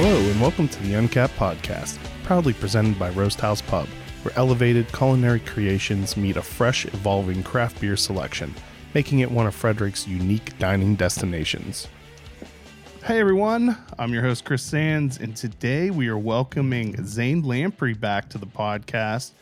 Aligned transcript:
Hello, 0.00 0.16
and 0.16 0.40
welcome 0.40 0.68
to 0.68 0.82
the 0.84 0.94
Uncapped 0.94 1.34
Podcast, 1.34 1.98
proudly 2.22 2.52
presented 2.52 2.96
by 3.00 3.10
Roast 3.10 3.40
House 3.40 3.60
Pub, 3.60 3.88
where 4.22 4.32
elevated 4.38 4.86
culinary 4.92 5.40
creations 5.40 6.16
meet 6.16 6.36
a 6.36 6.40
fresh, 6.40 6.86
evolving 6.86 7.42
craft 7.42 7.80
beer 7.80 7.96
selection, 7.96 8.54
making 8.94 9.18
it 9.18 9.30
one 9.32 9.48
of 9.48 9.56
Frederick's 9.56 10.06
unique 10.06 10.56
dining 10.60 10.94
destinations. 10.94 11.88
Hey 13.02 13.18
everyone, 13.18 13.76
I'm 13.98 14.12
your 14.12 14.22
host 14.22 14.44
Chris 14.44 14.62
Sands, 14.62 15.18
and 15.18 15.36
today 15.36 15.90
we 15.90 16.06
are 16.06 16.16
welcoming 16.16 17.04
Zane 17.04 17.42
Lamprey 17.42 17.94
back 17.94 18.28
to 18.28 18.38
the 18.38 18.46
podcast. 18.46 19.32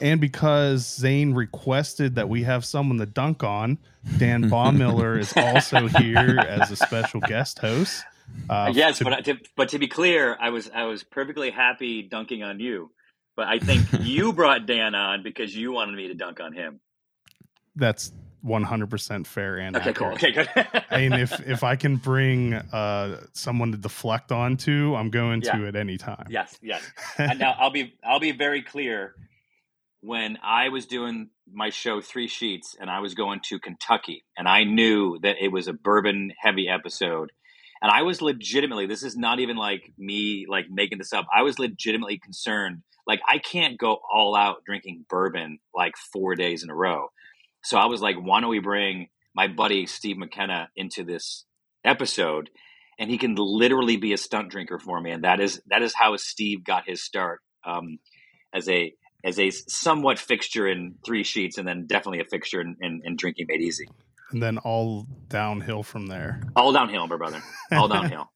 And 0.00 0.20
because 0.20 0.86
Zane 0.86 1.34
requested 1.34 2.14
that 2.14 2.28
we 2.28 2.44
have 2.44 2.64
someone 2.64 2.98
to 2.98 3.06
dunk 3.06 3.42
on, 3.42 3.78
Dan 4.18 4.44
Baumiller 4.48 5.18
is 5.18 5.32
also 5.36 5.88
here 5.88 6.38
as 6.38 6.70
a 6.70 6.76
special 6.76 7.18
guest 7.18 7.58
host. 7.58 8.04
Uh, 8.48 8.72
yes, 8.74 8.98
to, 8.98 9.04
but 9.04 9.24
to, 9.24 9.36
but 9.56 9.68
to 9.70 9.78
be 9.78 9.88
clear, 9.88 10.36
I 10.40 10.50
was 10.50 10.70
I 10.74 10.84
was 10.84 11.04
perfectly 11.04 11.50
happy 11.50 12.02
dunking 12.02 12.42
on 12.42 12.60
you, 12.60 12.90
but 13.36 13.46
I 13.46 13.58
think 13.58 13.86
you 14.00 14.32
brought 14.32 14.66
Dan 14.66 14.94
on 14.94 15.22
because 15.22 15.54
you 15.54 15.72
wanted 15.72 15.96
me 15.96 16.08
to 16.08 16.14
dunk 16.14 16.40
on 16.40 16.52
him. 16.52 16.80
That's 17.76 18.12
one 18.40 18.62
hundred 18.62 18.90
percent 18.90 19.26
fair 19.26 19.58
and 19.58 19.76
okay, 19.76 19.90
accurate. 19.90 20.18
cool. 20.20 20.30
Okay, 20.30 20.32
good. 20.32 20.82
I 20.90 20.98
mean, 20.98 21.12
if 21.14 21.46
if 21.46 21.62
I 21.62 21.76
can 21.76 21.96
bring 21.96 22.54
uh, 22.54 23.20
someone 23.32 23.72
to 23.72 23.78
deflect 23.78 24.32
onto, 24.32 24.94
I'm 24.94 25.10
going 25.10 25.42
yeah. 25.42 25.56
to 25.56 25.66
at 25.66 25.76
any 25.76 25.98
time. 25.98 26.26
Yes, 26.30 26.56
yes. 26.62 26.82
and 27.18 27.38
now 27.38 27.54
I'll 27.58 27.70
be 27.70 27.94
I'll 28.02 28.20
be 28.20 28.32
very 28.32 28.62
clear. 28.62 29.14
When 30.00 30.38
I 30.44 30.68
was 30.68 30.86
doing 30.86 31.30
my 31.52 31.70
show 31.70 32.00
Three 32.00 32.28
Sheets, 32.28 32.76
and 32.80 32.88
I 32.88 33.00
was 33.00 33.14
going 33.14 33.40
to 33.48 33.58
Kentucky, 33.58 34.24
and 34.36 34.46
I 34.46 34.62
knew 34.62 35.18
that 35.22 35.36
it 35.40 35.48
was 35.48 35.66
a 35.66 35.72
bourbon 35.72 36.32
heavy 36.40 36.68
episode 36.68 37.32
and 37.82 37.90
I 37.90 38.02
was 38.02 38.20
legitimately, 38.20 38.86
this 38.86 39.02
is 39.02 39.16
not 39.16 39.40
even 39.40 39.56
like 39.56 39.92
me 39.96 40.46
like 40.48 40.66
making 40.70 40.98
this 40.98 41.12
up. 41.12 41.26
I 41.34 41.42
was 41.42 41.58
legitimately 41.58 42.18
concerned. 42.18 42.82
Like 43.06 43.20
I 43.26 43.38
can't 43.38 43.78
go 43.78 43.98
all 44.12 44.36
out 44.36 44.64
drinking 44.66 45.06
bourbon 45.08 45.58
like 45.74 45.94
four 46.12 46.34
days 46.34 46.62
in 46.62 46.70
a 46.70 46.74
row. 46.74 47.08
So 47.62 47.78
I 47.78 47.86
was 47.86 48.00
like, 48.00 48.16
why 48.16 48.40
don't 48.40 48.50
we 48.50 48.60
bring 48.60 49.08
my 49.34 49.48
buddy 49.48 49.86
Steve 49.86 50.18
McKenna 50.18 50.68
into 50.76 51.04
this 51.04 51.44
episode? 51.84 52.50
And 52.98 53.10
he 53.10 53.18
can 53.18 53.36
literally 53.36 53.96
be 53.96 54.12
a 54.12 54.18
stunt 54.18 54.50
drinker 54.50 54.78
for 54.78 55.00
me. 55.00 55.12
And 55.12 55.24
that 55.24 55.40
is 55.40 55.60
that 55.68 55.82
is 55.82 55.94
how 55.94 56.16
Steve 56.16 56.64
got 56.64 56.82
his 56.86 57.02
start 57.02 57.40
um, 57.64 57.98
as 58.52 58.68
a 58.68 58.92
as 59.24 59.38
a 59.38 59.50
somewhat 59.50 60.18
fixture 60.18 60.66
in 60.68 60.96
three 61.04 61.24
sheets 61.24 61.58
and 61.58 61.66
then 61.66 61.86
definitely 61.86 62.20
a 62.20 62.24
fixture 62.24 62.60
in, 62.60 62.76
in, 62.80 63.02
in 63.04 63.16
drinking 63.16 63.46
made 63.48 63.60
easy 63.60 63.86
and 64.30 64.42
then 64.42 64.58
all 64.58 65.06
downhill 65.28 65.82
from 65.82 66.06
there. 66.06 66.42
All 66.56 66.72
downhill, 66.72 67.06
my 67.06 67.16
brother. 67.16 67.42
All 67.72 67.88
downhill. 67.88 68.30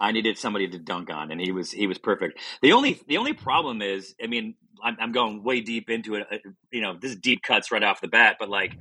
I 0.00 0.12
needed 0.12 0.38
somebody 0.38 0.68
to 0.68 0.78
dunk 0.78 1.10
on, 1.10 1.30
and 1.30 1.40
he 1.40 1.52
was 1.52 1.70
he 1.70 1.86
was 1.86 1.98
perfect. 1.98 2.38
The 2.62 2.72
only 2.72 3.00
the 3.08 3.16
only 3.16 3.32
problem 3.32 3.82
is, 3.82 4.14
I 4.22 4.26
mean, 4.26 4.54
I'm, 4.82 4.96
I'm 5.00 5.12
going 5.12 5.42
way 5.42 5.60
deep 5.60 5.88
into 5.90 6.16
it. 6.16 6.26
Uh, 6.30 6.36
you 6.70 6.82
know, 6.82 6.96
this 7.00 7.12
is 7.12 7.16
deep 7.16 7.42
cuts 7.42 7.70
right 7.70 7.82
off 7.82 8.00
the 8.00 8.08
bat. 8.08 8.36
But 8.38 8.48
like 8.48 8.76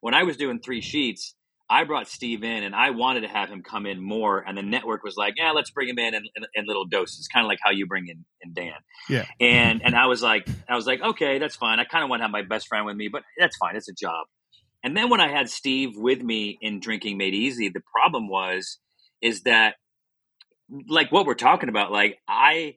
when 0.00 0.14
I 0.14 0.24
was 0.24 0.36
doing 0.36 0.60
three 0.60 0.80
sheets, 0.80 1.34
I 1.68 1.84
brought 1.84 2.08
Steve 2.08 2.44
in, 2.44 2.62
and 2.62 2.74
I 2.74 2.90
wanted 2.90 3.22
to 3.22 3.28
have 3.28 3.48
him 3.48 3.62
come 3.62 3.86
in 3.86 4.00
more. 4.00 4.38
And 4.38 4.56
the 4.56 4.62
network 4.62 5.02
was 5.02 5.16
like, 5.16 5.34
"Yeah, 5.36 5.52
let's 5.52 5.70
bring 5.70 5.88
him 5.88 5.98
in 5.98 6.14
in, 6.14 6.22
in, 6.36 6.44
in 6.54 6.66
little 6.66 6.84
doses, 6.84 7.28
kind 7.28 7.44
of 7.44 7.48
like 7.48 7.58
how 7.62 7.70
you 7.70 7.86
bring 7.86 8.08
in, 8.08 8.24
in 8.40 8.52
Dan." 8.52 8.78
Yeah. 9.08 9.26
And 9.40 9.82
and 9.84 9.94
I 9.94 10.06
was 10.06 10.22
like, 10.22 10.48
I 10.68 10.76
was 10.76 10.86
like, 10.86 11.00
okay, 11.00 11.38
that's 11.38 11.56
fine. 11.56 11.78
I 11.80 11.84
kind 11.84 12.04
of 12.04 12.10
want 12.10 12.20
to 12.20 12.24
have 12.24 12.32
my 12.32 12.42
best 12.42 12.68
friend 12.68 12.86
with 12.86 12.96
me, 12.96 13.08
but 13.08 13.22
that's 13.38 13.56
fine. 13.56 13.76
It's 13.76 13.88
a 13.88 13.94
job. 13.94 14.26
And 14.86 14.96
then 14.96 15.10
when 15.10 15.20
I 15.20 15.28
had 15.28 15.50
Steve 15.50 15.96
with 15.96 16.22
me 16.22 16.58
in 16.62 16.78
Drinking 16.78 17.18
Made 17.18 17.34
Easy, 17.34 17.68
the 17.68 17.82
problem 17.92 18.28
was 18.28 18.78
is 19.20 19.42
that 19.42 19.74
like 20.88 21.10
what 21.10 21.26
we're 21.26 21.34
talking 21.34 21.68
about, 21.68 21.90
like 21.90 22.20
I 22.28 22.76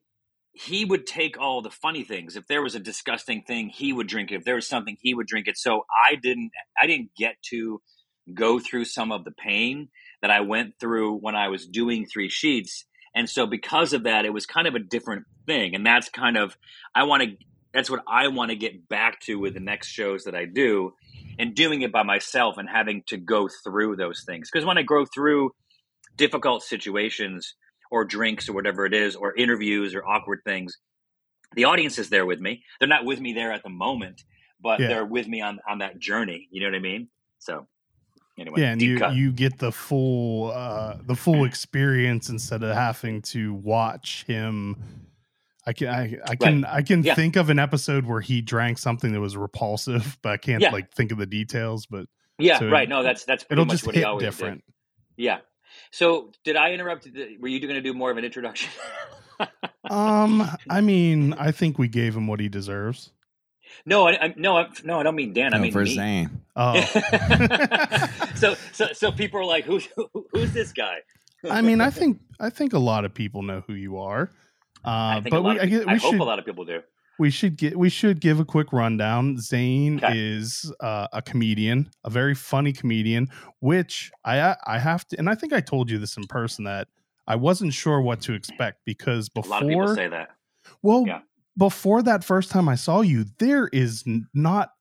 he 0.52 0.86
would 0.86 1.06
take 1.06 1.40
all 1.40 1.62
the 1.62 1.70
funny 1.70 2.04
things. 2.04 2.36
If 2.36 2.48
there 2.48 2.64
was 2.64 2.74
a 2.74 2.80
disgusting 2.80 3.44
thing, 3.44 3.70
he 3.70 3.94
would 3.94 4.08
drink 4.08 4.32
it. 4.32 4.38
If 4.38 4.44
there 4.44 4.56
was 4.56 4.68
something, 4.68 4.98
he 5.00 5.14
would 5.14 5.28
drink 5.28 5.48
it. 5.48 5.56
So 5.56 5.86
I 6.10 6.16
didn't 6.16 6.50
I 6.82 6.88
didn't 6.88 7.12
get 7.16 7.36
to 7.52 7.80
go 8.34 8.58
through 8.58 8.86
some 8.86 9.12
of 9.12 9.24
the 9.24 9.32
pain 9.32 9.90
that 10.24 10.32
I 10.32 10.40
went 10.40 10.80
through 10.80 11.18
when 11.18 11.36
I 11.36 11.50
was 11.50 11.68
doing 11.68 12.08
three 12.08 12.30
sheets. 12.30 12.86
And 13.14 13.30
so 13.30 13.46
because 13.46 13.94
of 13.94 14.06
that, 14.06 14.26
it 14.26 14.34
was 14.34 14.48
kind 14.48 14.68
of 14.68 14.74
a 14.74 14.80
different 14.80 15.26
thing. 15.46 15.76
And 15.76 15.86
that's 15.86 16.10
kind 16.10 16.38
of 16.38 16.58
I 16.96 17.04
want 17.04 17.22
to 17.22 17.30
that's 17.74 17.90
what 17.90 18.04
I 18.08 18.28
want 18.30 18.50
to 18.50 18.56
get 18.56 18.90
back 18.90 19.20
to 19.22 19.40
with 19.40 19.54
the 19.54 19.60
next 19.60 19.88
shows 19.88 20.24
that 20.24 20.36
I 20.36 20.46
do 20.46 20.94
and 21.38 21.56
doing 21.56 21.82
it 21.82 21.92
by 21.92 22.04
myself 22.04 22.58
and 22.58 22.68
having 22.68 23.04
to 23.08 23.18
go 23.18 23.48
through 23.64 23.96
those 23.96 24.24
things. 24.26 24.50
Because 24.52 24.66
when 24.66 24.78
I 24.78 24.84
go 24.84 25.06
through 25.06 25.52
difficult 26.16 26.64
situations 26.64 27.56
or 27.92 28.06
drinks 28.06 28.50
or 28.50 28.54
whatever 28.54 28.86
it 28.86 28.94
is, 28.94 29.16
or 29.16 29.36
interviews 29.36 29.96
or 29.96 30.06
awkward 30.06 30.42
things, 30.46 30.78
the 31.56 31.66
audience 31.66 31.98
is 31.98 32.10
there 32.10 32.26
with 32.26 32.40
me. 32.40 32.64
They're 32.80 32.90
not 32.90 33.06
with 33.06 33.20
me 33.20 33.34
there 33.34 33.52
at 33.52 33.64
the 33.64 33.70
moment, 33.70 34.24
but 34.62 34.80
yeah. 34.80 34.88
they're 34.88 35.06
with 35.06 35.28
me 35.28 35.42
on 35.42 35.60
on 35.68 35.80
that 35.80 35.98
journey. 36.00 36.48
You 36.52 36.62
know 36.62 36.68
what 36.68 36.76
I 36.76 36.80
mean? 36.80 37.08
So 37.40 37.68
anyway, 38.38 38.62
yeah, 38.62 38.72
and 38.72 38.82
you 38.82 39.00
cut. 39.00 39.16
you 39.16 39.32
get 39.32 39.58
the 39.58 39.72
full 39.72 40.52
uh, 40.52 40.98
the 41.04 41.16
full 41.16 41.46
experience 41.46 42.30
instead 42.30 42.62
of 42.62 42.76
having 42.76 43.22
to 43.24 43.54
watch 43.54 44.26
him 44.26 45.09
I 45.70 45.74
can 45.74 45.88
I, 45.88 46.18
I 46.26 46.36
can 46.36 46.62
right. 46.64 46.74
I 46.74 46.82
can 46.82 47.04
yeah. 47.04 47.14
think 47.14 47.36
of 47.36 47.52
an 47.52 47.60
episode 47.60 48.06
where 48.06 48.22
he 48.22 48.42
drank 48.42 48.80
something 48.80 49.12
that 49.12 49.20
was 49.20 49.38
repulsive, 49.38 50.18
but 50.24 50.32
I 50.32 50.38
can't 50.38 50.64
yeah. 50.64 50.72
like 50.72 50.92
think 50.94 51.12
of 51.12 51.20
the 51.20 51.28
details. 51.28 51.86
But 51.86 52.08
yeah, 52.40 52.58
so 52.58 52.70
right. 52.70 52.90
No, 52.90 53.04
that's 53.04 53.24
that's 53.24 53.46
it'll 53.52 53.66
just 53.66 53.86
hit 53.86 54.08
different. 54.20 54.64
Did. 54.66 55.26
Yeah. 55.26 55.38
So 55.92 56.32
did 56.44 56.56
I 56.56 56.72
interrupt? 56.72 57.08
Were 57.40 57.48
you 57.48 57.60
going 57.60 57.76
to 57.76 57.82
do 57.82 57.94
more 57.94 58.10
of 58.10 58.18
an 58.18 58.26
introduction? 58.26 58.72
um, 59.90 60.50
I 60.68 60.82
mean, 60.82 61.34
I 61.34 61.52
think 61.52 61.78
we 61.78 61.88
gave 61.88 62.16
him 62.16 62.26
what 62.26 62.40
he 62.40 62.50
deserves. 62.50 63.12
No, 63.86 64.08
I, 64.08 64.26
I 64.26 64.34
no, 64.36 64.58
I, 64.58 64.70
no, 64.84 65.00
I 65.00 65.04
don't 65.04 65.16
mean 65.16 65.34
Dan. 65.34 65.52
No, 65.52 65.58
I 65.58 65.62
mean 65.62 65.72
for 65.72 65.84
me. 65.84 65.94
Zane. 65.94 66.42
Oh, 66.56 66.82
so 68.36 68.56
so 68.74 68.88
so 68.92 69.12
people 69.12 69.40
are 69.40 69.46
like, 69.46 69.66
who's 69.66 69.88
who, 69.96 70.10
who's 70.32 70.52
this 70.52 70.74
guy? 70.74 70.98
I 71.48 71.62
mean, 71.62 71.80
I 71.80 71.92
think 71.92 72.20
I 72.40 72.50
think 72.50 72.74
a 72.74 72.80
lot 72.80 73.06
of 73.06 73.14
people 73.14 73.44
know 73.44 73.64
who 73.68 73.74
you 73.74 74.00
are. 74.00 74.32
Uh, 74.84 75.22
but 75.22 75.44
we, 75.44 75.60
I, 75.60 75.66
we 75.66 75.86
I 75.86 75.98
should, 75.98 76.14
hope 76.14 76.20
a 76.20 76.24
lot 76.24 76.40
of 76.40 76.46
people 76.46 76.66
do. 76.66 76.82
We 77.18 77.30
should 77.30 77.58
get 77.58 77.78
we 77.78 77.90
should 77.90 78.22
give 78.22 78.40
a 78.40 78.46
quick 78.46 78.72
rundown. 78.72 79.38
Zane 79.38 79.98
okay. 79.98 80.18
is 80.18 80.72
uh, 80.80 81.08
a 81.12 81.22
comedian, 81.22 81.90
a 82.04 82.10
very 82.10 82.34
funny 82.34 82.72
comedian, 82.72 83.28
which 83.60 84.12
I 84.24 84.56
I 84.66 84.80
have 84.80 85.08
to, 85.10 85.20
and 85.20 85.30
I 85.30 85.36
think 85.36 85.52
I 85.52 85.60
told 85.60 85.90
you 85.90 85.98
this 85.98 86.16
in 86.16 86.28
person 86.28 86.64
that 86.64 86.88
I 87.28 87.36
wasn't 87.36 87.74
sure 87.74 88.02
what 88.02 88.22
to 88.22 88.34
expect 88.34 88.80
because 88.86 89.30
before 89.30 89.50
a 89.50 89.52
lot 89.52 89.64
of 89.64 89.70
people 89.70 89.96
say 89.96 90.08
that. 90.08 90.30
Well, 90.82 91.06
yeah. 91.06 91.20
before 91.58 92.02
that 92.04 92.24
first 92.24 92.52
time 92.52 92.68
I 92.68 92.76
saw 92.76 93.02
you, 93.02 93.26
there 93.38 93.68
is 93.68 94.04
not 94.34 94.72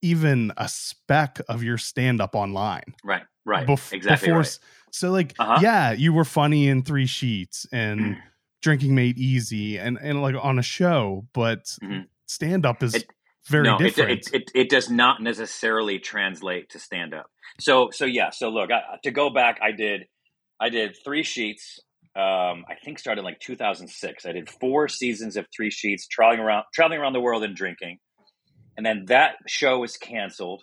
even 0.00 0.52
a 0.56 0.68
speck 0.68 1.40
of 1.48 1.62
your 1.62 1.76
stand 1.76 2.20
up 2.20 2.34
online. 2.34 2.94
Right. 3.02 3.24
Right. 3.44 3.66
Bef- 3.66 3.92
exactly. 3.92 4.28
Before, 4.28 4.40
right. 4.40 4.58
So 4.92 5.10
like, 5.10 5.34
uh-huh. 5.38 5.58
yeah, 5.60 5.92
you 5.92 6.12
were 6.12 6.24
funny 6.24 6.68
in 6.68 6.82
three 6.82 7.06
sheets 7.06 7.66
and 7.72 8.16
drinking 8.62 8.94
made 8.94 9.18
easy 9.18 9.78
and 9.78 9.98
and 10.00 10.22
like 10.22 10.34
on 10.40 10.58
a 10.58 10.62
show 10.62 11.26
but 11.32 11.64
mm-hmm. 11.82 12.02
stand 12.26 12.66
up 12.66 12.82
is 12.82 12.94
it, 12.94 13.06
very 13.46 13.64
no, 13.64 13.78
different. 13.78 14.10
it, 14.10 14.26
it, 14.26 14.34
it, 14.34 14.50
it, 14.54 14.68
does 14.68 14.90
not 14.90 15.22
necessarily 15.22 15.98
translate 15.98 16.68
to 16.70 16.78
stand 16.78 17.14
up 17.14 17.30
so 17.60 17.90
so 17.92 18.04
yeah 18.04 18.30
so 18.30 18.48
look 18.48 18.70
I, 18.70 18.82
to 19.04 19.10
go 19.10 19.30
back 19.30 19.58
i 19.62 19.72
did 19.72 20.04
i 20.60 20.68
did 20.68 20.96
three 21.04 21.22
sheets 21.22 21.80
um, 22.16 22.64
i 22.68 22.74
think 22.84 22.98
started 22.98 23.22
like 23.22 23.38
2006 23.40 24.26
i 24.26 24.32
did 24.32 24.50
four 24.50 24.88
seasons 24.88 25.36
of 25.36 25.46
three 25.54 25.70
sheets 25.70 26.06
traveling 26.08 26.40
around 26.40 26.64
traveling 26.74 27.00
around 27.00 27.12
the 27.12 27.20
world 27.20 27.44
and 27.44 27.54
drinking. 27.54 27.98
And 28.76 28.86
then 28.86 29.06
that 29.06 29.34
show 29.48 29.80
was 29.80 29.96
canceled 29.96 30.62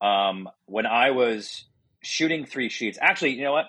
um, 0.00 0.48
when 0.66 0.86
i 0.86 1.10
was 1.10 1.66
shooting 2.02 2.46
three 2.46 2.68
sheets. 2.68 2.98
Actually 3.00 3.32
you 3.32 3.42
know 3.42 3.52
what? 3.52 3.66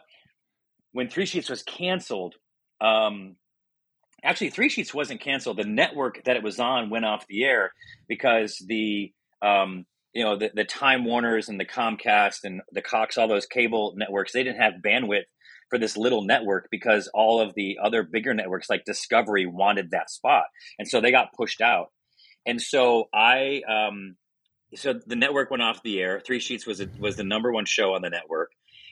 When 0.91 1.09
three 1.09 1.25
sheets 1.25 1.49
was 1.49 1.63
canceled 1.63 2.35
um, 2.81 3.35
actually 4.23 4.49
three 4.49 4.69
sheets 4.69 4.93
wasn't 4.93 5.21
canceled. 5.21 5.57
The 5.57 5.63
network 5.63 6.23
that 6.25 6.35
it 6.35 6.43
was 6.43 6.59
on 6.59 6.89
went 6.89 7.05
off 7.05 7.27
the 7.27 7.43
air 7.43 7.73
because 8.07 8.63
the 8.67 9.11
um, 9.41 9.85
you 10.13 10.23
know 10.23 10.37
the, 10.37 10.51
the 10.53 10.65
time 10.65 11.05
warners 11.05 11.49
and 11.49 11.59
the 11.59 11.65
comcast 11.65 12.39
and 12.43 12.61
the 12.71 12.81
cox 12.81 13.17
all 13.17 13.27
those 13.27 13.45
cable 13.45 13.93
networks 13.95 14.33
they 14.33 14.43
didn't 14.43 14.61
have 14.61 14.73
bandwidth 14.83 15.23
for 15.69 15.77
this 15.77 15.95
little 15.95 16.23
network 16.23 16.67
because 16.71 17.09
all 17.13 17.39
of 17.39 17.53
the 17.55 17.77
other 17.81 18.03
bigger 18.03 18.33
networks 18.33 18.69
like 18.69 18.85
discovery 18.85 19.45
wanted 19.45 19.91
that 19.91 20.09
spot. 20.09 20.45
And 20.77 20.87
so 20.87 20.99
they 20.99 21.11
got 21.11 21.33
pushed 21.33 21.61
out. 21.61 21.87
And 22.45 22.61
so 22.61 23.05
i 23.13 23.61
um, 23.69 24.15
so 24.75 24.93
the 25.05 25.15
network 25.15 25.51
went 25.51 25.63
off 25.63 25.83
the 25.83 25.99
air. 25.99 26.21
Three 26.25 26.39
sheets 26.39 26.65
was 26.65 26.79
a, 26.79 26.87
was 26.99 27.15
the 27.15 27.23
number 27.23 27.51
one 27.51 27.65
show 27.65 27.93
on 27.93 28.01
the 28.01 28.09
network. 28.09 28.51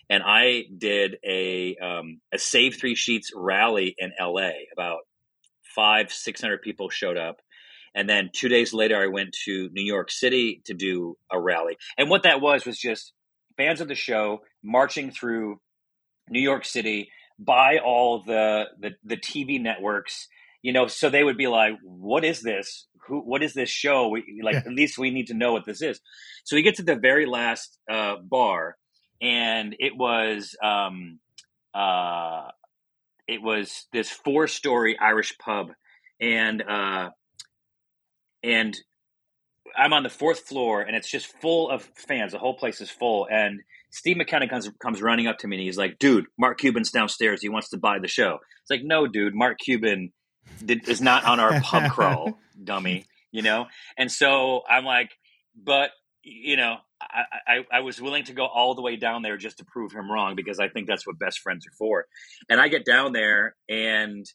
And 0.09 0.23
I 0.25 0.65
did 0.75 1.17
a 1.23 1.75
um, 1.77 2.21
a 2.33 2.39
Save 2.39 2.77
Three 2.77 2.95
Sheets 2.95 3.31
rally 3.35 3.93
in 3.97 4.11
LA 4.19 4.51
about 4.73 4.99
five, 5.77 6.11
600 6.11 6.61
people 6.61 6.89
showed 6.89 7.17
up. 7.17 7.37
And 7.95 8.09
then 8.09 8.29
two 8.33 8.49
days 8.49 8.73
later, 8.73 9.01
I 9.01 9.07
went 9.07 9.35
to 9.45 9.69
New 9.71 9.85
York 9.85 10.11
City 10.11 10.61
to 10.65 10.73
do 10.73 11.17
a 11.31 11.39
rally. 11.39 11.77
And 11.97 12.09
what 12.09 12.23
that 12.23 12.41
was 12.41 12.65
was 12.65 12.77
just 12.77 13.13
fans 13.55 13.79
of 13.81 13.87
the 13.87 13.95
show 13.95 14.41
marching 14.63 15.11
through 15.11 15.61
New 16.29 16.41
York 16.41 16.65
City 16.65 17.09
by 17.39 17.77
all 17.77 18.23
the, 18.23 18.65
the 18.79 18.91
the 19.05 19.17
TV 19.17 19.61
networks. 19.61 20.27
You 20.63 20.73
know, 20.73 20.87
so 20.87 21.09
they 21.09 21.23
would 21.23 21.37
be 21.37 21.47
like, 21.47 21.73
"What 21.83 22.25
is 22.25 22.41
this? 22.41 22.87
Who? 23.07 23.21
What 23.21 23.41
is 23.43 23.53
this 23.53 23.69
show? 23.69 24.09
We, 24.09 24.41
like, 24.43 24.55
Yeah. 24.55 24.63
at 24.65 24.73
least 24.73 24.97
we 24.97 25.11
need 25.11 25.27
to 25.27 25.33
know 25.35 25.53
what 25.53 25.65
this 25.65 25.81
is." 25.81 26.01
So 26.43 26.55
we 26.55 26.63
get 26.63 26.75
to 26.75 26.83
the 26.83 26.95
very 26.95 27.25
last 27.25 27.79
uh, 27.89 28.15
bar, 28.21 28.75
and 29.21 29.75
it 29.79 29.93
was 29.95 30.55
um, 30.63 31.19
uh, 31.73 32.49
it 33.27 33.41
was 33.41 33.87
this 33.91 34.09
four 34.09 34.47
story 34.47 34.97
Irish 34.99 35.37
pub, 35.37 35.71
and 36.19 36.61
uh, 36.61 37.09
and 38.43 38.75
I'm 39.77 39.93
on 39.93 40.03
the 40.03 40.09
fourth 40.09 40.39
floor, 40.39 40.81
and 40.81 40.95
it's 40.95 41.09
just 41.09 41.27
full 41.41 41.69
of 41.69 41.89
fans. 41.95 42.31
The 42.31 42.39
whole 42.39 42.55
place 42.55 42.81
is 42.81 42.89
full, 42.89 43.27
and 43.29 43.61
Steve 43.91 44.17
McKenna 44.17 44.47
comes 44.47 44.69
comes 44.81 45.01
running 45.01 45.27
up 45.27 45.39
to 45.39 45.47
me, 45.47 45.57
and 45.57 45.63
he's 45.63 45.77
like, 45.77 45.99
"Dude, 45.99 46.25
Mark 46.37 46.59
Cuban's 46.59 46.91
downstairs. 46.91 47.41
He 47.41 47.49
wants 47.49 47.69
to 47.69 47.77
buy 47.77 47.99
the 47.99 48.07
show." 48.07 48.39
It's 48.61 48.69
like, 48.69 48.83
"No, 48.83 49.07
dude, 49.07 49.35
Mark 49.35 49.57
Cuban 49.59 50.11
did, 50.63 50.87
is 50.87 51.01
not 51.01 51.25
on 51.25 51.39
our 51.39 51.59
pub 51.61 51.91
crawl, 51.91 52.39
dummy." 52.63 53.05
You 53.31 53.41
know, 53.41 53.67
and 53.97 54.11
so 54.11 54.61
I'm 54.69 54.85
like, 54.85 55.11
but 55.55 55.91
you 56.23 56.57
know, 56.57 56.77
I, 57.01 57.23
I 57.47 57.77
I 57.77 57.79
was 57.81 58.01
willing 58.01 58.25
to 58.25 58.33
go 58.33 58.45
all 58.45 58.75
the 58.75 58.81
way 58.81 58.95
down 58.95 59.21
there 59.21 59.37
just 59.37 59.59
to 59.59 59.65
prove 59.65 59.91
him 59.91 60.11
wrong 60.11 60.35
because 60.35 60.59
I 60.59 60.69
think 60.69 60.87
that's 60.87 61.05
what 61.05 61.19
best 61.19 61.39
friends 61.39 61.65
are 61.67 61.75
for. 61.77 62.05
And 62.49 62.59
I 62.59 62.67
get 62.69 62.85
down 62.85 63.13
there 63.13 63.55
and 63.69 64.25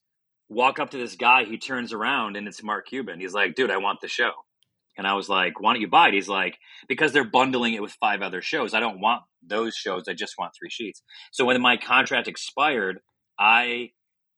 walk 0.49 0.79
up 0.79 0.91
to 0.91 0.99
this 0.99 1.17
guy. 1.17 1.45
He 1.45 1.59
turns 1.59 1.93
around 1.93 2.37
and 2.37 2.47
it's 2.47 2.63
Mark 2.63 2.87
Cuban. 2.87 3.21
He's 3.21 3.35
like, 3.35 3.55
"Dude, 3.55 3.71
I 3.71 3.79
want 3.79 4.01
the 4.01 4.09
show." 4.09 4.33
And 4.97 5.07
I 5.07 5.15
was 5.15 5.29
like, 5.29 5.61
why 5.61 5.73
don't 5.73 5.81
you 5.81 5.89
buy 5.89 6.09
it? 6.09 6.15
He's 6.15 6.29
like, 6.29 6.59
because 6.89 7.13
they're 7.13 7.25
bundling 7.25 7.75
it 7.75 7.83
with 7.83 7.93
five 7.93 8.21
other 8.23 8.43
shows. 8.43 8.75
I 8.75 8.81
don't 8.81 9.01
want 9.01 9.23
those 9.43 9.75
shows. 9.75 10.05
I 10.09 10.13
just 10.13 10.35
want 10.39 10.53
three 10.59 10.71
sheets. 10.71 11.03
So 11.33 11.45
when 11.47 11.61
my 11.63 11.77
contract 11.77 12.29
expired, 12.29 13.01
I 13.39 13.91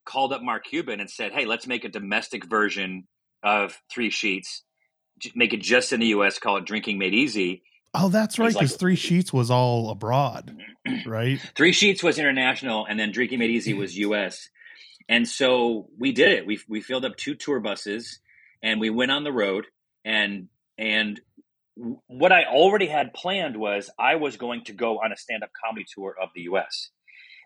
called 0.06 0.32
up 0.32 0.42
Mark 0.42 0.64
Cuban 0.64 1.00
and 1.00 1.10
said, 1.10 1.32
hey, 1.32 1.44
let's 1.44 1.66
make 1.66 1.84
a 1.84 1.88
domestic 1.88 2.44
version 2.44 3.08
of 3.42 3.80
three 3.92 4.10
sheets. 4.10 4.62
Make 5.34 5.52
it 5.52 5.60
just 5.60 5.92
in 5.92 6.00
the 6.00 6.06
US, 6.08 6.38
call 6.38 6.56
it 6.56 6.66
Drinking 6.66 6.98
Made 6.98 7.14
Easy. 7.14 7.62
Oh, 7.94 8.08
that's 8.08 8.38
right. 8.38 8.46
He's 8.46 8.54
like- 8.56 8.62
Because 8.64 8.76
Three 8.76 8.96
Sheets 8.96 9.32
was 9.32 9.50
all 9.50 9.90
abroad, 9.90 10.56
right? 11.06 11.38
Three 11.56 11.72
Sheets 11.72 12.02
was 12.02 12.18
international, 12.18 12.86
and 12.86 12.98
then 12.98 13.12
Drinking 13.12 13.38
Made 13.38 13.50
Easy 13.50 13.72
was 13.72 13.96
US. 13.98 14.48
And 15.08 15.28
so 15.28 15.88
we 15.98 16.12
did 16.12 16.32
it. 16.32 16.46
We, 16.46 16.58
we 16.68 16.80
filled 16.80 17.04
up 17.04 17.16
two 17.16 17.34
tour 17.34 17.60
buses 17.60 18.20
and 18.62 18.80
we 18.80 18.88
went 18.88 19.10
on 19.10 19.22
the 19.22 19.32
road. 19.32 19.66
And 20.04 20.48
and 20.78 21.20
what 22.06 22.32
I 22.32 22.44
already 22.44 22.86
had 22.86 23.12
planned 23.12 23.56
was 23.56 23.90
I 23.98 24.14
was 24.16 24.36
going 24.38 24.64
to 24.64 24.72
go 24.72 25.00
on 25.00 25.12
a 25.12 25.16
stand 25.16 25.42
up 25.42 25.50
comedy 25.62 25.84
tour 25.94 26.14
of 26.20 26.30
the 26.34 26.42
US. 26.42 26.88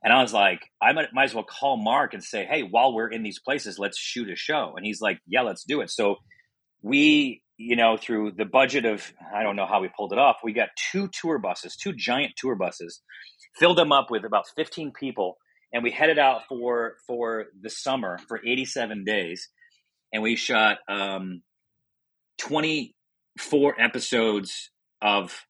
And 0.04 0.12
I 0.12 0.22
was 0.22 0.32
like, 0.32 0.60
I 0.80 0.92
might, 0.92 1.12
might 1.12 1.24
as 1.24 1.34
well 1.34 1.42
call 1.42 1.76
Mark 1.76 2.14
and 2.14 2.22
say, 2.22 2.44
hey, 2.44 2.62
while 2.62 2.94
we're 2.94 3.08
in 3.08 3.24
these 3.24 3.40
places, 3.40 3.78
let's 3.78 3.98
shoot 3.98 4.30
a 4.30 4.36
show. 4.36 4.74
And 4.76 4.86
he's 4.86 5.00
like, 5.00 5.18
yeah, 5.26 5.40
let's 5.42 5.64
do 5.64 5.80
it. 5.80 5.90
So 5.90 6.16
we, 6.82 7.42
you 7.58 7.76
know, 7.76 7.96
through 7.96 8.32
the 8.32 8.44
budget 8.44 8.84
of, 8.84 9.12
I 9.34 9.43
don't 9.43 9.56
know 9.56 9.66
how 9.66 9.81
we 9.81 9.88
pulled 9.94 10.12
it 10.12 10.19
off, 10.19 10.37
we 10.43 10.52
got 10.52 10.69
two 10.90 11.08
tour 11.08 11.38
buses, 11.38 11.76
two 11.76 11.93
giant 11.93 12.32
tour 12.37 12.55
buses, 12.55 13.02
filled 13.56 13.76
them 13.76 13.93
up 13.93 14.10
with 14.10 14.25
about 14.25 14.46
15 14.56 14.93
people. 14.93 15.37
And 15.72 15.82
we 15.82 15.90
headed 15.90 16.19
out 16.19 16.43
for 16.49 16.94
for 17.06 17.46
the 17.60 17.69
summer 17.69 18.19
for 18.26 18.40
87 18.43 19.05
days. 19.05 19.50
And 20.14 20.22
we 20.22 20.34
shot 20.34 20.78
um, 20.88 21.43
24 22.38 23.78
episodes 23.78 24.70
of 25.02 25.44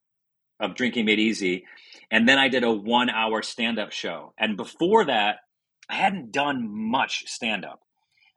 of 0.61 0.75
Drinking 0.75 1.05
Made 1.05 1.21
Easy, 1.21 1.65
and 2.11 2.29
then 2.29 2.37
I 2.39 2.49
did 2.49 2.65
a 2.65 2.73
one 2.73 3.11
hour 3.11 3.43
stand 3.43 3.79
up 3.79 3.93
show. 3.93 4.33
And 4.37 4.57
before 4.57 5.05
that, 5.05 5.37
I 5.89 5.95
hadn't 5.95 6.33
done 6.33 6.67
much 6.69 7.25
stand 7.29 7.65
up. 7.65 7.81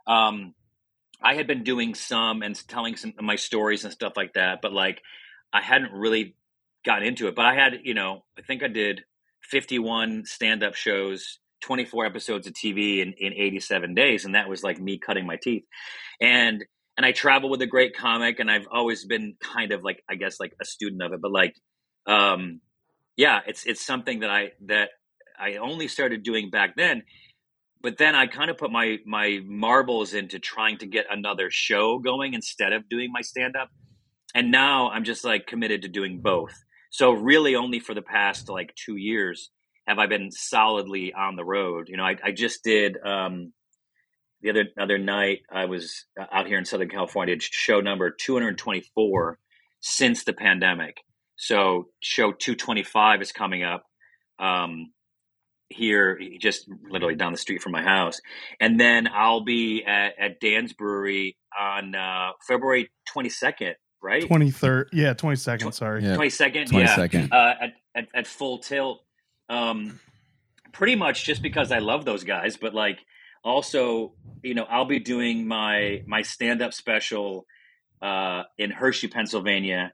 Um, 0.06 0.54
I 1.24 1.36
had 1.36 1.48
been 1.48 1.64
doing 1.64 1.94
some 1.94 2.42
and 2.42 2.56
telling 2.68 2.96
some 2.96 3.14
my 3.22 3.36
stories 3.36 3.84
and 3.84 3.94
stuff 3.94 4.14
like 4.16 4.34
that, 4.34 4.60
but 4.62 4.74
like 4.74 5.02
I 5.54 5.62
hadn't 5.62 5.92
really 5.94 6.36
gotten 6.86 7.08
into 7.08 7.28
it. 7.28 7.36
But 7.36 7.46
I 7.46 7.54
had, 7.54 7.80
you 7.84 7.94
know, 7.94 8.24
I 8.38 8.42
think 8.42 8.64
I 8.64 8.68
did 8.68 9.02
51 9.44 10.24
stand 10.26 10.64
up 10.64 10.76
shows, 10.76 11.40
24 11.62 12.06
episodes 12.06 12.48
of 12.48 12.54
TV 12.54 13.00
in, 13.02 13.14
in 13.18 13.34
87 13.34 13.94
days. 13.94 14.26
And 14.26 14.36
that 14.36 14.50
was 14.50 14.64
like 14.64 14.80
me 14.80 14.98
cutting 14.98 15.26
my 15.26 15.38
teeth. 15.38 15.64
And 16.20 16.64
and 16.98 17.06
I 17.06 17.14
travel 17.14 17.50
with 17.50 17.62
a 17.62 17.68
great 17.68 17.96
comic, 17.96 18.40
and 18.40 18.52
I've 18.52 18.68
always 18.72 19.06
been 19.06 19.36
kind 19.42 19.72
of 19.72 19.84
like 19.84 20.04
I 20.10 20.16
guess 20.16 20.40
like 20.40 20.54
a 20.62 20.66
student 20.66 21.02
of 21.02 21.14
it, 21.14 21.22
but 21.22 21.32
like, 21.32 21.56
um, 22.06 22.60
yeah, 23.16 23.40
it's 23.48 23.66
it's 23.66 23.84
something 23.84 24.20
that 24.20 24.30
I 24.30 24.52
that 24.68 24.90
I 25.40 25.56
only 25.56 25.88
started 25.88 26.22
doing 26.22 26.50
back 26.50 26.76
then. 26.76 27.04
But 27.82 27.98
then 27.98 28.16
I 28.16 28.28
kind 28.28 28.50
of 28.50 28.58
put 28.58 28.72
my 28.72 28.98
my 29.06 29.40
marbles 29.46 30.14
into 30.14 30.40
trying 30.40 30.78
to 30.80 30.86
get 30.86 31.06
another 31.10 31.50
show 31.50 32.00
going 32.00 32.34
instead 32.34 32.74
of 32.74 32.88
doing 32.90 33.12
my 33.12 33.22
stand 33.22 33.56
up, 33.56 33.70
and 34.36 34.52
now 34.52 34.90
I'm 34.90 35.04
just 35.04 35.24
like 35.24 35.48
committed 35.48 35.82
to 35.84 35.88
doing 35.88 36.22
both. 36.22 36.54
So 36.92 37.12
really, 37.12 37.56
only 37.56 37.80
for 37.80 37.94
the 37.94 38.02
past 38.02 38.50
like 38.50 38.76
two 38.76 38.98
years 38.98 39.50
have 39.88 39.98
I 39.98 40.08
been 40.08 40.32
solidly 40.32 41.14
on 41.14 41.36
the 41.36 41.44
road. 41.44 41.90
You 41.90 41.98
know, 41.98 42.04
I, 42.04 42.16
I 42.24 42.32
just 42.32 42.64
did. 42.64 42.98
Um, 43.04 43.54
the 44.42 44.50
other 44.50 44.66
other 44.80 44.98
night 44.98 45.40
I 45.52 45.66
was 45.66 46.06
uh, 46.20 46.26
out 46.32 46.48
here 46.48 46.58
in 46.58 46.66
Southern 46.66 46.90
California, 46.90 47.36
show 47.40 47.80
number 47.80 48.12
224 48.12 49.38
since 49.80 50.24
the 50.24 50.34
pandemic. 50.34 50.98
So 51.36 51.90
show 52.02 52.32
225 52.32 53.22
is 53.22 53.32
coming 53.32 53.64
up 53.64 53.84
um, 54.40 54.92
here, 55.72 56.20
just 56.40 56.70
literally 56.90 57.16
down 57.16 57.32
the 57.32 57.38
street 57.38 57.62
from 57.62 57.72
my 57.72 57.82
house, 57.84 58.20
and 58.60 58.80
then 58.80 59.08
I'll 59.14 59.44
be 59.44 59.84
at, 59.86 60.14
at 60.20 60.40
Dan's 60.40 60.74
Brewery 60.74 61.38
on 61.58 61.96
uh, 61.96 62.32
February 62.48 62.92
22nd, 63.16 63.74
right? 64.02 64.26
Twenty 64.28 64.52
third, 64.52 64.90
yeah, 64.94 65.14
twenty 65.14 65.36
second. 65.36 65.72
Sorry. 65.74 66.04
Yeah. 66.04 66.16
22nd, 66.16 66.70
Twenty 66.70 66.86
yeah, 66.86 67.28
uh, 67.32 67.54
at, 67.62 67.74
at 67.96 68.08
at 68.14 68.28
full 68.28 68.60
tilt. 68.60 69.04
Um, 69.50 70.00
pretty 70.72 70.96
much 70.96 71.26
just 71.26 71.42
because 71.42 71.72
I 71.72 71.80
love 71.80 72.06
those 72.06 72.24
guys, 72.24 72.58
but 72.58 72.74
like 72.74 73.00
also, 73.44 74.14
you 74.44 74.54
know, 74.54 74.64
I'll 74.64 74.86
be 74.86 75.00
doing 75.00 75.48
my 75.48 76.04
my 76.06 76.22
stand 76.22 76.62
up 76.62 76.74
special 76.74 77.46
uh, 78.02 78.44
in 78.58 78.72
Hershey, 78.72 79.08
Pennsylvania, 79.08 79.94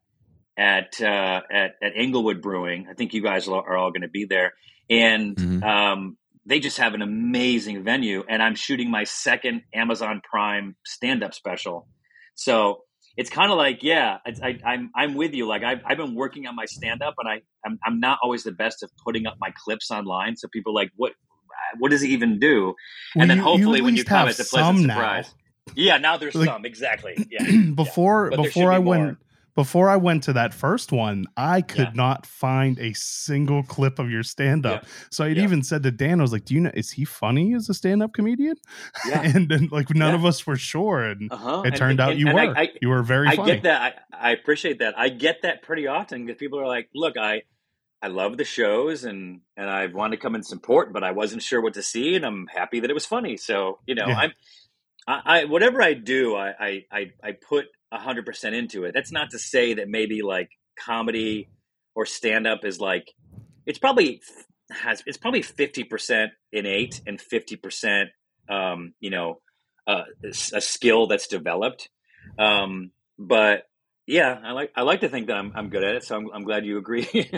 at 0.57 1.00
uh, 1.01 1.41
at 1.51 1.75
at 1.81 1.94
Englewood 1.95 2.41
Brewing. 2.41 2.88
I 2.89 2.93
think 2.93 3.13
you 3.13 3.22
guys 3.22 3.48
are 3.48 3.77
all 3.77 3.91
going 3.91 4.01
to 4.01 4.10
be 4.10 4.25
there, 4.25 4.53
and 4.89 5.36
Mhm. 5.36 5.63
um, 5.63 6.17
they 6.46 6.60
just 6.60 6.77
have 6.77 6.94
an 6.94 7.01
amazing 7.01 7.84
venue. 7.84 8.24
And 8.29 8.41
I'm 8.41 8.56
shooting 8.56 8.89
my 8.89 9.03
second 9.03 9.63
Amazon 9.74 10.22
Prime 10.29 10.75
stand 10.86 11.24
up 11.24 11.34
special, 11.34 11.88
so 12.36 12.84
it's 13.17 13.32
kind 13.32 13.51
of 13.51 13.58
like 13.58 13.82
yeah 13.82 14.20
it's, 14.27 14.39
I, 14.44 14.60
i'm 14.63 14.91
i'm 14.96 15.15
with 15.15 15.34
you 15.34 15.48
like 15.48 15.63
I've, 15.63 15.82
I've 15.84 15.98
been 15.98 16.13
working 16.13 16.46
on 16.46 16.56
my 16.56 16.65
stand 16.65 17.01
up 17.01 17.15
and 17.17 17.27
i 17.27 17.41
I'm, 17.65 17.79
I'm 17.84 18.00
not 18.00 18.20
always 18.22 18.44
the 18.44 18.51
best 18.51 18.84
of 18.84 18.91
putting 19.03 19.25
up 19.25 19.38
my 19.41 19.51
clips 19.65 19.89
online 19.89 20.38
so 20.38 20.48
people 20.50 20.72
are 20.74 20.75
like 20.75 20.91
what 20.98 21.13
what 21.79 21.89
does 21.89 22.01
he 22.01 22.10
even 22.10 22.38
do 22.38 22.75
Well, 23.15 23.22
and 23.24 23.29
then 23.32 23.38
you- 23.38 23.44
hopefully 23.44 23.79
at 23.79 23.86
when 23.86 23.96
you 23.96 24.03
come 24.03 24.27
it's 24.27 24.39
a 24.39 24.46
pleasant 24.46 24.77
some 24.82 24.86
now. 24.86 24.94
surprise 24.94 25.34
yeah 25.75 25.98
now 25.98 26.17
there's 26.17 26.36
Like- 26.36 26.48
some 26.48 26.63
exactly 26.63 27.15
yeah 27.32 27.44
before 27.75 28.29
should 28.32 28.44
before 28.44 28.70
be 28.70 28.75
I 28.75 28.79
more. 28.79 28.98
went 28.98 29.17
before 29.57 29.89
I 29.89 29.95
went 29.97 30.21
to 30.25 30.33
that 30.33 30.53
first 30.53 30.91
one, 30.91 31.25
I 31.35 31.61
could 31.61 31.87
Yeah. 31.87 31.91
not 31.95 32.25
find 32.27 32.77
a 32.79 32.93
single 32.93 33.63
clip 33.63 33.97
of 33.97 34.09
your 34.11 34.21
stand 34.21 34.65
up. 34.67 34.85
So 35.09 35.25
I 35.25 35.29
Yeah. 35.29 35.43
even 35.43 35.63
said 35.63 35.81
to 35.83 35.91
Dan, 35.91 36.19
I 36.19 36.23
was 36.23 36.31
like, 36.31 36.45
"Do 36.45 36.53
you 36.53 36.61
know 36.61 36.71
is 36.75 36.91
he 36.91 37.03
funny 37.05 37.55
as 37.55 37.67
a 37.67 37.73
stand 37.73 38.03
up 38.03 38.13
comedian?" 38.13 38.55
yeah 39.09 39.21
and 39.35 39.49
then 39.49 39.67
like 39.71 39.89
none 39.93 40.11
Yeah. 40.13 40.15
of 40.19 40.25
us 40.25 40.45
were 40.47 40.55
sure, 40.57 41.03
and 41.03 41.31
uh-huh 41.31 41.63
it 41.65 41.69
And- 41.69 41.75
turned 41.75 41.99
out 41.99 42.11
and- 42.11 42.19
you 42.19 42.27
and 42.27 42.35
were. 42.35 42.55
I, 42.55 42.61
I, 42.61 42.69
you 42.81 42.89
were 42.89 43.01
very 43.03 43.25
funny. 43.27 43.33
I 43.33 43.41
funny. 43.41 43.53
get 43.55 43.63
that. 43.63 44.05
I, 44.13 44.29
I 44.29 44.31
appreciate 44.31 44.79
that. 44.79 44.93
I 44.97 45.09
get 45.09 45.41
that 45.41 45.63
pretty 45.63 45.87
often 45.87 46.25
because 46.25 46.39
people 46.39 46.59
are 46.59 46.67
like, 46.67 46.87
"Look, 46.93 47.17
I, 47.17 47.41
I 47.99 48.07
love 48.09 48.37
the 48.37 48.45
shows 48.45 49.03
and 49.05 49.41
and 49.57 49.67
I 49.69 49.87
want 49.87 50.11
to 50.13 50.17
come 50.17 50.35
and 50.35 50.45
support, 50.45 50.93
but 50.93 51.03
I 51.03 51.11
wasn't 51.11 51.41
sure 51.41 51.61
what 51.61 51.73
to 51.73 51.81
see, 51.81 52.15
and 52.15 52.23
I'm 52.23 52.45
happy 52.45 52.79
that 52.81 52.91
it 52.91 52.93
was 52.93 53.07
funny." 53.07 53.37
So 53.37 53.79
you 53.87 53.95
know, 53.95 54.05
Yeah. 54.07 54.17
I'm, 54.19 54.31
I, 55.07 55.21
I 55.25 55.45
whatever 55.45 55.81
I 55.81 55.93
do, 55.95 56.35
I 56.35 56.83
I, 56.91 57.11
I 57.23 57.31
put 57.31 57.65
hundred 57.91 58.25
percent 58.25 58.56
into 58.56 58.84
it. 58.86 58.94
That's 58.94 59.12
not 59.12 59.32
to 59.32 59.39
say 59.39 59.75
that 59.75 59.88
maybe 59.88 60.22
like 60.22 60.50
comedy 60.79 61.50
or 61.96 62.06
stand 62.06 62.48
up 62.48 62.63
is 62.63 62.79
like 62.79 63.13
it's 63.65 63.79
probably 63.79 64.22
has 64.70 65.03
it's 65.06 65.17
probably 65.17 65.41
fifty 65.41 65.84
percent 65.84 66.32
innate 66.51 67.01
and 67.08 67.20
fifty 67.20 67.56
percent 67.56 68.10
um, 68.50 68.94
you 69.00 69.10
know 69.10 69.41
uh, 69.88 70.03
a 70.24 70.62
skill 70.62 71.08
that's 71.08 71.27
developed. 71.27 71.89
Um, 72.38 72.91
but 73.17 73.63
yeah, 74.06 74.39
I 74.44 74.51
like 74.51 74.72
I 74.75 74.82
like 74.84 75.01
to 75.01 75.10
think 75.10 75.27
that 75.27 75.38
I'm 75.38 75.51
I'm 75.56 75.70
good 75.70 75.84
at 75.84 75.96
it, 75.96 76.03
so 76.03 76.15
I'm 76.15 76.29
I'm 76.34 76.44
glad 76.44 76.65
you 76.65 76.77
agree. 76.77 77.08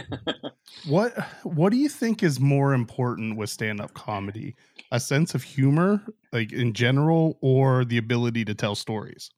What 0.87 1.17
What 1.43 1.71
do 1.71 1.77
you 1.77 1.89
think 1.89 2.21
is 2.21 2.39
more 2.39 2.73
important 2.73 3.37
with 3.37 3.49
stand 3.49 3.81
up 3.81 3.93
comedy? 3.95 4.55
A 4.91 4.99
sense 4.99 5.33
of 5.33 5.43
humor, 5.43 6.01
like 6.31 6.51
in 6.51 6.73
general, 6.73 7.37
or 7.41 7.85
the 7.85 7.97
ability 7.97 8.45
to 8.45 8.53
tell 8.53 8.75
stories? 8.75 9.31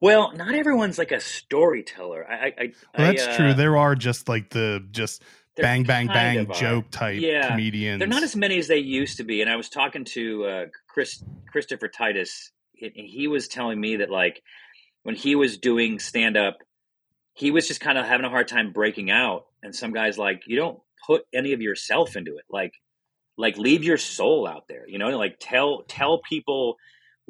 Well, 0.00 0.32
not 0.32 0.54
everyone's 0.54 0.98
like 0.98 1.12
a 1.12 1.20
storyteller. 1.20 2.26
I, 2.28 2.34
I, 2.34 2.46
I 2.58 2.72
Well, 2.96 3.10
I, 3.10 3.12
that's 3.12 3.26
uh, 3.26 3.36
true. 3.36 3.54
There 3.54 3.76
are 3.76 3.94
just 3.94 4.28
like 4.28 4.50
the 4.50 4.86
just 4.92 5.22
bang 5.56 5.84
bang 5.84 6.06
bang 6.06 6.50
are. 6.50 6.54
joke 6.54 6.90
type 6.90 7.20
Yeah. 7.20 7.50
comedians. 7.50 7.98
They're 7.98 8.08
not 8.08 8.22
as 8.22 8.34
many 8.34 8.58
as 8.58 8.68
they 8.68 8.78
used 8.78 9.18
to 9.18 9.24
be. 9.24 9.42
And 9.42 9.50
I 9.50 9.56
was 9.56 9.68
talking 9.68 10.04
to 10.06 10.44
uh, 10.44 10.64
Chris 10.88 11.22
Christopher 11.50 11.88
Titus. 11.88 12.50
and 12.80 12.92
He 12.94 13.28
was 13.28 13.46
telling 13.48 13.80
me 13.80 13.96
that 13.96 14.10
like 14.10 14.42
when 15.02 15.14
he 15.14 15.34
was 15.34 15.58
doing 15.58 15.98
stand 15.98 16.36
up, 16.36 16.58
he 17.34 17.50
was 17.50 17.68
just 17.68 17.80
kind 17.80 17.98
of 17.98 18.06
having 18.06 18.24
a 18.24 18.30
hard 18.30 18.48
time 18.48 18.72
breaking 18.72 19.10
out. 19.10 19.46
And 19.62 19.74
some 19.74 19.92
guys 19.92 20.16
like 20.16 20.42
you 20.46 20.56
don't 20.56 20.78
put 21.06 21.22
any 21.34 21.52
of 21.52 21.60
yourself 21.60 22.16
into 22.16 22.36
it. 22.36 22.44
Like 22.48 22.72
like 23.36 23.58
leave 23.58 23.84
your 23.84 23.98
soul 23.98 24.46
out 24.46 24.64
there. 24.68 24.88
You 24.88 24.98
know, 24.98 25.10
like 25.18 25.36
tell 25.40 25.82
tell 25.88 26.20
people 26.26 26.76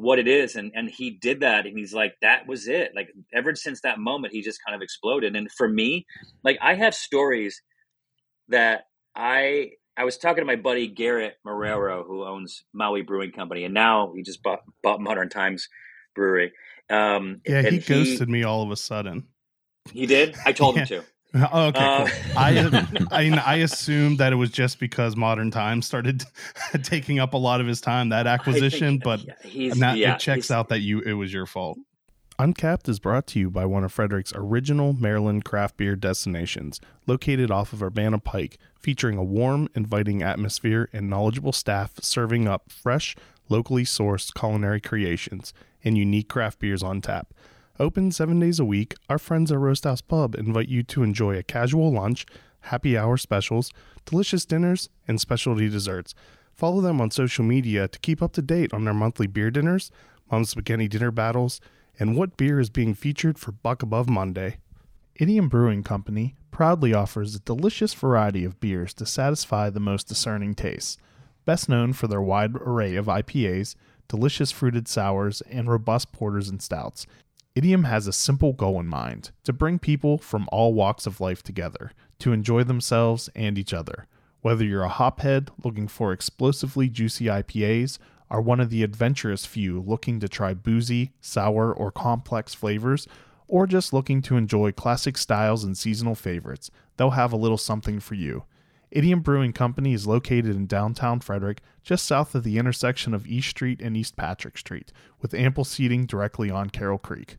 what 0.00 0.18
it 0.18 0.26
is 0.26 0.56
and 0.56 0.72
and 0.74 0.88
he 0.88 1.10
did 1.10 1.40
that 1.40 1.66
and 1.66 1.76
he's 1.78 1.92
like 1.92 2.14
that 2.22 2.46
was 2.46 2.66
it. 2.68 2.92
Like 2.94 3.08
ever 3.34 3.54
since 3.54 3.82
that 3.82 3.98
moment 3.98 4.32
he 4.32 4.40
just 4.40 4.58
kind 4.64 4.74
of 4.74 4.80
exploded 4.80 5.36
and 5.36 5.50
for 5.52 5.68
me 5.68 6.06
like 6.42 6.58
i 6.62 6.74
have 6.74 6.94
stories 6.94 7.60
that 8.48 8.84
i 9.14 9.70
i 9.98 10.04
was 10.04 10.16
talking 10.16 10.40
to 10.40 10.46
my 10.46 10.56
buddy 10.56 10.88
garrett 10.88 11.34
Marrero, 11.46 12.06
who 12.06 12.24
owns 12.24 12.64
maui 12.72 13.02
brewing 13.02 13.32
company 13.32 13.64
and 13.64 13.74
now 13.74 14.12
he 14.16 14.22
just 14.22 14.42
bought 14.42 14.60
bought 14.82 15.00
modern 15.00 15.28
times 15.28 15.68
brewery 16.14 16.52
um 16.88 17.42
Yeah, 17.46 17.62
he 17.62 17.78
ghosted 17.78 18.28
me 18.28 18.42
all 18.42 18.62
of 18.62 18.70
a 18.70 18.76
sudden. 18.76 19.26
he 19.92 20.06
did? 20.06 20.34
I 20.46 20.52
told 20.52 20.78
him 20.78 20.86
to 20.86 21.04
Oh, 21.52 21.66
okay, 21.68 21.78
Uh, 21.78 22.06
cool. 22.06 22.36
I, 22.36 22.96
I 23.12 23.42
I 23.46 23.54
assumed 23.56 24.18
that 24.18 24.32
it 24.32 24.36
was 24.36 24.50
just 24.50 24.80
because 24.80 25.14
Modern 25.16 25.50
Times 25.50 25.86
started 25.86 26.24
taking 26.82 27.18
up 27.20 27.34
a 27.34 27.36
lot 27.38 27.60
of 27.60 27.66
his 27.66 27.80
time 27.80 28.08
that 28.08 28.26
acquisition, 28.26 28.94
think- 29.00 29.04
but 29.04 29.20
yeah, 29.24 29.34
he's 29.44 29.76
now 29.76 29.92
yeah, 29.94 30.14
it 30.14 30.20
checks 30.20 30.48
he's- 30.48 30.50
out 30.50 30.68
that 30.70 30.80
you 30.80 31.00
it 31.00 31.12
was 31.14 31.32
your 31.32 31.46
fault. 31.46 31.78
Uncapped 32.38 32.88
is 32.88 32.98
brought 32.98 33.26
to 33.28 33.38
you 33.38 33.50
by 33.50 33.66
one 33.66 33.84
of 33.84 33.92
Frederick's 33.92 34.32
original 34.34 34.94
Maryland 34.94 35.44
craft 35.44 35.76
beer 35.76 35.94
destinations, 35.94 36.80
located 37.06 37.50
off 37.50 37.74
of 37.74 37.82
Urbana 37.82 38.18
Pike, 38.18 38.56
featuring 38.78 39.18
a 39.18 39.22
warm, 39.22 39.68
inviting 39.74 40.22
atmosphere 40.22 40.88
and 40.90 41.10
knowledgeable 41.10 41.52
staff 41.52 41.92
serving 42.00 42.48
up 42.48 42.72
fresh, 42.72 43.14
locally 43.50 43.84
sourced 43.84 44.32
culinary 44.32 44.80
creations 44.80 45.52
and 45.84 45.98
unique 45.98 46.28
craft 46.30 46.58
beers 46.60 46.82
on 46.82 47.02
tap. 47.02 47.34
Open 47.80 48.12
seven 48.12 48.38
days 48.38 48.60
a 48.60 48.64
week, 48.66 48.94
our 49.08 49.18
friends 49.18 49.50
at 49.50 49.56
Roast 49.56 49.84
House 49.84 50.02
Pub 50.02 50.34
invite 50.34 50.68
you 50.68 50.82
to 50.82 51.02
enjoy 51.02 51.38
a 51.38 51.42
casual 51.42 51.90
lunch, 51.90 52.26
happy 52.60 52.94
hour 52.94 53.16
specials, 53.16 53.72
delicious 54.04 54.44
dinners, 54.44 54.90
and 55.08 55.18
specialty 55.18 55.66
desserts. 55.66 56.14
Follow 56.52 56.82
them 56.82 57.00
on 57.00 57.10
social 57.10 57.42
media 57.42 57.88
to 57.88 57.98
keep 58.00 58.20
up 58.20 58.34
to 58.34 58.42
date 58.42 58.74
on 58.74 58.84
their 58.84 58.92
monthly 58.92 59.26
beer 59.26 59.50
dinners, 59.50 59.90
Mom's 60.30 60.50
Spaghetti 60.50 60.88
dinner 60.88 61.10
battles, 61.10 61.58
and 61.98 62.18
what 62.18 62.36
beer 62.36 62.60
is 62.60 62.68
being 62.68 62.92
featured 62.92 63.38
for 63.38 63.52
Buck 63.52 63.82
Above 63.82 64.10
Monday. 64.10 64.58
Idiom 65.14 65.48
Brewing 65.48 65.82
Company 65.82 66.36
proudly 66.50 66.92
offers 66.92 67.34
a 67.34 67.40
delicious 67.40 67.94
variety 67.94 68.44
of 68.44 68.60
beers 68.60 68.92
to 68.92 69.06
satisfy 69.06 69.70
the 69.70 69.80
most 69.80 70.06
discerning 70.06 70.54
tastes. 70.54 70.98
Best 71.46 71.66
known 71.66 71.94
for 71.94 72.08
their 72.08 72.20
wide 72.20 72.56
array 72.56 72.96
of 72.96 73.06
IPAs, 73.06 73.74
delicious 74.06 74.50
fruited 74.50 74.86
sours, 74.86 75.40
and 75.50 75.66
robust 75.66 76.12
porters 76.12 76.50
and 76.50 76.60
stouts, 76.60 77.06
Idiom 77.60 77.84
has 77.84 78.06
a 78.06 78.12
simple 78.14 78.54
goal 78.54 78.80
in 78.80 78.86
mind 78.86 79.32
to 79.44 79.52
bring 79.52 79.78
people 79.78 80.16
from 80.16 80.48
all 80.50 80.72
walks 80.72 81.04
of 81.04 81.20
life 81.20 81.42
together 81.42 81.92
to 82.20 82.32
enjoy 82.32 82.64
themselves 82.64 83.28
and 83.34 83.58
each 83.58 83.74
other. 83.74 84.06
Whether 84.40 84.64
you're 84.64 84.84
a 84.84 84.88
hophead 84.88 85.50
looking 85.62 85.86
for 85.86 86.10
explosively 86.10 86.88
juicy 86.88 87.26
IPAs, 87.26 87.98
or 88.30 88.40
one 88.40 88.60
of 88.60 88.70
the 88.70 88.82
adventurous 88.82 89.44
few 89.44 89.78
looking 89.78 90.20
to 90.20 90.26
try 90.26 90.54
boozy, 90.54 91.12
sour, 91.20 91.70
or 91.70 91.92
complex 91.92 92.54
flavors, 92.54 93.06
or 93.46 93.66
just 93.66 93.92
looking 93.92 94.22
to 94.22 94.38
enjoy 94.38 94.72
classic 94.72 95.18
styles 95.18 95.62
and 95.62 95.76
seasonal 95.76 96.14
favorites, 96.14 96.70
they'll 96.96 97.10
have 97.10 97.34
a 97.34 97.36
little 97.36 97.58
something 97.58 98.00
for 98.00 98.14
you. 98.14 98.44
Idiom 98.90 99.20
Brewing 99.20 99.52
Company 99.52 99.92
is 99.92 100.06
located 100.06 100.56
in 100.56 100.66
downtown 100.66 101.20
Frederick, 101.20 101.60
just 101.82 102.06
south 102.06 102.34
of 102.34 102.42
the 102.42 102.56
intersection 102.56 103.12
of 103.12 103.26
East 103.26 103.50
Street 103.50 103.82
and 103.82 103.98
East 103.98 104.16
Patrick 104.16 104.56
Street, 104.56 104.94
with 105.20 105.34
ample 105.34 105.64
seating 105.64 106.06
directly 106.06 106.50
on 106.50 106.70
Carroll 106.70 106.96
Creek. 106.96 107.36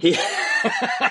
He 0.00 0.16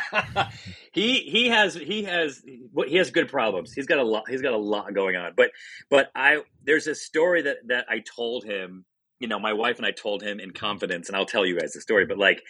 he 0.92 1.20
he 1.20 1.50
has 1.50 1.74
he 1.74 2.04
has 2.04 2.42
he 2.88 2.96
has 2.98 3.12
good 3.12 3.30
problems. 3.30 3.74
He's 3.74 3.86
got 3.86 4.00
a 4.00 4.04
lot. 4.04 4.30
He's 4.30 4.42
got 4.42 4.54
a 4.54 4.58
lot 4.58 4.94
going 4.94 5.16
on. 5.16 5.34
But 5.36 5.52
but 5.90 6.12
I 6.16 6.42
there's 6.64 6.88
a 6.88 6.96
story 6.96 7.44
that 7.44 7.58
that 7.68 7.86
I 7.90 8.00
told 8.00 8.46
him. 8.46 8.86
You 9.20 9.30
know, 9.30 9.40
my 9.40 9.54
wife 9.54 9.78
and 9.78 9.86
I 9.86 9.92
told 9.92 10.22
him 10.22 10.40
in 10.42 10.52
confidence, 10.52 11.08
and 11.08 11.16
I'll 11.16 11.26
tell 11.26 11.46
you 11.46 11.58
guys 11.58 11.72
the 11.72 11.80
story. 11.80 12.06
But 12.06 12.18
like, 12.18 12.42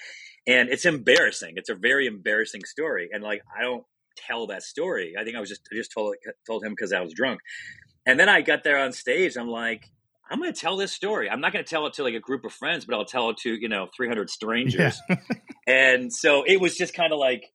and 0.47 0.69
it's 0.69 0.85
embarrassing. 0.85 1.53
It's 1.55 1.69
a 1.69 1.75
very 1.75 2.07
embarrassing 2.07 2.63
story, 2.65 3.09
and 3.11 3.23
like 3.23 3.43
I 3.55 3.61
don't 3.61 3.83
tell 4.15 4.47
that 4.47 4.63
story. 4.63 5.13
I 5.19 5.23
think 5.23 5.35
I 5.35 5.39
was 5.39 5.49
just 5.49 5.67
I 5.71 5.75
just 5.75 5.91
told 5.91 6.15
told 6.47 6.63
him 6.63 6.71
because 6.71 6.93
I 6.93 7.01
was 7.01 7.13
drunk. 7.13 7.41
And 8.05 8.19
then 8.19 8.27
I 8.27 8.41
got 8.41 8.63
there 8.63 8.79
on 8.79 8.91
stage. 8.91 9.37
I'm 9.37 9.47
like, 9.47 9.89
I'm 10.33 10.39
going 10.39 10.51
to 10.51 10.59
tell 10.59 10.75
this 10.77 10.91
story. 10.91 11.29
I'm 11.29 11.39
not 11.39 11.53
going 11.53 11.63
to 11.63 11.69
tell 11.69 11.85
it 11.85 11.93
to 11.93 12.03
like 12.03 12.15
a 12.15 12.19
group 12.19 12.43
of 12.43 12.51
friends, 12.51 12.85
but 12.85 12.95
I'll 12.95 13.05
tell 13.05 13.29
it 13.29 13.37
to 13.43 13.53
you 13.53 13.69
know 13.69 13.87
300 13.95 14.29
strangers. 14.29 14.99
and 15.67 16.11
so 16.11 16.43
it 16.45 16.59
was 16.59 16.75
just 16.75 16.93
kind 16.93 17.13
of 17.13 17.19
like, 17.19 17.45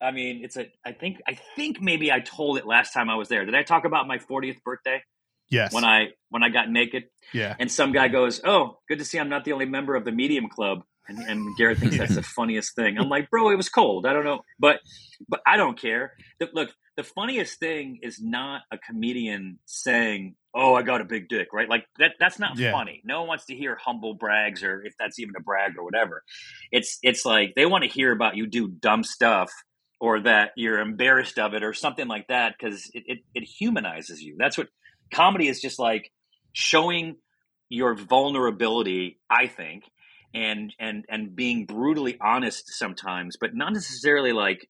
I 0.00 0.12
mean, 0.12 0.42
it's 0.44 0.56
a. 0.56 0.66
I 0.86 0.92
think 0.92 1.18
I 1.26 1.36
think 1.56 1.80
maybe 1.80 2.10
I 2.12 2.20
told 2.20 2.56
it 2.56 2.66
last 2.66 2.92
time 2.94 3.10
I 3.10 3.16
was 3.16 3.28
there. 3.28 3.44
Did 3.44 3.54
I 3.54 3.62
talk 3.64 3.84
about 3.84 4.06
my 4.06 4.18
40th 4.18 4.62
birthday 4.64 5.02
Yes. 5.50 5.72
when 5.74 5.84
I 5.84 6.10
when 6.28 6.42
I 6.44 6.48
got 6.48 6.70
naked? 6.70 7.04
yeah. 7.34 7.56
And 7.58 7.70
some 7.70 7.92
guy 7.92 8.08
goes, 8.08 8.40
"Oh, 8.44 8.78
good 8.88 8.98
to 9.00 9.04
see 9.04 9.18
I'm 9.18 9.28
not 9.28 9.44
the 9.44 9.52
only 9.52 9.66
member 9.66 9.96
of 9.96 10.04
the 10.04 10.12
Medium 10.12 10.48
Club." 10.48 10.82
And, 11.08 11.18
and 11.18 11.56
Garrett 11.56 11.78
thinks 11.78 11.98
that's 11.98 12.14
the 12.14 12.22
funniest 12.22 12.76
thing. 12.76 12.96
I'm 12.96 13.08
like, 13.08 13.28
bro, 13.30 13.50
it 13.50 13.56
was 13.56 13.68
cold. 13.68 14.06
I 14.06 14.12
don't 14.12 14.24
know, 14.24 14.40
but 14.60 14.78
but 15.28 15.40
I 15.46 15.56
don't 15.56 15.76
care. 15.78 16.12
Look, 16.54 16.70
the 17.00 17.04
funniest 17.04 17.58
thing 17.58 17.98
is 18.02 18.20
not 18.20 18.60
a 18.70 18.76
comedian 18.76 19.58
saying, 19.64 20.34
"Oh, 20.54 20.74
I 20.74 20.82
got 20.82 21.00
a 21.00 21.04
big 21.04 21.28
dick," 21.30 21.48
right? 21.54 21.68
Like 21.68 21.86
that. 21.98 22.12
That's 22.20 22.38
not 22.38 22.58
Yeah. 22.58 22.72
funny. 22.72 23.00
No 23.04 23.20
one 23.20 23.28
wants 23.28 23.46
to 23.46 23.54
hear 23.56 23.76
humble 23.82 24.14
brags, 24.14 24.62
or 24.62 24.82
if 24.84 24.92
that's 24.98 25.18
even 25.18 25.34
a 25.36 25.40
brag 25.40 25.78
or 25.78 25.84
whatever. 25.84 26.22
It's 26.70 26.98
it's 27.02 27.24
like 27.24 27.54
they 27.56 27.64
want 27.64 27.84
to 27.84 27.90
hear 27.90 28.12
about 28.12 28.36
you 28.36 28.46
do 28.46 28.68
dumb 28.68 29.02
stuff, 29.02 29.50
or 29.98 30.20
that 30.20 30.50
you're 30.56 30.78
embarrassed 30.80 31.38
of 31.38 31.54
it, 31.54 31.62
or 31.62 31.72
something 31.72 32.06
like 32.08 32.26
that, 32.28 32.54
because 32.58 32.90
it, 32.92 33.04
it 33.06 33.18
it 33.34 33.44
humanizes 33.44 34.20
you. 34.20 34.36
That's 34.38 34.58
what 34.58 34.68
comedy 35.14 35.48
is. 35.48 35.62
Just 35.62 35.78
like 35.78 36.10
showing 36.52 37.16
your 37.70 37.94
vulnerability. 37.94 39.18
I 39.30 39.46
think 39.46 39.84
and 40.34 40.74
and 40.78 41.04
and 41.08 41.34
being 41.34 41.66
brutally 41.66 42.16
honest 42.20 42.62
sometimes 42.68 43.36
but 43.40 43.50
not 43.52 43.72
necessarily 43.72 44.32
like 44.32 44.68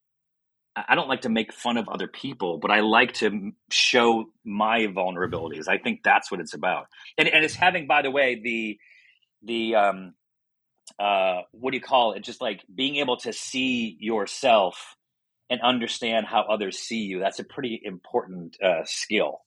I 0.76 0.94
don't 0.94 1.08
like 1.08 1.22
to 1.22 1.28
make 1.28 1.52
fun 1.52 1.76
of 1.76 1.88
other 1.88 2.06
people, 2.06 2.58
but 2.58 2.70
I 2.70 2.80
like 2.80 3.14
to 3.14 3.52
show 3.70 4.26
my 4.44 4.86
vulnerabilities. 4.86 5.68
I 5.68 5.78
think 5.78 6.02
that's 6.04 6.30
what 6.30 6.40
it's 6.40 6.54
about, 6.54 6.86
and 7.18 7.28
and 7.28 7.44
it's 7.44 7.54
having, 7.54 7.86
by 7.86 8.02
the 8.02 8.10
way, 8.10 8.40
the 8.42 8.78
the 9.42 9.74
um 9.74 10.14
uh 10.98 11.42
what 11.52 11.72
do 11.72 11.76
you 11.76 11.82
call 11.82 12.12
it? 12.12 12.22
Just 12.22 12.40
like 12.40 12.62
being 12.72 12.96
able 12.96 13.16
to 13.18 13.32
see 13.32 13.96
yourself 14.00 14.96
and 15.50 15.60
understand 15.60 16.26
how 16.26 16.42
others 16.42 16.78
see 16.78 17.00
you. 17.00 17.18
That's 17.18 17.40
a 17.40 17.44
pretty 17.44 17.80
important 17.82 18.56
uh, 18.62 18.84
skill. 18.84 19.40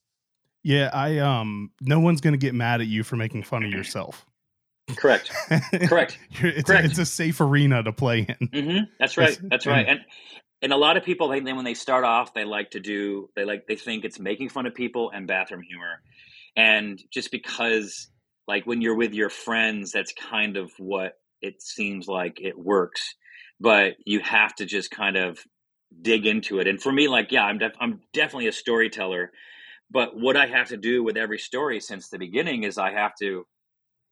Yeah, 0.62 0.90
I 0.92 1.18
um 1.18 1.70
no 1.80 2.00
one's 2.00 2.20
going 2.20 2.32
to 2.32 2.38
get 2.38 2.54
mad 2.54 2.80
at 2.80 2.86
you 2.86 3.02
for 3.02 3.16
making 3.16 3.42
fun 3.42 3.64
of 3.64 3.70
yourself. 3.70 4.24
Correct. 4.96 5.30
Correct. 5.88 6.18
It's, 6.30 6.64
Correct. 6.64 6.68
A, 6.68 6.84
it's 6.84 6.98
a 6.98 7.06
safe 7.06 7.40
arena 7.40 7.82
to 7.82 7.92
play 7.92 8.26
in. 8.38 8.48
hmm 8.48 8.78
That's 8.98 9.16
right. 9.16 9.38
That's 9.42 9.66
right. 9.66 9.86
And 9.88 10.00
and 10.64 10.72
a 10.72 10.78
lot 10.78 10.96
of 10.96 11.04
people, 11.04 11.28
then 11.28 11.56
when 11.56 11.66
they 11.66 11.74
start 11.74 12.04
off, 12.04 12.32
they 12.32 12.44
like 12.44 12.70
to 12.70 12.80
do, 12.80 13.28
they 13.36 13.44
like, 13.44 13.66
they 13.68 13.76
think 13.76 14.04
it's 14.04 14.18
making 14.18 14.48
fun 14.48 14.64
of 14.66 14.74
people 14.74 15.10
and 15.14 15.28
bathroom 15.28 15.60
humor. 15.62 16.00
And 16.56 16.98
just 17.12 17.30
because, 17.30 18.08
like, 18.48 18.66
when 18.66 18.80
you're 18.80 18.96
with 18.96 19.12
your 19.12 19.28
friends, 19.28 19.92
that's 19.92 20.14
kind 20.14 20.56
of 20.56 20.72
what 20.78 21.12
it 21.42 21.60
seems 21.60 22.08
like 22.08 22.40
it 22.40 22.58
works. 22.58 23.14
But 23.60 23.96
you 24.06 24.20
have 24.20 24.54
to 24.56 24.64
just 24.64 24.90
kind 24.90 25.16
of 25.16 25.38
dig 26.00 26.24
into 26.24 26.60
it. 26.60 26.66
And 26.66 26.80
for 26.82 26.90
me, 26.90 27.08
like, 27.08 27.30
yeah, 27.30 27.44
I'm 27.44 27.58
def- 27.58 27.76
I'm 27.78 28.00
definitely 28.14 28.48
a 28.48 28.52
storyteller. 28.52 29.32
But 29.90 30.18
what 30.18 30.36
I 30.36 30.46
have 30.46 30.68
to 30.68 30.78
do 30.78 31.04
with 31.04 31.18
every 31.18 31.38
story 31.38 31.80
since 31.80 32.08
the 32.08 32.18
beginning 32.18 32.64
is 32.64 32.78
I 32.78 32.92
have 32.92 33.12
to 33.20 33.46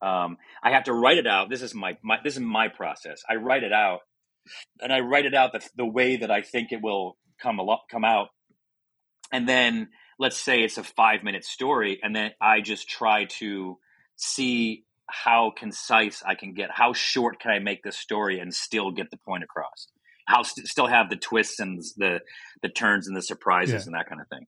um, 0.02 0.37
I 0.62 0.73
have 0.73 0.85
to 0.85 0.92
write 0.92 1.18
it 1.18 1.26
out. 1.26 1.49
This 1.49 1.62
is 1.62 1.75
my, 1.75 1.97
my 2.02 2.18
this 2.23 2.35
is 2.35 2.40
my 2.40 2.68
process. 2.68 3.23
I 3.28 3.37
write 3.37 3.62
it 3.62 3.73
out, 3.73 4.00
and 4.80 4.92
I 4.92 5.00
write 5.00 5.26
it 5.26 5.34
out 5.34 5.52
the, 5.52 5.66
the 5.76 5.87
way 5.87 6.16
that 6.16 6.30
I 6.30 6.42
think 6.42 6.72
it 6.72 6.80
will 6.82 7.16
come 7.40 7.58
a 7.58 7.62
lot 7.62 7.82
come 7.90 8.04
out. 8.04 8.28
And 9.32 9.49
then 9.49 9.88
let's 10.18 10.37
say 10.37 10.62
it's 10.62 10.78
a 10.78 10.84
five 10.84 11.22
minute 11.22 11.44
story, 11.44 11.99
and 12.02 12.14
then 12.14 12.32
I 12.40 12.61
just 12.61 12.88
try 12.88 13.25
to 13.38 13.78
see 14.16 14.84
how 15.08 15.52
concise 15.56 16.22
I 16.26 16.34
can 16.34 16.54
get. 16.54 16.70
How 16.70 16.92
short 16.92 17.40
can 17.40 17.50
I 17.50 17.58
make 17.58 17.82
this 17.82 17.96
story 17.96 18.38
and 18.40 18.54
still 18.54 18.90
get 18.90 19.11
the 19.11 19.18
point 19.18 19.42
across? 19.44 19.88
How 20.26 20.42
st- 20.42 20.68
still 20.68 20.87
have 20.87 21.11
the 21.11 21.16
twists 21.16 21.58
and 21.61 21.82
the 21.96 22.20
the 22.62 22.68
turns 22.68 23.08
and 23.08 23.16
the 23.16 23.22
surprises 23.22 23.72
Yeah. 23.75 23.82
and 23.87 23.94
that 23.94 24.08
kind 24.08 24.20
of 24.20 24.28
thing. 24.28 24.46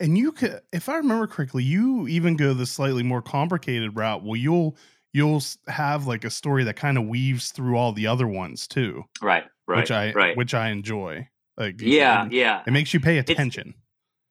And 0.00 0.16
you 0.16 0.32
could, 0.32 0.60
if 0.72 0.88
I 0.88 0.96
remember 0.96 1.26
correctly, 1.26 1.62
you 1.62 2.08
even 2.08 2.36
go 2.36 2.54
the 2.54 2.66
slightly 2.66 3.02
more 3.02 3.20
complicated 3.22 3.96
route. 3.96 4.24
Well, 4.24 4.36
you'll 4.36 4.76
you'll 5.12 5.42
have 5.66 6.06
like 6.06 6.24
a 6.24 6.30
story 6.30 6.64
that 6.64 6.76
kind 6.76 6.98
of 6.98 7.06
weaves 7.06 7.50
through 7.50 7.76
all 7.76 7.92
the 7.92 8.06
other 8.06 8.26
ones 8.26 8.66
too, 8.68 9.04
Right. 9.22 9.44
Right. 9.66 9.78
which 9.80 9.90
I 9.90 10.12
right. 10.12 10.36
which 10.36 10.54
I 10.54 10.68
enjoy. 10.70 11.28
Like 11.56 11.80
yeah. 11.80 12.26
it, 12.26 12.32
Yeah. 12.32 12.62
it 12.66 12.72
makes 12.72 12.92
you 12.94 13.00
pay 13.00 13.18
attention. 13.18 13.74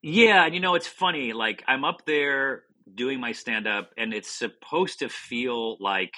Yeah, 0.01 0.46
and 0.46 0.53
you 0.53 0.62
know 0.62 0.75
it's 0.75 0.88
funny. 0.88 1.34
Like 1.34 1.63
I'm 1.67 1.84
up 1.84 2.05
there 2.05 2.63
doing 2.93 3.19
my 3.19 3.34
stand 3.34 3.67
up, 3.67 3.89
and 3.98 4.13
it's 4.13 4.29
supposed 4.31 5.00
to 5.00 5.10
feel 5.10 5.77
like 5.79 6.13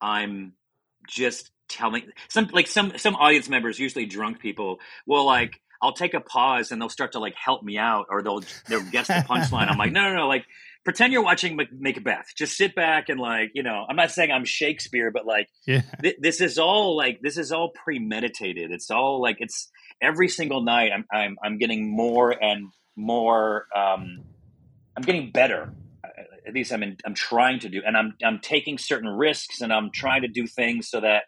I'm 0.00 0.52
just 1.08 1.50
telling 1.68 2.04
some 2.28 2.48
like 2.52 2.66
some 2.66 2.92
some 2.96 3.14
audience 3.16 3.48
members, 3.48 3.78
usually 3.78 4.06
drunk 4.06 4.38
people, 4.40 4.78
will 5.06 5.26
like 5.26 5.60
I'll 5.82 5.92
take 5.92 6.14
a 6.14 6.20
pause 6.20 6.72
and 6.72 6.80
they'll 6.80 6.88
start 6.88 7.12
to 7.12 7.18
like 7.18 7.34
help 7.34 7.62
me 7.62 7.78
out, 7.78 8.06
or 8.10 8.22
they'll 8.22 8.42
they'll 8.68 8.88
guess 8.90 9.08
the 9.08 9.14
punchline. 9.28 9.68
I'm 9.70 9.78
like, 9.78 9.92
no, 9.98 10.02
no, 10.08 10.14
no, 10.14 10.28
like 10.28 10.46
pretend 10.84 11.12
you're 11.12 11.22
watching 11.22 11.58
Macbeth. 11.72 12.26
Just 12.36 12.56
sit 12.56 12.74
back 12.74 13.08
and 13.08 13.20
like, 13.20 13.50
you 13.54 13.62
know, 13.62 13.84
I'm 13.88 13.96
not 13.96 14.10
saying 14.10 14.30
I'm 14.30 14.44
Shakespeare, 14.44 15.10
but 15.10 15.26
like, 15.26 15.48
Yeah. 15.66 15.82
th- 16.02 16.16
this 16.20 16.40
is 16.40 16.58
all 16.58 16.96
like 16.96 17.20
this 17.22 17.36
is 17.36 17.52
all 17.52 17.70
premeditated. 17.70 18.70
It's 18.70 18.90
all 18.90 19.20
like 19.20 19.36
it's 19.40 19.70
every 20.02 20.28
single 20.28 20.62
night. 20.62 20.92
I'm 20.94 21.04
I'm 21.12 21.36
I'm 21.42 21.58
getting 21.58 21.90
more 21.94 22.30
and 22.30 22.68
more. 22.96 23.66
Um, 23.76 24.24
I'm 24.96 25.02
getting 25.02 25.30
better. 25.30 25.72
At 26.46 26.54
least 26.54 26.72
I'm 26.72 26.82
in, 26.82 26.96
I'm 27.04 27.14
trying 27.14 27.60
to 27.60 27.68
do, 27.68 27.82
and 27.86 27.96
I'm 27.96 28.14
I'm 28.24 28.38
taking 28.40 28.78
certain 28.78 29.08
risks, 29.08 29.60
and 29.60 29.72
I'm 29.72 29.90
trying 29.92 30.22
to 30.22 30.28
do 30.28 30.46
things 30.46 30.88
so 30.88 31.00
that 31.00 31.24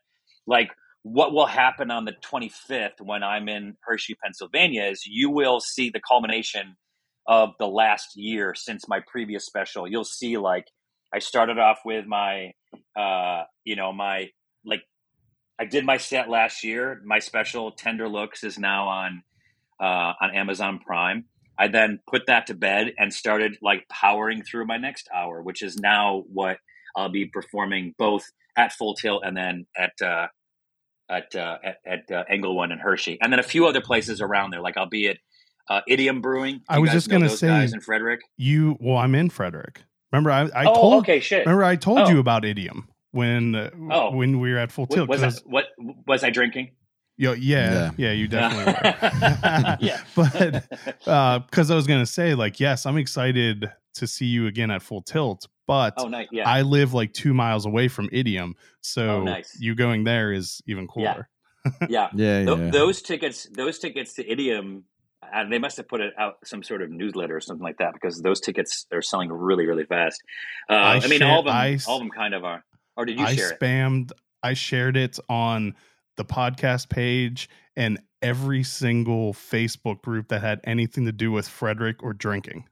like 0.47 0.71
what 1.03 1.33
will 1.33 1.47
happen 1.47 1.91
on 1.91 2.05
the 2.05 2.13
25th 2.13 3.01
when 3.03 3.23
I'm 3.23 3.49
in 3.49 3.77
Hershey, 3.83 4.15
Pennsylvania, 4.23 4.85
is 4.85 5.05
you 5.07 5.31
will 5.31 5.61
see 5.61 5.91
the 5.91 6.01
culmination 6.01 6.77
of 7.31 7.51
the 7.61 7.67
last 7.67 8.17
year 8.17 8.55
since 8.57 8.89
my 8.89 8.99
previous 9.07 9.47
special. 9.47 9.89
You'll 9.89 10.05
see 10.05 10.37
like 10.37 10.67
I 11.15 11.21
started 11.21 11.59
off 11.59 11.79
with 11.85 12.05
my 12.05 12.53
uh 12.97 13.45
you 13.65 13.77
know 13.77 13.93
my 13.93 14.31
like 14.67 14.83
I 15.59 15.65
did 15.65 15.87
my 15.87 15.97
set 15.97 16.29
last 16.29 16.65
year. 16.65 17.01
My 17.05 17.21
special 17.21 17.71
Tender 17.71 18.09
Looks 18.09 18.43
is 18.43 18.59
now 18.59 18.89
on 18.89 19.23
uh 19.81 20.13
on 20.21 20.35
Amazon 20.35 20.81
Prime. 20.85 21.27
I 21.57 21.69
then 21.69 22.01
put 22.09 22.27
that 22.27 22.49
to 22.49 22.55
bed 22.55 22.95
and 22.99 23.15
started 23.15 23.59
like 23.63 23.87
powering 23.89 24.43
through 24.43 24.67
my 24.67 24.79
next 24.79 25.09
hour, 25.15 25.41
which 25.41 25.63
is 25.63 25.79
now 25.79 26.25
what 26.33 26.59
I'll 26.97 27.11
be 27.11 27.27
performing 27.27 27.95
both 27.97 28.25
at 28.57 28.73
Full 28.73 28.95
Tilt 28.95 29.23
and 29.25 29.37
then 29.37 29.67
at 29.79 29.93
uh 30.05 30.27
at 31.09 31.35
uh, 31.37 31.59
at, 31.63 31.77
at 31.87 32.11
uh, 32.11 32.25
Englewood 32.29 32.73
and 32.73 32.81
Hershey, 32.81 33.19
and 33.21 33.33
then 33.33 33.39
a 33.41 33.45
few 33.45 33.67
other 33.67 33.81
places 33.81 34.21
around 34.21 34.51
there. 34.51 34.61
Like 34.61 34.77
I'll 34.77 34.89
be 34.89 35.09
at 35.09 35.19
uh, 35.71 35.81
Idiom 35.89 36.21
Brewing. 36.21 36.61
I 36.69 36.79
was 36.79 36.91
just 36.91 37.09
gonna 37.09 37.29
those 37.29 37.39
say- 37.39 37.47
guys 37.49 37.73
in 37.73 37.81
Frederick. 37.81 38.21
You 38.37 38.77
well, 38.81 38.99
I'm 38.99 39.15
in 39.15 39.31
Frederick. 39.31 39.83
Remember, 40.13 40.31
I, 40.33 40.43
I 40.55 40.65
oh, 40.67 40.75
told 40.75 40.95
okay, 41.05 41.21
shit. 41.21 41.47
remember 41.47 41.65
I 41.65 41.77
told 41.77 42.01
Oh. 42.01 42.09
you 42.11 42.19
about 42.19 42.45
idiom 42.45 42.89
when 43.13 43.55
uh, 43.55 43.71
Oh. 43.91 44.11
when 44.17 44.41
we 44.41 44.53
were 44.53 44.59
at 44.59 44.71
full 44.73 44.87
tilt. 44.87 45.09
was 45.09 45.23
I, 45.23 45.27
'cause- 45.27 45.43
what 45.47 45.67
was 46.07 46.23
I 46.25 46.31
drinking? 46.31 46.73
yo, 47.17 47.33
yeah, 47.35 47.91
yeah, 47.97 48.07
Yeah. 48.09 48.13
you 48.13 48.27
definitely 48.37 48.73
were. 48.73 49.77
yeah, 49.81 50.01
but 50.17 51.47
because 51.47 51.71
I 51.71 51.75
was 51.77 51.87
gonna 51.87 52.07
say, 52.07 52.35
like, 52.35 52.59
yes, 52.61 52.87
I'm 52.87 52.97
excited 52.97 53.71
to 53.95 54.07
see 54.07 54.27
you 54.27 54.47
again 54.47 54.71
at 54.71 54.83
full 54.83 55.03
tilt, 55.03 55.47
but 55.67 55.95
oh, 55.99 56.09
nice. 56.09 56.29
Yeah, 56.33 56.49
I 56.49 56.63
live 56.63 56.95
like 56.95 57.13
two 57.13 57.35
miles 57.35 57.67
away 57.67 57.89
from 57.89 58.09
Idiom, 58.13 58.55
so 58.81 59.09
Oh, 59.09 59.23
nice. 59.25 59.57
you 59.61 59.75
going 59.75 60.05
there 60.05 60.33
is 60.33 60.63
even 60.67 60.87
cooler. 60.89 61.29
yeah. 61.89 62.09
Yeah, 62.15 62.45
Th- 62.45 62.59
yeah. 62.59 62.71
Those 62.71 63.03
tickets, 63.03 63.47
those 63.53 63.79
tickets 63.79 64.15
to 64.15 64.27
Idiom, 64.29 64.85
and 65.33 65.53
they 65.53 65.59
must 65.59 65.77
have 65.77 65.89
put 65.89 66.01
it 66.01 66.13
out 66.19 66.37
some 66.45 66.63
sort 66.63 66.83
of 66.83 66.91
newsletter 66.91 67.37
or 67.37 67.41
something 67.41 67.63
like 67.63 67.79
that 67.79 67.93
because 67.93 68.21
those 68.21 68.41
tickets 68.41 68.87
are 68.93 69.03
selling 69.03 69.31
really, 69.31 69.67
really 69.67 69.85
fast. 69.85 70.23
Uh, 70.69 70.75
I 70.75 71.01
I, 71.03 71.07
mean, 71.09 71.23
all 71.23 71.41
of 71.41 71.45
them, 71.47 71.55
I- 71.55 71.79
all 71.87 71.97
of 71.97 72.01
them 72.01 72.11
kind 72.11 72.35
of 72.35 72.45
are. 72.45 72.65
Or 72.97 73.05
did 73.05 73.19
you 73.19 73.25
I 73.25 73.35
share 73.37 73.53
it? 73.53 73.61
spammed, 73.61 74.13
I 74.43 74.55
shared 74.55 74.97
it 74.97 75.19
on 75.29 75.75
the 76.17 76.25
podcast 76.25 76.89
page 76.89 77.49
and 77.77 77.99
every 78.21 78.63
single 78.63 79.33
Facebook 79.33 80.03
group 80.03 80.29
that 80.29 80.41
had 80.43 80.61
anything 80.65 81.07
to 81.07 81.13
do 81.13 81.31
with 81.33 81.49
Frederick 81.49 82.03
or 82.03 82.13
drinking. 82.13 82.65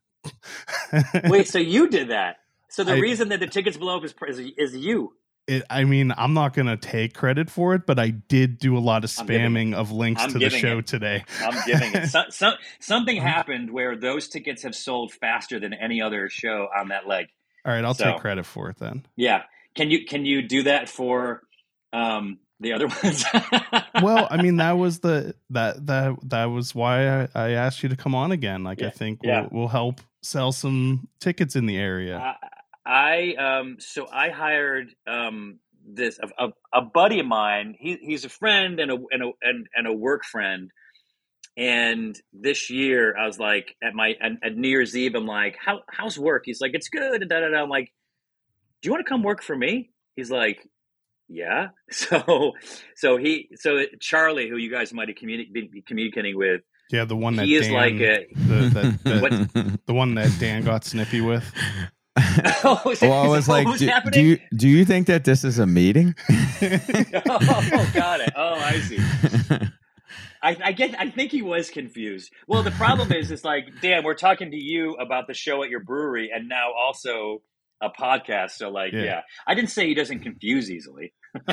Wait, 1.24 1.48
so 1.48 1.58
you 1.58 1.88
did 1.88 2.08
that? 2.08 2.36
So 2.68 2.84
the 2.84 2.92
I- 2.94 2.98
reason 2.98 3.28
that 3.30 3.40
the 3.40 3.46
tickets 3.46 3.76
blow 3.76 3.96
up 3.98 4.04
is 4.04 4.14
is, 4.28 4.38
is 4.58 4.76
you. 4.76 5.14
It, 5.48 5.64
I 5.70 5.84
mean, 5.84 6.12
I'm 6.16 6.34
not 6.34 6.54
going 6.54 6.66
to 6.66 6.76
take 6.76 7.14
credit 7.14 7.50
for 7.50 7.74
it, 7.74 7.86
but 7.86 7.98
I 7.98 8.10
did 8.10 8.58
do 8.58 8.76
a 8.76 8.80
lot 8.80 9.02
of 9.02 9.10
spamming 9.10 9.74
of 9.74 9.90
links 9.90 10.22
I'm 10.22 10.30
to 10.32 10.38
the 10.38 10.50
show 10.50 10.78
it. 10.78 10.86
today. 10.86 11.24
I'm 11.40 11.66
giving 11.66 11.92
it. 11.94 12.08
So, 12.10 12.24
so, 12.30 12.52
something 12.80 13.16
happened 13.16 13.70
where 13.72 13.96
those 13.96 14.28
tickets 14.28 14.62
have 14.62 14.74
sold 14.74 15.12
faster 15.12 15.58
than 15.58 15.72
any 15.72 16.00
other 16.02 16.28
show 16.28 16.68
on 16.76 16.88
that 16.88 17.06
leg. 17.08 17.26
All 17.64 17.72
right, 17.72 17.84
I'll 17.84 17.94
So- 17.94 18.04
take 18.12 18.20
credit 18.20 18.46
for 18.46 18.68
it 18.70 18.76
then. 18.78 19.06
Yeah. 19.16 19.42
Can 19.74 19.90
you 19.90 20.04
can 20.06 20.24
you 20.24 20.42
do 20.42 20.64
that 20.64 20.88
for 20.88 21.42
um, 21.92 22.38
the 22.60 22.72
other 22.72 22.86
ones? 23.02 23.24
well, 24.02 24.26
I 24.30 24.42
mean, 24.42 24.56
that 24.56 24.72
was 24.78 25.00
the 25.00 25.34
that 25.50 25.86
that 25.86 26.16
that 26.24 26.44
was 26.46 26.74
why 26.74 27.22
I, 27.22 27.28
I 27.34 27.50
asked 27.50 27.82
you 27.82 27.88
to 27.90 27.96
come 27.96 28.14
on 28.14 28.32
again. 28.32 28.64
Like, 28.64 28.82
I 28.82 28.90
think 28.90 29.20
yeah. 29.22 29.42
we'll, 29.42 29.48
we'll 29.52 29.68
help 29.68 30.00
sell 30.22 30.52
some 30.52 31.08
tickets 31.20 31.54
in 31.56 31.66
the 31.66 31.76
area. 31.76 32.18
I, 32.18 32.34
I 32.88 33.34
um 33.34 33.76
so 33.78 34.06
I 34.10 34.30
hired 34.30 34.88
um 35.06 35.58
this 35.86 36.18
a, 36.18 36.46
a, 36.46 36.52
a 36.72 36.82
buddy 36.82 37.20
of 37.20 37.26
mine. 37.26 37.76
He 37.78 37.98
he's 38.00 38.24
a 38.24 38.28
friend 38.28 38.80
and 38.80 38.90
a 38.90 38.96
and 39.10 39.22
a 39.22 39.30
and, 39.42 39.66
and 39.74 39.86
a 39.86 39.92
work 39.92 40.24
friend. 40.24 40.70
And 41.56 42.16
this 42.32 42.70
year, 42.70 43.16
I 43.16 43.26
was 43.26 43.38
like 43.38 43.74
at 43.82 43.92
my 43.94 44.14
at, 44.20 44.32
at 44.44 44.56
New 44.56 44.68
Year's 44.68 44.96
Eve, 44.96 45.14
I'm 45.16 45.26
like, 45.26 45.56
"How 45.64 45.80
how's 45.90 46.18
work?" 46.18 46.42
He's 46.46 46.60
like, 46.60 46.70
"It's 46.74 46.88
good." 46.88 47.20
And 47.20 47.28
da 47.28 47.40
da 47.40 47.48
da. 47.48 47.62
I'm 47.62 47.68
like, 47.68 47.92
"Do 48.80 48.86
you 48.88 48.92
want 48.92 49.04
to 49.04 49.08
come 49.08 49.22
work 49.22 49.42
for 49.42 49.56
me?" 49.56 49.90
He's 50.14 50.30
like, 50.30 50.58
"Yeah." 51.28 51.68
So 51.90 52.52
so 52.94 53.16
he 53.16 53.48
so 53.56 53.84
Charlie, 54.00 54.48
who 54.48 54.56
you 54.56 54.70
guys 54.70 54.92
might 54.92 55.08
have 55.08 55.16
communi- 55.16 55.52
be 55.52 55.68
be 55.72 55.82
communicating 55.82 56.36
with, 56.36 56.60
yeah, 56.92 57.04
the 57.04 57.16
one 57.16 57.34
that 57.36 57.46
he 57.46 57.56
is 57.56 57.68
like 57.70 57.94
a. 57.94 58.26
the, 58.34 58.54
the, 58.72 58.98
the, 59.10 59.18
What- 59.20 59.86
the 59.86 59.94
one 59.94 60.14
that 60.14 60.30
Dan 60.38 60.62
got 60.62 60.84
snippy 60.84 61.20
with. 61.20 61.44
well, 62.64 63.22
I 63.24 63.28
was 63.28 63.48
like, 63.48 63.66
was 63.66 63.80
do, 63.80 63.90
do 64.10 64.20
you 64.20 64.38
do 64.54 64.68
you 64.68 64.84
think 64.84 65.06
that 65.06 65.24
this 65.24 65.44
is 65.44 65.58
a 65.58 65.66
meeting? 65.66 66.14
oh, 66.30 67.90
got 67.94 68.20
it. 68.20 68.32
Oh, 68.36 68.54
I 68.54 68.78
see. 68.80 68.98
I, 70.42 70.56
I 70.64 70.72
get. 70.72 70.94
I 70.98 71.10
think 71.10 71.32
he 71.32 71.42
was 71.42 71.68
confused. 71.70 72.32
Well, 72.46 72.62
the 72.62 72.70
problem 72.70 73.12
is, 73.12 73.30
it's 73.30 73.44
like, 73.44 73.80
Dan, 73.82 74.04
we're 74.04 74.14
talking 74.14 74.50
to 74.52 74.56
you 74.56 74.94
about 74.94 75.26
the 75.26 75.34
show 75.34 75.62
at 75.64 75.70
your 75.70 75.80
brewery, 75.80 76.30
and 76.34 76.48
now 76.48 76.72
also 76.72 77.42
a 77.80 77.90
podcast. 77.90 78.52
So, 78.52 78.68
like, 78.70 78.92
Yeah. 78.92 79.02
yeah, 79.02 79.20
I 79.46 79.54
didn't 79.54 79.70
say 79.70 79.86
he 79.88 79.94
doesn't 79.94 80.20
confuse 80.20 80.70
easily. 80.70 81.12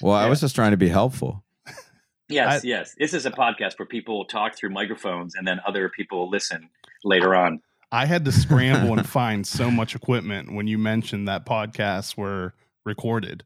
well, 0.00 0.12
I 0.16 0.28
was 0.28 0.40
just 0.40 0.54
trying 0.54 0.72
to 0.72 0.76
be 0.76 0.88
helpful. 0.88 1.44
yes, 2.28 2.64
I- 2.64 2.66
yes. 2.66 2.94
This 2.98 3.14
is 3.14 3.26
a 3.26 3.30
podcast 3.30 3.78
where 3.78 3.86
people 3.86 4.24
talk 4.24 4.56
through 4.56 4.70
microphones, 4.70 5.34
and 5.34 5.46
then 5.46 5.60
other 5.66 5.88
people 5.88 6.28
listen 6.30 6.70
later 7.04 7.34
on. 7.34 7.60
I 7.92 8.06
had 8.06 8.24
to 8.24 8.32
scramble 8.32 8.98
and 8.98 9.06
find 9.20 9.46
so 9.46 9.70
much 9.70 9.94
equipment 9.94 10.52
when 10.52 10.66
you 10.66 10.78
mentioned 10.78 11.28
that 11.28 11.44
podcasts 11.46 12.16
were 12.16 12.54
recorded. 12.84 13.44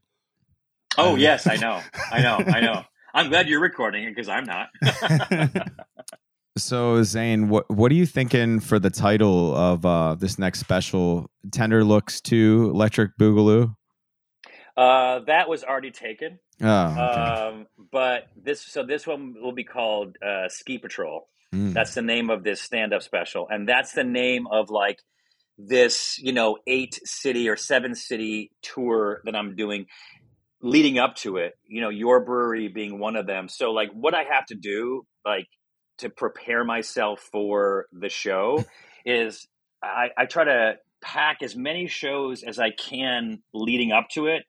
Oh, 0.97 1.13
Um, 1.13 1.19
yes, 1.19 1.45
I 1.45 1.57
know, 1.57 1.81
I 2.11 2.21
know, 2.21 2.37
I 2.37 2.59
know. 2.61 2.83
I'm 3.13 3.29
glad 3.29 3.47
you're 3.49 3.59
recording 3.59 4.05
it 4.05 4.15
because 4.15 4.29
I'm 4.29 4.45
not. 4.45 4.69
So 6.57 7.03
Zane, 7.03 7.49
what 7.49 7.69
what 7.69 7.91
are 7.91 7.95
you 7.95 8.07
thinking 8.07 8.59
for 8.59 8.79
the 8.79 8.89
title 8.89 9.55
of 9.55 9.85
uh, 9.85 10.15
this 10.15 10.39
next 10.39 10.59
special? 10.59 11.29
Tender 11.51 11.83
looks 11.83 12.19
to 12.21 12.71
Electric 12.73 13.15
Boogaloo. 13.19 13.75
uh, 14.75 15.19
that 15.27 15.47
was 15.49 15.63
already 15.63 15.91
taken. 15.91 16.39
Oh, 16.59 16.67
okay. 16.87 16.99
Um, 16.99 17.67
but 17.91 18.29
this, 18.35 18.63
so 18.63 18.83
this 18.83 19.05
one 19.05 19.35
will 19.39 19.51
be 19.51 19.63
called 19.65 20.17
uh, 20.19 20.49
Ski 20.49 20.79
Patrol. 20.79 21.27
Mm. 21.53 21.73
That's 21.73 21.93
the 21.93 22.01
name 22.01 22.29
of 22.29 22.43
this 22.43 22.61
stand-up 22.61 23.01
special, 23.01 23.47
and 23.49 23.67
that's 23.67 23.93
the 23.93 24.03
name 24.03 24.47
of 24.47 24.69
like 24.69 24.99
this, 25.57 26.19
you 26.19 26.33
know, 26.33 26.57
eight 26.67 26.99
city 27.03 27.49
or 27.49 27.55
seven 27.55 27.95
city 27.95 28.51
tour 28.61 29.21
that 29.25 29.35
I'm 29.35 29.55
doing. 29.55 29.87
Leading 30.59 30.97
up 30.97 31.15
to 31.17 31.37
it, 31.37 31.53
you 31.67 31.81
know, 31.81 31.89
your 31.89 32.25
brewery 32.25 32.67
being 32.67 32.97
one 32.97 33.15
of 33.15 33.27
them. 33.27 33.47
So, 33.47 33.71
like, 33.71 33.91
what 33.91 34.15
I 34.15 34.23
have 34.23 34.47
to 34.47 34.55
do, 34.55 35.05
like, 35.23 35.45
to 35.99 36.09
prepare 36.09 36.63
myself 36.63 37.19
for 37.31 37.85
the 37.91 38.09
show, 38.09 38.65
is 39.05 39.47
I, 39.83 40.09
I 40.17 40.25
try 40.25 40.45
to 40.45 40.77
pack 40.99 41.43
as 41.43 41.55
many 41.55 41.87
shows 41.87 42.41
as 42.41 42.57
I 42.57 42.71
can 42.71 43.43
leading 43.53 43.91
up 43.91 44.09
to 44.13 44.25
it, 44.25 44.45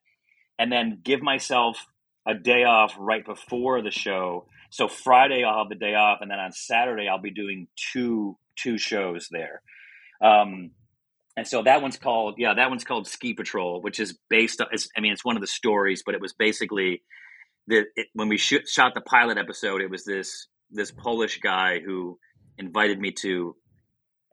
and 0.58 0.72
then 0.72 1.00
give 1.04 1.20
myself 1.20 1.86
a 2.28 2.34
day 2.34 2.64
off 2.64 2.94
right 2.98 3.24
before 3.24 3.82
the 3.82 3.90
show. 3.90 4.46
So 4.70 4.86
Friday 4.86 5.44
I'll 5.44 5.58
have 5.58 5.70
the 5.70 5.74
day 5.74 5.94
off, 5.94 6.18
and 6.20 6.30
then 6.30 6.38
on 6.38 6.52
Saturday 6.52 7.08
I'll 7.08 7.20
be 7.20 7.32
doing 7.32 7.68
two 7.92 8.36
two 8.56 8.76
shows 8.76 9.28
there. 9.30 9.62
Um, 10.22 10.72
and 11.36 11.46
so 11.46 11.62
that 11.62 11.80
one's 11.80 11.96
called 11.96 12.34
yeah 12.36 12.54
that 12.54 12.68
one's 12.68 12.84
called 12.84 13.06
Ski 13.06 13.32
Patrol, 13.32 13.80
which 13.80 13.98
is 13.98 14.18
based. 14.28 14.60
on 14.60 14.68
I 14.96 15.00
mean, 15.00 15.12
it's 15.12 15.24
one 15.24 15.36
of 15.36 15.40
the 15.40 15.46
stories, 15.46 16.02
but 16.04 16.14
it 16.14 16.20
was 16.20 16.34
basically 16.34 17.02
the 17.66 17.84
it, 17.96 18.08
when 18.12 18.28
we 18.28 18.36
shot 18.36 18.94
the 18.94 19.00
pilot 19.00 19.38
episode. 19.38 19.80
It 19.80 19.90
was 19.90 20.04
this 20.04 20.48
this 20.70 20.90
Polish 20.90 21.40
guy 21.40 21.80
who 21.80 22.18
invited 22.58 23.00
me 23.00 23.12
to 23.22 23.56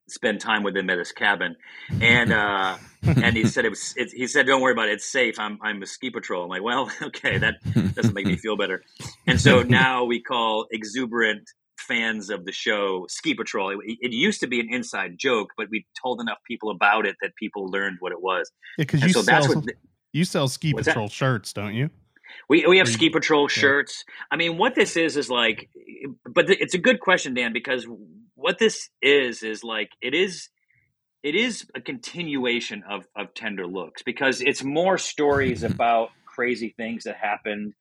spend 0.07 0.39
time 0.39 0.63
with 0.63 0.75
him 0.75 0.89
at 0.89 0.97
his 0.97 1.11
cabin, 1.11 1.55
and 2.01 2.31
uh, 2.31 2.77
and 3.03 3.35
he 3.35 3.45
said 3.45 3.65
it 3.65 3.69
was. 3.69 3.93
It, 3.97 4.11
he 4.11 4.27
said, 4.27 4.45
"Don't 4.47 4.61
worry 4.61 4.73
about 4.73 4.89
it. 4.89 4.93
It's 4.93 5.11
safe. 5.11 5.39
I'm 5.39 5.59
I'm 5.61 5.81
a 5.81 5.85
ski 5.85 6.09
patrol." 6.09 6.43
I'm 6.43 6.49
like, 6.49 6.63
"Well, 6.63 6.91
okay, 7.01 7.37
that 7.37 7.55
doesn't 7.95 8.13
make 8.13 8.25
me 8.25 8.37
feel 8.37 8.57
better." 8.57 8.83
And 9.27 9.39
so 9.39 9.63
now 9.63 10.05
we 10.05 10.21
call 10.21 10.67
exuberant 10.71 11.49
fans 11.77 12.29
of 12.29 12.45
the 12.45 12.51
show 12.51 13.05
Ski 13.09 13.33
Patrol. 13.33 13.71
It, 13.71 13.97
it, 14.01 14.11
used 14.11 14.39
to 14.41 14.47
be 14.47 14.59
an 14.59 14.67
inside 14.71 15.17
joke, 15.17 15.49
but 15.57 15.67
we 15.69 15.85
told 16.01 16.21
enough 16.21 16.37
people 16.47 16.71
about 16.71 17.05
it 17.05 17.15
that 17.21 17.35
people 17.35 17.67
learned 17.67 17.97
what 17.99 18.11
it 18.11 18.21
was. 18.21 18.51
Yeah, 18.77 18.83
because 18.83 19.03
you 19.03 19.09
so 19.09 19.21
sell 19.21 19.47
the, 19.47 19.73
you 20.13 20.25
sell 20.25 20.47
Ski 20.47 20.73
Patrol 20.73 21.07
that? 21.07 21.11
shirts, 21.11 21.53
don't 21.53 21.73
you? 21.73 21.89
We 22.49 22.65
we 22.67 22.77
have 22.77 22.89
Ski 22.89 23.09
Patrol 23.09 23.47
shirts. 23.47 24.03
Yeah. 24.07 24.13
I 24.31 24.35
mean, 24.37 24.57
what 24.57 24.75
this 24.75 24.97
is 24.97 25.17
is 25.17 25.29
like, 25.29 25.69
but 26.25 26.49
it's 26.49 26.73
a 26.73 26.79
good 26.79 26.99
question, 26.99 27.33
Dan, 27.33 27.53
because 27.53 27.87
what 28.35 28.59
this 28.59 28.89
is 29.01 29.43
is 29.43 29.63
like 29.63 29.89
it 30.01 30.13
is 30.13 30.49
it 31.23 31.35
is 31.35 31.65
a 31.75 31.81
continuation 31.81 32.83
of 32.89 33.05
of 33.15 33.33
Tender 33.33 33.65
Looks 33.65 34.03
because 34.03 34.41
it's 34.41 34.63
more 34.63 34.97
stories 34.97 35.63
about 35.63 36.09
crazy 36.25 36.73
things 36.77 37.05
that 37.05 37.15
happened 37.15 37.73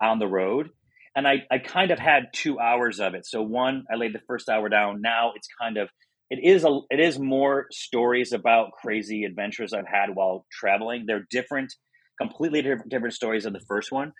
on 0.00 0.18
the 0.18 0.26
road. 0.26 0.68
And 1.14 1.26
I, 1.28 1.42
I 1.50 1.58
kind 1.58 1.90
of 1.90 1.98
had 1.98 2.32
two 2.32 2.58
hours 2.58 2.98
of 2.98 3.14
it. 3.14 3.26
So 3.26 3.42
one, 3.42 3.84
I 3.92 3.96
laid 3.96 4.14
the 4.14 4.20
first 4.26 4.48
hour 4.48 4.68
down. 4.70 5.02
Now 5.02 5.32
it's 5.34 5.48
kind 5.60 5.76
of 5.76 5.90
it 6.30 6.38
is 6.42 6.64
a 6.64 6.80
it 6.90 7.00
is 7.00 7.18
more 7.18 7.66
stories 7.70 8.32
about 8.32 8.72
crazy 8.72 9.24
adventures 9.24 9.72
I've 9.72 9.86
had 9.86 10.14
while 10.14 10.46
traveling. 10.50 11.04
They're 11.06 11.26
different 11.30 11.74
completely 12.20 12.62
different, 12.62 12.90
different 12.90 13.14
stories 13.14 13.46
of 13.46 13.52
the 13.52 13.64
first 13.66 13.90
one. 13.90 14.12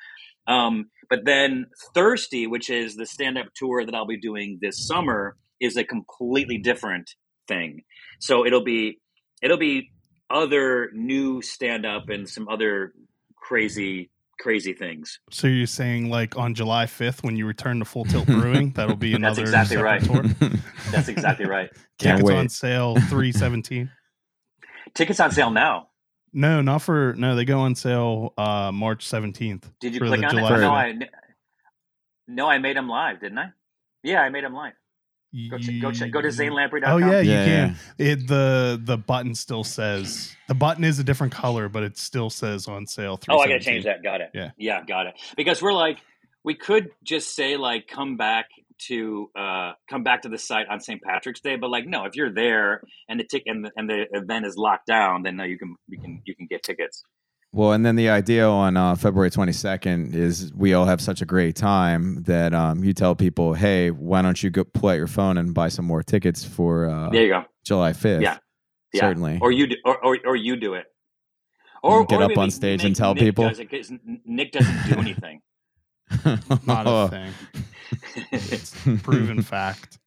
Um, 0.49 0.91
but 1.09 1.21
then 1.25 1.67
Thirsty, 1.95 2.47
which 2.47 2.69
is 2.69 2.97
the 2.97 3.07
stand 3.07 3.39
up 3.39 3.47
tour 3.55 3.85
that 3.85 3.95
I'll 3.95 4.07
be 4.07 4.19
doing 4.19 4.59
this 4.61 4.87
summer, 4.87 5.37
is 5.63 5.77
a 5.77 5.85
completely 5.85 6.59
different 6.59 7.11
thing. 7.49 7.83
So 8.21 8.45
it'll 8.45 8.65
be 8.65 8.99
it'll 9.41 9.59
be 9.59 9.91
other 10.29 10.91
new 10.93 11.41
stand 11.43 11.87
up 11.87 12.09
and 12.09 12.29
some 12.29 12.49
other 12.49 12.93
crazy 13.37 14.11
crazy 14.41 14.73
things. 14.73 15.21
So 15.31 15.47
you're 15.47 15.67
saying 15.67 16.11
like 16.11 16.37
on 16.37 16.55
July 16.55 16.87
5th 16.87 17.23
when 17.23 17.37
you 17.37 17.47
return 17.47 17.79
to 17.79 17.85
Full 17.85 18.05
Tilt 18.05 18.27
Brewing, 18.27 18.71
that'll 18.75 18.97
be 18.97 19.15
another 19.15 19.47
That's 19.51 19.71
exactly 19.71 19.77
right. 19.77 20.03
tour. 20.03 20.25
That's 20.91 21.09
exactly 21.17 21.47
right. 21.47 21.71
Tickets 21.99 22.29
on 22.29 22.49
sale 22.49 22.95
317. 22.95 23.91
Tickets 24.95 25.21
on 25.21 25.31
sale 25.31 25.51
now. 25.51 25.89
No, 26.33 26.63
not 26.63 26.79
for 26.79 27.15
no. 27.19 27.37
They 27.37 27.45
go 27.45 27.61
on 27.61 27.75
sale 27.75 28.33
uh 28.39 28.73
March 28.73 29.07
seventeenth. 29.07 29.71
Did 29.81 29.95
you 29.95 30.01
click 30.01 30.25
on 30.25 30.31
July 30.31 30.57
it? 30.57 30.61
No, 30.61 30.73
I 30.73 30.95
no, 32.27 32.49
I 32.49 32.59
made 32.59 32.77
them 32.77 32.89
live, 32.89 33.21
didn't 33.21 33.39
I? 33.39 33.51
Yeah, 34.03 34.23
I 34.23 34.31
made 34.31 34.43
them 34.43 34.55
live. 34.55 34.73
Go, 35.51 35.57
ch- 35.57 35.81
go, 35.81 35.91
ch- 35.91 36.11
go 36.11 36.21
to 36.21 36.29
zanelamprey.com. 36.29 36.93
Oh 36.93 36.99
yeah, 36.99 37.21
you 37.21 37.31
yeah, 37.31 37.45
can. 37.45 37.77
Yeah. 37.97 38.07
It 38.07 38.29
the 38.29 38.79
the 38.83 38.99
button 38.99 39.35
still 39.35 39.65
says 39.65 40.37
the 40.47 40.55
button 40.55 40.85
is 40.85 40.99
a 40.99 41.05
different 41.05 41.33
color, 41.33 41.71
but 41.71 41.83
it 41.83 41.97
still 41.97 42.29
says 42.29 42.69
on 42.69 42.87
sale. 42.87 43.19
Oh, 43.31 43.39
I 43.39 43.47
gotta 43.47 43.61
change 43.61 43.85
that. 43.85 44.03
Got 44.03 44.21
it. 44.21 44.31
Yeah, 44.35 44.51
yeah, 44.59 44.85
got 44.85 45.07
it. 45.07 45.15
Because 45.35 45.63
we're 45.63 45.73
like, 45.73 46.01
we 46.45 46.55
could 46.55 46.91
just 47.03 47.35
say 47.35 47.57
like, 47.57 47.89
come 47.89 48.19
back 48.19 48.47
to 48.89 49.31
uh, 49.35 49.73
come 49.89 50.03
back 50.03 50.23
to 50.23 50.29
the 50.29 50.39
site 50.39 50.67
on 50.69 50.81
St. 50.81 51.01
Patrick's 51.03 51.41
Day. 51.41 51.57
But 51.57 51.71
like, 51.71 51.87
no, 51.87 52.05
if 52.05 52.15
you're 52.15 52.33
there 52.33 52.83
and 53.09 53.19
the 53.19 53.25
tick 53.25 53.45
and 53.47 53.65
the, 53.65 53.71
and 53.77 53.89
the 53.89 54.07
event 54.13 54.45
is 54.45 54.57
locked 54.57 54.87
down, 54.87 55.23
then 55.23 55.37
no, 55.37 55.45
you 55.45 55.59
can 55.59 55.77
you 55.89 55.99
can 55.99 56.21
you 56.25 56.35
can 56.35 56.47
get 56.47 56.63
tickets. 56.63 57.05
Well, 57.55 57.73
and 57.73 57.85
then 57.85 57.97
the 57.97 58.09
idea 58.09 58.49
on 58.49 58.79
uh, 58.79 58.95
February 58.95 59.31
22nd 59.31 60.15
is 60.15 60.51
we 60.55 60.73
all 60.73 60.87
have 60.87 61.03
such 61.03 61.21
a 61.21 61.27
great 61.27 61.55
time 61.55 62.23
that 62.23 62.55
um, 62.55 62.83
you 62.83 62.95
tell 62.95 63.15
people, 63.15 63.53
hey, 63.53 63.91
why 63.91 64.23
don't 64.23 64.43
you 64.43 64.49
go 64.49 64.65
pull 64.65 64.89
out 64.89 64.95
your 64.95 65.07
phone 65.07 65.37
and 65.37 65.53
buy 65.53 65.69
some 65.69 65.85
more 65.85 66.03
tickets 66.03 66.43
for 66.43 66.89
uh, 66.89 67.11
there 67.11 67.23
you 67.25 67.29
go 67.29 67.45
July 67.63 67.93
5th? 67.93 68.23
Yeah, 68.23 68.39
yeah. 68.95 69.01
certainly. 69.01 69.39
Or 69.43 69.53
you 69.53 69.67
do, 69.67 69.77
or, 69.85 70.03
or, 70.03 70.19
or 70.25 70.37
you 70.37 70.57
do 70.57 70.75
it. 70.75 70.87
Or 71.83 72.07
get 72.07 72.21
or 72.21 72.25
up 72.31 72.39
on 72.39 72.51
stage 72.51 72.85
and 72.85 72.97
tell 72.97 73.13
Nick 73.15 73.25
people. 73.25 73.49
Does 73.49 73.61
Nick 74.25 74.53
doesn't 74.53 74.89
do 74.89 74.99
anything. 74.99 75.43
Not 76.67 76.87
a 76.87 77.09
thing. 77.09 77.33
it's 78.31 78.75
proven 79.03 79.43
fact. 79.43 79.99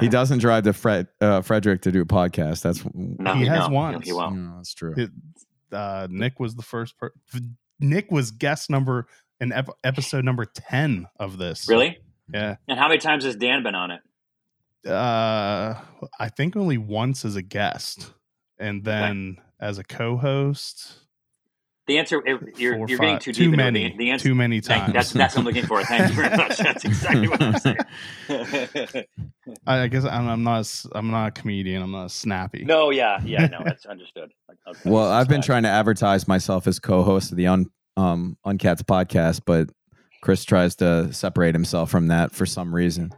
he 0.00 0.08
doesn't 0.08 0.38
drive 0.38 0.64
to 0.64 0.72
Fred 0.72 1.06
uh, 1.20 1.42
Frederick 1.42 1.82
to 1.82 1.92
do 1.92 2.00
a 2.00 2.06
podcast. 2.06 2.62
That's 2.62 2.82
no, 2.94 3.34
he, 3.34 3.40
he 3.40 3.46
has 3.46 3.68
one. 3.68 3.92
No, 3.92 3.98
he 4.00 4.12
won't. 4.12 4.36
No, 4.36 4.56
that's 4.56 4.74
true. 4.74 4.94
It, 4.96 5.10
uh, 5.72 6.08
Nick 6.10 6.40
was 6.40 6.54
the 6.54 6.62
first. 6.62 6.96
Per- 6.98 7.12
Nick 7.78 8.10
was 8.10 8.30
guest 8.30 8.70
number 8.70 9.06
in 9.40 9.52
ep- 9.52 9.70
episode 9.84 10.24
number 10.24 10.44
ten 10.44 11.06
of 11.18 11.38
this. 11.38 11.68
Really? 11.68 11.98
Yeah. 12.32 12.56
And 12.68 12.78
how 12.78 12.88
many 12.88 13.00
times 13.00 13.24
has 13.24 13.36
Dan 13.36 13.62
been 13.62 13.74
on 13.74 13.90
it? 13.90 14.00
Uh, 14.86 15.74
I 16.18 16.28
think 16.28 16.56
only 16.56 16.78
once 16.78 17.24
as 17.24 17.36
a 17.36 17.42
guest, 17.42 18.12
and 18.58 18.84
then 18.84 19.38
as 19.60 19.78
a 19.78 19.84
co-host. 19.84 20.94
The 21.90 21.98
answer 21.98 22.22
you're, 22.56 22.76
Four, 22.76 22.88
you're 22.88 22.98
getting 23.00 23.18
too, 23.18 23.32
too 23.32 23.50
deep. 23.50 23.56
Many, 23.56 23.90
the, 23.90 23.96
the 23.96 24.10
answer, 24.12 24.28
too 24.28 24.34
many 24.36 24.60
times. 24.60 24.92
That's 24.92 25.10
that's 25.10 25.34
what 25.34 25.40
I'm 25.40 25.44
looking 25.44 25.66
for. 25.66 25.82
Thank 25.82 26.10
you 26.10 26.14
very 26.14 26.36
much. 26.36 26.56
That's 26.58 26.84
exactly 26.84 27.26
what 27.26 27.42
I'm 27.42 27.58
saying. 27.58 29.06
I 29.66 29.88
guess 29.88 30.04
I'm, 30.04 30.28
I'm, 30.28 30.44
not. 30.44 30.64
A, 30.64 30.88
I'm 30.96 31.10
not 31.10 31.26
a 31.26 31.30
comedian. 31.32 31.82
I'm 31.82 31.90
not 31.90 32.12
snappy. 32.12 32.62
No, 32.64 32.90
yeah, 32.90 33.20
yeah, 33.24 33.46
no, 33.46 33.62
that's 33.64 33.86
understood. 33.86 34.30
Okay, 34.68 34.88
well, 34.88 35.10
I've 35.10 35.26
been 35.26 35.42
trying 35.42 35.64
to 35.64 35.68
advertise 35.68 36.28
myself 36.28 36.68
as 36.68 36.78
co-host 36.78 37.32
of 37.32 37.36
the 37.36 37.48
Un 37.48 37.66
um 37.96 38.38
Uncats 38.46 38.84
podcast, 38.84 39.40
but 39.44 39.68
Chris 40.22 40.44
tries 40.44 40.76
to 40.76 41.12
separate 41.12 41.56
himself 41.56 41.90
from 41.90 42.06
that 42.06 42.30
for 42.30 42.46
some 42.46 42.72
reason. 42.72 43.10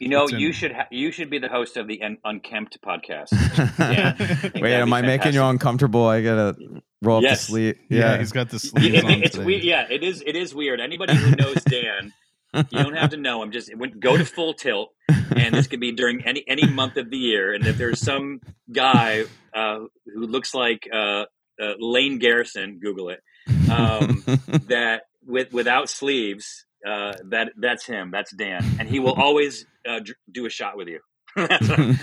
You 0.00 0.08
know, 0.08 0.28
you 0.28 0.52
should 0.52 0.72
ha- 0.72 0.86
you 0.90 1.10
should 1.10 1.28
be 1.28 1.38
the 1.38 1.48
host 1.48 1.76
of 1.76 1.88
the 1.88 2.02
Un- 2.02 2.18
Unkempt 2.24 2.80
podcast. 2.80 3.32
yeah, 3.78 4.60
Wait, 4.60 4.74
am 4.74 4.92
I 4.92 5.02
making 5.02 5.34
you 5.34 5.42
uncomfortable? 5.42 6.06
I 6.06 6.22
gotta 6.22 6.56
roll 7.02 7.22
yes. 7.22 7.32
up 7.32 7.38
the 7.38 7.44
sleeve. 7.44 7.78
Yeah. 7.88 7.98
yeah. 7.98 8.18
he's 8.18 8.32
got 8.32 8.50
the 8.50 8.58
sleeve. 8.58 8.94
It, 8.94 9.04
it, 9.04 9.24
it's 9.24 9.36
weird. 9.36 9.64
Yeah, 9.64 9.86
it 9.90 10.04
is. 10.04 10.22
It 10.24 10.36
is 10.36 10.54
weird. 10.54 10.80
Anybody 10.80 11.14
who 11.16 11.34
knows 11.34 11.62
Dan, 11.64 12.12
you 12.54 12.82
don't 12.82 12.96
have 12.96 13.10
to 13.10 13.16
know 13.16 13.42
him. 13.42 13.50
Just 13.50 13.70
go 13.98 14.16
to 14.16 14.24
Full 14.24 14.54
Tilt, 14.54 14.90
and 15.08 15.54
this 15.54 15.66
could 15.66 15.80
be 15.80 15.92
during 15.92 16.24
any 16.24 16.44
any 16.46 16.66
month 16.66 16.96
of 16.96 17.10
the 17.10 17.18
year. 17.18 17.52
And 17.52 17.66
if 17.66 17.76
there's 17.76 18.00
some 18.00 18.40
guy 18.70 19.24
uh, 19.52 19.80
who 20.06 20.26
looks 20.26 20.54
like 20.54 20.88
uh, 20.92 21.24
uh, 21.60 21.74
Lane 21.78 22.18
Garrison, 22.18 22.78
Google 22.80 23.10
it. 23.10 23.20
Um, 23.68 24.22
that 24.68 25.02
with 25.26 25.52
without 25.52 25.90
sleeves 25.90 26.64
uh, 26.86 27.14
that 27.30 27.52
that's 27.56 27.86
him. 27.86 28.10
That's 28.10 28.32
Dan, 28.32 28.64
and 28.78 28.88
he 28.88 29.00
will 29.00 29.14
always 29.14 29.66
uh, 29.88 30.00
do 30.32 30.46
a 30.46 30.50
shot 30.50 30.76
with 30.76 30.88
you. 30.88 31.00
that's, 31.36 31.66
that's 31.68 31.94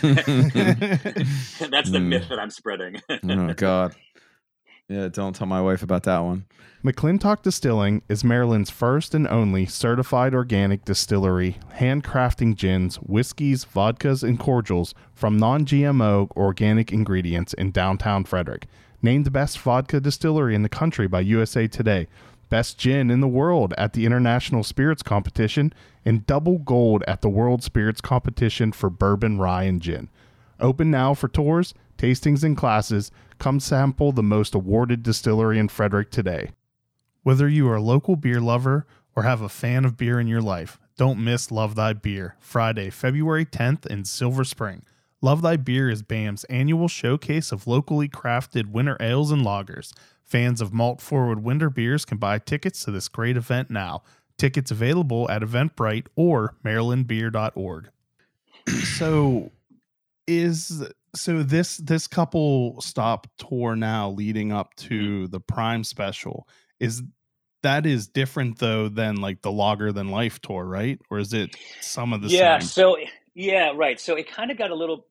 the 1.92 2.00
mm. 2.00 2.08
myth 2.08 2.30
that 2.30 2.40
I'm 2.40 2.52
spreading. 2.52 3.02
oh 3.30 3.54
God. 3.54 3.96
Yeah, 4.88 5.08
don't 5.08 5.36
tell 5.36 5.48
my 5.48 5.62
wife 5.62 5.82
about 5.82 6.04
that 6.04 6.20
one. 6.20 6.46
McClintock 6.84 7.42
Distilling 7.42 8.04
is 8.08 8.24
Maryland's 8.24 8.70
first 8.70 9.16
and 9.16 9.28
only 9.28 9.66
certified 9.66 10.36
organic 10.36 10.86
distillery, 10.86 11.58
handcrafting 11.78 12.56
gins, 12.56 12.98
whiskeys, 12.98 13.66
vodkas, 13.66 14.22
and 14.22 14.40
cordials 14.40 14.94
from 15.16 15.38
non 15.38 15.66
GMO 15.66 16.30
organic 16.38 16.92
ingredients 16.94 17.54
in 17.56 17.72
downtown 17.72 18.24
Frederick. 18.24 18.68
Named 19.02 19.26
the 19.26 19.32
best 19.32 19.58
vodka 19.58 20.00
distillery 20.00 20.54
in 20.54 20.62
the 20.62 20.70
country 20.70 21.08
by 21.08 21.22
USA 21.22 21.68
Today, 21.68 22.08
Best 22.50 22.78
Gin 22.78 23.10
in 23.10 23.22
the 23.22 23.28
World 23.28 23.74
at 23.78 23.94
the 23.94 24.06
International 24.06 24.64
Spirits 24.64 25.04
Competition, 25.04 25.74
and 26.04 26.26
double 26.28 26.60
gold 26.60 27.04
at 27.08 27.22
the 27.22 27.30
World 27.30 27.64
Spirits 27.64 28.02
Competition 28.02 28.72
for 28.72 28.90
Bourbon, 28.90 29.40
Rye, 29.40 29.64
and 29.64 29.82
Gin. 29.82 30.10
Open 30.60 30.92
now 30.92 31.14
for 31.14 31.28
tours, 31.28 31.74
tastings, 31.98 32.44
and 32.44 32.56
classes. 32.56 33.12
Come 33.40 33.60
sample 33.60 34.12
the 34.12 34.24
most 34.24 34.56
awarded 34.56 35.04
distillery 35.04 35.60
in 35.60 35.68
Frederick 35.68 36.12
today. 36.12 36.52
Whether 37.24 37.50
you 37.50 37.68
are 37.70 37.78
a 37.78 37.82
local 37.82 38.16
beer 38.16 38.40
lover 38.40 38.86
or 39.16 39.24
have 39.24 39.42
a 39.42 39.50
fan 39.50 39.84
of 39.84 39.98
beer 39.98 40.20
in 40.20 40.28
your 40.28 40.42
life, 40.42 40.80
don't 40.98 41.22
miss 41.22 41.52
Love 41.52 41.76
Thy 41.76 41.92
Beer, 41.92 42.36
Friday, 42.40 42.90
February 42.90 43.46
10th 43.46 43.86
in 43.88 44.06
Silver 44.06 44.44
Spring. 44.44 44.84
Love 45.22 45.42
Thy 45.42 45.58
Beer 45.58 45.90
is 45.90 46.04
BAM's 46.04 46.44
annual 46.46 46.88
showcase 46.88 47.52
of 47.52 47.68
locally 47.68 48.08
crafted 48.08 48.68
winter 48.68 48.96
ales 49.00 49.32
and 49.32 49.46
lagers. 49.46 49.92
Fans 50.26 50.60
of 50.60 50.74
malt 50.74 51.02
forward 51.02 51.44
winter 51.44 51.70
beers 51.70 52.04
can 52.04 52.18
buy 52.18 52.40
tickets 52.40 52.84
to 52.84 52.92
this 52.92 53.08
great 53.08 53.38
event 53.38 53.70
now. 53.70 54.04
Tickets 54.38 54.72
available 54.72 55.30
at 55.30 55.42
Eventbrite 55.42 56.08
or 56.16 56.56
marylandbeer.org. 56.66 57.90
so 58.98 59.52
is 60.28 60.84
so 61.14 61.44
this 61.44 61.78
this 61.78 62.08
couple 62.08 62.82
stop 62.82 63.28
tour 63.38 63.76
now 63.76 64.10
leading 64.10 64.52
up 64.52 64.76
to 64.76 65.24
mm-hmm. 65.24 65.32
the 65.32 65.40
prime 65.40 65.84
special 65.84 66.48
is 66.80 67.04
that 67.62 67.86
is 67.86 68.08
different 68.08 68.60
though 68.60 68.90
than 68.90 69.16
like 69.18 69.42
the 69.42 69.52
Lager 69.52 69.92
Than 69.92 70.10
Life 70.10 70.40
tour, 70.40 70.64
right? 70.64 71.00
Or 71.10 71.18
is 71.18 71.34
it 71.34 71.56
some 71.82 72.14
of 72.14 72.22
the 72.22 72.28
yeah, 72.28 72.60
same? 72.60 72.68
so 72.68 72.98
yeah, 73.34 73.72
right. 73.76 74.00
So 74.00 74.16
it 74.16 74.30
kind 74.30 74.52
of 74.52 74.58
got 74.58 74.72
a 74.72 74.76
little 74.76 75.08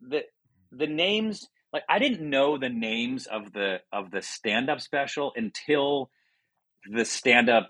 the 0.00 0.24
the 0.70 0.86
names 0.86 1.48
like 1.72 1.82
I 1.88 1.98
didn't 1.98 2.28
know 2.28 2.58
the 2.58 2.68
names 2.68 3.26
of 3.26 3.52
the 3.52 3.80
of 3.92 4.10
the 4.10 4.22
stand 4.22 4.70
up 4.70 4.80
special 4.80 5.32
until 5.36 6.10
the 6.90 7.04
stand 7.04 7.48
up 7.48 7.68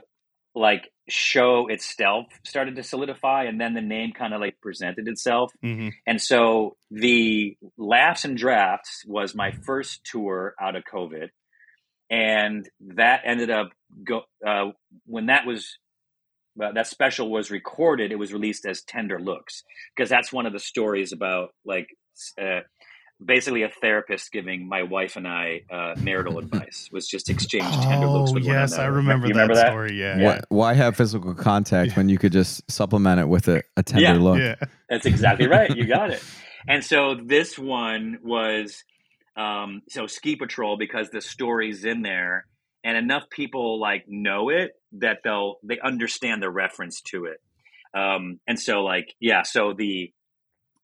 like 0.54 0.90
show 1.08 1.66
itself 1.68 2.26
started 2.44 2.76
to 2.76 2.82
solidify 2.82 3.44
and 3.44 3.60
then 3.60 3.74
the 3.74 3.80
name 3.80 4.12
kind 4.12 4.32
of 4.32 4.40
like 4.40 4.58
presented 4.60 5.06
itself 5.06 5.52
mm-hmm. 5.62 5.88
and 6.06 6.20
so 6.20 6.76
the 6.90 7.56
laughs 7.76 8.24
and 8.24 8.38
drafts 8.38 9.04
was 9.06 9.34
my 9.34 9.50
first 9.50 10.02
tour 10.04 10.54
out 10.60 10.74
of 10.74 10.82
covid 10.82 11.28
and 12.10 12.68
that 12.80 13.20
ended 13.24 13.50
up 13.50 13.70
go 14.04 14.22
uh, 14.46 14.70
when 15.06 15.26
that 15.26 15.46
was 15.46 15.78
uh, 16.62 16.72
that 16.72 16.86
special 16.86 17.30
was 17.30 17.50
recorded, 17.50 18.12
it 18.12 18.18
was 18.18 18.32
released 18.32 18.64
as 18.66 18.82
Tender 18.82 19.18
Looks 19.18 19.62
because 19.94 20.08
that's 20.08 20.32
one 20.32 20.46
of 20.46 20.52
the 20.52 20.58
stories 20.58 21.12
about 21.12 21.50
like 21.64 21.88
uh, 22.40 22.60
basically 23.24 23.62
a 23.62 23.68
therapist 23.68 24.30
giving 24.30 24.68
my 24.68 24.82
wife 24.82 25.16
and 25.16 25.26
I 25.26 25.62
uh, 25.70 25.94
marital 26.00 26.38
advice 26.44 26.88
was 26.92 27.06
just 27.08 27.30
exchange 27.30 27.72
tender 27.82 28.06
looks 28.06 28.30
Oh, 28.30 28.34
with 28.34 28.44
yes, 28.44 28.72
one 28.72 28.80
I 28.80 28.82
another. 28.84 28.96
remember, 28.98 29.26
You 29.28 29.34
that, 29.34 29.40
remember 29.40 29.54
that? 29.54 29.68
story. 29.68 29.98
Yeah. 29.98 30.18
Yeah. 30.18 30.24
Why, 30.26 30.40
why 30.48 30.74
have 30.74 30.96
physical 30.96 31.34
contact 31.34 31.90
Yeah. 31.90 31.94
when 31.96 32.08
you 32.08 32.18
could 32.18 32.32
just 32.32 32.70
supplement 32.70 33.20
it 33.20 33.28
with 33.28 33.48
a, 33.48 33.62
a 33.76 33.82
tender 33.82 34.02
Yeah. 34.02 34.12
look? 34.18 34.38
Yeah. 34.38 34.54
That's 34.90 35.06
exactly 35.06 35.46
right. 35.48 35.74
You 35.74 35.86
got 35.86 36.10
it. 36.10 36.22
And 36.68 36.82
so 36.84 37.14
this 37.14 37.56
one 37.56 38.18
was 38.24 38.82
um, 39.36 39.82
so 39.88 40.08
ski 40.08 40.34
patrol 40.34 40.76
because 40.76 41.10
the 41.10 41.20
story's 41.20 41.84
in 41.84 42.02
there, 42.02 42.44
and 42.82 42.96
enough 42.96 43.30
people 43.30 43.78
like 43.80 44.06
know 44.08 44.48
it 44.48 44.72
that 44.94 45.18
they'll 45.22 45.58
they 45.62 45.78
understand 45.78 46.42
the 46.42 46.50
reference 46.50 47.02
to 47.12 47.26
it. 47.26 47.40
Um, 47.96 48.40
and 48.48 48.58
so 48.58 48.82
like 48.82 49.14
yeah, 49.20 49.42
so 49.42 49.74
the 49.78 50.12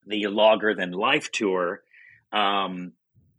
the 0.07 0.29
lager 0.29 0.73
than 0.77 0.93
life 0.93 1.33
tour 1.33 1.81
um, 2.33 2.93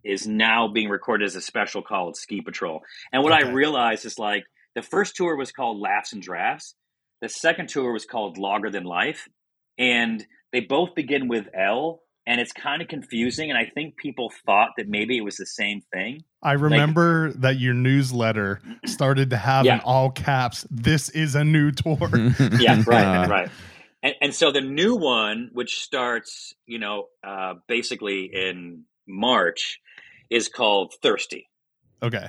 is 0.04 0.28
now 0.28 0.68
being 0.68 0.90
recorded 0.90 1.26
as 1.26 1.36
a 1.36 1.42
special 1.42 1.82
called 1.82 2.18
Ski 2.18 2.42
Patrol. 2.42 2.82
And 3.12 3.24
what 3.24 3.34
Okay. 3.34 3.48
I 3.48 3.52
realized 3.52 4.06
is 4.06 4.20
like 4.20 4.44
the 4.76 4.82
first 4.82 5.16
tour 5.16 5.36
was 5.38 5.52
called 5.52 5.80
Laughs 5.80 6.14
and 6.14 6.22
Drafts. 6.22 6.76
The 7.22 7.30
second 7.30 7.70
tour 7.70 7.92
was 7.94 8.06
called 8.06 8.38
Lager 8.38 8.70
Than 8.70 8.84
Life. 8.84 9.28
And 9.78 10.26
they 10.52 10.60
both 10.60 10.94
begin 10.96 11.28
with 11.28 11.48
L. 11.58 12.02
And 12.26 12.40
it's 12.40 12.54
kind 12.54 12.82
of 12.82 12.88
confusing. 12.88 13.50
And 13.50 13.58
I 13.58 13.66
think 13.74 13.98
people 13.98 14.32
thought 14.46 14.70
that 14.78 14.88
maybe 14.88 15.18
it 15.18 15.22
was 15.26 15.36
the 15.36 15.46
same 15.46 15.82
thing. 15.94 16.24
I 16.42 16.54
remember 16.54 17.34
that 17.34 17.60
your 17.60 17.74
newsletter 17.74 18.62
started 18.86 19.30
to 19.32 19.38
have 19.38 19.66
Yeah. 19.66 19.76
in 19.76 19.80
all 19.82 20.10
caps, 20.10 20.66
this 20.70 21.10
is 21.10 21.36
a 21.36 21.44
new 21.44 21.72
tour. 21.72 21.98
Yeah, 22.60 22.82
right, 22.88 23.26
Uh, 23.26 23.28
right. 23.30 23.50
And, 24.04 24.16
and 24.22 24.36
so 24.36 24.52
the 24.52 24.62
new 24.62 24.96
one, 24.96 25.50
which 25.54 25.82
starts, 25.82 26.54
you 26.68 26.78
know, 26.78 27.08
uh, 27.26 27.56
basically 27.68 28.30
in 28.32 28.84
March, 29.08 29.80
is 30.30 30.50
called 30.50 30.94
Thirsty. 31.02 31.50
okay. 32.02 32.28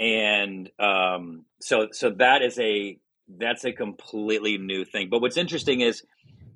and 0.00 0.70
um, 0.78 1.44
so 1.60 1.88
so 1.92 2.10
that 2.10 2.42
is 2.42 2.58
a 2.58 2.98
that's 3.28 3.64
a 3.64 3.72
completely 3.72 4.58
new 4.58 4.84
thing. 4.84 5.08
But 5.10 5.20
what's 5.20 5.36
interesting 5.36 5.80
is 5.80 6.02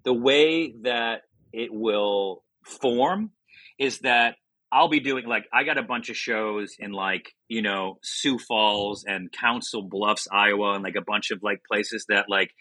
the 0.04 0.14
way 0.14 0.72
that 0.82 1.22
it 1.52 1.72
will 1.72 2.42
form 2.64 3.30
is 3.78 4.00
that 4.00 4.36
I'll 4.72 4.88
be 4.88 5.00
doing 5.00 5.26
like 5.26 5.46
I 5.52 5.64
got 5.64 5.78
a 5.78 5.82
bunch 5.82 6.10
of 6.10 6.16
shows 6.16 6.76
in 6.78 6.92
like 6.92 7.34
you 7.48 7.62
know 7.62 7.98
Sioux 8.02 8.38
Falls 8.38 9.04
and 9.06 9.32
Council 9.32 9.82
Bluffs, 9.82 10.28
Iowa, 10.32 10.74
and 10.74 10.84
like 10.84 10.96
a 10.96 11.04
bunch 11.04 11.30
of 11.30 11.42
like 11.42 11.62
places 11.64 12.06
that 12.08 12.26
like 12.28 12.52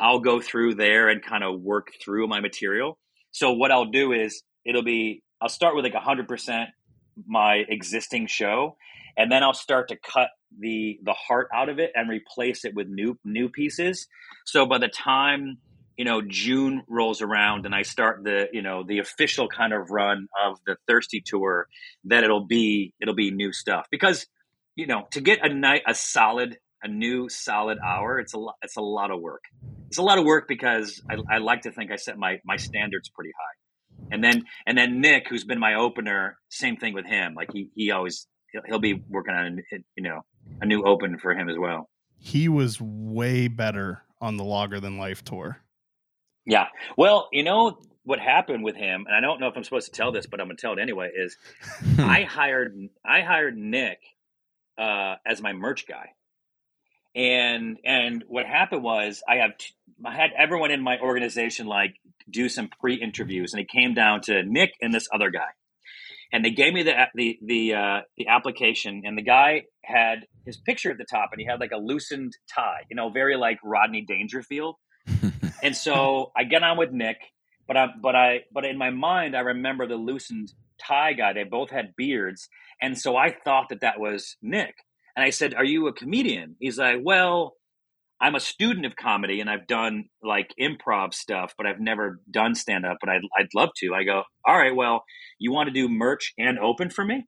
I'll 0.00 0.20
go 0.20 0.40
through 0.40 0.74
there 0.74 1.08
and 1.08 1.22
kind 1.22 1.42
of 1.42 1.60
work 1.60 1.92
through 2.02 2.28
my 2.28 2.40
material. 2.40 2.98
So 3.32 3.52
what 3.52 3.70
I'll 3.70 3.90
do 3.90 4.12
is 4.12 4.42
it'll 4.64 4.84
be 4.84 5.22
I'll 5.40 5.48
start 5.48 5.74
with 5.74 5.84
like 5.84 5.94
hundred 5.94 6.28
percent 6.28 6.70
my 7.26 7.64
existing 7.68 8.26
show, 8.26 8.76
and 9.16 9.30
then 9.30 9.42
I'll 9.42 9.54
start 9.54 9.88
to 9.88 9.96
cut 9.96 10.30
the 10.58 10.98
the 11.02 11.12
heart 11.12 11.48
out 11.54 11.68
of 11.68 11.78
it 11.78 11.92
and 11.94 12.08
replace 12.08 12.64
it 12.64 12.74
with 12.74 12.88
new 12.88 13.18
new 13.24 13.48
pieces. 13.48 14.06
So 14.46 14.66
by 14.66 14.78
the 14.78 14.88
time 14.88 15.58
you 15.96 16.04
know 16.04 16.22
June 16.22 16.82
rolls 16.88 17.20
around 17.20 17.66
and 17.66 17.74
I 17.74 17.82
start 17.82 18.24
the 18.24 18.48
you 18.52 18.62
know 18.62 18.84
the 18.86 18.98
official 19.00 19.48
kind 19.48 19.72
of 19.72 19.90
run 19.90 20.28
of 20.42 20.58
the 20.66 20.76
Thirsty 20.86 21.22
tour, 21.24 21.66
then 22.04 22.24
it'll 22.24 22.46
be 22.46 22.94
it'll 23.00 23.14
be 23.14 23.30
new 23.30 23.52
stuff 23.52 23.86
because 23.90 24.26
you 24.76 24.86
know 24.86 25.06
to 25.12 25.20
get 25.20 25.44
a 25.44 25.52
night 25.52 25.82
a 25.86 25.94
solid 25.94 26.58
a 26.82 26.88
new 26.88 27.28
solid 27.28 27.78
hour 27.84 28.18
it's 28.18 28.34
a 28.34 28.38
lot 28.38 28.54
it's 28.62 28.76
a 28.76 28.82
lot 28.82 29.10
of 29.10 29.20
work 29.20 29.42
it's 29.88 29.98
a 29.98 30.02
lot 30.02 30.18
of 30.18 30.24
work 30.24 30.46
because 30.48 31.00
I, 31.10 31.36
I 31.36 31.38
like 31.38 31.62
to 31.62 31.72
think 31.72 31.90
I 31.90 31.96
set 31.96 32.18
my 32.18 32.40
my 32.44 32.56
standards 32.56 33.08
pretty 33.08 33.30
high 33.30 34.06
and 34.14 34.22
then 34.22 34.44
and 34.66 34.76
then 34.76 35.00
Nick 35.00 35.28
who's 35.28 35.44
been 35.44 35.60
my 35.60 35.74
opener 35.74 36.38
same 36.50 36.76
thing 36.76 36.94
with 36.94 37.06
him 37.06 37.34
like 37.34 37.52
he 37.52 37.70
he 37.74 37.90
always 37.90 38.26
he'll, 38.52 38.62
he'll 38.66 38.78
be 38.78 39.02
working 39.08 39.34
on 39.34 39.62
you 39.96 40.02
know 40.02 40.20
a 40.60 40.66
new 40.66 40.84
open 40.84 41.18
for 41.18 41.32
him 41.32 41.48
as 41.48 41.56
well 41.58 41.88
He 42.18 42.48
was 42.48 42.80
way 42.80 43.48
better 43.48 44.02
on 44.20 44.36
the 44.36 44.44
Lager 44.44 44.80
Than 44.80 44.98
Life 44.98 45.24
tour. 45.24 45.58
Yeah. 46.46 46.66
Well, 46.96 47.28
you 47.32 47.44
know 47.44 47.78
what 48.04 48.18
happened 48.18 48.64
with 48.64 48.74
him, 48.74 49.04
and 49.06 49.14
I 49.14 49.20
don't 49.20 49.38
know 49.38 49.48
if 49.48 49.56
I'm 49.56 49.64
supposed 49.64 49.86
to 49.86 49.92
tell 49.92 50.12
this, 50.12 50.26
but 50.26 50.40
I'm 50.40 50.46
gonna 50.48 50.56
tell 50.56 50.72
it 50.72 50.78
anyway. 50.78 51.10
Is 51.14 51.36
I 51.98 52.22
hired 52.22 52.74
I 53.04 53.20
hired 53.20 53.56
Nick 53.56 53.98
uh, 54.78 55.16
as 55.26 55.42
my 55.42 55.52
merch 55.52 55.86
guy, 55.86 56.10
and 57.14 57.78
and 57.84 58.24
what 58.28 58.46
happened 58.46 58.82
was 58.82 59.22
I 59.28 59.36
have 59.36 59.56
t- 59.58 59.74
I 60.04 60.14
had 60.14 60.30
everyone 60.36 60.70
in 60.70 60.82
my 60.82 60.98
organization 60.98 61.66
like 61.66 61.94
do 62.30 62.48
some 62.48 62.68
pre 62.80 62.94
interviews, 62.94 63.52
and 63.52 63.60
it 63.60 63.68
came 63.68 63.94
down 63.94 64.20
to 64.22 64.42
Nick 64.42 64.72
and 64.80 64.92
this 64.92 65.08
other 65.12 65.30
guy, 65.30 65.48
and 66.32 66.44
they 66.44 66.50
gave 66.50 66.72
me 66.72 66.82
the 66.82 66.94
the 67.14 67.38
the 67.44 67.74
uh, 67.74 68.00
the 68.16 68.28
application, 68.28 69.02
and 69.04 69.16
the 69.16 69.22
guy 69.22 69.62
had 69.84 70.26
his 70.44 70.56
picture 70.56 70.90
at 70.90 70.98
the 70.98 71.06
top, 71.10 71.30
and 71.32 71.40
he 71.40 71.46
had 71.46 71.60
like 71.60 71.72
a 71.72 71.78
loosened 71.78 72.36
tie, 72.54 72.84
you 72.90 72.96
know, 72.96 73.10
very 73.10 73.36
like 73.36 73.58
Rodney 73.62 74.04
Dangerfield. 74.06 74.76
And 75.62 75.76
so 75.76 76.30
I 76.36 76.44
get 76.44 76.62
on 76.62 76.78
with 76.78 76.92
Nick, 76.92 77.16
but 77.66 77.76
I 77.76 77.86
but 78.00 78.14
I 78.14 78.42
but 78.52 78.64
in 78.64 78.78
my 78.78 78.90
mind 78.90 79.36
I 79.36 79.40
remember 79.40 79.86
the 79.86 79.96
loosened 79.96 80.52
tie 80.78 81.14
guy. 81.14 81.32
They 81.32 81.44
both 81.44 81.70
had 81.70 81.96
beards, 81.96 82.48
and 82.80 82.96
so 82.96 83.16
I 83.16 83.32
thought 83.32 83.70
that 83.70 83.80
that 83.80 83.98
was 83.98 84.36
Nick. 84.40 84.76
And 85.16 85.24
I 85.24 85.30
said, 85.30 85.54
"Are 85.54 85.64
you 85.64 85.86
a 85.88 85.92
comedian?" 85.92 86.56
He's 86.60 86.78
like, 86.78 86.98
"Well, 87.02 87.54
I'm 88.20 88.34
a 88.34 88.40
student 88.40 88.86
of 88.86 88.96
comedy, 88.96 89.40
and 89.40 89.50
I've 89.50 89.66
done 89.66 90.08
like 90.22 90.52
improv 90.60 91.14
stuff, 91.14 91.54
but 91.56 91.66
I've 91.66 91.80
never 91.80 92.20
done 92.30 92.54
stand 92.54 92.86
up. 92.86 92.98
But 93.00 93.10
I'd 93.10 93.22
I'd 93.38 93.48
love 93.54 93.70
to." 93.78 93.94
I 93.94 94.04
go, 94.04 94.24
"All 94.46 94.56
right, 94.56 94.74
well, 94.74 95.04
you 95.38 95.52
want 95.52 95.68
to 95.68 95.72
do 95.72 95.88
merch 95.88 96.32
and 96.38 96.58
open 96.58 96.90
for 96.90 97.04
me?" 97.04 97.26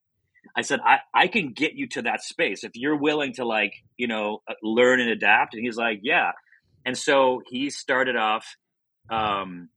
I 0.56 0.62
said, 0.62 0.80
I, 0.84 1.00
I 1.14 1.26
can 1.28 1.52
get 1.52 1.74
you 1.74 1.86
to 1.88 2.02
that 2.02 2.22
space 2.22 2.64
if 2.64 2.72
you're 2.74 2.96
willing 2.96 3.34
to 3.34 3.44
like, 3.44 3.74
you 3.96 4.08
know, 4.08 4.42
uh, 4.48 4.54
learn 4.62 5.00
and 5.00 5.10
adapt. 5.10 5.54
And 5.54 5.64
he's 5.64 5.76
like, 5.76 6.00
yeah. 6.02 6.32
And 6.84 6.96
so 6.96 7.42
he 7.48 7.70
started 7.70 8.16
off 8.16 8.46
um, 9.10 9.68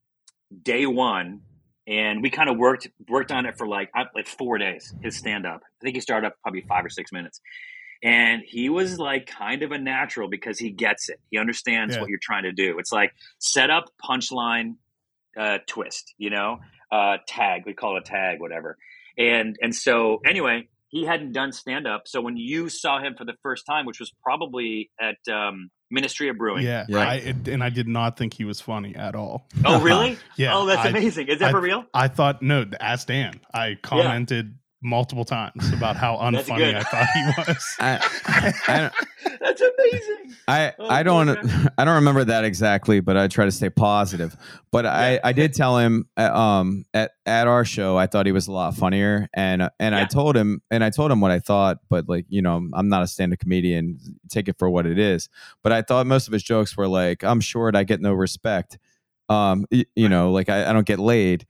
day 0.61 0.85
one, 0.85 1.41
and 1.85 2.21
we 2.21 2.29
kind 2.29 2.49
of 2.49 2.57
worked 2.57 2.87
worked 3.09 3.31
on 3.31 3.45
it 3.45 3.57
for 3.57 3.67
like 3.67 3.89
like 4.15 4.27
four 4.27 4.57
days. 4.57 4.93
His 5.01 5.17
stand 5.17 5.45
up, 5.45 5.61
I 5.63 5.83
think 5.83 5.95
he 5.95 6.01
started 6.01 6.27
up 6.27 6.35
probably 6.41 6.61
five 6.61 6.85
or 6.85 6.89
six 6.89 7.11
minutes, 7.11 7.41
and 8.03 8.41
he 8.45 8.69
was 8.69 8.99
like 8.99 9.25
kind 9.27 9.63
of 9.63 9.71
a 9.71 9.77
natural 9.77 10.27
because 10.29 10.59
he 10.59 10.69
gets 10.71 11.09
it. 11.09 11.19
He 11.31 11.37
understands 11.37 11.95
Yeah. 11.95 12.01
what 12.01 12.09
you're 12.09 12.19
trying 12.21 12.43
to 12.43 12.51
do. 12.51 12.77
It's 12.79 12.91
like 12.91 13.13
set 13.39 13.69
up, 13.69 13.85
punchline, 14.03 14.75
uh, 15.37 15.59
twist. 15.67 16.13
You 16.17 16.29
know, 16.29 16.59
uh, 16.91 17.17
tag. 17.27 17.63
We 17.65 17.73
call 17.73 17.97
it 17.97 18.01
a 18.07 18.09
tag, 18.09 18.39
whatever. 18.39 18.77
And 19.17 19.55
and 19.61 19.73
so 19.75 20.19
anyway, 20.25 20.67
he 20.89 21.05
hadn't 21.05 21.31
done 21.33 21.51
stand 21.53 21.87
up. 21.87 22.03
So 22.07 22.21
when 22.21 22.37
you 22.37 22.69
saw 22.69 22.99
him 22.99 23.15
for 23.17 23.25
the 23.25 23.33
first 23.41 23.65
time, 23.65 23.85
which 23.85 23.99
was 23.99 24.11
probably 24.23 24.91
at 24.99 25.17
um, 25.31 25.69
Ministry 25.89 26.29
of 26.29 26.37
Brewing, 26.37 26.63
Yeah. 26.63 26.85
Yeah. 26.87 26.99
I, 26.99 27.15
and 27.47 27.63
I 27.63 27.69
did 27.69 27.87
not 27.87 28.17
think 28.17 28.33
he 28.33 28.45
was 28.45 28.59
funny 28.61 28.95
at 28.95 29.15
all. 29.15 29.47
Oh, 29.65 29.81
really? 29.81 30.17
Yeah. 30.37 30.55
oh, 30.55 30.65
that's 30.67 30.85
I- 30.85 30.89
amazing. 30.89 31.27
Is 31.29 31.39
that 31.39 31.49
I- 31.49 31.51
for 31.51 31.61
real? 31.61 31.85
I 31.93 32.07
thought 32.09 32.41
no, 32.41 32.65
ask 32.79 33.07
Dan. 33.07 33.39
I 33.53 33.77
commented 33.81 34.55
multiple 34.83 35.25
times 35.25 35.71
about 35.73 35.95
how 35.95 36.17
unfunny 36.21 36.57
good. 36.57 36.75
I 36.75 36.83
thought 36.83 37.07
he 37.13 37.23
was. 37.51 37.75
I, 37.79 38.53
I, 38.67 38.79
don't- 38.79 38.93
That's 39.41 39.61
amazing. 39.61 40.35
I, 40.47 40.73
Oh, 40.77 40.87
I 40.89 41.03
don't 41.03 41.29
okay. 41.29 41.49
I 41.77 41.85
don't 41.85 41.95
remember 41.95 42.25
that 42.25 42.43
exactly, 42.43 42.99
but 42.99 43.15
I 43.15 43.27
try 43.27 43.45
to 43.45 43.51
stay 43.51 43.69
positive. 43.69 44.35
But 44.71 44.85
I, 44.85 45.13
Yeah. 45.13 45.19
I 45.23 45.31
did 45.31 45.53
tell 45.53 45.77
him 45.77 46.07
uh, 46.17 46.37
um 46.37 46.85
at, 46.93 47.11
at 47.25 47.47
our 47.47 47.63
show 47.63 47.97
I 47.97 48.07
thought 48.07 48.25
he 48.25 48.31
was 48.33 48.47
a 48.47 48.51
lot 48.51 48.75
funnier 48.75 49.29
and 49.33 49.69
and 49.79 49.95
I 49.95 50.05
told 50.05 50.35
him 50.35 50.61
and 50.69 50.83
I 50.83 50.89
told 50.89 51.11
him 51.11 51.21
what 51.21 51.31
I 51.31 51.39
thought, 51.39 51.77
but 51.89 52.09
like 52.09 52.25
you 52.29 52.41
know 52.41 52.67
I'm 52.73 52.89
not 52.89 53.03
a 53.03 53.07
stand 53.07 53.31
up 53.33 53.39
comedian, 53.39 53.99
take 54.29 54.47
it 54.49 54.57
for 54.59 54.69
what 54.69 54.85
it 54.85 54.99
is. 54.99 55.29
But 55.63 55.71
I 55.71 55.81
thought 55.81 56.05
most 56.07 56.27
of 56.27 56.33
his 56.33 56.43
jokes 56.43 56.75
were 56.75 56.87
like 56.87 57.23
I'm 57.23 57.39
short, 57.39 57.75
I 57.75 57.83
get 57.85 58.01
no 58.01 58.11
respect, 58.13 58.77
um 59.29 59.65
y- 59.71 59.85
you 59.95 60.09
know 60.09 60.31
like 60.31 60.49
I, 60.49 60.69
I 60.69 60.73
don't 60.73 60.85
get 60.87 60.99
laid, 60.99 61.45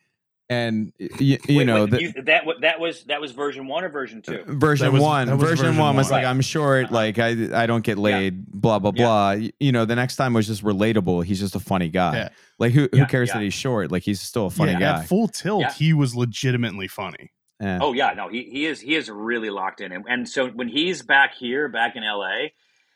and 0.54 0.94
y- 1.00 1.08
y- 1.20 1.38
you 1.48 1.58
Wait, 1.58 1.64
know 1.66 1.82
wait, 1.86 1.90
the, 1.92 2.02
you- 2.02 2.14
that 2.24 2.44
that 2.62 2.80
was 2.80 3.04
that 3.06 3.20
was 3.22 3.32
version 3.32 3.68
one 3.68 3.84
or 3.84 3.90
version 3.90 4.22
two. 4.22 4.44
version 4.48 4.92
was- 4.94 5.02
one 5.02 5.28
version, 5.38 5.40
version 5.58 5.78
one 5.78 5.96
was 5.96 6.10
one. 6.12 6.20
like 6.22 6.26
i'm 6.28 6.42
short 6.42 6.86
Uh-huh. 6.86 6.96
like 6.96 7.20
i 7.20 7.64
i 7.64 7.66
don't 7.66 7.84
get 7.84 7.98
laid 7.98 8.46
blah 8.52 8.80
blah 8.80 8.92
Yeah. 8.96 9.06
blah 9.06 9.48
you 9.60 9.72
know 9.72 9.86
the 9.86 9.96
next 9.96 10.16
time 10.18 10.34
was 10.34 10.48
just 10.48 10.64
relatable 10.64 11.24
he's 11.26 11.40
just 11.40 11.56
a 11.56 11.60
funny 11.60 11.90
guy 11.90 12.16
Yeah. 12.16 12.30
like 12.60 12.72
who, 12.74 12.88
who 12.92 13.06
cares 13.06 13.30
yeah. 13.30 13.36
that 13.36 13.44
he's 13.44 13.54
short 13.54 13.92
like 13.92 14.04
he's 14.04 14.22
still 14.22 14.46
a 14.48 14.50
funny 14.52 14.74
yeah, 14.74 14.80
guy 14.80 15.00
At 15.02 15.08
full 15.08 15.28
tilt, 15.28 15.62
Yeah. 15.62 15.74
he 15.74 15.94
was 15.94 16.16
legitimately 16.16 16.88
funny. 16.88 17.32
Yeah. 17.62 17.80
Oh 17.82 17.94
yeah, 17.94 18.14
no, 18.16 18.28
he, 18.30 18.44
he 18.44 18.66
is 18.66 18.82
he 18.82 18.96
is 18.96 19.10
really 19.10 19.50
locked 19.50 19.80
in, 19.80 19.92
and, 19.94 20.04
and 20.10 20.28
so 20.28 20.48
when 20.50 20.68
he's 20.68 21.02
back 21.02 21.34
here, 21.36 21.70
back 21.70 21.96
in 21.96 22.04
LA, 22.04 22.48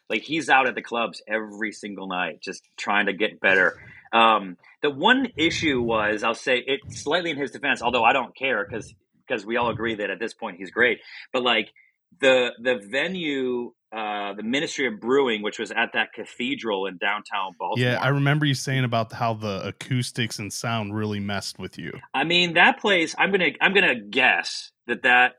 like 0.09 0.23
he's 0.23 0.49
out 0.49 0.67
at 0.67 0.75
the 0.75 0.81
clubs 0.81 1.21
every 1.27 1.71
single 1.71 2.07
night, 2.07 2.41
just 2.41 2.63
trying 2.75 3.05
to 3.05 3.13
get 3.13 3.39
better. 3.39 3.79
Um, 4.11 4.57
the 4.81 4.89
one 4.89 5.27
issue 5.37 5.81
was, 5.81 6.23
I'll 6.23 6.33
say 6.33 6.57
it 6.65 6.81
slightly 6.89 7.31
in 7.31 7.37
his 7.37 7.51
defense, 7.51 7.81
although 7.81 8.03
I 8.03 8.13
don't 8.13 8.35
care 8.35 8.65
because 8.65 8.93
because 9.27 9.45
we 9.45 9.57
all 9.57 9.69
agree 9.69 9.95
that 9.95 10.09
at 10.09 10.19
this 10.19 10.33
point 10.33 10.57
he's 10.57 10.71
great, 10.71 10.99
but 11.33 11.43
like 11.43 11.71
the 12.19 12.51
the 12.61 12.75
venue 12.75 13.73
uh, 13.95 14.33
the 14.33 14.43
Ministry 14.43 14.85
of 14.87 14.99
Brewing, 14.99 15.41
which 15.41 15.59
was 15.59 15.71
at 15.71 15.93
that 15.93 16.11
cathedral 16.13 16.87
in 16.87 16.97
downtown 16.97 17.53
Baltimore. 17.57 17.91
Yeah, 17.91 18.01
I 18.01 18.09
remember 18.09 18.45
you 18.45 18.53
saying 18.53 18.83
about 18.83 19.13
how 19.13 19.33
the 19.33 19.65
acoustics 19.65 20.39
and 20.39 20.51
sound 20.51 20.93
really 20.93 21.21
messed 21.21 21.57
with 21.57 21.77
you. 21.77 21.93
I 22.13 22.25
mean, 22.25 22.55
that 22.55 22.79
place. 22.79 23.15
I'm 23.17 23.31
gonna 23.31 23.51
I'm 23.61 23.73
gonna 23.73 23.99
guess 23.99 24.71
that 24.87 25.03
that 25.03 25.35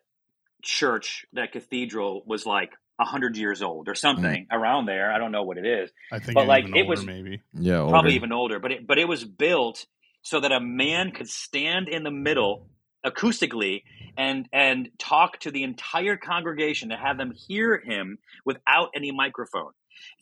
church, 0.62 1.26
that 1.34 1.52
cathedral, 1.52 2.22
was 2.26 2.46
like 2.46 2.72
hundred 3.00 3.36
years 3.36 3.62
old 3.62 3.88
or 3.88 3.94
something 3.94 4.46
mm. 4.50 4.56
around 4.56 4.86
there. 4.86 5.12
I 5.12 5.18
don't 5.18 5.32
know 5.32 5.44
what 5.44 5.58
it 5.58 5.66
is. 5.66 5.90
I 6.12 6.18
think, 6.18 6.34
but 6.34 6.46
like 6.46 6.64
it 6.74 6.86
was 6.86 7.04
maybe 7.04 7.42
yeah, 7.54 7.78
older. 7.78 7.90
probably 7.90 8.14
even 8.14 8.32
older. 8.32 8.58
But 8.58 8.72
it 8.72 8.86
but 8.86 8.98
it 8.98 9.06
was 9.06 9.24
built 9.24 9.86
so 10.22 10.40
that 10.40 10.52
a 10.52 10.60
man 10.60 11.12
could 11.12 11.28
stand 11.28 11.88
in 11.88 12.02
the 12.02 12.10
middle 12.10 12.68
acoustically 13.06 13.82
and 14.16 14.48
and 14.52 14.90
talk 14.98 15.38
to 15.40 15.50
the 15.50 15.62
entire 15.62 16.16
congregation 16.16 16.90
to 16.90 16.96
have 16.96 17.16
them 17.18 17.32
hear 17.32 17.80
him 17.84 18.18
without 18.44 18.88
any 18.94 19.12
microphone. 19.12 19.72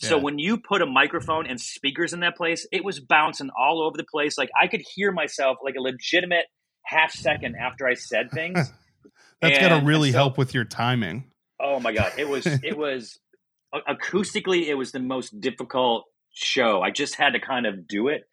Yeah. 0.00 0.10
So 0.10 0.18
when 0.18 0.38
you 0.38 0.58
put 0.58 0.82
a 0.82 0.86
microphone 0.86 1.46
and 1.46 1.60
speakers 1.60 2.12
in 2.12 2.20
that 2.20 2.36
place, 2.36 2.66
it 2.72 2.84
was 2.84 3.00
bouncing 3.00 3.50
all 3.58 3.82
over 3.82 3.96
the 3.96 4.04
place. 4.04 4.38
Like 4.38 4.50
I 4.60 4.66
could 4.66 4.82
hear 4.94 5.12
myself 5.12 5.58
like 5.62 5.74
a 5.76 5.82
legitimate 5.82 6.44
half 6.84 7.12
second 7.12 7.56
after 7.56 7.86
I 7.86 7.94
said 7.94 8.30
things. 8.30 8.58
That's 9.42 9.58
got 9.58 9.78
to 9.78 9.84
really 9.84 10.12
so, 10.12 10.18
help 10.18 10.38
with 10.38 10.54
your 10.54 10.64
timing. 10.64 11.24
Oh 11.61 11.81
my 11.81 11.92
god, 11.92 12.12
it 12.19 12.29
was 12.29 12.47
it 12.47 12.77
was 12.77 13.19
acoustically 13.75 14.66
it 14.66 14.75
was 14.75 14.92
the 14.92 15.01
most 15.01 15.40
difficult 15.40 16.05
show. 16.33 16.83
I 16.83 16.90
just 16.90 17.14
had 17.14 17.31
to 17.31 17.40
kind 17.40 17.66
of 17.66 17.87
do 17.88 18.09
it. 18.09 18.25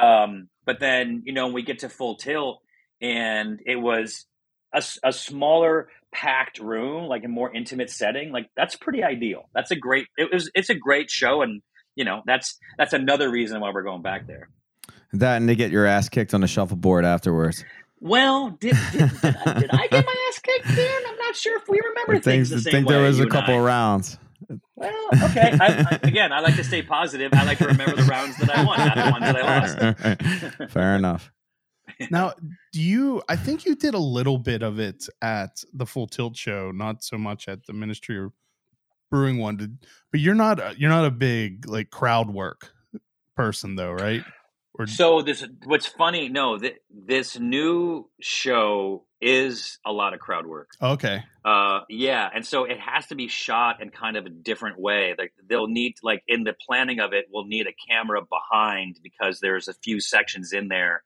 Um, 0.00 0.48
but 0.64 0.80
then 0.80 1.22
you 1.26 1.32
know 1.32 1.48
we 1.48 1.62
get 1.62 1.80
to 1.80 1.88
full 1.88 2.16
tilt 2.16 2.60
and 3.00 3.60
it 3.66 3.76
was 3.76 4.26
a, 4.72 4.82
a 5.04 5.12
smaller 5.12 5.88
packed 6.12 6.58
room 6.58 7.04
like 7.04 7.24
a 7.24 7.28
more 7.28 7.54
intimate 7.54 7.88
setting 7.88 8.32
like 8.32 8.50
that's 8.56 8.74
pretty 8.74 9.02
ideal 9.02 9.48
that's 9.54 9.70
a 9.70 9.76
great 9.76 10.06
it 10.16 10.28
was 10.32 10.50
it's 10.54 10.68
a 10.68 10.74
great 10.74 11.08
show 11.08 11.40
and 11.40 11.62
you 11.94 12.04
know 12.04 12.22
that's 12.26 12.58
that's 12.76 12.92
another 12.92 13.30
reason 13.30 13.60
why 13.60 13.70
we're 13.72 13.84
going 13.84 14.02
back 14.02 14.26
there 14.26 14.48
that 15.12 15.36
and 15.36 15.48
to 15.48 15.54
get 15.54 15.70
your 15.70 15.86
ass 15.86 16.08
kicked 16.08 16.34
on 16.34 16.40
the 16.40 16.48
shuffleboard 16.48 17.04
afterwards 17.04 17.64
well, 18.00 18.50
did, 18.50 18.76
did, 18.92 19.10
did, 19.20 19.36
I, 19.36 19.60
did, 19.60 19.70
I, 19.72 19.86
get 19.88 20.06
my 20.06 20.28
ass 20.28 20.38
kicked 20.38 20.68
then? 20.74 21.02
I'm 21.08 21.18
not 21.18 21.36
sure 21.36 21.56
if 21.58 21.68
we 21.68 21.80
remember 21.80 22.14
I 22.14 22.20
things 22.20 22.50
the 22.50 22.60
same 22.60 22.72
think 22.72 22.88
way, 22.88 22.94
there 22.94 23.04
was 23.04 23.20
a 23.20 23.26
couple 23.26 23.56
of 23.56 23.64
rounds. 23.64 24.18
Well, 24.74 25.08
okay. 25.24 25.56
I, 25.60 25.66
I, 25.90 25.98
again, 26.02 26.32
I 26.32 26.40
like 26.40 26.56
to 26.56 26.64
stay 26.64 26.82
positive. 26.82 27.32
I 27.34 27.44
like 27.44 27.58
to 27.58 27.66
remember 27.66 27.96
the 27.96 28.04
rounds 28.04 28.36
that 28.38 28.50
I 28.50 28.64
won, 28.64 28.78
not 28.78 28.94
the 28.96 29.10
ones 29.10 29.24
that 29.24 29.36
I 29.36 30.56
lost. 30.56 30.72
Fair 30.72 30.96
enough. 30.96 31.30
Now, 32.10 32.32
do 32.72 32.80
you? 32.80 33.22
I 33.28 33.36
think 33.36 33.66
you 33.66 33.74
did 33.74 33.94
a 33.94 33.98
little 33.98 34.38
bit 34.38 34.62
of 34.62 34.78
it 34.78 35.06
at 35.20 35.62
the 35.74 35.84
Full 35.84 36.06
Tilt 36.06 36.36
show, 36.36 36.70
not 36.70 37.04
so 37.04 37.18
much 37.18 37.48
at 37.48 37.66
the 37.66 37.74
Ministry 37.74 38.18
of 38.18 38.32
Brewing 39.10 39.38
one. 39.38 39.56
Did, 39.56 39.78
but 40.10 40.20
you're 40.20 40.34
not. 40.34 40.78
You're 40.78 40.90
not 40.90 41.04
a 41.04 41.10
big 41.10 41.68
like 41.68 41.90
crowd 41.90 42.30
work 42.30 42.72
person, 43.36 43.76
though, 43.76 43.92
right? 43.92 44.24
Or 44.80 44.86
so 44.86 45.22
this 45.22 45.46
what's 45.64 45.86
funny? 45.86 46.28
No, 46.28 46.58
th- 46.58 46.76
this 46.90 47.38
new 47.38 48.08
show 48.20 49.04
is 49.20 49.78
a 49.84 49.92
lot 49.92 50.14
of 50.14 50.20
crowd 50.20 50.46
work. 50.46 50.70
Okay. 50.80 51.22
Uh, 51.44 51.80
yeah, 51.88 52.28
and 52.34 52.46
so 52.46 52.64
it 52.64 52.78
has 52.80 53.06
to 53.08 53.14
be 53.14 53.28
shot 53.28 53.82
in 53.82 53.90
kind 53.90 54.16
of 54.16 54.24
a 54.26 54.30
different 54.30 54.80
way. 54.80 55.14
Like 55.18 55.32
they'll 55.48 55.68
need 55.68 55.94
like 56.02 56.22
in 56.26 56.44
the 56.44 56.54
planning 56.66 57.00
of 57.00 57.12
it, 57.12 57.26
we'll 57.32 57.46
need 57.46 57.66
a 57.66 57.74
camera 57.88 58.20
behind 58.22 58.98
because 59.02 59.40
there's 59.40 59.68
a 59.68 59.74
few 59.74 60.00
sections 60.00 60.52
in 60.52 60.68
there 60.68 61.02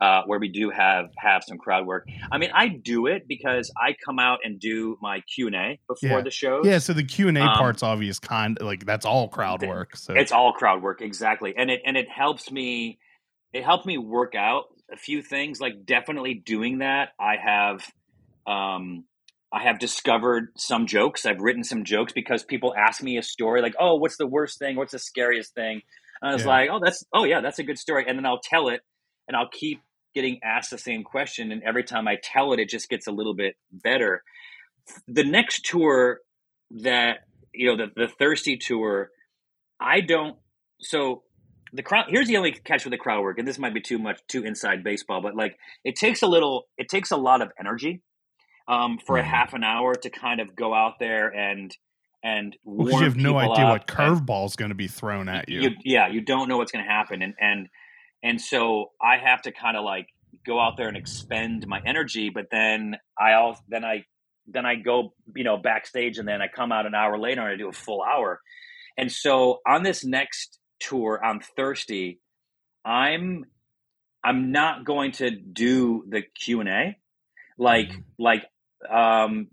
uh, 0.00 0.22
where 0.26 0.38
we 0.38 0.48
do 0.48 0.70
have 0.70 1.06
have 1.16 1.42
some 1.44 1.58
crowd 1.58 1.86
work. 1.86 2.08
I 2.30 2.38
mean, 2.38 2.50
I 2.54 2.68
do 2.68 3.06
it 3.06 3.26
because 3.26 3.72
I 3.76 3.96
come 4.04 4.18
out 4.18 4.40
and 4.44 4.60
do 4.60 4.96
my 5.02 5.20
Q 5.20 5.48
and 5.48 5.56
A 5.56 5.80
before 5.88 6.18
yeah. 6.18 6.20
the 6.22 6.30
show. 6.30 6.60
Yeah, 6.64 6.78
so 6.78 6.92
the 6.92 7.04
Q 7.04 7.28
and 7.28 7.38
A 7.38 7.42
um, 7.42 7.58
part's 7.58 7.82
obvious, 7.82 8.18
kind 8.18 8.58
like 8.60 8.86
that's 8.86 9.04
all 9.04 9.28
crowd 9.28 9.66
work. 9.66 9.96
So 9.96 10.14
it's 10.14 10.32
all 10.32 10.52
crowd 10.52 10.82
work, 10.82 11.00
exactly, 11.00 11.54
and 11.56 11.70
it 11.70 11.82
and 11.84 11.96
it 11.96 12.08
helps 12.08 12.50
me. 12.50 12.98
It 13.52 13.64
helped 13.64 13.86
me 13.86 13.98
work 13.98 14.34
out 14.34 14.64
a 14.92 14.96
few 14.96 15.22
things. 15.22 15.60
Like 15.60 15.84
definitely 15.84 16.34
doing 16.34 16.78
that, 16.78 17.10
I 17.20 17.36
have. 17.36 17.84
Um, 18.46 19.04
I 19.50 19.62
have 19.62 19.78
discovered 19.78 20.48
some 20.58 20.86
jokes. 20.86 21.24
I've 21.24 21.40
written 21.40 21.64
some 21.64 21.84
jokes 21.84 22.12
because 22.12 22.42
people 22.42 22.74
ask 22.76 23.02
me 23.02 23.16
a 23.16 23.22
story 23.22 23.62
like, 23.62 23.74
"Oh, 23.78 23.96
what's 23.96 24.16
the 24.18 24.26
worst 24.26 24.58
thing? 24.58 24.76
What's 24.76 24.92
the 24.92 24.98
scariest 24.98 25.54
thing?" 25.54 25.80
And 26.20 26.30
I 26.30 26.34
was 26.34 26.42
yeah. 26.42 26.48
like, 26.48 26.70
"Oh, 26.70 26.80
that's 26.82 27.04
oh 27.14 27.24
yeah, 27.24 27.40
that's 27.40 27.58
a 27.58 27.64
good 27.64 27.78
story." 27.78 28.04
And 28.06 28.18
then 28.18 28.26
I'll 28.26 28.40
tell 28.42 28.68
it, 28.68 28.82
and 29.26 29.36
I'll 29.36 29.48
keep 29.48 29.80
getting 30.14 30.40
asked 30.42 30.70
the 30.70 30.78
same 30.78 31.04
question 31.04 31.52
and 31.52 31.62
every 31.62 31.84
time 31.84 32.08
i 32.08 32.16
tell 32.22 32.52
it 32.52 32.58
it 32.58 32.68
just 32.68 32.88
gets 32.88 33.06
a 33.06 33.12
little 33.12 33.34
bit 33.34 33.54
better 33.70 34.22
the 35.06 35.24
next 35.24 35.64
tour 35.64 36.20
that 36.70 37.18
you 37.52 37.68
know 37.68 37.76
the, 37.76 37.92
the 37.94 38.08
thirsty 38.18 38.56
tour 38.56 39.10
i 39.80 40.00
don't 40.00 40.36
so 40.80 41.22
the 41.72 41.82
crowd 41.82 42.06
here's 42.08 42.28
the 42.28 42.36
only 42.36 42.52
catch 42.52 42.84
with 42.84 42.92
the 42.92 42.98
crowd 42.98 43.22
work 43.22 43.38
and 43.38 43.46
this 43.46 43.58
might 43.58 43.74
be 43.74 43.80
too 43.80 43.98
much 43.98 44.20
too 44.28 44.44
inside 44.44 44.82
baseball 44.82 45.20
but 45.20 45.34
like 45.34 45.58
it 45.84 45.96
takes 45.96 46.22
a 46.22 46.26
little 46.26 46.66
it 46.76 46.88
takes 46.88 47.10
a 47.10 47.16
lot 47.16 47.42
of 47.42 47.50
energy 47.58 48.02
um, 48.68 48.98
for 48.98 49.16
a 49.16 49.22
mm-hmm. 49.22 49.30
half 49.30 49.54
an 49.54 49.64
hour 49.64 49.94
to 49.94 50.10
kind 50.10 50.40
of 50.40 50.54
go 50.54 50.74
out 50.74 50.98
there 50.98 51.28
and 51.28 51.76
and 52.22 52.56
well, 52.64 52.98
you 52.98 53.04
have 53.04 53.16
no 53.16 53.38
idea 53.38 53.64
what 53.66 53.86
curveball 53.86 54.46
is 54.46 54.56
going 54.56 54.70
to 54.70 54.74
be 54.74 54.88
thrown 54.88 55.28
at 55.28 55.48
you. 55.48 55.60
you. 55.60 55.70
Yeah, 55.84 56.08
you 56.08 56.20
don't 56.20 56.48
know 56.48 56.56
what's 56.56 56.72
going 56.72 56.84
to 56.84 56.90
happen, 56.90 57.22
and 57.22 57.34
and 57.40 57.68
and 58.22 58.40
so 58.40 58.90
I 59.00 59.18
have 59.18 59.42
to 59.42 59.52
kind 59.52 59.76
of 59.76 59.84
like 59.84 60.08
go 60.44 60.60
out 60.60 60.76
there 60.76 60.88
and 60.88 60.96
expend 60.96 61.66
my 61.66 61.80
energy, 61.86 62.30
but 62.30 62.46
then 62.50 62.96
I 63.18 63.34
also 63.34 63.60
then 63.68 63.84
I 63.84 64.04
then 64.48 64.66
I 64.66 64.74
go 64.74 65.14
you 65.36 65.44
know 65.44 65.58
backstage 65.58 66.18
and 66.18 66.26
then 66.26 66.42
I 66.42 66.48
come 66.48 66.72
out 66.72 66.86
an 66.86 66.94
hour 66.94 67.18
later 67.18 67.42
and 67.42 67.50
I 67.50 67.56
do 67.56 67.68
a 67.68 67.72
full 67.72 68.02
hour. 68.02 68.40
And 68.96 69.12
so 69.12 69.60
on 69.64 69.84
this 69.84 70.04
next 70.04 70.58
tour 70.80 71.20
I'm 71.24 71.40
Thirsty, 71.40 72.20
I'm 72.84 73.44
I'm 74.24 74.52
not 74.52 74.84
going 74.84 75.12
to 75.12 75.30
do 75.30 76.04
the 76.08 76.22
Q 76.22 76.60
and 76.60 76.68
A, 76.68 76.96
like 77.56 77.88
mm-hmm. 77.88 78.00
like 78.18 78.44
um 78.90 79.48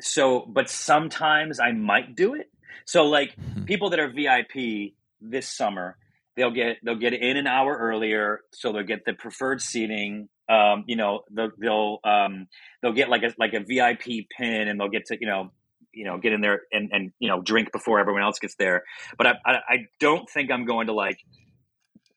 so 0.00 0.44
but 0.46 0.68
sometimes 0.68 1.60
I 1.60 1.72
might 1.72 2.16
do 2.16 2.34
it. 2.34 2.50
So 2.86 3.04
like 3.04 3.36
mm-hmm. 3.36 3.64
people 3.64 3.90
that 3.90 4.00
are 4.00 4.08
VIP 4.08 4.94
this 5.20 5.48
summer, 5.48 5.96
they'll 6.36 6.50
get 6.50 6.78
they'll 6.84 6.96
get 6.96 7.14
in 7.14 7.36
an 7.36 7.46
hour 7.46 7.76
earlier, 7.76 8.40
so 8.52 8.72
they'll 8.72 8.82
get 8.82 9.04
the 9.04 9.14
preferred 9.14 9.60
seating. 9.60 10.28
Um, 10.48 10.84
you 10.86 10.96
know, 10.96 11.20
they'll 11.30 11.50
they'll, 11.58 11.98
um, 12.04 12.48
they'll 12.82 12.92
get 12.92 13.08
like 13.08 13.22
a 13.22 13.32
like 13.38 13.54
a 13.54 13.60
VIP 13.60 14.26
pin, 14.36 14.68
and 14.68 14.80
they'll 14.80 14.88
get 14.88 15.06
to 15.06 15.16
you 15.20 15.26
know 15.26 15.52
you 15.92 16.04
know 16.04 16.18
get 16.18 16.32
in 16.32 16.40
there 16.40 16.62
and 16.72 16.90
and 16.92 17.12
you 17.18 17.28
know 17.28 17.40
drink 17.40 17.72
before 17.72 17.98
everyone 17.98 18.22
else 18.22 18.38
gets 18.38 18.54
there. 18.56 18.82
But 19.16 19.26
I 19.26 19.32
I, 19.44 19.52
I 19.68 19.76
don't 20.00 20.28
think 20.28 20.50
I'm 20.50 20.64
going 20.64 20.86
to 20.86 20.92
like 20.92 21.18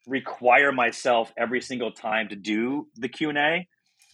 require 0.07 0.71
myself 0.71 1.31
every 1.37 1.61
single 1.61 1.91
time 1.91 2.29
to 2.29 2.35
do 2.35 2.87
the 2.95 3.09
Q 3.09 3.29
and 3.29 3.37
A. 3.37 3.67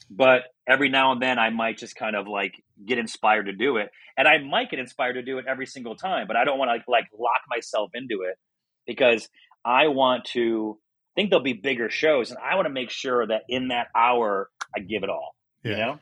But 0.10 0.43
every 0.67 0.89
now 0.89 1.13
and 1.13 1.21
then 1.21 1.39
I 1.39 1.52
might 1.52 1.78
just 1.78 1.95
kind 1.95 2.15
of 2.15 2.28
like 2.28 2.54
get 2.86 2.97
inspired 2.97 3.45
to 3.45 3.54
do 3.54 3.78
it, 3.78 3.89
and 4.17 4.28
I 4.28 4.39
might 4.39 4.69
get 4.69 4.80
inspired 4.80 5.13
to 5.13 5.21
do 5.21 5.38
it 5.38 5.45
every 5.47 5.65
single 5.65 5.95
time. 5.95 6.28
But 6.28 6.36
I 6.36 6.43
don't 6.43 6.58
want 6.58 6.69
to 6.69 6.74
like, 6.74 6.84
like 6.88 7.06
lock 7.17 7.41
myself 7.50 7.91
into 7.93 8.24
it 8.24 8.38
because 8.86 9.30
I 9.63 9.88
want 9.88 10.26
to 10.34 10.78
I 11.12 11.21
think 11.21 11.30
there'll 11.30 11.43
be 11.43 11.54
bigger 11.54 11.89
shows, 11.89 12.30
and 12.30 12.39
I 12.39 12.56
want 12.56 12.67
to 12.67 12.74
make 12.74 12.89
sure 12.89 13.28
that 13.28 13.41
in 13.50 13.67
that 13.69 13.88
hour 13.95 14.50
I 14.76 14.80
give 14.80 15.04
it 15.04 15.10
all. 15.10 15.36
Yeah. 15.63 15.71
You 15.71 15.78
know. 15.78 16.00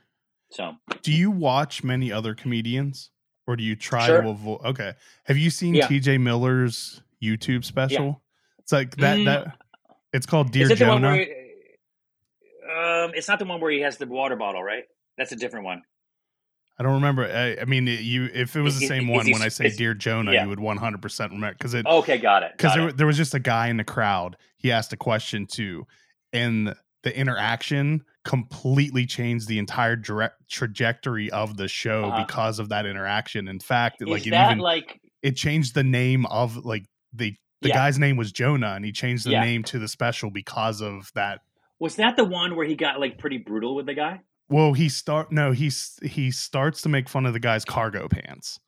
So, 0.52 0.72
do 1.04 1.12
you 1.12 1.32
watch 1.32 1.84
many 1.84 2.12
other 2.12 2.34
comedians, 2.36 3.12
or 3.50 3.56
do 3.56 3.64
you 3.64 3.76
try 3.76 4.06
sure. 4.06 4.22
to 4.22 4.30
avoid? 4.30 4.62
Okay, 4.64 4.94
have 5.24 5.36
you 5.36 5.50
seen 5.50 5.74
yeah. 5.74 5.88
T.J. 5.88 6.20
Miller's 6.20 7.02
YouTube 7.22 7.66
special? 7.66 8.06
Yeah. 8.06 8.60
It's 8.60 8.72
like 8.72 8.96
that. 8.98 9.18
Mm. 9.18 9.26
That 9.26 9.58
it's 10.14 10.28
called 10.28 10.52
Dear 10.52 10.70
Jonah. 10.70 11.16
He, 11.16 11.22
um, 12.72 13.12
it's 13.16 13.28
not 13.28 13.40
the 13.40 13.46
one 13.46 13.60
where 13.60 13.72
he 13.72 13.82
has 13.82 13.98
the 13.98 14.06
water 14.06 14.36
bottle, 14.36 14.62
right? 14.62 14.84
That's 15.18 15.32
a 15.32 15.36
different 15.36 15.66
one. 15.66 15.82
I 16.78 16.84
don't 16.84 16.94
remember. 16.94 17.26
I, 17.26 17.62
I, 17.62 17.66
mean, 17.66 17.88
you 17.88 18.30
if 18.32 18.56
it 18.56 18.62
was 18.62 18.80
the 18.80 18.86
same 18.86 19.10
is, 19.10 19.16
one, 19.16 19.28
is 19.28 19.34
when 19.34 19.42
I 19.42 19.48
say 19.48 19.72
"Dear 19.72 19.96
Jonah," 19.96 20.32
yeah. 20.32 20.44
you 20.44 20.50
would 20.50 20.60
one 20.60 20.78
hundred 20.78 21.02
percent 21.02 21.32
remember 21.32 21.56
because 21.58 21.74
it. 21.74 21.88
Okay, 21.88 22.20
got 22.20 22.44
it. 22.44 22.52
Because 22.56 22.76
there, 22.76 22.92
there 22.92 23.08
was 23.08 23.18
just 23.18 23.34
a 23.34 23.40
guy 23.40 23.70
in 23.70 23.78
the 23.78 23.84
crowd. 23.84 24.38
He 24.58 24.72
asked 24.72 24.94
a 24.94 24.98
question 24.98 25.48
to, 25.54 25.88
and 26.32 26.76
the 27.02 27.18
interaction 27.18 28.06
completely 28.30 29.08
changed 29.08 29.48
the 29.48 29.58
entire 29.58 29.96
direct 29.96 30.48
trajectory 30.48 31.32
of 31.32 31.58
the 31.58 31.68
show 31.68 32.06
uh-huh. 32.06 32.24
because 32.24 32.60
of 32.60 32.70
that 32.70 32.86
interaction. 32.86 33.48
In 33.48 33.60
fact, 33.60 34.04
is 34.04 34.08
like 34.08 34.28
it 34.28 34.34
even 34.36 34.60
like 34.60 35.02
it 35.24 35.36
changed 35.36 35.74
the 35.74 35.84
name 35.84 36.28
of 36.28 36.64
like 36.64 36.86
the 37.12 37.36
the 37.62 37.70
yeah. 37.70 37.76
guy's 37.76 37.98
name 37.98 38.18
was 38.18 38.32
Jonah, 38.32 38.74
and 38.76 38.86
he 38.86 38.92
changed 38.92 39.26
the 39.26 39.32
yeah. 39.32 39.44
name 39.44 39.64
to 39.64 39.80
the 39.80 39.88
special 39.88 40.30
because 40.30 40.80
of 40.80 41.12
that. 41.16 41.40
Was 41.80 41.96
that 41.96 42.18
the 42.18 42.24
one 42.24 42.56
where 42.56 42.68
he 42.68 42.76
got 42.76 43.00
like 43.00 43.18
pretty 43.18 43.40
brutal 43.40 43.74
with 43.74 43.88
the 43.88 43.96
guy? 43.96 44.22
Well, 44.48 44.74
he 44.74 44.90
start 44.90 45.32
no, 45.32 45.52
he's 45.52 45.98
he 46.04 46.30
starts 46.30 46.84
to 46.84 46.90
make 46.90 47.10
fun 47.10 47.26
of 47.26 47.34
the 47.34 47.40
guy's 47.40 47.66
cargo 47.66 48.08
pants. 48.08 48.60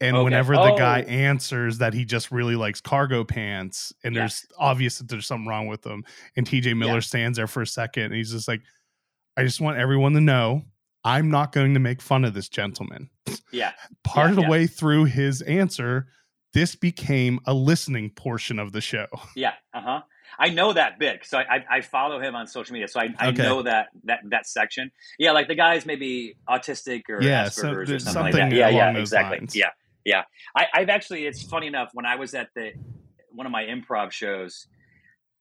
And 0.00 0.16
okay. 0.16 0.24
whenever 0.24 0.54
oh. 0.54 0.64
the 0.64 0.78
guy 0.78 1.02
oh. 1.02 1.10
answers 1.10 1.76
that 1.78 1.92
he 1.92 2.06
just 2.06 2.32
really 2.32 2.56
likes 2.56 2.80
cargo 2.80 3.22
pants, 3.22 3.92
and 4.02 4.16
there's 4.16 4.46
obvious 4.58 4.96
that 4.96 5.08
there's 5.08 5.26
something 5.26 5.46
wrong 5.46 5.66
with 5.66 5.82
them, 5.82 6.04
and 6.36 6.46
TJ 6.46 6.74
Miller 6.74 6.94
yeah. 6.94 7.00
stands 7.00 7.36
there 7.36 7.46
for 7.46 7.60
a 7.60 7.66
second, 7.66 8.04
and 8.04 8.14
he's 8.14 8.32
just 8.32 8.48
like, 8.48 8.62
I 9.36 9.42
just 9.44 9.60
want 9.60 9.78
everyone 9.78 10.12
to 10.14 10.20
know 10.20 10.62
I'm 11.04 11.30
not 11.30 11.52
going 11.52 11.74
to 11.74 11.80
make 11.80 12.00
fun 12.00 12.24
of 12.24 12.34
this 12.34 12.48
gentleman. 12.48 13.10
Yeah. 13.52 13.72
Part 14.04 14.26
Yeah, 14.26 14.30
of 14.30 14.36
the 14.36 14.42
yeah. 14.42 14.48
way 14.50 14.66
through 14.66 15.04
his 15.04 15.42
answer, 15.42 16.08
this 16.52 16.74
became 16.76 17.40
a 17.46 17.52
listening 17.54 18.10
portion 18.10 18.58
of 18.58 18.72
the 18.72 18.80
show. 18.80 19.06
Yeah. 19.36 19.52
Uh 19.72 19.80
huh. 19.80 20.00
I 20.36 20.48
know 20.48 20.72
that 20.72 20.98
bit 20.98 21.14
because 21.20 21.32
I, 21.32 21.42
I 21.42 21.64
I 21.76 21.80
follow 21.80 22.18
him 22.20 22.34
on 22.34 22.48
social 22.48 22.72
media, 22.72 22.88
so 22.88 22.98
I, 22.98 23.14
I 23.20 23.28
Okay. 23.28 23.42
know 23.42 23.62
that 23.62 23.88
that 24.04 24.20
that 24.30 24.46
section. 24.48 24.90
Yeah, 25.16 25.30
like 25.30 25.46
the 25.46 25.54
guy's 25.54 25.86
maybe 25.86 26.36
autistic 26.48 27.02
or 27.08 27.22
Yeah, 27.22 27.44
Asperger's 27.44 27.54
so 27.54 27.70
or 27.70 27.86
there's 27.86 28.04
something, 28.04 28.22
like 28.22 28.32
something 28.32 28.50
that. 28.50 28.56
Yeah, 28.56 28.68
yeah, 28.68 28.96
exactly. 28.98 29.38
lines. 29.38 29.54
Yeah, 29.54 29.70
yeah. 30.04 30.22
I, 30.56 30.66
I've 30.74 30.88
actually. 30.88 31.26
It's 31.26 31.42
funny 31.44 31.68
enough 31.68 31.90
when 31.92 32.04
I 32.04 32.16
was 32.16 32.34
at 32.34 32.48
the 32.56 32.72
one 33.30 33.46
of 33.46 33.52
my 33.52 33.62
improv 33.64 34.10
shows. 34.10 34.66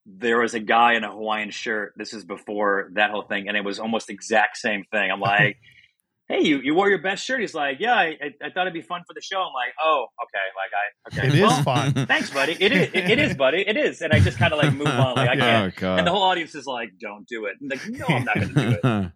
There 0.05 0.39
was 0.39 0.53
a 0.53 0.59
guy 0.59 0.93
in 0.95 1.03
a 1.03 1.11
Hawaiian 1.11 1.51
shirt. 1.51 1.93
This 1.95 2.13
is 2.13 2.25
before 2.25 2.89
that 2.95 3.11
whole 3.11 3.21
thing, 3.23 3.47
and 3.47 3.55
it 3.55 3.63
was 3.63 3.79
almost 3.79 4.07
the 4.07 4.13
exact 4.13 4.57
same 4.57 4.83
thing. 4.91 5.09
I'm 5.09 5.21
like, 5.21 5.57
"Hey, 6.27 6.41
you, 6.41 6.59
you 6.61 6.75
wore 6.75 6.89
your 6.89 7.01
best 7.01 7.23
shirt." 7.25 7.39
He's 7.39 7.53
like, 7.53 7.77
"Yeah, 7.79 7.93
I, 7.95 8.05
I, 8.21 8.33
I 8.43 8.49
thought 8.49 8.61
it'd 8.67 8.73
be 8.73 8.81
fun 8.81 9.01
for 9.07 9.13
the 9.13 9.21
show." 9.21 9.37
I'm 9.37 9.53
like, 9.53 9.73
"Oh, 9.81 10.07
okay." 10.23 10.47
Like 10.57 11.23
I, 11.23 11.27
okay, 11.27 11.27
It 11.27 11.33
is 11.35 11.47
well, 11.47 11.63
fun. 11.63 11.93
Thanks, 12.07 12.29
buddy. 12.31 12.57
It 12.59 12.71
is. 12.73 12.89
It, 12.93 13.09
it 13.11 13.19
is, 13.19 13.35
buddy. 13.35 13.63
It 13.65 13.77
is. 13.77 14.01
And 14.01 14.11
I 14.11 14.19
just 14.19 14.37
kind 14.37 14.51
of 14.51 14.59
like 14.59 14.73
move 14.73 14.87
on. 14.87 15.15
Like 15.15 15.29
I 15.29 15.35
can't. 15.37 15.83
Oh. 15.83 15.95
And 15.95 16.05
the 16.05 16.11
whole 16.11 16.23
audience 16.23 16.53
is 16.53 16.65
like, 16.65 16.89
"Don't 16.99 17.25
do 17.27 17.45
it." 17.45 17.55
And 17.61 17.69
like, 17.71 17.87
no, 17.87 18.05
I'm 18.07 18.25
not 18.25 18.35
going 18.35 18.53
to 18.53 18.53
do 18.53 18.77
it. 18.83 19.11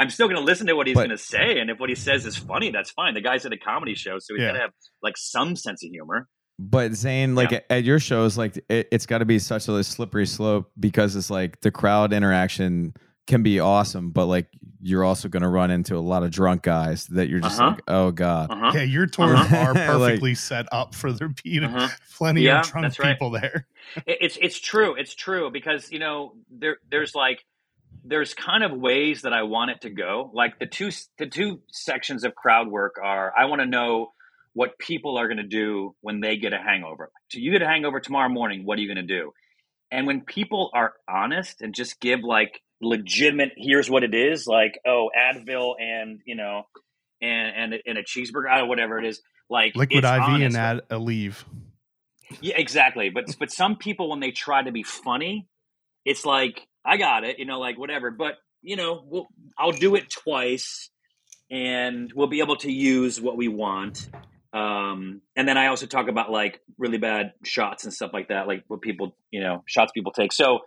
I'm 0.00 0.10
still 0.10 0.28
going 0.28 0.38
to 0.38 0.44
listen 0.44 0.68
to 0.68 0.74
what 0.74 0.86
he's 0.86 0.94
going 0.96 1.10
to 1.10 1.18
say, 1.18 1.58
and 1.58 1.70
if 1.70 1.80
what 1.80 1.88
he 1.88 1.96
says 1.96 2.24
is 2.24 2.36
funny, 2.36 2.70
that's 2.70 2.90
fine. 2.90 3.14
The 3.14 3.20
guy's 3.20 3.44
at 3.46 3.52
a 3.52 3.56
comedy 3.56 3.94
show, 3.96 4.18
so 4.20 4.34
he's 4.34 4.42
Yeah. 4.42 4.48
got 4.48 4.52
to 4.54 4.60
have 4.60 4.70
like 5.02 5.16
some 5.16 5.56
sense 5.56 5.82
of 5.84 5.90
humor. 5.90 6.28
But 6.58 6.94
Zane, 6.94 7.34
like 7.34 7.52
Yeah. 7.52 7.60
at 7.70 7.84
your 7.84 8.00
shows, 8.00 8.36
like 8.36 8.56
it, 8.68 8.88
it's 8.90 9.06
got 9.06 9.18
to 9.18 9.24
be 9.24 9.38
such 9.38 9.68
a 9.68 9.84
slippery 9.84 10.26
slope 10.26 10.70
because 10.78 11.14
it's 11.14 11.30
like 11.30 11.60
the 11.60 11.70
crowd 11.70 12.12
interaction 12.12 12.94
can 13.28 13.42
be 13.42 13.60
awesome, 13.60 14.10
but 14.10 14.26
like 14.26 14.48
you're 14.80 15.04
also 15.04 15.28
going 15.28 15.42
to 15.42 15.48
run 15.48 15.70
into 15.70 15.96
a 15.96 16.00
lot 16.00 16.22
of 16.22 16.30
drunk 16.30 16.62
guys 16.62 17.06
that 17.08 17.28
you're 17.28 17.40
just 17.40 17.60
Uh-huh. 17.60 17.70
like, 17.70 17.82
oh 17.88 18.10
god. 18.10 18.50
Uh-huh. 18.50 18.72
Yeah, 18.74 18.82
your 18.82 19.06
tours 19.06 19.38
Uh-huh. 19.38 19.56
are 19.68 19.74
Like- 19.74 19.86
perfectly 19.86 20.34
set 20.34 20.66
up 20.72 20.94
for 20.94 21.12
there 21.12 21.30
being 21.44 21.64
Uh-huh. 21.64 21.88
plenty 22.16 22.42
Yeah, 22.42 22.60
of 22.60 22.66
drunk 22.70 22.84
that's 22.86 22.98
right. 22.98 23.12
people 23.14 23.30
there. 23.30 23.66
It's 24.06 24.36
it's 24.40 24.58
true. 24.58 24.94
It's 24.96 25.14
true 25.14 25.50
because 25.52 25.92
you 25.92 25.98
know 26.00 26.34
there 26.50 26.78
there's 26.90 27.14
like 27.14 27.44
there's 28.04 28.32
kind 28.34 28.64
of 28.64 28.72
ways 28.72 29.22
that 29.22 29.32
I 29.32 29.42
want 29.42 29.70
it 29.72 29.82
to 29.82 29.90
go. 29.90 30.30
Like 30.34 30.58
the 30.58 30.66
two 30.66 30.90
the 31.18 31.26
two 31.26 31.60
sections 31.70 32.24
of 32.24 32.34
crowd 32.34 32.68
work 32.68 32.96
are 33.02 33.32
I 33.36 33.44
want 33.44 33.60
to 33.60 33.66
know 33.66 34.12
what 34.58 34.76
people 34.76 35.16
are 35.16 35.28
going 35.28 35.36
to 35.36 35.44
do 35.44 35.94
when 36.00 36.18
they 36.18 36.36
get 36.36 36.52
a 36.52 36.58
hangover. 36.58 37.12
So 37.30 37.38
you 37.38 37.52
get 37.52 37.62
a 37.62 37.66
hangover 37.66 38.00
tomorrow 38.00 38.28
morning, 38.28 38.66
what 38.66 38.76
are 38.76 38.82
you 38.82 38.92
going 38.92 39.06
to 39.06 39.14
do? 39.20 39.30
And 39.92 40.04
when 40.04 40.22
people 40.22 40.70
are 40.74 40.94
honest 41.08 41.62
and 41.62 41.72
just 41.72 42.00
give 42.00 42.24
like 42.24 42.60
legitimate, 42.80 43.52
here's 43.56 43.88
what 43.88 44.02
it 44.02 44.14
is, 44.16 44.48
like 44.48 44.80
oh 44.84 45.10
Advil 45.16 45.74
and 45.80 46.18
you 46.24 46.34
know 46.34 46.64
and 47.22 47.72
and, 47.72 47.82
and 47.86 47.98
a 47.98 48.02
cheeseburger, 48.02 48.62
or 48.62 48.66
whatever 48.66 48.98
it 48.98 49.06
is, 49.06 49.22
like 49.48 49.76
Liquid 49.76 50.02
IV 50.02 50.10
honest. 50.10 50.44
and 50.44 50.56
add 50.56 50.80
a 50.90 50.98
leave. 50.98 51.44
Yeah, 52.40 52.54
exactly. 52.56 53.10
But 53.10 53.26
but 53.38 53.52
some 53.52 53.76
people 53.76 54.10
when 54.10 54.18
they 54.18 54.32
try 54.32 54.64
to 54.64 54.72
be 54.72 54.82
funny, 54.82 55.46
it's 56.04 56.26
like 56.26 56.66
I 56.84 56.96
got 56.96 57.22
it, 57.22 57.38
you 57.38 57.44
know, 57.44 57.60
like 57.60 57.78
whatever. 57.78 58.10
But 58.10 58.34
you 58.62 58.74
know, 58.74 59.04
we'll, 59.06 59.28
I'll 59.56 59.70
do 59.70 59.94
it 59.94 60.10
twice, 60.10 60.90
and 61.48 62.12
we'll 62.12 62.26
be 62.26 62.40
able 62.40 62.56
to 62.56 62.72
use 62.72 63.20
what 63.20 63.36
we 63.36 63.46
want. 63.46 64.10
Um, 64.52 65.20
and 65.36 65.46
then 65.46 65.58
I 65.58 65.66
also 65.66 65.86
talk 65.86 66.08
about 66.08 66.30
like 66.30 66.60
really 66.78 66.98
bad 66.98 67.32
shots 67.44 67.84
and 67.84 67.92
stuff 67.92 68.12
like 68.12 68.28
that, 68.28 68.46
like 68.46 68.64
what 68.68 68.80
people, 68.80 69.14
you 69.30 69.40
know, 69.40 69.62
shots 69.66 69.92
people 69.92 70.12
take. 70.12 70.32
So 70.32 70.60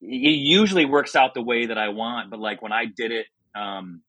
it 0.00 0.38
usually 0.38 0.84
works 0.84 1.16
out 1.16 1.34
the 1.34 1.42
way 1.42 1.66
that 1.66 1.78
I 1.78 1.88
want. 1.88 2.30
But 2.30 2.40
like 2.40 2.62
when 2.62 2.72
I 2.72 2.84
did 2.84 3.10
it, 3.10 3.26
um, 3.54 4.02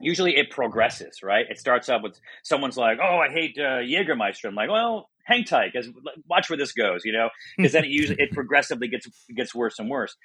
usually 0.00 0.36
it 0.36 0.50
progresses, 0.50 1.22
right? 1.22 1.46
It 1.48 1.58
starts 1.58 1.88
up 1.88 2.02
with 2.02 2.18
someone's 2.42 2.76
like, 2.76 2.98
"Oh, 3.02 3.18
I 3.18 3.30
hate 3.30 3.56
uh, 3.58 3.80
Jägermeister." 3.80 4.46
I'm 4.46 4.54
like, 4.54 4.70
"Well, 4.70 5.10
hang 5.24 5.44
tight, 5.44 5.72
because 5.72 5.88
watch 6.28 6.48
where 6.48 6.56
this 6.56 6.72
goes," 6.72 7.04
you 7.04 7.12
know, 7.12 7.28
because 7.56 7.72
then 7.72 7.84
it 7.84 7.90
usually 7.90 8.20
it 8.20 8.30
progressively 8.32 8.88
gets 8.88 9.06
gets 9.36 9.54
worse 9.54 9.78
and 9.78 9.90
worse. 9.90 10.16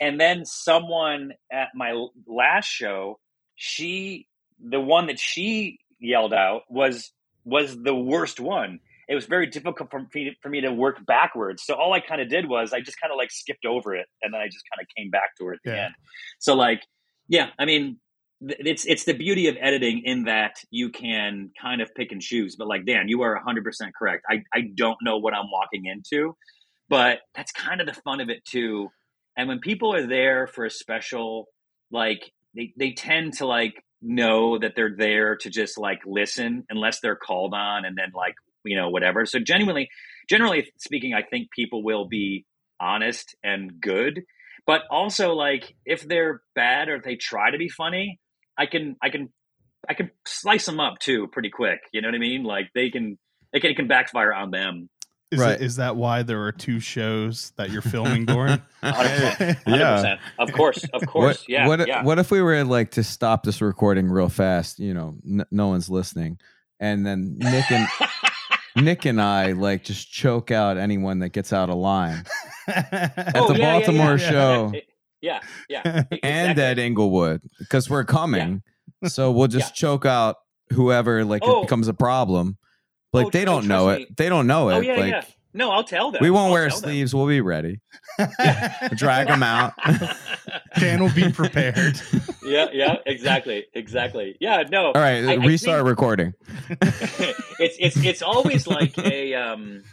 And 0.00 0.20
then 0.20 0.44
someone 0.44 1.32
at 1.52 1.68
my 1.74 1.92
last 2.26 2.66
show, 2.66 3.18
she 3.56 4.28
the 4.60 4.80
one 4.80 5.06
that 5.08 5.18
she 5.18 5.78
yelled 5.98 6.32
out 6.32 6.62
was 6.68 7.12
was 7.44 7.76
the 7.82 7.94
worst 7.94 8.40
one. 8.40 8.80
It 9.08 9.14
was 9.14 9.26
very 9.26 9.46
difficult 9.46 9.90
for 9.90 10.06
me, 10.14 10.34
for 10.42 10.48
me 10.48 10.62
to 10.62 10.72
work 10.72 11.04
backwards. 11.06 11.62
So 11.64 11.74
all 11.74 11.92
I 11.92 12.00
kind 12.00 12.20
of 12.22 12.28
did 12.28 12.48
was 12.48 12.72
I 12.72 12.80
just 12.80 12.98
kind 13.00 13.12
of 13.12 13.18
like 13.18 13.30
skipped 13.30 13.66
over 13.66 13.94
it, 13.94 14.06
and 14.22 14.32
then 14.32 14.40
I 14.40 14.46
just 14.46 14.64
kind 14.72 14.80
of 14.82 14.86
came 14.96 15.10
back 15.10 15.36
to 15.38 15.48
it 15.50 15.54
at 15.54 15.58
the 15.64 15.70
Yeah. 15.72 15.84
end. 15.86 15.94
So 16.38 16.54
like, 16.54 16.80
yeah, 17.28 17.50
I 17.58 17.66
mean, 17.66 17.98
th- 18.46 18.60
it's 18.64 18.86
it's 18.86 19.04
the 19.04 19.12
beauty 19.12 19.46
of 19.48 19.56
editing 19.60 20.02
in 20.04 20.24
that 20.24 20.56
you 20.70 20.88
can 20.90 21.50
kind 21.60 21.82
of 21.82 21.94
pick 21.94 22.12
and 22.12 22.22
choose. 22.22 22.56
But 22.56 22.66
like 22.66 22.86
Dan, 22.86 23.08
you 23.08 23.20
are 23.22 23.38
100% 23.46 23.62
correct. 23.98 24.24
I 24.30 24.42
I 24.54 24.70
don't 24.74 24.96
know 25.02 25.18
what 25.18 25.34
I'm 25.34 25.50
walking 25.50 25.84
into, 25.84 26.34
but 26.88 27.20
that's 27.34 27.52
kind 27.52 27.80
of 27.82 27.86
the 27.86 27.94
fun 27.94 28.20
of 28.20 28.30
it 28.30 28.42
too. 28.46 28.88
And 29.36 29.48
when 29.48 29.58
people 29.60 29.94
are 29.94 30.06
there 30.06 30.46
for 30.46 30.64
a 30.64 30.70
special, 30.70 31.48
like 31.90 32.32
they 32.56 32.72
they 32.78 32.92
tend 32.92 33.34
to 33.34 33.46
like 33.46 33.74
know 34.04 34.58
that 34.58 34.72
they're 34.76 34.94
there 34.96 35.36
to 35.36 35.50
just 35.50 35.78
like 35.78 36.00
listen 36.06 36.64
unless 36.68 37.00
they're 37.00 37.16
called 37.16 37.54
on 37.54 37.84
and 37.84 37.96
then 37.96 38.12
like 38.14 38.34
you 38.64 38.76
know 38.76 38.90
whatever. 38.90 39.26
So 39.26 39.38
genuinely, 39.38 39.88
generally 40.28 40.70
speaking, 40.78 41.14
I 41.14 41.22
think 41.22 41.50
people 41.50 41.82
will 41.82 42.06
be 42.06 42.44
honest 42.80 43.34
and 43.42 43.80
good. 43.80 44.22
But 44.66 44.82
also 44.90 45.32
like 45.34 45.74
if 45.84 46.06
they're 46.06 46.42
bad 46.54 46.88
or 46.88 46.96
if 46.96 47.04
they 47.04 47.16
try 47.16 47.50
to 47.50 47.58
be 47.58 47.68
funny, 47.68 48.20
I 48.56 48.66
can 48.66 48.96
I 49.02 49.10
can 49.10 49.30
I 49.88 49.94
can 49.94 50.10
slice 50.26 50.66
them 50.66 50.80
up 50.80 50.98
too 50.98 51.28
pretty 51.32 51.50
quick. 51.50 51.80
You 51.92 52.02
know 52.02 52.08
what 52.08 52.14
I 52.14 52.18
mean? 52.18 52.44
Like 52.44 52.70
they 52.74 52.90
can 52.90 53.18
it 53.52 53.60
can, 53.60 53.70
it 53.70 53.76
can 53.76 53.88
backfire 53.88 54.32
on 54.32 54.50
them. 54.50 54.88
Is, 55.30 55.40
Right. 55.40 55.52
it, 55.54 55.62
is 55.62 55.76
that 55.76 55.96
why 55.96 56.22
there 56.22 56.42
are 56.44 56.52
two 56.52 56.78
shows 56.78 57.52
that 57.56 57.70
you're 57.70 57.82
filming, 57.82 58.24
Doran? 58.26 58.62
100%. 58.82 59.56
yeah. 59.66 60.16
100%. 60.16 60.18
Of 60.38 60.52
course, 60.52 60.84
of 60.92 61.04
course. 61.06 61.38
What, 61.40 61.48
yeah. 61.48 61.66
what, 61.66 61.86
yeah. 61.88 62.02
what 62.04 62.18
if 62.18 62.30
we 62.30 62.40
were 62.40 62.62
like 62.64 62.92
to 62.92 63.02
stop 63.02 63.42
this 63.42 63.60
recording 63.60 64.08
real 64.08 64.28
fast? 64.28 64.78
You 64.78 64.94
know, 64.94 65.16
n- 65.26 65.44
no 65.50 65.68
one's 65.68 65.88
listening, 65.90 66.38
and 66.78 67.04
then 67.04 67.36
Nick 67.38 67.70
and 67.72 67.88
Nick 68.76 69.04
and 69.06 69.20
I 69.20 69.52
like 69.52 69.82
just 69.84 70.10
choke 70.12 70.50
out 70.50 70.76
anyone 70.76 71.18
that 71.20 71.30
gets 71.30 71.52
out 71.52 71.68
of 71.70 71.76
line 71.76 72.24
at 72.68 73.32
Oh, 73.34 73.52
the 73.52 73.58
yeah, 73.58 73.58
yeah, 73.58 73.72
Baltimore 73.78 74.16
yeah. 74.16 74.30
show 74.30 74.72
Yeah, 75.20 75.40
yeah. 75.68 75.82
and 75.84 76.06
exactly. 76.12 76.62
at 76.62 76.78
Inglewood 76.78 77.40
because 77.58 77.88
we're 77.90 78.04
coming. 78.04 78.62
So 79.06 79.32
we'll 79.32 79.48
just 79.48 79.74
choke 79.74 80.06
out 80.06 80.36
whoever 80.72 81.24
like 81.24 81.42
Oh. 81.44 81.60
it 81.60 81.62
becomes 81.62 81.88
a 81.88 81.94
problem. 81.94 82.56
Like 83.14 83.26
Oh, 83.26 83.30
they 83.30 83.42
oh, 83.42 83.44
don't 83.46 83.66
know 83.68 83.84
trust 83.86 84.00
it. 84.10 84.16
They 84.16 84.28
don't 84.28 84.46
know 84.46 84.68
it. 84.70 84.74
Oh 84.74 84.80
yeah, 84.80 84.94
like 84.96 85.10
yeah. 85.10 85.24
No, 85.56 85.70
I'll 85.70 85.84
tell 85.84 86.10
them. 86.10 86.20
we 86.20 86.30
won't 86.30 86.46
I'll 86.48 86.52
wear 86.52 86.68
tell 86.68 86.80
them. 86.80 86.90
sleeves. 86.90 87.14
We'll 87.14 87.28
be 87.28 87.40
ready. 87.40 87.80
Drag 88.96 89.28
them 89.28 89.42
out. 89.44 89.72
Dan 90.80 91.00
will 91.00 91.12
be 91.14 91.30
prepared. 91.30 92.00
yeah, 92.44 92.66
yeah, 92.72 92.96
exactly, 93.06 93.64
exactly. 93.72 94.36
Yeah, 94.40 94.64
no. 94.68 94.86
All 94.86 94.92
right, 94.94 95.24
I- 95.24 95.32
I 95.32 95.34
restart 95.36 95.78
think- 95.78 95.88
recording. 95.88 96.34
it's 97.60 97.76
it's 97.78 97.96
it's 98.04 98.22
always 98.22 98.66
like 98.66 98.98
a 98.98 99.34
um 99.34 99.84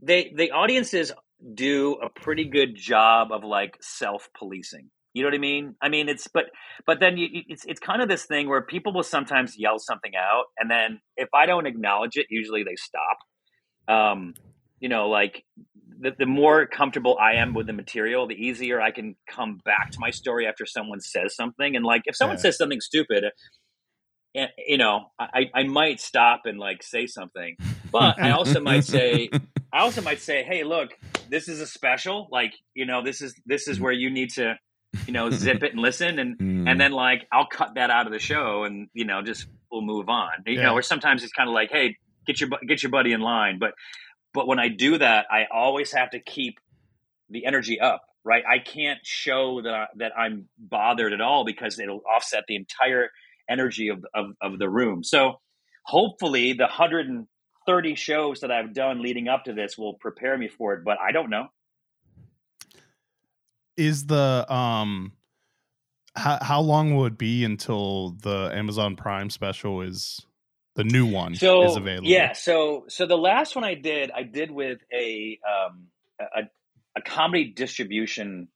they 0.00 0.32
the 0.34 0.52
audiences 0.52 1.12
do 1.54 1.94
a 2.02 2.08
pretty 2.08 2.44
good 2.46 2.74
job 2.74 3.30
of 3.30 3.44
like 3.44 3.76
self-policing 3.80 4.88
you 5.14 5.22
know 5.22 5.28
what 5.28 5.34
i 5.34 5.38
mean? 5.38 5.74
I 5.82 5.88
mean 5.88 6.08
it's 6.08 6.28
but 6.28 6.46
but 6.86 7.00
then 7.00 7.16
you, 7.16 7.28
it's 7.48 7.64
it's 7.66 7.80
kind 7.80 8.02
of 8.02 8.08
this 8.08 8.24
thing 8.26 8.48
where 8.48 8.62
people 8.62 8.92
will 8.92 9.02
sometimes 9.02 9.58
yell 9.58 9.78
something 9.78 10.12
out 10.16 10.44
and 10.58 10.70
then 10.70 11.00
if 11.16 11.28
i 11.34 11.46
don't 11.46 11.66
acknowledge 11.66 12.16
it 12.16 12.26
usually 12.30 12.64
they 12.64 12.76
stop. 12.76 13.18
Um 13.88 14.34
you 14.80 14.88
know 14.88 15.08
like 15.08 15.44
the, 16.00 16.12
the 16.18 16.26
more 16.26 16.66
comfortable 16.66 17.18
i 17.20 17.34
am 17.34 17.54
with 17.54 17.66
the 17.66 17.72
material 17.72 18.26
the 18.28 18.34
easier 18.34 18.80
i 18.80 18.90
can 18.92 19.16
come 19.28 19.60
back 19.64 19.90
to 19.92 19.98
my 20.00 20.10
story 20.10 20.46
after 20.46 20.66
someone 20.66 21.00
says 21.00 21.34
something. 21.36 21.76
And 21.76 21.84
like 21.84 22.02
if 22.06 22.16
someone 22.16 22.36
Yeah. 22.36 22.42
says 22.42 22.58
something 22.58 22.80
stupid 22.80 23.24
you 24.34 24.78
know 24.78 25.06
I, 25.18 25.46
I 25.54 25.62
might 25.64 26.00
stop 26.00 26.42
and 26.44 26.58
like 26.58 26.82
say 26.82 27.06
something. 27.06 27.56
But 27.92 28.16
i 28.22 28.30
also 28.30 28.60
might 28.60 28.84
say 28.84 29.34
i 29.72 29.80
also 29.80 30.02
might 30.02 30.20
say 30.20 30.44
hey 30.44 30.64
look 30.64 30.90
this 31.28 31.48
is 31.48 31.60
a 31.60 31.66
special. 31.66 32.28
Like 32.32 32.54
you 32.74 32.86
know 32.86 33.02
this 33.02 33.20
is 33.22 33.34
this 33.46 33.68
is 33.68 33.80
where 33.80 33.92
you 33.92 34.10
need 34.10 34.30
to 34.34 34.54
you 35.06 35.12
know 35.12 35.30
zip 35.30 35.62
it 35.62 35.72
and 35.72 35.80
listen 35.80 36.18
and 36.18 36.38
Mm. 36.40 36.68
and 36.70 36.80
then 36.80 36.92
like 36.92 37.26
i'll 37.32 37.46
cut 37.46 37.74
that 37.76 37.90
out 37.90 38.06
of 38.06 38.12
the 38.12 38.18
show 38.18 38.64
and 38.64 38.88
you 38.94 39.04
know 39.04 39.22
just 39.22 39.46
we'll 39.70 39.82
move 39.82 40.08
on. 40.08 40.30
You 40.46 40.54
Yeah. 40.54 40.62
know 40.66 40.74
or 40.74 40.82
sometimes 40.82 41.22
it's 41.24 41.32
kind 41.32 41.48
of 41.48 41.54
like 41.54 41.70
hey 41.70 41.96
get 42.26 42.40
your 42.40 42.50
get 42.66 42.82
your 42.82 42.90
buddy 42.90 43.12
in 43.12 43.20
line. 43.20 43.58
But 43.58 43.72
but 44.34 44.46
when 44.46 44.58
i 44.58 44.68
do 44.68 44.98
that 44.98 45.26
i 45.30 45.46
always 45.52 45.92
have 45.92 46.10
to 46.10 46.20
keep 46.20 46.54
the 47.30 47.44
energy 47.46 47.80
up 47.80 48.02
right? 48.24 48.42
I 48.46 48.58
can't 48.58 48.98
show 49.04 49.62
that 49.62 49.72
I, 49.74 49.86
that 49.96 50.12
i'm 50.18 50.48
bothered 50.58 51.12
at 51.12 51.20
all 51.20 51.44
because 51.44 51.78
it'll 51.78 52.02
offset 52.14 52.44
the 52.48 52.56
entire 52.56 53.10
energy 53.48 53.88
of, 53.88 54.04
of 54.14 54.26
of 54.42 54.58
the 54.58 54.68
room. 54.68 55.02
So 55.04 55.40
hopefully 55.84 56.52
the 56.52 56.64
130 56.64 57.94
shows 57.94 58.40
that 58.40 58.50
i've 58.50 58.74
done 58.74 59.00
leading 59.02 59.28
up 59.28 59.44
to 59.44 59.52
this 59.54 59.78
will 59.78 59.94
prepare 59.94 60.36
me 60.36 60.48
for 60.48 60.74
it 60.74 60.84
but 60.84 60.98
i 61.00 61.12
don't 61.12 61.30
know 61.30 61.46
is 63.78 64.06
the 64.06 64.44
um 64.52 65.12
how 66.16 66.38
how 66.42 66.60
long 66.60 66.94
will 66.94 67.06
it 67.06 67.16
be 67.16 67.44
until 67.44 68.10
the 68.22 68.50
Amazon 68.52 68.96
Prime 68.96 69.30
special 69.30 69.80
is 69.82 70.20
the 70.74 70.84
new 70.84 71.06
one 71.06 71.34
so 71.34 71.64
is 71.64 71.76
available? 71.76 72.08
yeah 72.08 72.32
so 72.32 72.84
so 72.88 73.04
the 73.06 73.16
last 73.16 73.56
one 73.56 73.64
i 73.64 73.74
did 73.74 74.12
i 74.12 74.22
did 74.22 74.50
with 74.50 74.78
a 74.94 75.38
um 75.46 75.86
a, 76.20 76.42
a 76.96 77.02
comedy 77.02 77.52
distribution 77.52 78.48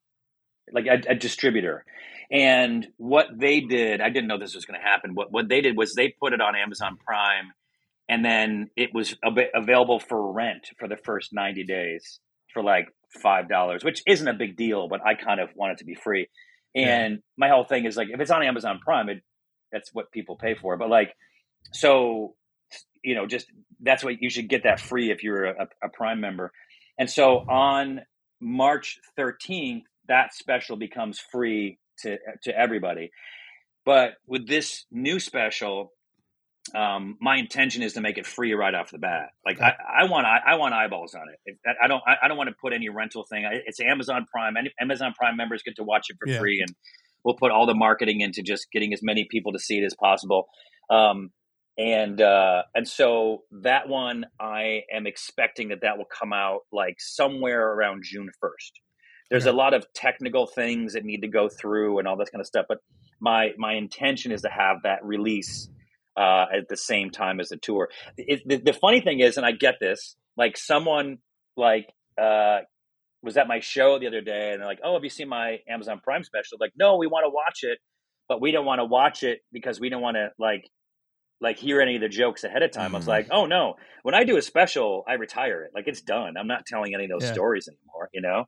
like 0.72 0.86
a, 0.86 1.00
a 1.10 1.14
distributor 1.16 1.84
and 2.30 2.86
what 2.96 3.26
they 3.36 3.60
did 3.60 4.00
i 4.00 4.08
didn't 4.08 4.28
know 4.28 4.38
this 4.38 4.54
was 4.54 4.64
going 4.64 4.78
to 4.78 4.86
happen 4.86 5.14
what 5.14 5.32
what 5.32 5.48
they 5.48 5.60
did 5.60 5.76
was 5.76 5.94
they 5.94 6.14
put 6.20 6.32
it 6.32 6.40
on 6.40 6.54
amazon 6.54 6.96
prime 7.04 7.52
and 8.08 8.24
then 8.24 8.70
it 8.76 8.90
was 8.94 9.16
ab- 9.24 9.50
available 9.54 9.98
for 9.98 10.32
rent 10.32 10.70
for 10.78 10.86
the 10.86 10.96
first 10.96 11.32
90 11.32 11.64
days 11.64 12.20
for 12.52 12.62
like 12.62 12.88
five 13.22 13.48
dollars 13.48 13.84
which 13.84 14.02
isn't 14.06 14.28
a 14.28 14.34
big 14.34 14.56
deal 14.56 14.88
but 14.88 15.00
i 15.04 15.14
kind 15.14 15.40
of 15.40 15.48
want 15.54 15.72
it 15.72 15.78
to 15.78 15.84
be 15.84 15.94
free. 15.94 16.28
And 16.74 17.18
my 17.36 17.50
whole 17.50 17.64
thing 17.64 17.84
is 17.84 17.98
like 17.98 18.08
if 18.10 18.18
it's 18.18 18.30
on 18.30 18.42
amazon 18.42 18.80
prime 18.82 19.10
it 19.10 19.22
that's 19.72 19.90
what 19.92 20.12
people 20.12 20.36
pay 20.36 20.54
for. 20.54 20.76
But 20.76 20.90
like 20.90 21.14
so 21.72 22.34
you 23.02 23.14
know 23.14 23.26
just 23.26 23.46
that's 23.80 24.04
what 24.04 24.22
you 24.22 24.30
should 24.30 24.48
get 24.48 24.62
that 24.64 24.78
free 24.78 25.10
if 25.10 25.22
you're 25.22 25.46
a, 25.46 25.68
a 25.82 25.88
prime 25.88 26.20
member. 26.20 26.52
And 26.98 27.10
so 27.10 27.38
on 27.38 28.02
march 28.40 28.98
13th 29.18 29.82
that 30.08 30.34
special 30.34 30.76
becomes 30.76 31.18
free 31.18 31.78
to 32.00 32.18
to 32.44 32.56
everybody. 32.56 33.10
But 33.84 34.14
with 34.26 34.46
this 34.46 34.84
new 34.90 35.18
special 35.18 35.92
um, 36.74 37.16
my 37.20 37.36
intention 37.36 37.82
is 37.82 37.94
to 37.94 38.00
make 38.00 38.18
it 38.18 38.26
free 38.26 38.54
right 38.54 38.74
off 38.74 38.90
the 38.90 38.98
bat. 38.98 39.30
Like 39.44 39.60
I, 39.60 39.74
I 40.02 40.04
want, 40.04 40.26
I, 40.26 40.52
I, 40.52 40.54
want 40.56 40.74
eyeballs 40.74 41.14
on 41.14 41.22
it. 41.28 41.58
I, 41.82 41.88
don't, 41.88 42.02
I, 42.06 42.14
I, 42.22 42.28
don't 42.28 42.36
want 42.36 42.50
to 42.50 42.56
put 42.60 42.72
any 42.72 42.88
rental 42.88 43.24
thing. 43.28 43.44
It's 43.66 43.80
Amazon 43.80 44.26
Prime. 44.30 44.54
Amazon 44.80 45.12
Prime 45.18 45.36
members 45.36 45.62
get 45.64 45.76
to 45.76 45.82
watch 45.82 46.06
it 46.08 46.16
for 46.20 46.30
yeah. 46.30 46.38
free, 46.38 46.60
and 46.60 46.74
we'll 47.24 47.34
put 47.34 47.50
all 47.50 47.66
the 47.66 47.74
marketing 47.74 48.20
into 48.20 48.42
just 48.42 48.68
getting 48.72 48.92
as 48.92 49.02
many 49.02 49.26
people 49.28 49.52
to 49.52 49.58
see 49.58 49.78
it 49.78 49.84
as 49.84 49.94
possible. 49.98 50.46
Um, 50.88 51.30
and 51.76 52.20
uh, 52.20 52.62
and 52.74 52.86
so 52.86 53.42
that 53.62 53.88
one, 53.88 54.26
I 54.40 54.82
am 54.94 55.06
expecting 55.06 55.68
that 55.70 55.80
that 55.82 55.98
will 55.98 56.06
come 56.06 56.32
out 56.32 56.60
like 56.72 56.96
somewhere 57.00 57.72
around 57.72 58.04
June 58.04 58.30
first. 58.40 58.80
There's 59.30 59.46
okay. 59.46 59.54
a 59.54 59.56
lot 59.56 59.74
of 59.74 59.86
technical 59.94 60.46
things 60.46 60.92
that 60.92 61.04
need 61.04 61.22
to 61.22 61.28
go 61.28 61.48
through 61.48 61.98
and 61.98 62.06
all 62.06 62.16
this 62.16 62.30
kind 62.30 62.40
of 62.40 62.46
stuff, 62.46 62.66
but 62.68 62.78
my 63.20 63.50
my 63.58 63.74
intention 63.74 64.30
is 64.30 64.42
to 64.42 64.48
have 64.48 64.82
that 64.84 65.04
release 65.04 65.68
uh, 66.16 66.46
at 66.52 66.68
the 66.68 66.76
same 66.76 67.10
time 67.10 67.40
as 67.40 67.48
the 67.48 67.56
tour. 67.56 67.88
It, 68.16 68.42
the, 68.46 68.56
the, 68.56 68.72
funny 68.72 69.00
thing 69.00 69.20
is, 69.20 69.36
and 69.36 69.46
I 69.46 69.52
get 69.52 69.76
this, 69.80 70.16
like 70.36 70.56
someone 70.56 71.18
like 71.56 71.86
uh, 72.20 72.60
was 73.22 73.36
at 73.36 73.48
my 73.48 73.60
show 73.60 73.98
the 73.98 74.06
other 74.06 74.20
day, 74.20 74.50
and 74.52 74.60
they're 74.60 74.68
like, 74.68 74.80
"Oh, 74.84 74.94
have 74.94 75.04
you 75.04 75.10
seen 75.10 75.28
my 75.28 75.58
Amazon 75.68 76.00
Prime 76.02 76.24
special?" 76.24 76.58
Like, 76.60 76.72
no, 76.76 76.96
we 76.96 77.06
want 77.06 77.24
to 77.24 77.30
watch 77.30 77.60
it, 77.62 77.78
but 78.28 78.40
we 78.40 78.52
don't 78.52 78.66
want 78.66 78.80
to 78.80 78.84
watch 78.84 79.22
it 79.22 79.40
because 79.52 79.80
we 79.80 79.88
don't 79.88 80.02
want 80.02 80.16
to 80.16 80.30
like 80.38 80.64
like 81.40 81.58
hear 81.58 81.80
any 81.80 81.96
of 81.96 82.00
the 82.00 82.08
jokes 82.08 82.44
ahead 82.44 82.62
of 82.62 82.70
time. 82.70 82.92
Mm. 82.92 82.94
I 82.94 82.98
was 82.98 83.08
like, 83.08 83.26
mm. 83.26 83.32
"Oh 83.32 83.46
no, 83.46 83.74
when 84.02 84.14
I 84.14 84.24
do 84.24 84.36
a 84.36 84.42
special, 84.42 85.04
I 85.08 85.14
retire 85.14 85.62
it. 85.62 85.70
Like 85.74 85.88
it's 85.88 86.02
done. 86.02 86.36
I'm 86.36 86.48
not 86.48 86.66
telling 86.66 86.94
any 86.94 87.04
of 87.04 87.10
those 87.10 87.24
yeah. 87.24 87.32
stories 87.32 87.68
anymore." 87.68 88.10
You 88.12 88.20
know. 88.20 88.44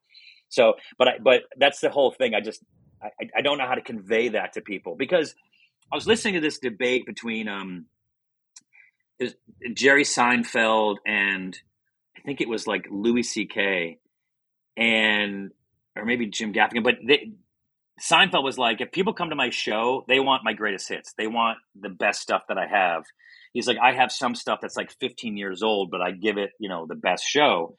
So, 0.49 0.75
but 0.99 1.09
I, 1.09 1.12
but 1.23 1.43
that's 1.57 1.81
the 1.81 1.91
whole 1.91 2.12
thing. 2.12 2.35
I 2.35 2.41
just 2.41 2.62
I, 3.03 3.29
I 3.39 3.43
don't 3.43 3.59
know 3.59 3.67
how 3.67 3.75
to 3.75 3.83
convey 3.83 4.31
that 4.31 4.55
to 4.55 4.61
people 4.61 4.97
because 4.97 5.35
I 5.95 5.97
was 5.97 6.09
listening 6.09 6.35
to 6.35 6.41
this 6.41 6.59
debate 6.59 7.07
between 7.07 7.47
um, 7.47 7.85
Jerry 9.75 10.03
Seinfeld 10.03 10.97
and 11.07 11.57
I 12.19 12.21
think 12.23 12.41
it 12.41 12.49
was 12.49 12.67
like 12.67 12.89
Louis 12.91 13.23
C.K. 13.23 14.01
and 14.77 15.53
or 15.95 16.05
maybe 16.05 16.27
Jim 16.27 16.53
Gaffigan, 16.53 16.83
but 16.83 16.97
they, 17.07 17.35
Seinfeld 18.03 18.43
was 18.43 18.59
like, 18.59 18.81
if 18.81 18.91
people 18.91 19.15
come 19.15 19.31
to 19.31 19.37
my 19.37 19.51
show, 19.51 20.05
they 20.09 20.19
want 20.19 20.43
my 20.43 20.53
greatest 20.53 20.89
hits. 20.89 21.15
They 21.17 21.29
want 21.29 21.59
the 21.81 21.91
best 21.91 22.21
stuff 22.21 22.43
that 22.49 22.59
I 22.59 22.67
have. 22.67 23.05
He's 23.53 23.69
like, 23.69 23.79
I 23.81 23.93
have 23.93 24.11
some 24.11 24.35
stuff 24.35 24.59
that's 24.61 24.77
like 24.77 24.91
15 24.99 25.37
years 25.37 25.63
old, 25.63 25.93
but 25.93 26.01
I 26.01 26.11
give 26.11 26.39
it, 26.39 26.51
you 26.59 26.69
know, 26.69 26.87
the 26.89 26.97
best 26.97 27.23
show. 27.25 27.77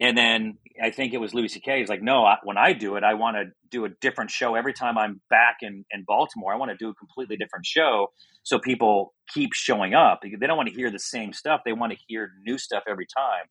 And 0.00 0.16
then 0.18 0.58
I 0.82 0.90
think 0.90 1.14
it 1.14 1.18
was 1.18 1.32
Louis 1.32 1.48
C.K. 1.48 1.78
He's 1.78 1.88
like, 1.88 2.02
no, 2.02 2.24
I, 2.24 2.36
when 2.42 2.56
I 2.58 2.72
do 2.72 2.96
it, 2.96 3.04
I 3.04 3.14
want 3.14 3.36
to 3.36 3.44
do 3.70 3.84
a 3.84 3.88
different 4.00 4.30
show 4.30 4.54
every 4.54 4.72
time 4.72 4.98
I'm 4.98 5.20
back 5.30 5.58
in, 5.62 5.84
in 5.92 6.04
Baltimore. 6.06 6.52
I 6.52 6.56
want 6.56 6.70
to 6.70 6.76
do 6.76 6.88
a 6.88 6.94
completely 6.94 7.36
different 7.36 7.66
show 7.66 8.08
so 8.42 8.58
people 8.58 9.14
keep 9.32 9.52
showing 9.52 9.94
up. 9.94 10.20
They 10.22 10.46
don't 10.46 10.56
want 10.56 10.68
to 10.68 10.74
hear 10.74 10.90
the 10.90 10.98
same 10.98 11.32
stuff. 11.32 11.60
They 11.64 11.72
want 11.72 11.92
to 11.92 11.98
hear 12.08 12.30
new 12.44 12.58
stuff 12.58 12.82
every 12.88 13.06
time. 13.06 13.44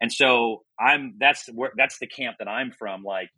And 0.00 0.12
so 0.12 0.64
I'm 0.80 1.14
that's 1.20 1.48
where 1.54 1.70
that's 1.76 1.98
the 2.00 2.08
camp 2.08 2.38
that 2.40 2.48
I'm 2.48 2.72
from. 2.76 3.04
Like 3.04 3.30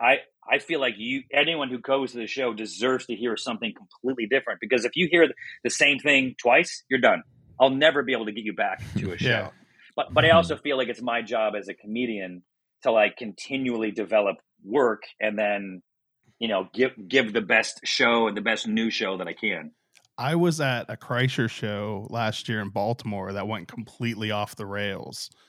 I 0.00 0.16
I 0.50 0.58
feel 0.58 0.80
like 0.80 0.94
you 0.98 1.22
anyone 1.32 1.68
who 1.70 1.78
goes 1.78 2.10
to 2.12 2.18
the 2.18 2.26
show 2.26 2.52
deserves 2.52 3.06
to 3.06 3.14
hear 3.14 3.36
something 3.36 3.72
completely 3.72 4.26
different 4.26 4.58
because 4.60 4.84
if 4.84 4.92
you 4.96 5.08
hear 5.08 5.28
the 5.62 5.70
same 5.70 6.00
thing 6.00 6.34
twice, 6.42 6.82
you're 6.90 7.00
done. 7.00 7.22
I'll 7.60 7.70
never 7.70 8.02
be 8.02 8.12
able 8.12 8.26
to 8.26 8.32
get 8.32 8.44
you 8.44 8.52
back 8.52 8.82
to 8.98 9.12
a 9.12 9.18
show. 9.18 9.28
yeah. 9.28 9.50
But 9.96 10.12
but 10.12 10.24
I 10.24 10.30
also 10.30 10.54
mm-hmm. 10.54 10.62
feel 10.62 10.76
like 10.76 10.88
it's 10.88 11.02
my 11.02 11.22
job 11.22 11.54
as 11.58 11.68
a 11.68 11.74
comedian 11.74 12.42
to 12.82 12.92
like 12.92 13.16
continually 13.16 13.90
develop 13.90 14.36
work 14.64 15.02
and 15.20 15.38
then 15.38 15.82
you 16.38 16.48
know 16.48 16.68
give 16.72 16.92
give 17.08 17.32
the 17.32 17.40
best 17.40 17.80
show 17.84 18.28
and 18.28 18.36
the 18.36 18.42
best 18.42 18.68
new 18.68 18.90
show 18.90 19.16
that 19.16 19.26
I 19.26 19.32
can. 19.32 19.72
I 20.18 20.34
was 20.34 20.60
at 20.60 20.86
a 20.88 20.96
Kreischer 20.96 21.48
show 21.48 22.06
last 22.10 22.48
year 22.48 22.60
in 22.60 22.70
Baltimore 22.70 23.32
that 23.32 23.48
went 23.48 23.68
completely 23.68 24.30
off 24.30 24.56
the 24.56 24.66
rails 24.66 25.30
uh-huh. 25.32 25.40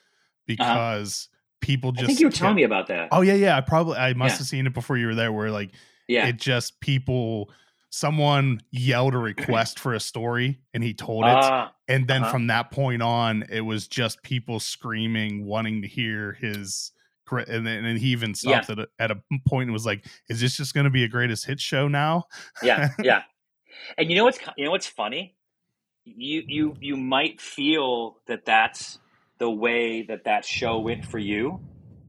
because 0.45 1.29
uh-huh. 1.29 1.57
people 1.61 1.91
just. 1.91 2.03
I 2.03 2.07
think 2.07 2.19
you 2.19 2.27
were 2.27 2.31
telling 2.31 2.55
me 2.55 2.63
about 2.63 2.87
that. 2.87 3.09
Oh 3.11 3.21
yeah, 3.21 3.33
yeah. 3.33 3.57
I 3.57 3.61
probably 3.61 3.97
I 3.97 4.13
must 4.13 4.33
yeah. 4.33 4.37
have 4.39 4.47
seen 4.47 4.67
it 4.67 4.73
before 4.73 4.97
you 4.97 5.07
were 5.07 5.15
there. 5.15 5.31
Where 5.31 5.51
like, 5.51 5.71
yeah, 6.07 6.27
it 6.27 6.37
just 6.37 6.79
people 6.79 7.49
someone 7.89 8.61
yelled 8.71 9.13
a 9.13 9.17
request 9.17 9.79
for 9.79 9.93
a 9.93 9.99
story 9.99 10.59
and 10.73 10.83
he 10.83 10.93
told 10.93 11.25
it 11.25 11.29
uh, 11.29 11.69
and 11.87 12.07
then 12.07 12.23
uh-huh. 12.23 12.31
from 12.31 12.47
that 12.47 12.71
point 12.71 13.01
on 13.01 13.43
it 13.49 13.61
was 13.61 13.87
just 13.87 14.21
people 14.23 14.59
screaming 14.59 15.45
wanting 15.45 15.81
to 15.81 15.87
hear 15.87 16.33
his 16.33 16.91
and 17.31 17.67
then 17.67 17.83
and 17.83 17.99
he 17.99 18.07
even 18.07 18.33
stopped 18.33 18.69
yeah. 18.69 18.73
at, 18.73 18.79
a, 18.79 18.87
at 18.99 19.11
a 19.11 19.17
point 19.47 19.67
and 19.67 19.73
was 19.73 19.85
like 19.85 20.05
is 20.29 20.39
this 20.39 20.55
just 20.55 20.73
going 20.73 20.85
to 20.85 20.89
be 20.89 21.03
a 21.03 21.07
greatest 21.07 21.45
hit 21.45 21.59
show 21.59 21.87
now 21.87 22.23
yeah 22.63 22.89
yeah 23.01 23.23
and 23.97 24.09
you 24.09 24.15
know 24.15 24.23
what's 24.23 24.39
you 24.55 24.65
know 24.65 24.71
what's 24.71 24.87
funny 24.87 25.35
you 26.05 26.43
you 26.47 26.75
you 26.79 26.95
might 26.95 27.41
feel 27.41 28.17
that 28.27 28.45
that's 28.45 28.99
the 29.39 29.49
way 29.49 30.03
that 30.03 30.23
that 30.23 30.45
show 30.45 30.79
went 30.79 31.05
for 31.05 31.19
you 31.19 31.59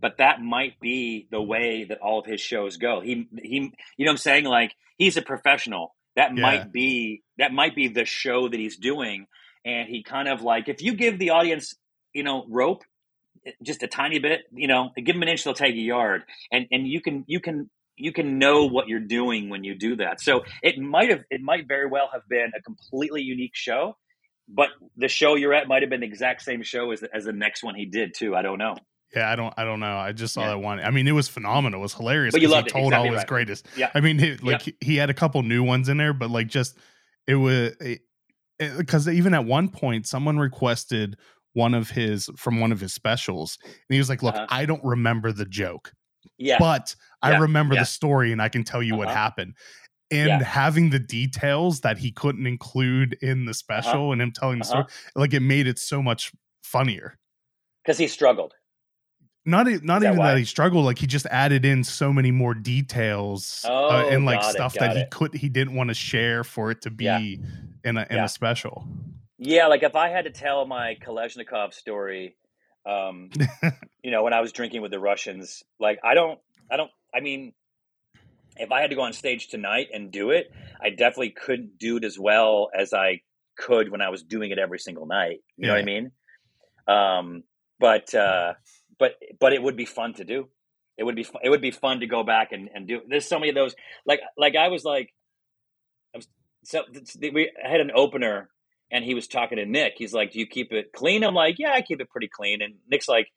but 0.00 0.18
that 0.18 0.40
might 0.40 0.78
be 0.80 1.26
the 1.30 1.42
way 1.42 1.84
that 1.84 1.98
all 1.98 2.20
of 2.20 2.26
his 2.26 2.40
shows 2.40 2.76
go. 2.76 3.00
He 3.00 3.28
he 3.42 3.56
you 3.96 4.04
know 4.04 4.10
what 4.10 4.10
I'm 4.12 4.16
saying 4.18 4.44
like 4.44 4.74
he's 4.96 5.16
a 5.16 5.22
professional. 5.22 5.94
That 6.16 6.34
yeah. 6.34 6.42
might 6.42 6.72
be 6.72 7.22
that 7.38 7.52
might 7.52 7.74
be 7.74 7.88
the 7.88 8.04
show 8.04 8.48
that 8.48 8.58
he's 8.58 8.76
doing 8.76 9.26
and 9.64 9.88
he 9.88 10.02
kind 10.02 10.28
of 10.28 10.42
like 10.42 10.68
if 10.68 10.82
you 10.82 10.94
give 10.94 11.18
the 11.18 11.30
audience, 11.30 11.74
you 12.12 12.22
know, 12.22 12.44
rope 12.48 12.82
eh, 13.46 13.52
just 13.62 13.82
a 13.82 13.86
tiny 13.86 14.18
bit, 14.18 14.42
you 14.52 14.68
know, 14.68 14.90
give 14.96 15.14
them 15.14 15.22
an 15.22 15.28
inch 15.28 15.44
they'll 15.44 15.54
take 15.54 15.74
a 15.74 15.78
yard 15.78 16.22
and 16.52 16.66
and 16.70 16.86
you 16.86 17.00
can 17.00 17.24
you 17.26 17.40
can 17.40 17.70
you 17.96 18.12
can 18.12 18.38
know 18.38 18.66
what 18.66 18.88
you're 18.88 19.00
doing 19.00 19.48
when 19.48 19.64
you 19.64 19.74
do 19.74 19.96
that. 19.96 20.20
So 20.20 20.42
it 20.62 20.78
might 20.78 21.10
have 21.10 21.24
it 21.30 21.40
might 21.40 21.66
very 21.66 21.88
well 21.88 22.08
have 22.12 22.22
been 22.28 22.52
a 22.56 22.62
completely 22.62 23.22
unique 23.22 23.54
show, 23.54 23.96
but 24.48 24.68
the 24.96 25.08
show 25.08 25.34
you're 25.34 25.54
at 25.54 25.68
might 25.68 25.82
have 25.82 25.90
been 25.90 26.00
the 26.00 26.06
exact 26.06 26.42
same 26.42 26.62
show 26.62 26.90
as 26.92 27.02
as 27.02 27.24
the 27.24 27.32
next 27.32 27.62
one 27.62 27.74
he 27.74 27.86
did 27.86 28.14
too. 28.14 28.34
I 28.34 28.42
don't 28.42 28.58
know. 28.58 28.76
Yeah, 29.14 29.30
I 29.30 29.36
don't, 29.36 29.54
I 29.56 29.64
don't 29.64 29.80
know. 29.80 29.96
I 29.96 30.12
just 30.12 30.34
saw 30.34 30.42
yeah. 30.42 30.48
that 30.50 30.58
one. 30.58 30.80
I 30.80 30.90
mean, 30.90 31.08
it 31.08 31.12
was 31.12 31.28
phenomenal. 31.28 31.80
It 31.80 31.82
was 31.82 31.94
hilarious. 31.94 32.32
But 32.32 32.42
you 32.42 32.48
loved 32.48 32.66
he 32.68 32.72
told 32.72 32.92
exactly 32.92 33.08
all 33.08 33.14
his 33.14 33.20
right. 33.20 33.26
greatest. 33.26 33.66
Yeah. 33.76 33.90
I 33.94 34.00
mean, 34.00 34.20
it, 34.20 34.42
like 34.42 34.74
he 34.80 34.96
had 34.96 35.08
a 35.08 35.14
couple 35.14 35.42
new 35.42 35.62
ones 35.62 35.88
in 35.88 35.96
there, 35.96 36.12
but 36.12 36.30
like 36.30 36.48
just 36.48 36.76
it 37.26 37.36
was 37.36 37.72
because 38.76 39.08
even 39.08 39.34
at 39.34 39.44
one 39.44 39.68
point, 39.68 40.06
someone 40.06 40.38
requested 40.38 41.16
one 41.52 41.74
of 41.74 41.90
his 41.90 42.28
from 42.36 42.60
one 42.60 42.72
of 42.72 42.80
his 42.80 42.92
specials, 42.92 43.58
and 43.64 43.72
he 43.88 43.98
was 43.98 44.08
like, 44.08 44.22
"Look, 44.22 44.34
uh-huh. 44.34 44.46
I 44.50 44.66
don't 44.66 44.84
remember 44.84 45.32
the 45.32 45.44
joke, 45.44 45.92
yeah, 46.36 46.58
but 46.58 46.94
yeah. 47.22 47.30
I 47.30 47.38
remember 47.38 47.74
yeah. 47.74 47.82
the 47.82 47.86
story, 47.86 48.32
and 48.32 48.42
I 48.42 48.48
can 48.48 48.64
tell 48.64 48.82
you 48.82 48.94
uh-huh. 48.94 49.06
what 49.06 49.08
happened." 49.08 49.54
And 50.10 50.40
having 50.42 50.88
the 50.88 50.98
details 50.98 51.80
that 51.80 51.98
he 51.98 52.10
couldn't 52.10 52.46
include 52.46 53.18
in 53.20 53.44
the 53.44 53.50
uh-huh. 53.50 53.54
special, 53.54 54.04
uh-huh. 54.04 54.12
and 54.12 54.22
him 54.22 54.32
telling 54.32 54.58
the 54.58 54.64
story, 54.64 54.84
uh-huh. 54.84 55.20
like 55.20 55.34
it 55.34 55.40
made 55.40 55.66
it 55.66 55.78
so 55.78 56.02
much 56.02 56.32
funnier 56.62 57.18
because 57.84 57.98
he 57.98 58.08
struggled 58.08 58.54
not 59.44 59.66
not 59.82 60.02
even 60.02 60.16
that 60.16 60.36
he 60.36 60.44
struggled 60.44 60.84
like 60.84 60.98
he 60.98 61.06
just 61.06 61.26
added 61.26 61.64
in 61.64 61.82
so 61.82 62.12
many 62.12 62.30
more 62.30 62.54
details 62.54 63.64
uh, 63.66 63.72
oh, 63.72 63.88
uh, 63.88 64.08
and 64.10 64.24
like 64.24 64.42
stuff 64.42 64.76
it, 64.76 64.80
that 64.80 64.96
he 64.96 65.04
could 65.10 65.34
he 65.34 65.48
didn't 65.48 65.74
want 65.74 65.88
to 65.88 65.94
share 65.94 66.44
for 66.44 66.70
it 66.70 66.82
to 66.82 66.90
be 66.90 67.04
yeah. 67.04 67.36
in 67.84 67.96
a 67.96 68.06
in 68.10 68.16
yeah. 68.16 68.24
a 68.24 68.28
special 68.28 68.86
yeah 69.38 69.66
like 69.66 69.82
if 69.82 69.96
i 69.96 70.08
had 70.08 70.24
to 70.24 70.30
tell 70.30 70.66
my 70.66 70.96
kalashnikov 71.00 71.72
story 71.72 72.36
um 72.86 73.30
you 74.02 74.10
know 74.10 74.22
when 74.22 74.32
i 74.32 74.40
was 74.40 74.52
drinking 74.52 74.82
with 74.82 74.90
the 74.90 75.00
russians 75.00 75.62
like 75.80 75.98
i 76.04 76.14
don't 76.14 76.38
i 76.70 76.76
don't 76.76 76.90
i 77.14 77.20
mean 77.20 77.52
if 78.56 78.70
i 78.72 78.80
had 78.80 78.90
to 78.90 78.96
go 78.96 79.02
on 79.02 79.12
stage 79.12 79.48
tonight 79.48 79.88
and 79.94 80.10
do 80.10 80.30
it 80.30 80.52
i 80.82 80.90
definitely 80.90 81.30
couldn't 81.30 81.78
do 81.78 81.96
it 81.96 82.04
as 82.04 82.18
well 82.18 82.68
as 82.76 82.92
i 82.92 83.20
could 83.56 83.90
when 83.90 84.02
i 84.02 84.10
was 84.10 84.22
doing 84.22 84.50
it 84.50 84.58
every 84.58 84.78
single 84.78 85.06
night 85.06 85.40
you 85.56 85.66
yeah. 85.66 85.68
know 85.68 85.74
what 85.74 85.80
i 85.80 85.84
mean 85.84 86.10
um 86.86 87.42
but 87.80 88.14
uh 88.14 88.52
but 88.98 89.12
but 89.40 89.52
it 89.52 89.62
would 89.62 89.76
be 89.76 89.86
fun 89.86 90.14
to 90.14 90.24
do. 90.24 90.48
it 90.98 91.04
would 91.04 91.14
be 91.14 91.26
it 91.42 91.48
would 91.48 91.62
be 91.62 91.70
fun 91.70 92.00
to 92.00 92.06
go 92.06 92.24
back 92.24 92.52
and, 92.52 92.68
and 92.74 92.86
do. 92.86 93.00
There's 93.08 93.26
so 93.26 93.38
many 93.38 93.50
of 93.50 93.54
those. 93.54 93.74
Like 94.04 94.20
like 94.36 94.56
I 94.56 94.68
was 94.68 94.84
like, 94.84 95.14
I 96.14 96.18
was, 96.18 96.28
so 96.64 96.82
we 97.20 97.50
had 97.62 97.80
an 97.80 97.92
opener, 97.94 98.50
and 98.90 99.04
he 99.04 99.14
was 99.14 99.28
talking 99.28 99.58
to 99.58 99.64
Nick. 99.66 99.94
He's 99.96 100.12
like, 100.12 100.32
"Do 100.32 100.40
you 100.40 100.46
keep 100.46 100.72
it 100.72 100.92
clean?" 100.92 101.22
I'm 101.24 101.34
like, 101.34 101.56
"Yeah, 101.58 101.72
I 101.72 101.82
keep 101.82 102.00
it 102.00 102.10
pretty 102.10 102.28
clean." 102.28 102.60
And 102.62 102.74
Nick's 102.90 103.08
like, 103.08 103.28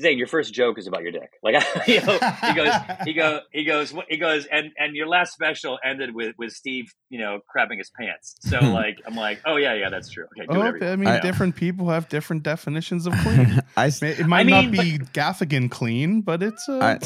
Zane, 0.00 0.18
your 0.18 0.26
first 0.26 0.52
joke 0.52 0.78
is 0.78 0.86
about 0.86 1.02
your 1.02 1.12
dick. 1.12 1.30
Like, 1.42 1.54
you 1.86 2.00
know, 2.00 2.18
he 2.44 2.54
goes, 2.54 2.72
he 3.04 3.12
goes, 3.12 3.40
he 3.52 3.64
goes, 3.64 3.94
he 4.08 4.16
goes, 4.16 4.46
and 4.46 4.70
and 4.76 4.96
your 4.96 5.06
last 5.06 5.32
special 5.32 5.78
ended 5.84 6.14
with 6.14 6.34
with 6.38 6.52
Steve, 6.52 6.92
you 7.08 7.18
know, 7.18 7.40
crapping 7.54 7.78
his 7.78 7.90
pants. 7.90 8.36
So 8.40 8.58
like, 8.58 9.00
I'm 9.06 9.14
like, 9.14 9.40
oh 9.44 9.56
yeah, 9.56 9.74
yeah, 9.74 9.90
that's 9.90 10.10
true. 10.10 10.24
Okay, 10.36 10.46
do 10.46 10.60
oh, 10.60 10.92
I 10.92 10.96
mean, 10.96 11.08
I, 11.08 11.20
different 11.20 11.56
people 11.56 11.88
have 11.90 12.08
different 12.08 12.42
definitions 12.42 13.06
of 13.06 13.12
clean. 13.22 13.60
I, 13.76 13.92
it 14.00 14.26
might 14.26 14.40
I 14.40 14.44
mean, 14.44 14.72
not 14.72 14.82
be 14.82 14.98
but, 14.98 15.12
Gaffigan 15.12 15.70
clean, 15.70 16.22
but 16.22 16.42
it's. 16.42 16.68
Uh, 16.68 16.78
I, 16.78 16.98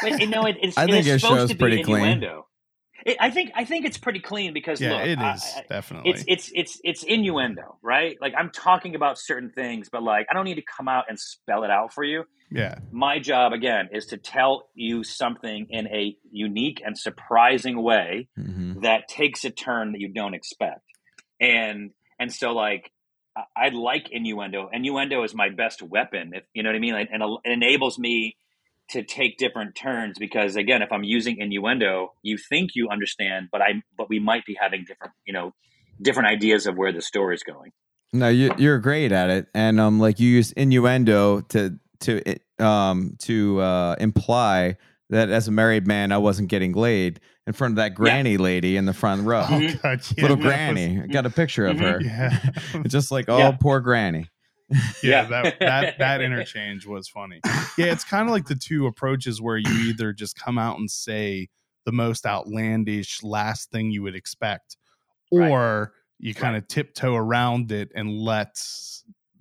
but, 0.02 0.20
you 0.20 0.28
know, 0.28 0.44
it, 0.44 0.56
it's. 0.62 0.78
I 0.78 0.86
think 0.86 0.98
it 0.98 1.06
your 1.06 1.18
show's 1.18 1.52
pretty 1.54 1.80
innuendo. 1.80 2.26
clean. 2.26 2.42
It, 3.04 3.18
I 3.20 3.30
think 3.30 3.52
I 3.54 3.64
think 3.64 3.84
it's 3.84 3.98
pretty 3.98 4.20
clean 4.20 4.54
because 4.54 4.80
yeah, 4.80 4.92
look, 4.92 5.02
it 5.02 5.18
is 5.20 5.52
I, 5.56 5.64
definitely 5.68 6.10
it's 6.10 6.24
it's 6.26 6.50
it's 6.54 6.80
it's 6.82 7.02
innuendo, 7.02 7.76
right? 7.82 8.16
Like 8.20 8.32
I'm 8.36 8.50
talking 8.50 8.94
about 8.94 9.18
certain 9.18 9.50
things, 9.50 9.88
but 9.90 10.02
like 10.02 10.26
I 10.30 10.34
don't 10.34 10.44
need 10.44 10.54
to 10.56 10.64
come 10.76 10.88
out 10.88 11.04
and 11.08 11.18
spell 11.18 11.64
it 11.64 11.70
out 11.70 11.92
for 11.92 12.02
you. 12.02 12.24
Yeah. 12.50 12.78
My 12.92 13.18
job 13.18 13.52
again 13.52 13.90
is 13.92 14.06
to 14.06 14.16
tell 14.16 14.68
you 14.74 15.04
something 15.04 15.66
in 15.68 15.86
a 15.88 16.16
unique 16.30 16.80
and 16.84 16.96
surprising 16.98 17.82
way 17.82 18.28
mm-hmm. 18.38 18.80
that 18.80 19.08
takes 19.08 19.44
a 19.44 19.50
turn 19.50 19.92
that 19.92 20.00
you 20.00 20.08
don't 20.08 20.34
expect. 20.34 20.80
And 21.40 21.90
and 22.18 22.32
so 22.32 22.52
like 22.52 22.90
I 23.56 23.68
like 23.70 24.10
innuendo. 24.12 24.70
Innuendo 24.72 25.24
is 25.24 25.34
my 25.34 25.48
best 25.48 25.82
weapon, 25.82 26.32
if 26.34 26.44
you 26.54 26.62
know 26.62 26.70
what 26.70 26.76
I 26.76 26.78
mean. 26.78 26.94
and 26.94 27.22
it 27.22 27.52
enables 27.52 27.98
me 27.98 28.36
to 28.94 29.02
take 29.02 29.38
different 29.38 29.74
turns 29.74 30.16
because 30.20 30.54
again 30.54 30.80
if 30.80 30.92
i'm 30.92 31.02
using 31.02 31.38
innuendo 31.38 32.12
you 32.22 32.38
think 32.38 32.70
you 32.76 32.88
understand 32.88 33.48
but 33.50 33.60
i 33.60 33.82
but 33.98 34.08
we 34.08 34.20
might 34.20 34.46
be 34.46 34.56
having 34.58 34.84
different 34.86 35.12
you 35.26 35.32
know 35.32 35.52
different 36.00 36.28
ideas 36.28 36.68
of 36.68 36.76
where 36.76 36.92
the 36.92 37.02
story 37.02 37.34
is 37.34 37.42
going 37.42 37.72
no 38.12 38.28
you, 38.28 38.54
you're 38.56 38.78
great 38.78 39.10
at 39.10 39.30
it 39.30 39.48
and 39.52 39.80
um 39.80 39.98
like 39.98 40.20
you 40.20 40.28
use 40.28 40.52
innuendo 40.52 41.40
to 41.40 41.76
to 41.98 42.22
um 42.60 43.16
to 43.18 43.60
uh 43.60 43.96
imply 43.98 44.76
that 45.10 45.28
as 45.28 45.48
a 45.48 45.50
married 45.50 45.88
man 45.88 46.12
i 46.12 46.18
wasn't 46.18 46.48
getting 46.48 46.72
laid 46.72 47.18
in 47.48 47.52
front 47.52 47.72
of 47.72 47.76
that 47.76 47.96
granny 47.96 48.32
yeah. 48.34 48.38
lady 48.38 48.76
in 48.76 48.84
the 48.86 48.94
front 48.94 49.26
row 49.26 49.44
oh, 49.50 49.60
God, 49.82 50.00
yeah, 50.16 50.22
little 50.22 50.36
granny 50.36 50.98
was, 50.98 51.08
i 51.10 51.12
got 51.12 51.26
a 51.26 51.30
picture 51.30 51.66
of 51.66 51.78
mm-hmm. 51.78 51.84
her 51.84 52.00
yeah. 52.00 52.82
just 52.86 53.10
like 53.10 53.28
oh 53.28 53.38
yeah. 53.38 53.56
poor 53.60 53.80
granny 53.80 54.28
yeah, 55.02 55.24
that 55.24 55.56
that 55.60 55.98
that 55.98 56.20
interchange 56.20 56.86
was 56.86 57.08
funny. 57.08 57.40
Yeah, 57.76 57.86
it's 57.86 58.04
kind 58.04 58.28
of 58.28 58.32
like 58.32 58.46
the 58.46 58.54
two 58.54 58.86
approaches 58.86 59.40
where 59.40 59.56
you 59.56 59.70
either 59.88 60.12
just 60.12 60.38
come 60.38 60.58
out 60.58 60.78
and 60.78 60.90
say 60.90 61.48
the 61.84 61.92
most 61.92 62.26
outlandish 62.26 63.22
last 63.22 63.70
thing 63.70 63.90
you 63.90 64.02
would 64.02 64.14
expect, 64.14 64.76
or 65.30 65.80
right. 65.80 65.88
you 66.18 66.34
kind 66.34 66.56
of 66.56 66.62
right. 66.62 66.68
tiptoe 66.68 67.14
around 67.14 67.72
it 67.72 67.90
and 67.94 68.10
let 68.10 68.54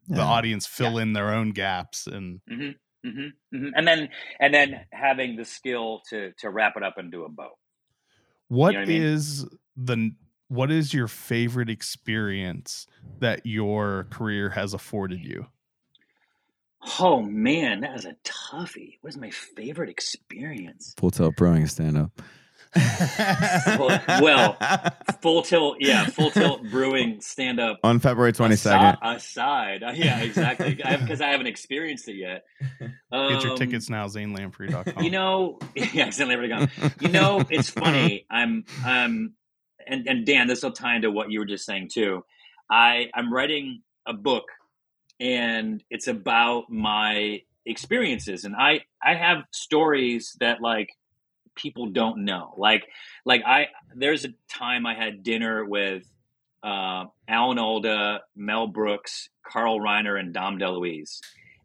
the 0.07 0.17
yeah. 0.17 0.23
audience 0.23 0.65
fill 0.67 0.93
yeah. 0.93 1.01
in 1.03 1.13
their 1.13 1.33
own 1.33 1.51
gaps 1.51 2.07
and. 2.07 2.41
Mm-hmm. 2.49 2.69
Mm-hmm, 3.05 3.57
mm-hmm. 3.57 3.67
And 3.75 3.85
then, 3.85 4.07
and 4.39 4.53
then 4.53 4.85
having 4.93 5.35
the 5.35 5.43
skill 5.43 6.01
to 6.09 6.31
to 6.37 6.49
wrap 6.49 6.77
it 6.77 6.83
up 6.83 6.97
into 6.97 7.25
a 7.25 7.29
bow. 7.29 7.49
What, 8.47 8.71
you 8.71 8.79
know 8.79 8.85
what 8.85 8.89
is 8.89 9.41
I 9.41 9.43
mean? 9.43 9.49
the 9.75 10.11
what 10.53 10.71
is 10.71 10.93
your 10.93 11.07
favorite 11.07 11.69
experience 11.69 12.85
that 13.19 13.45
your 13.45 14.07
career 14.11 14.49
has 14.51 14.73
afforded 14.73 15.23
you? 15.23 15.47
Oh 16.99 17.21
man, 17.21 17.81
that 17.81 17.93
was 17.93 18.05
a 18.05 18.15
toughie. 18.23 18.97
What 19.01 19.09
is 19.09 19.17
my 19.17 19.31
favorite 19.31 19.89
experience? 19.89 20.93
Full 20.97 21.11
Tilt 21.11 21.35
Brewing 21.35 21.67
stand 21.67 21.97
up. 21.97 22.21
well, 24.19 24.57
full 25.21 25.43
tilt, 25.43 25.77
yeah, 25.79 26.07
full 26.07 26.31
tilt 26.31 26.63
brewing 26.71 27.21
stand 27.21 27.59
up 27.59 27.77
on 27.83 27.99
February 27.99 28.33
twenty 28.33 28.55
second. 28.55 28.97
Aside, 28.99 29.83
aside, 29.83 29.95
yeah, 29.95 30.21
exactly, 30.21 30.73
because 30.73 31.21
I, 31.21 31.27
I, 31.27 31.31
haven't 31.33 31.45
experienced 31.45 32.07
it 32.07 32.15
yet. 32.15 32.45
Um, 33.11 33.33
Get 33.33 33.43
your 33.43 33.51
um, 33.51 33.57
tickets 33.59 33.91
now, 33.91 34.07
zanelamprey.com. 34.07 35.03
You 35.03 35.11
know, 35.11 35.59
yeah, 35.75 36.07
zanelamprey.com. 36.07 36.93
You 36.99 37.09
know, 37.09 37.43
it's 37.47 37.69
funny. 37.69 38.25
I'm, 38.31 38.65
I'm 38.83 39.35
and, 39.87 40.07
and 40.07 40.25
Dan, 40.25 40.47
this 40.47 40.63
will 40.63 40.71
tie 40.71 40.95
into 40.95 41.11
what 41.11 41.31
you 41.31 41.39
were 41.39 41.45
just 41.45 41.65
saying 41.65 41.89
too. 41.93 42.23
I 42.69 43.07
I'm 43.13 43.33
writing 43.33 43.81
a 44.05 44.13
book, 44.13 44.45
and 45.19 45.83
it's 45.89 46.07
about 46.07 46.69
my 46.69 47.41
experiences, 47.65 48.43
and 48.45 48.55
I 48.55 48.81
I 49.03 49.15
have 49.15 49.43
stories 49.51 50.35
that 50.39 50.61
like 50.61 50.89
people 51.55 51.87
don't 51.87 52.25
know. 52.25 52.53
Like 52.57 52.87
like 53.25 53.41
I 53.45 53.67
there's 53.95 54.25
a 54.25 54.33
time 54.49 54.85
I 54.85 54.95
had 54.95 55.23
dinner 55.23 55.65
with 55.65 56.03
uh, 56.63 57.05
Alan 57.27 57.59
Alda, 57.59 58.21
Mel 58.35 58.67
Brooks, 58.67 59.29
Carl 59.45 59.79
Reiner, 59.79 60.19
and 60.19 60.33
Dom 60.33 60.59
DeLuise, 60.59 61.19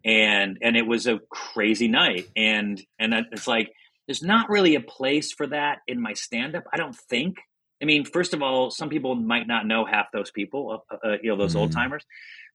and 0.04 0.58
and 0.60 0.76
it 0.76 0.86
was 0.86 1.06
a 1.06 1.20
crazy 1.30 1.88
night, 1.88 2.28
and 2.36 2.82
and 2.98 3.14
it's 3.32 3.46
like 3.46 3.72
there's 4.06 4.22
not 4.22 4.48
really 4.48 4.74
a 4.74 4.80
place 4.80 5.32
for 5.32 5.46
that 5.48 5.78
in 5.86 6.00
my 6.00 6.14
stand 6.14 6.56
up. 6.56 6.64
I 6.72 6.76
don't 6.76 6.96
think 6.96 7.36
I 7.80 7.84
mean, 7.84 8.04
first 8.04 8.34
of 8.34 8.42
all, 8.42 8.70
some 8.70 8.88
people 8.88 9.14
might 9.14 9.46
not 9.46 9.66
know 9.66 9.84
half 9.84 10.06
those 10.12 10.30
people, 10.30 10.84
uh, 10.90 10.96
uh, 11.04 11.16
you 11.22 11.30
know, 11.30 11.36
those 11.36 11.52
mm-hmm. 11.52 11.60
old 11.60 11.72
timers, 11.72 12.04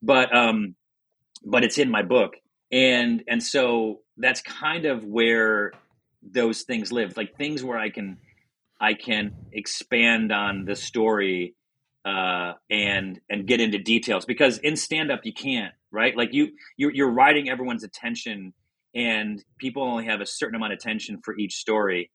but 0.01 0.35
um, 0.35 0.75
but 1.45 1.63
it's 1.63 1.77
in 1.77 1.89
my 1.89 2.03
book, 2.03 2.33
and 2.71 3.23
and 3.27 3.41
so 3.41 4.01
that's 4.17 4.41
kind 4.41 4.85
of 4.85 5.05
where 5.05 5.71
those 6.21 6.63
things 6.63 6.91
live, 6.91 7.15
like 7.17 7.37
things 7.37 7.63
where 7.63 7.77
I 7.77 7.89
can 7.89 8.17
I 8.79 8.93
can 8.95 9.33
expand 9.51 10.31
on 10.31 10.65
the 10.65 10.75
story 10.75 11.55
uh, 12.05 12.53
and 12.69 13.19
and 13.29 13.47
get 13.47 13.61
into 13.61 13.77
details 13.77 14.25
because 14.25 14.57
in 14.57 14.75
stand 14.75 15.09
up 15.09 15.21
you 15.23 15.33
can't, 15.33 15.73
right? 15.89 16.15
Like 16.17 16.33
you 16.33 16.49
you're, 16.75 16.93
you're 16.93 17.11
riding 17.11 17.49
everyone's 17.49 17.85
attention, 17.85 18.53
and 18.93 19.43
people 19.57 19.83
only 19.83 20.05
have 20.05 20.19
a 20.19 20.25
certain 20.25 20.55
amount 20.55 20.73
of 20.73 20.79
attention 20.79 21.21
for 21.23 21.37
each 21.37 21.55
story 21.55 22.11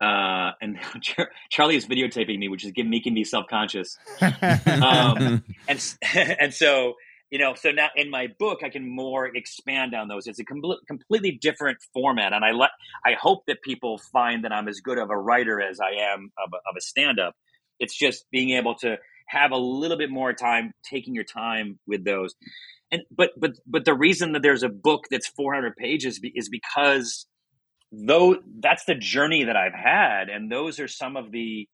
uh, 0.00 0.52
and 0.60 0.78
Charlie 1.50 1.76
is 1.76 1.86
videotaping 1.86 2.38
me, 2.38 2.48
which 2.48 2.64
is 2.64 2.72
making 2.76 3.14
me 3.14 3.24
self 3.24 3.46
conscious. 3.48 3.96
um, 4.20 5.42
and 5.68 5.94
and 6.14 6.54
so 6.54 6.94
you 7.30 7.40
know, 7.40 7.54
so 7.54 7.72
now 7.72 7.88
in 7.96 8.08
my 8.08 8.28
book, 8.38 8.60
I 8.62 8.68
can 8.68 8.88
more 8.88 9.26
expand 9.26 9.94
on 9.94 10.06
those. 10.06 10.28
It's 10.28 10.38
a 10.38 10.44
com- 10.44 10.62
completely 10.86 11.32
different 11.32 11.78
format, 11.92 12.32
and 12.32 12.44
I 12.44 12.52
let 12.52 12.70
I 13.04 13.14
hope 13.20 13.46
that 13.46 13.62
people 13.62 13.98
find 14.12 14.44
that 14.44 14.52
I'm 14.52 14.68
as 14.68 14.80
good 14.80 14.98
of 14.98 15.10
a 15.10 15.16
writer 15.16 15.60
as 15.60 15.80
I 15.80 16.12
am 16.12 16.30
of 16.38 16.52
a, 16.52 16.56
of 16.56 16.76
a 16.76 16.80
stand 16.80 17.18
up. 17.18 17.34
It's 17.78 17.96
just 17.96 18.26
being 18.30 18.50
able 18.50 18.74
to 18.76 18.96
have 19.28 19.50
a 19.50 19.56
little 19.56 19.98
bit 19.98 20.10
more 20.10 20.32
time, 20.32 20.72
taking 20.88 21.14
your 21.14 21.24
time 21.24 21.78
with 21.86 22.04
those. 22.04 22.34
And 22.92 23.02
but 23.10 23.30
but 23.36 23.52
but 23.66 23.84
the 23.84 23.94
reason 23.94 24.32
that 24.32 24.42
there's 24.42 24.62
a 24.62 24.68
book 24.68 25.06
that's 25.10 25.26
400 25.26 25.74
pages 25.76 26.20
is 26.22 26.48
because 26.48 27.26
though 27.92 28.36
that's 28.60 28.84
the 28.84 28.94
journey 28.94 29.44
that 29.44 29.56
I've 29.56 29.74
had, 29.74 30.28
and 30.28 30.50
those 30.50 30.80
are 30.80 30.88
some 30.88 31.16
of 31.16 31.30
the 31.30 31.68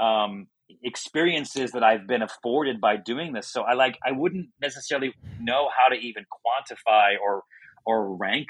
um, 0.00 0.46
experiences 0.82 1.72
that 1.72 1.82
I've 1.82 2.06
been 2.06 2.22
afforded 2.22 2.80
by 2.80 2.96
doing 2.96 3.32
this. 3.32 3.50
So 3.50 3.62
I 3.62 3.74
like 3.74 3.98
I 4.04 4.12
wouldn't 4.12 4.48
necessarily 4.60 5.14
know 5.40 5.68
how 5.76 5.94
to 5.94 6.00
even 6.00 6.24
quantify 6.24 7.12
or 7.22 7.42
or 7.86 8.16
rank 8.16 8.48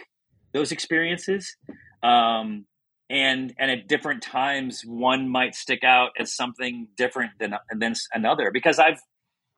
those 0.52 0.72
experiences. 0.72 1.56
Um, 2.02 2.66
and 3.10 3.54
and 3.58 3.70
at 3.70 3.86
different 3.86 4.22
times, 4.22 4.82
one 4.84 5.28
might 5.28 5.54
stick 5.54 5.84
out 5.84 6.10
as 6.18 6.34
something 6.34 6.88
different 6.96 7.32
than 7.38 7.54
than 7.76 7.94
another 8.12 8.50
because 8.52 8.78
I've 8.78 9.00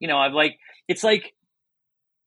you 0.01 0.09
know 0.09 0.19
I've 0.19 0.33
like 0.33 0.59
it's 0.89 1.05
like 1.05 1.33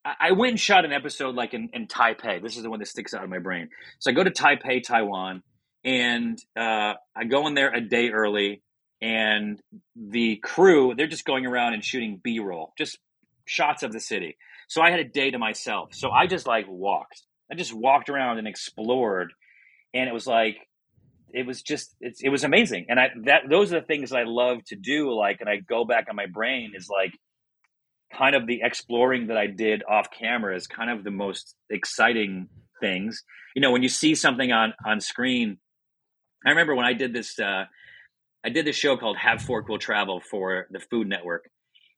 I 0.06 0.32
went 0.32 0.52
and 0.52 0.60
shot 0.60 0.86
an 0.86 0.94
episode 0.94 1.36
like 1.36 1.54
in, 1.54 1.70
in 1.74 1.88
Taipei. 1.88 2.42
This 2.42 2.56
is 2.56 2.64
the 2.64 2.70
one 2.70 2.80
that 2.80 2.88
sticks 2.88 3.14
out 3.14 3.24
of 3.24 3.30
my 3.30 3.40
brain. 3.40 3.70
So 4.00 4.10
I 4.12 4.14
go 4.14 4.24
to 4.24 4.32
Taipei, 4.32 4.82
Taiwan, 4.82 5.44
and 5.84 6.40
uh, 6.58 6.94
I 7.16 7.26
go 7.30 7.48
in 7.48 7.54
there 7.54 7.74
a 7.74 7.82
day 7.82 8.10
early, 8.10 8.62
and 9.02 9.62
the 9.96 10.38
crew 10.38 10.94
they're 10.96 11.08
just 11.08 11.26
going 11.26 11.46
around 11.46 11.74
and 11.74 11.84
shooting 11.84 12.20
B 12.24 12.40
roll, 12.40 12.74
just 12.78 12.98
shots 13.46 13.84
of 13.84 13.92
the 13.92 14.00
city. 14.00 14.38
So 14.68 14.82
I 14.82 14.92
had 14.92 15.00
a 15.00 15.06
day 15.06 15.32
to 15.32 15.40
myself. 15.40 15.94
So 15.94 16.12
I 16.12 16.28
just 16.28 16.48
like 16.48 16.66
walked. 16.68 17.24
I 17.52 17.56
just 17.56 17.74
walked 17.74 18.10
around 18.10 18.38
and 18.38 18.48
explored, 18.48 19.34
and 19.94 20.08
it 20.08 20.14
was 20.14 20.28
like 20.28 20.58
it 21.34 21.46
was 21.46 21.62
just 21.62 21.96
it 22.02 22.30
was 22.30 22.44
amazing. 22.44 22.86
And 22.90 23.00
I 23.00 23.10
that 23.26 23.44
those 23.50 23.74
are 23.74 23.80
the 23.80 23.86
things 23.86 24.14
I 24.14 24.24
love 24.24 24.64
to 24.68 24.76
do. 24.76 25.14
Like, 25.14 25.42
and 25.42 25.50
I 25.50 25.58
go 25.58 25.86
back 25.86 26.08
on 26.10 26.16
my 26.16 26.28
brain 26.28 26.72
is 26.76 26.90
like 26.90 27.14
kind 28.16 28.36
of 28.36 28.48
the 28.48 28.62
exploring 28.64 29.28
that 29.28 29.38
I 29.38 29.48
did 29.48 29.84
off 29.90 30.08
camera 30.12 30.56
is 30.56 30.68
kind 30.68 30.90
of 30.90 31.04
the 31.04 31.12
most 31.12 31.56
exciting 31.70 32.50
things. 32.80 33.24
You 33.56 33.62
know, 33.62 33.72
when 33.72 33.84
you 33.84 33.90
see 33.90 34.16
something 34.16 34.52
on 34.52 34.74
on 34.86 35.02
screen, 35.02 35.58
I 36.46 36.50
remember 36.50 36.76
when 36.76 36.86
I 36.86 36.94
did 36.94 37.14
this. 37.14 37.40
Uh, 37.40 37.66
I 38.44 38.50
did 38.50 38.66
this 38.66 38.76
show 38.78 38.96
called 38.96 39.18
Have 39.18 39.42
Fork 39.42 39.68
Will 39.68 39.80
Travel 39.80 40.22
for 40.22 40.68
the 40.72 40.80
Food 40.80 41.08
Network, 41.08 41.50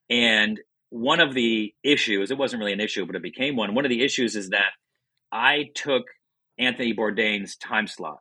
and 0.09 0.59
one 0.89 1.19
of 1.19 1.33
the 1.33 1.73
issues 1.83 2.31
it 2.31 2.37
wasn't 2.37 2.59
really 2.59 2.73
an 2.73 2.81
issue, 2.81 3.05
but 3.05 3.15
it 3.15 3.21
became 3.21 3.55
one. 3.55 3.75
One 3.75 3.85
of 3.85 3.89
the 3.89 4.03
issues 4.03 4.35
is 4.35 4.49
that 4.49 4.71
I 5.31 5.69
took 5.73 6.03
Anthony 6.57 6.93
Bourdain's 6.93 7.55
time 7.55 7.87
slot, 7.87 8.19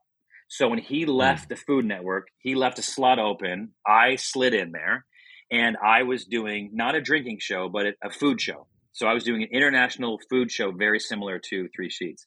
So 0.48 0.68
when 0.68 0.78
he 0.78 1.04
left 1.04 1.48
the 1.48 1.56
Food 1.56 1.84
Network, 1.84 2.28
he 2.38 2.54
left 2.54 2.78
a 2.78 2.82
slot 2.82 3.18
open. 3.18 3.74
I 3.86 4.16
slid 4.16 4.54
in 4.54 4.72
there, 4.72 5.04
and 5.50 5.76
I 5.76 6.02
was 6.02 6.24
doing 6.24 6.70
not 6.72 6.94
a 6.94 7.00
drinking 7.00 7.38
show, 7.40 7.68
but 7.68 7.86
a, 8.02 8.10
food 8.10 8.40
show. 8.40 8.66
So 8.92 9.06
I 9.06 9.14
was 9.14 9.24
doing 9.24 9.42
an 9.42 9.48
international 9.52 10.20
food 10.30 10.50
show, 10.50 10.72
very 10.72 11.00
similar 11.00 11.38
to 11.50 11.68
Three 11.74 11.90
Sheets. 11.90 12.26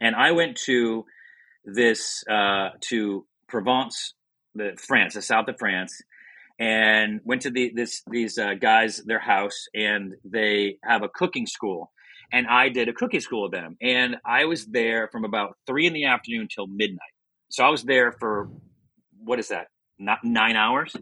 And 0.00 0.14
I 0.14 0.32
went 0.32 0.56
to 0.66 1.04
this 1.64 2.24
uh, 2.30 2.70
to 2.88 3.26
Provence, 3.48 4.14
the 4.54 4.76
France, 4.78 5.14
the 5.14 5.22
south 5.22 5.48
of 5.48 5.56
France, 5.58 6.00
and 6.58 7.20
went 7.24 7.42
to 7.42 7.50
the 7.50 7.72
this 7.74 8.02
these 8.10 8.38
uh, 8.38 8.54
guys 8.54 9.02
their 9.04 9.18
house, 9.18 9.66
and 9.74 10.14
they 10.24 10.76
have 10.84 11.02
a 11.02 11.08
cooking 11.08 11.46
school, 11.46 11.92
and 12.32 12.46
I 12.46 12.68
did 12.70 12.88
a 12.88 12.92
cooking 12.92 13.20
school 13.20 13.42
with 13.42 13.52
them, 13.52 13.76
and 13.80 14.16
I 14.24 14.46
was 14.46 14.66
there 14.66 15.08
from 15.12 15.24
about 15.24 15.56
three 15.66 15.86
in 15.86 15.92
the 15.92 16.06
afternoon 16.06 16.48
till 16.54 16.66
midnight. 16.66 16.98
So 17.50 17.64
I 17.64 17.68
was 17.68 17.82
there 17.82 18.12
for 18.12 18.50
what 19.22 19.38
is 19.38 19.48
that? 19.48 19.66
Not 19.98 20.20
nine 20.24 20.56
hours, 20.56 20.94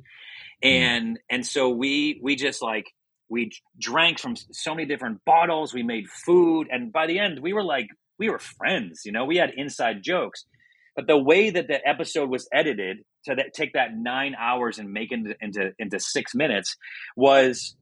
Mm. 0.65 0.69
and 0.69 1.19
and 1.31 1.47
so 1.47 1.69
we 1.69 2.21
we 2.23 2.37
just 2.37 2.63
like 2.63 2.87
we 3.29 3.53
drank 3.79 4.19
from 4.19 4.35
so 4.37 4.75
many 4.75 4.87
different 4.87 5.25
bottles. 5.25 5.75
We 5.75 5.83
made 5.83 6.09
food, 6.09 6.69
and 6.71 6.93
by 6.93 7.07
the 7.07 7.19
end, 7.19 7.41
we 7.41 7.53
were 7.53 7.65
like 7.65 7.89
we 8.19 8.31
were 8.31 8.39
friends. 8.39 9.03
You 9.05 9.13
know, 9.13 9.25
we 9.25 9.37
had 9.37 9.51
inside 9.57 10.03
jokes. 10.03 10.45
But 10.97 11.07
the 11.07 11.17
way 11.17 11.51
that 11.51 11.69
the 11.69 11.87
episode 11.87 12.29
was 12.29 12.49
edited 12.53 12.99
to 13.27 13.37
that, 13.37 13.55
take 13.55 13.75
that 13.75 13.91
nine 13.97 14.35
hours 14.35 14.79
and 14.81 14.93
make 14.93 15.13
it 15.13 15.21
into 15.41 15.73
into 15.79 16.01
six 16.01 16.35
minutes 16.35 16.77
was 17.17 17.77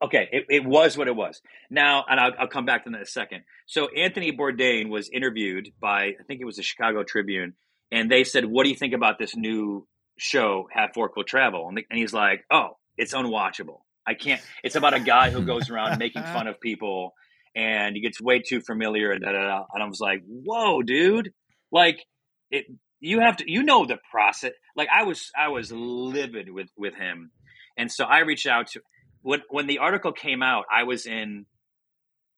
okay. 0.00 0.28
It, 0.30 0.44
it 0.48 0.64
was 0.64 0.96
what 0.96 1.08
it 1.08 1.16
was. 1.16 1.40
Now, 1.68 2.04
and 2.08 2.20
I'll, 2.20 2.32
I'll 2.38 2.48
come 2.48 2.64
back 2.64 2.84
to 2.84 2.90
that 2.90 2.96
in 2.96 3.02
a 3.02 3.06
second. 3.06 3.42
So 3.66 3.88
Anthony 3.88 4.30
Bourdain 4.30 4.88
was 4.88 5.10
interviewed 5.12 5.70
by 5.80 6.12
I 6.20 6.22
think 6.28 6.40
it 6.40 6.44
was 6.44 6.56
the 6.56 6.62
Chicago 6.62 7.02
Tribune, 7.02 7.54
and 7.90 8.08
they 8.08 8.22
said, 8.22 8.44
"What 8.44 8.62
do 8.62 8.70
you 8.70 8.76
think 8.76 8.94
about 8.94 9.18
this 9.18 9.34
new 9.34 9.88
show, 10.16 10.68
Have 10.72 10.90
Fork 10.94 11.16
Will 11.16 11.24
Travel?" 11.24 11.68
And, 11.68 11.78
the, 11.78 11.86
and 11.90 11.98
he's 11.98 12.12
like, 12.12 12.44
"Oh, 12.50 12.76
it's 12.96 13.14
unwatchable. 13.14 13.80
I 14.06 14.14
can't. 14.14 14.40
It's 14.62 14.76
about 14.76 14.94
a 14.94 15.00
guy 15.00 15.30
who 15.30 15.42
goes 15.42 15.70
around 15.70 15.98
making 16.00 16.22
fun 16.22 16.46
of 16.46 16.60
people." 16.60 17.14
and 17.54 17.94
he 17.94 18.02
gets 18.02 18.20
way 18.20 18.40
too 18.40 18.60
familiar 18.60 19.12
and 19.12 19.22
da, 19.22 19.32
da, 19.32 19.42
da. 19.42 19.64
and 19.72 19.82
I 19.82 19.86
was 19.86 20.00
like, 20.00 20.22
"Whoa, 20.26 20.82
dude! 20.82 21.32
Like 21.70 22.04
it, 22.50 22.66
you 23.00 23.20
have 23.20 23.36
to, 23.38 23.50
you 23.50 23.62
know, 23.62 23.86
the 23.86 23.98
process." 24.10 24.52
Like 24.76 24.88
I 24.92 25.04
was, 25.04 25.30
I 25.36 25.48
was 25.48 25.70
livid 25.72 26.50
with 26.50 26.68
with 26.76 26.94
him, 26.94 27.30
and 27.76 27.90
so 27.90 28.04
I 28.04 28.20
reached 28.20 28.46
out 28.46 28.68
to 28.68 28.80
when 29.22 29.42
when 29.50 29.66
the 29.66 29.78
article 29.78 30.12
came 30.12 30.42
out. 30.42 30.64
I 30.72 30.84
was 30.84 31.06
in 31.06 31.46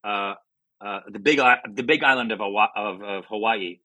uh, 0.05 0.35
uh, 0.85 1.01
the 1.11 1.19
big 1.19 1.41
the 1.73 1.83
big 1.83 2.03
island 2.05 2.33
of 2.33 2.41
of, 2.41 3.03
of 3.03 3.25
Hawaii. 3.27 3.79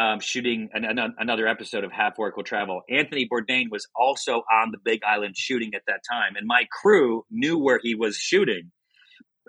Um, 0.00 0.20
shooting 0.20 0.70
an, 0.72 0.84
an, 0.86 1.14
another 1.18 1.46
episode 1.46 1.84
of 1.84 1.92
Half 1.92 2.16
Will 2.16 2.30
Travel. 2.42 2.80
Anthony 2.88 3.28
Bourdain 3.30 3.66
was 3.70 3.86
also 3.94 4.42
on 4.50 4.70
the 4.70 4.78
Big 4.82 5.00
Island 5.04 5.36
shooting 5.36 5.74
at 5.74 5.82
that 5.88 6.00
time, 6.10 6.36
and 6.36 6.46
my 6.46 6.64
crew 6.80 7.26
knew 7.30 7.58
where 7.58 7.78
he 7.82 7.94
was 7.94 8.16
shooting 8.16 8.70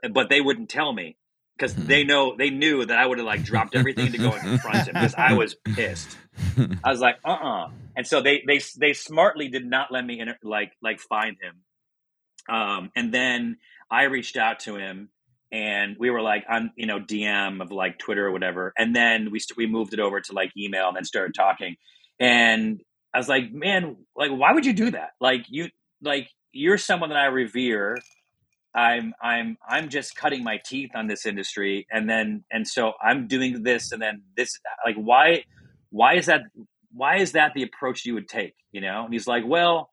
but 0.10 0.30
they 0.30 0.42
wouldn't 0.42 0.70
tell 0.70 0.92
me 0.92 1.18
because 1.58 1.74
hmm. 1.74 1.86
they 1.86 2.04
know 2.04 2.36
they 2.36 2.50
knew 2.50 2.86
that 2.86 2.98
I 2.98 3.06
would 3.06 3.18
have 3.18 3.28
like 3.28 3.44
dropped 3.44 3.76
everything 3.76 4.12
to 4.12 4.18
go 4.18 4.32
and 4.32 4.42
confront 4.42 4.88
him 4.88 4.94
because 4.94 5.16
I 5.16 5.34
was 5.34 5.56
pissed. 5.56 6.18
I 6.84 6.90
was 6.92 7.00
like, 7.00 7.18
uh, 7.24 7.30
uh-uh. 7.30 7.66
uh 7.66 7.70
and 7.96 8.08
so 8.08 8.22
they 8.22 8.44
they 8.48 8.60
they 8.78 8.94
smartly 8.94 9.50
did 9.50 9.66
not 9.66 9.92
let 9.92 10.06
me 10.06 10.24
like 10.44 10.72
like 10.82 11.00
find 11.00 11.38
him. 11.42 12.54
Um, 12.54 12.92
and 12.96 13.14
then 13.14 13.58
I 13.90 14.04
reached 14.04 14.38
out 14.38 14.62
to 14.62 14.76
him, 14.76 15.10
and 15.52 15.96
we 16.00 16.10
were 16.10 16.22
like 16.22 16.46
on 16.50 16.72
you 16.76 16.86
know 16.86 17.00
DM 17.00 17.62
of 17.62 17.72
like 17.72 18.00
Twitter 18.00 18.28
or 18.28 18.32
whatever, 18.32 18.74
and 18.78 18.96
then 18.96 19.32
we 19.32 19.40
st- 19.40 19.58
we 19.58 19.68
moved 19.68 19.94
it 19.94 20.00
over 20.00 20.22
to 20.22 20.34
like 20.34 20.52
email 20.58 20.88
and 20.88 20.98
then 20.98 21.06
started 21.06 21.34
talking, 21.36 21.76
and 22.20 22.82
I 23.14 23.18
was 23.18 23.28
like, 23.30 23.52
man, 23.52 23.98
like 24.16 24.32
why 24.32 24.54
would 24.54 24.66
you 24.66 24.74
do 24.74 24.92
that? 24.92 25.12
Like 25.20 25.46
you 25.50 25.70
like 26.02 26.30
you're 26.52 26.78
someone 26.78 27.10
that 27.10 27.18
I 27.18 27.26
revere. 27.26 27.98
I'm 28.74 29.14
I'm 29.22 29.58
I'm 29.68 29.90
just 29.90 30.16
cutting 30.16 30.44
my 30.44 30.60
teeth 30.66 30.92
on 30.96 31.08
this 31.08 31.26
industry. 31.26 31.88
And 31.92 32.10
then 32.10 32.44
and 32.52 32.68
so 32.68 32.94
I'm 33.04 33.28
doing 33.28 33.64
this 33.64 33.92
and 33.92 34.02
then 34.02 34.24
this 34.38 34.60
like 34.86 34.96
why 34.96 35.44
why 35.90 36.16
is 36.16 36.28
that 36.28 36.42
why 36.94 37.18
is 37.18 37.34
that 37.34 37.54
the 37.54 37.64
approach 37.64 38.06
you 38.06 38.14
would 38.14 38.30
take 38.30 38.56
you 38.72 38.82
know? 38.82 39.04
And 39.06 39.14
he's 39.14 39.28
like 39.28 39.44
well 39.46 39.90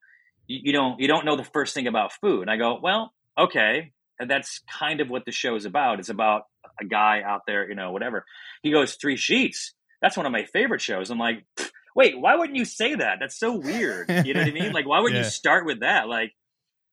you, 0.46 0.60
you 0.64 0.72
don't 0.72 1.00
you 1.00 1.08
don't 1.08 1.24
know 1.24 1.36
the 1.36 1.44
first 1.44 1.74
thing 1.74 1.88
about 1.88 2.12
food. 2.12 2.42
And 2.42 2.50
I 2.50 2.56
go 2.56 2.78
well 2.80 3.12
okay 3.36 3.92
and 4.18 4.30
that's 4.30 4.60
kind 4.78 5.00
of 5.00 5.10
what 5.10 5.24
the 5.24 5.32
show 5.32 5.54
is 5.56 5.64
about 5.64 5.98
it's 5.98 6.08
about 6.08 6.42
a 6.80 6.84
guy 6.84 7.22
out 7.24 7.42
there 7.46 7.68
you 7.68 7.74
know 7.74 7.92
whatever 7.92 8.24
he 8.62 8.70
goes 8.70 8.94
three 8.94 9.16
sheets 9.16 9.74
that's 10.00 10.16
one 10.16 10.26
of 10.26 10.32
my 10.32 10.44
favorite 10.44 10.80
shows 10.80 11.10
I'm 11.10 11.18
like 11.18 11.44
wait 11.94 12.18
why 12.18 12.36
wouldn't 12.36 12.56
you 12.56 12.64
say 12.64 12.94
that 12.94 13.18
that's 13.20 13.38
so 13.38 13.56
weird 13.56 14.08
you 14.24 14.34
know 14.34 14.40
what 14.40 14.48
I 14.48 14.52
mean 14.52 14.72
like 14.72 14.86
why 14.86 15.00
would 15.02 15.12
yeah. 15.12 15.20
you 15.20 15.24
start 15.24 15.66
with 15.66 15.80
that 15.80 16.08
like 16.08 16.32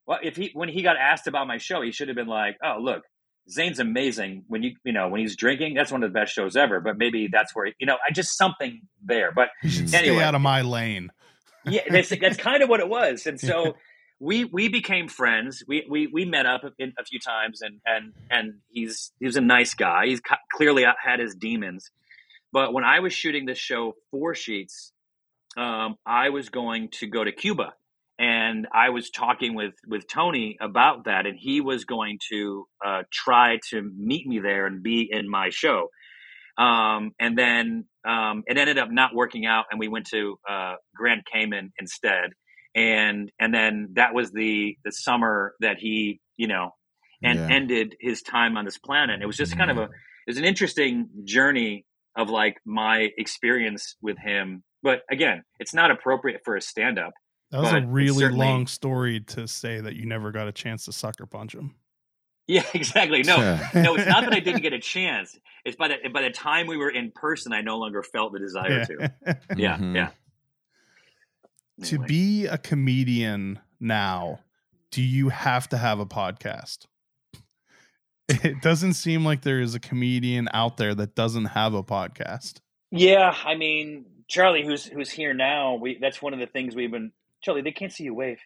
well, 0.08 0.20
if 0.22 0.36
he 0.36 0.52
when 0.54 0.70
he 0.70 0.84
got 0.84 0.98
asked 0.98 1.28
about 1.28 1.48
my 1.48 1.58
show, 1.58 1.82
he 1.82 1.92
should 1.92 2.10
have 2.10 2.16
been 2.16 2.28
like, 2.28 2.58
"Oh, 2.64 2.78
look, 2.80 3.04
Zane's 3.50 3.80
amazing 3.80 4.44
when 4.48 4.64
you 4.64 4.76
you 4.84 4.94
know 4.94 5.08
when 5.08 5.20
he's 5.20 5.36
drinking. 5.36 5.74
That's 5.74 5.92
one 5.92 6.04
of 6.04 6.12
the 6.12 6.20
best 6.20 6.34
shows 6.34 6.56
ever." 6.56 6.80
But 6.80 6.98
maybe 6.98 7.28
that's 7.32 7.56
where 7.56 7.72
you 7.80 7.86
know 7.86 7.98
I 8.08 8.12
just 8.12 8.38
something 8.38 8.82
there. 9.04 9.32
But 9.32 9.50
anyway, 9.64 9.88
stay 9.88 10.22
out 10.22 10.36
of 10.36 10.42
my 10.42 10.62
lane. 10.62 11.12
yeah, 11.66 11.82
that's 11.90 12.10
that's 12.10 12.38
kind 12.38 12.62
of 12.62 12.70
what 12.70 12.80
it 12.80 12.90
was, 12.90 13.26
and 13.26 13.40
so. 13.40 13.76
We, 14.20 14.46
we 14.46 14.70
became 14.70 15.08
friends. 15.10 15.64
We, 15.68 15.86
we, 15.90 16.08
we 16.08 16.26
met 16.26 16.46
up 16.46 16.62
in, 16.80 16.94
a 16.98 17.04
few 17.04 17.20
times, 17.20 17.62
and, 17.62 17.82
and, 17.86 18.14
and 18.30 18.54
he's 18.70 19.12
he 19.20 19.26
was 19.26 19.36
a 19.36 19.42
nice 19.42 19.74
guy. 19.74 20.08
He's 20.08 20.22
clearly 20.54 20.86
had 21.04 21.20
his 21.20 21.36
demons, 21.36 21.92
but 22.54 22.74
when 22.74 22.84
I 22.84 23.02
was 23.02 23.14
shooting 23.14 23.46
this 23.46 23.58
show 23.58 23.94
four 24.12 24.34
sheets, 24.34 24.94
um, 25.58 25.96
I 26.06 26.30
was 26.30 26.50
going 26.50 26.90
to 27.00 27.08
go 27.08 27.24
to 27.24 27.32
Cuba 27.32 27.74
and 28.18 28.68
I 28.74 28.90
was 28.90 29.10
talking 29.10 29.56
with 29.56 29.74
with 29.88 30.08
Tony 30.08 30.58
about 30.62 31.06
that, 31.06 31.26
and 31.26 31.38
he 31.38 31.60
was 31.62 31.86
going 31.86 32.20
to 32.32 32.68
uh, 32.86 33.04
try 33.12 33.60
to 33.72 33.82
meet 33.82 34.26
me 34.26 34.40
there 34.40 34.66
and 34.66 34.82
be 34.82 35.10
in 35.12 35.30
my 35.30 35.50
show. 35.50 35.90
Um, 36.58 37.12
and 37.20 37.38
then 37.38 37.86
um, 38.08 38.44
it 38.48 38.58
ended 38.58 38.78
up 38.78 38.90
not 38.90 39.14
working 39.14 39.46
out, 39.46 39.66
and 39.70 39.80
we 39.80 39.90
went 39.90 40.08
to 40.08 40.38
uh, 40.50 40.76
Grand 40.96 41.24
Cayman 41.32 41.74
instead. 41.78 42.32
And 42.76 43.32
and 43.40 43.54
then 43.54 43.90
that 43.94 44.14
was 44.14 44.32
the 44.32 44.78
the 44.84 44.92
summer 44.92 45.54
that 45.62 45.78
he 45.80 46.20
you 46.38 46.48
know 46.48 46.72
and 47.24 47.40
yeah. 47.40 47.56
ended 47.56 47.96
his 48.00 48.22
time 48.22 48.58
on 48.58 48.66
this 48.66 48.78
planet. 48.78 49.22
It 49.22 49.26
was 49.26 49.38
just 49.38 49.58
kind 49.58 49.72
of 49.72 49.78
a 49.78 49.84
it 49.84 50.28
was 50.28 50.38
an 50.38 50.46
interesting 50.46 51.10
journey 51.24 51.86
of 52.18 52.30
like 52.30 52.58
my 52.66 53.10
experience 53.18 53.96
with 54.02 54.18
him. 54.18 54.64
But 54.84 55.02
again, 55.10 55.44
it's 55.60 55.74
not 55.74 55.90
appropriate 55.90 56.42
for 56.44 56.56
a 56.56 56.62
stand 56.62 57.00
up 57.00 57.14
that 57.52 57.62
was 57.62 57.74
a 57.74 57.82
really 57.88 58.28
long 58.30 58.68
story 58.68 59.22
to 59.22 59.48
say 59.48 59.80
that 59.80 59.96
you 59.96 60.06
never 60.06 60.32
got 60.32 60.48
a 60.48 60.52
chance 60.52 60.86
to 60.86 60.92
sucker 60.92 61.26
punch 61.26 61.54
him. 61.54 61.76
Yeah, 62.48 62.64
exactly. 62.74 63.24
No, 63.24 63.38
no, 63.74 63.96
it's 63.96 64.08
not 64.08 64.24
that 64.24 64.34
I 64.34 64.40
didn't 64.40 64.62
get 64.62 64.74
a 64.74 64.80
chance. 64.80 65.38
It's 65.64 65.76
by 65.76 65.90
the 65.90 66.10
by 66.10 66.22
the 66.22 66.32
time 66.32 66.68
we 66.68 66.78
were 66.78 66.90
in 66.90 67.12
person, 67.12 67.54
I 67.54 67.62
no 67.62 67.78
longer 67.78 68.04
felt 68.04 68.34
the 68.34 68.40
desire 68.40 68.80
yeah. 68.80 68.86
to. 68.86 69.38
Yeah, 69.58 69.76
mm-hmm. 69.76 69.96
yeah. 69.96 70.10
To 71.84 72.00
be 72.00 72.46
a 72.46 72.58
comedian 72.58 73.60
now, 73.80 74.40
do 74.92 75.02
you 75.02 75.30
have 75.30 75.68
to 75.70 75.78
have 75.78 76.00
a 76.00 76.06
podcast? 76.06 76.86
It 78.28 78.62
doesn't 78.62 78.94
seem 78.94 79.24
like 79.24 79.42
there 79.42 79.60
is 79.60 79.76
a 79.76 79.80
comedian 79.80 80.50
out 80.54 80.78
there 80.78 80.96
that 80.96 81.16
doesn't 81.16 81.46
have 81.46 81.74
a 81.74 81.84
podcast. 81.84 82.62
Yeah, 82.92 83.36
I 83.44 83.56
mean, 83.56 84.06
Charlie, 84.28 84.66
who's 84.66 84.86
who's 84.86 85.12
here 85.12 85.34
now, 85.34 85.76
we 85.76 85.98
that's 86.00 86.22
one 86.22 86.34
of 86.34 86.40
the 86.40 86.48
things 86.48 86.76
we've 86.76 86.92
been 86.92 87.12
Charlie, 87.42 87.62
they 87.62 87.72
can't 87.72 87.92
see 87.92 88.06
you 88.06 88.14
wave. 88.14 88.40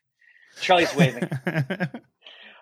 Charlie's 0.60 0.94
waving. 0.96 1.30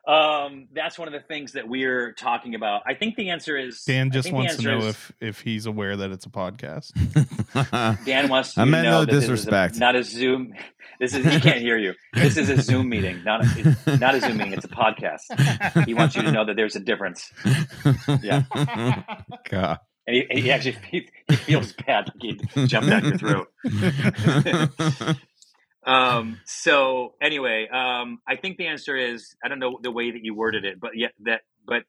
um, 0.08 0.70
that's 0.74 0.98
one 0.98 1.10
of 1.10 1.14
the 1.14 1.20
things 1.20 1.52
that 1.52 1.68
we're 1.68 2.14
talking 2.14 2.56
about. 2.56 2.84
I 2.86 2.94
think 2.94 3.18
the 3.18 3.30
answer 3.30 3.58
is 3.58 3.84
Dan 3.84 4.10
just 4.10 4.32
wants 4.32 4.56
to 4.56 4.64
know 4.64 4.78
is, 4.78 4.86
if 4.86 5.12
if 5.20 5.42
he's 5.42 5.66
aware 5.66 5.98
that 5.98 6.12
it's 6.12 6.26
a 6.26 6.30
podcast. 6.30 6.94
Dan 8.06 8.30
wants 8.30 8.54
to 8.54 8.62
I 8.62 8.66
meant 8.66 8.86
know 8.86 9.04
no 9.04 9.06
disrespect. 9.06 9.76
A, 9.76 9.80
not 9.80 9.98
a 9.98 10.04
Zoom. 10.04 10.54
This 11.02 11.14
is 11.14 11.26
he 11.26 11.40
can't 11.42 11.60
hear 11.60 11.78
you. 11.78 11.94
This 12.14 12.38
is 12.38 12.50
a 12.50 12.62
Zoom 12.62 12.88
meeting, 12.88 13.22
not 13.26 13.44
a, 13.44 13.98
not 13.98 14.16
a 14.16 14.22
Zoom 14.22 14.38
meeting. 14.38 14.54
It's 14.54 14.66
a 14.66 14.70
podcast. 14.70 15.86
He 15.86 15.94
wants 15.94 16.16
you 16.16 16.22
to 16.22 16.32
know 16.32 16.46
that 16.46 16.56
there's 16.56 16.78
a 16.78 16.80
difference. 16.80 17.30
Yeah. 18.22 18.44
God. 19.50 19.80
And 20.08 20.16
he, 20.16 20.42
he 20.42 20.52
actually 20.52 20.78
he, 20.90 21.10
he 21.28 21.36
feels 21.36 21.74
bad 21.74 22.10
like 22.16 22.40
he 22.54 22.66
jumped 22.66 22.90
down 22.90 23.04
your 23.04 23.18
throat. 23.18 23.48
Um, 25.88 26.40
so 26.46 27.14
anyway, 27.22 27.68
um, 27.72 28.20
I 28.28 28.36
think 28.36 28.58
the 28.58 28.68
answer 28.68 28.96
is 28.96 29.36
I 29.44 29.48
don't 29.48 29.60
know 29.60 29.80
the 29.82 29.92
way 29.92 30.12
that 30.12 30.24
you 30.24 30.36
worded 30.36 30.66
it, 30.66 30.80
but 30.80 30.92
yeah, 30.96 31.08
that 31.22 31.42
but 31.66 31.84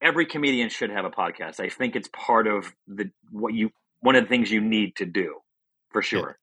every 0.00 0.26
comedian 0.26 0.68
should 0.68 0.90
have 0.90 1.04
a 1.04 1.10
podcast. 1.10 1.60
I 1.60 1.68
think 1.68 1.96
it's 1.96 2.08
part 2.12 2.46
of 2.46 2.72
the 2.86 3.10
what 3.30 3.54
you 3.54 3.70
one 4.00 4.14
of 4.14 4.24
the 4.24 4.28
things 4.28 4.50
you 4.50 4.60
need 4.60 4.96
to 4.96 5.06
do 5.06 5.36
for 5.90 6.02
sure. 6.02 6.38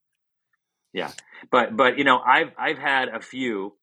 Yeah, 0.92 1.12
but 1.52 1.78
but 1.78 1.98
you 1.98 2.04
know 2.04 2.20
I've 2.20 2.52
I've 2.58 2.78
had 2.78 3.10
a 3.10 3.20
few, 3.20 3.76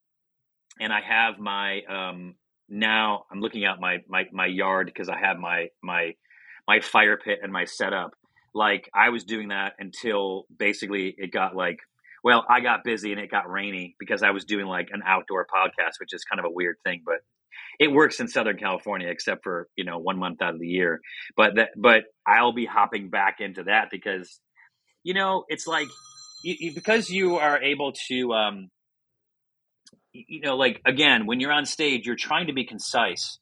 and 0.81 0.93
I 0.93 1.01
have 1.01 1.39
my 1.39 1.83
um 1.89 2.35
now 2.69 3.27
I'm 3.31 3.41
looking 3.41 3.65
out 3.65 3.81
my 3.81 3.99
my 4.09 4.27
my 4.33 4.47
yard 4.47 4.87
because 4.87 5.09
I 5.09 5.19
have 5.19 5.39
my 5.39 5.69
my 5.83 6.15
my 6.67 6.81
fire 6.81 7.17
pit 7.17 7.41
and 7.43 7.53
my 7.53 7.65
setup 7.65 8.15
like 8.55 8.91
I 8.95 9.11
was 9.11 9.25
doing 9.25 9.49
that 9.49 9.75
until 9.79 10.47
basically 10.57 11.15
it 11.17 11.33
got 11.33 11.55
like, 11.55 11.81
well, 12.23 12.45
I 12.49 12.61
got 12.61 12.85
busy 12.85 13.13
and 13.13 13.21
it 13.21 13.31
got 13.31 13.51
rainy 13.51 13.97
because 13.99 14.23
I 14.23 14.31
was 14.31 14.45
doing 14.45 14.67
like 14.67 14.89
an 14.93 15.03
outdoor 15.07 15.47
podcast, 15.47 16.01
which 16.01 16.13
is 16.13 16.25
kind 16.25 16.39
of 16.39 16.47
a 16.47 16.51
weird 16.51 16.77
thing, 16.85 17.03
but 17.05 17.17
it 17.79 17.91
works 17.91 18.21
in 18.21 18.29
Southern 18.29 18.57
California, 18.57 19.09
except 19.09 19.43
for 19.43 19.69
you 19.77 19.85
know 19.85 19.99
one 19.99 20.19
month 20.19 20.43
out 20.43 20.55
of 20.55 20.61
the 20.61 20.67
year. 20.67 21.01
But 21.37 21.57
that, 21.57 21.71
but 21.77 22.05
I'll 22.27 22.53
be 22.53 22.67
hopping 22.67 23.11
back 23.11 23.37
into 23.41 23.65
that 23.65 23.89
because 23.91 24.41
you 25.03 25.15
know 25.15 25.45
it's 25.49 25.67
like 25.67 25.89
you, 26.43 26.57
you, 26.59 26.75
because 26.75 27.11
you 27.11 27.37
are 27.37 27.61
able 27.63 27.93
to, 28.09 28.33
um, 28.33 28.71
you 30.13 30.41
know, 30.41 30.57
like 30.57 30.81
again 30.85 31.27
when 31.27 31.41
you're 31.41 31.53
on 31.53 31.65
stage, 31.65 32.07
you're 32.07 32.17
trying 32.17 32.49
to 32.49 32.53
be 32.53 32.65
concise, 32.65 33.39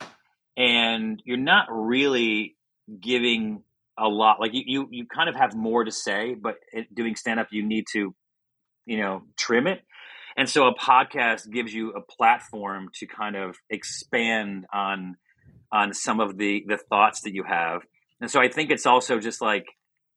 and 0.56 1.20
you're 1.24 1.36
not 1.36 1.66
really 1.70 2.56
giving 3.00 3.62
a 3.98 4.08
lot. 4.08 4.40
Like 4.40 4.54
you, 4.54 4.62
you, 4.66 4.88
you 4.90 5.06
kind 5.06 5.28
of 5.28 5.34
have 5.34 5.54
more 5.54 5.84
to 5.84 5.90
say, 5.92 6.34
but 6.34 6.54
doing 6.94 7.16
stand 7.16 7.40
up, 7.40 7.48
you 7.50 7.66
need 7.66 7.84
to, 7.92 8.14
you 8.88 8.98
know, 8.98 9.22
trim 9.36 9.66
it 9.66 9.82
and 10.38 10.48
so 10.48 10.68
a 10.68 10.74
podcast 10.74 11.50
gives 11.50 11.74
you 11.74 11.90
a 11.90 12.00
platform 12.00 12.88
to 12.94 13.06
kind 13.06 13.36
of 13.36 13.56
expand 13.68 14.64
on 14.72 15.16
on 15.70 15.92
some 15.92 16.20
of 16.20 16.38
the 16.38 16.64
the 16.66 16.78
thoughts 16.78 17.22
that 17.22 17.34
you 17.34 17.42
have 17.42 17.82
and 18.20 18.30
so 18.30 18.40
i 18.40 18.48
think 18.48 18.70
it's 18.70 18.86
also 18.86 19.18
just 19.18 19.42
like 19.42 19.66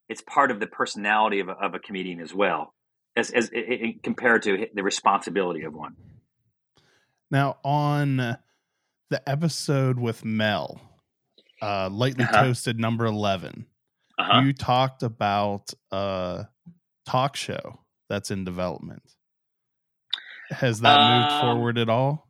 it's 0.07 0.21
part 0.21 0.51
of 0.51 0.59
the 0.59 0.67
personality 0.67 1.39
of 1.39 1.49
a, 1.49 1.53
of 1.53 1.73
a 1.73 1.79
comedian 1.79 2.21
as 2.21 2.33
well 2.33 2.73
as, 3.15 3.31
as 3.31 3.49
it, 3.49 3.65
it, 3.67 4.03
compared 4.03 4.43
to 4.43 4.67
the 4.73 4.83
responsibility 4.83 5.63
of 5.63 5.73
one 5.73 5.95
now 7.29 7.57
on 7.65 8.17
the 9.09 9.29
episode 9.29 9.99
with 9.99 10.23
mel 10.23 10.79
uh 11.61 11.89
lightly 11.91 12.23
uh-huh. 12.23 12.43
toasted 12.43 12.79
number 12.79 13.05
11 13.05 13.65
uh-huh. 14.17 14.41
you 14.41 14.53
talked 14.53 15.03
about 15.03 15.73
a 15.91 16.47
talk 17.05 17.35
show 17.35 17.80
that's 18.11 18.29
in 18.29 18.43
development 18.43 19.03
has 20.51 20.81
that 20.81 20.99
moved 20.99 21.31
um, 21.31 21.41
forward 21.41 21.77
at 21.77 21.89
all? 21.89 22.27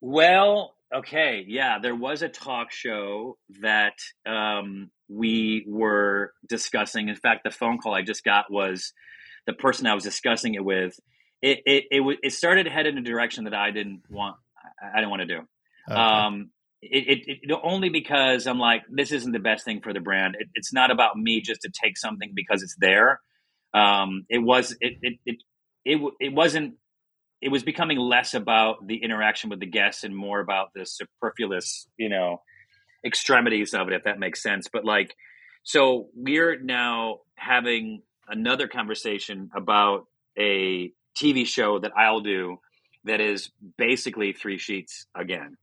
Well, 0.00 0.74
okay, 0.94 1.44
yeah, 1.46 1.78
there 1.78 1.94
was 1.94 2.22
a 2.22 2.28
talk 2.28 2.72
show 2.72 3.38
that 3.60 3.94
um, 4.26 4.90
we 5.08 5.64
were 5.68 6.32
discussing. 6.48 7.08
In 7.08 7.16
fact, 7.16 7.44
the 7.44 7.50
phone 7.50 7.78
call 7.78 7.94
I 7.94 8.02
just 8.02 8.24
got 8.24 8.50
was 8.50 8.92
the 9.46 9.52
person 9.52 9.86
I 9.86 9.94
was 9.94 10.04
discussing 10.04 10.54
it 10.54 10.64
with. 10.64 10.98
It 11.42 11.60
it 11.66 11.84
it, 11.90 12.18
it 12.22 12.32
started 12.32 12.64
to 12.64 12.70
head 12.70 12.86
in 12.86 12.98
a 12.98 13.02
direction 13.02 13.44
that 13.44 13.54
I 13.54 13.70
didn't 13.70 14.02
want. 14.10 14.36
I 14.82 14.96
didn't 14.96 15.10
want 15.10 15.20
to 15.20 15.26
do. 15.26 15.40
Okay. 15.90 16.00
Um, 16.00 16.50
it, 16.82 17.26
it, 17.26 17.38
it, 17.42 17.60
only 17.62 17.90
because 17.90 18.46
I'm 18.46 18.58
like, 18.58 18.82
this 18.90 19.12
isn't 19.12 19.32
the 19.32 19.38
best 19.38 19.66
thing 19.66 19.82
for 19.82 19.92
the 19.92 20.00
brand. 20.00 20.36
It, 20.38 20.48
it's 20.54 20.72
not 20.72 20.90
about 20.90 21.16
me 21.16 21.42
just 21.42 21.62
to 21.62 21.70
take 21.70 21.98
something 21.98 22.32
because 22.34 22.62
it's 22.62 22.74
there. 22.78 23.20
Um, 23.72 24.24
it 24.28 24.38
was 24.38 24.76
it, 24.80 24.94
it, 25.02 25.18
it 25.24 25.36
it 25.84 26.12
it 26.20 26.34
wasn't 26.34 26.74
it 27.40 27.50
was 27.50 27.62
becoming 27.62 27.98
less 27.98 28.34
about 28.34 28.86
the 28.86 29.02
interaction 29.02 29.50
with 29.50 29.60
the 29.60 29.66
guests 29.66 30.04
and 30.04 30.14
more 30.14 30.40
about 30.40 30.68
the 30.74 30.84
superfluous 30.84 31.88
you 31.96 32.08
know 32.08 32.42
extremities 33.04 33.72
of 33.74 33.88
it 33.88 33.94
if 33.94 34.04
that 34.04 34.18
makes 34.18 34.42
sense 34.42 34.68
but 34.70 34.84
like 34.84 35.14
so 35.62 36.08
we're 36.14 36.60
now 36.60 37.18
having 37.34 38.02
another 38.28 38.68
conversation 38.68 39.50
about 39.54 40.04
a 40.38 40.92
tv 41.18 41.46
show 41.46 41.78
that 41.78 41.92
i'll 41.96 42.20
do 42.20 42.58
that 43.04 43.20
is 43.20 43.50
basically 43.78 44.32
three 44.32 44.58
sheets 44.58 45.06
again 45.16 45.56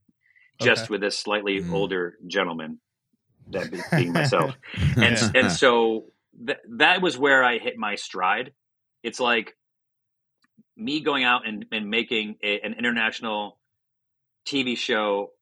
just 0.60 0.84
okay. 0.84 0.94
with 0.94 1.04
a 1.04 1.10
slightly 1.10 1.60
mm. 1.60 1.72
older 1.72 2.14
gentleman 2.26 2.80
that 3.50 3.70
being 3.92 4.12
myself 4.12 4.54
and 4.96 5.16
and 5.36 5.52
so 5.52 6.06
th- 6.46 6.58
that 6.76 7.02
was 7.02 7.18
where 7.18 7.42
i 7.44 7.58
hit 7.58 7.76
my 7.76 7.94
stride 7.94 8.52
it's 9.02 9.20
like 9.20 9.54
me 10.78 11.00
going 11.00 11.24
out 11.24 11.46
and, 11.46 11.66
and 11.72 11.90
making 11.90 12.36
a, 12.42 12.60
an 12.60 12.74
international 12.74 13.58
TV 14.46 14.78
show 14.78 15.32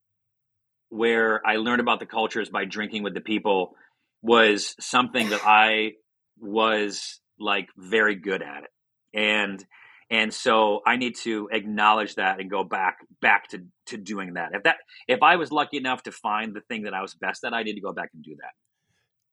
where 0.88 1.46
I 1.46 1.56
learned 1.56 1.80
about 1.80 2.00
the 2.00 2.06
cultures 2.06 2.48
by 2.48 2.64
drinking 2.64 3.02
with 3.02 3.14
the 3.14 3.20
people 3.20 3.74
was 4.22 4.74
something 4.80 5.28
that 5.30 5.42
I 5.44 5.92
was 6.40 7.20
like 7.38 7.68
very 7.76 8.16
good 8.16 8.42
at 8.42 8.64
it. 8.64 8.70
And 9.14 9.64
and 10.08 10.32
so 10.32 10.82
I 10.86 10.96
need 10.96 11.16
to 11.16 11.48
acknowledge 11.50 12.14
that 12.14 12.40
and 12.40 12.48
go 12.48 12.64
back 12.64 12.98
back 13.20 13.48
to 13.48 13.64
to 13.86 13.96
doing 13.96 14.34
that. 14.34 14.50
If 14.54 14.62
that 14.62 14.76
if 15.06 15.22
I 15.22 15.36
was 15.36 15.52
lucky 15.52 15.76
enough 15.76 16.04
to 16.04 16.12
find 16.12 16.54
the 16.54 16.60
thing 16.60 16.84
that 16.84 16.94
I 16.94 17.02
was 17.02 17.14
best 17.14 17.44
at, 17.44 17.52
I 17.52 17.62
need 17.62 17.74
to 17.74 17.80
go 17.80 17.92
back 17.92 18.10
and 18.14 18.22
do 18.22 18.36
that. 18.36 18.52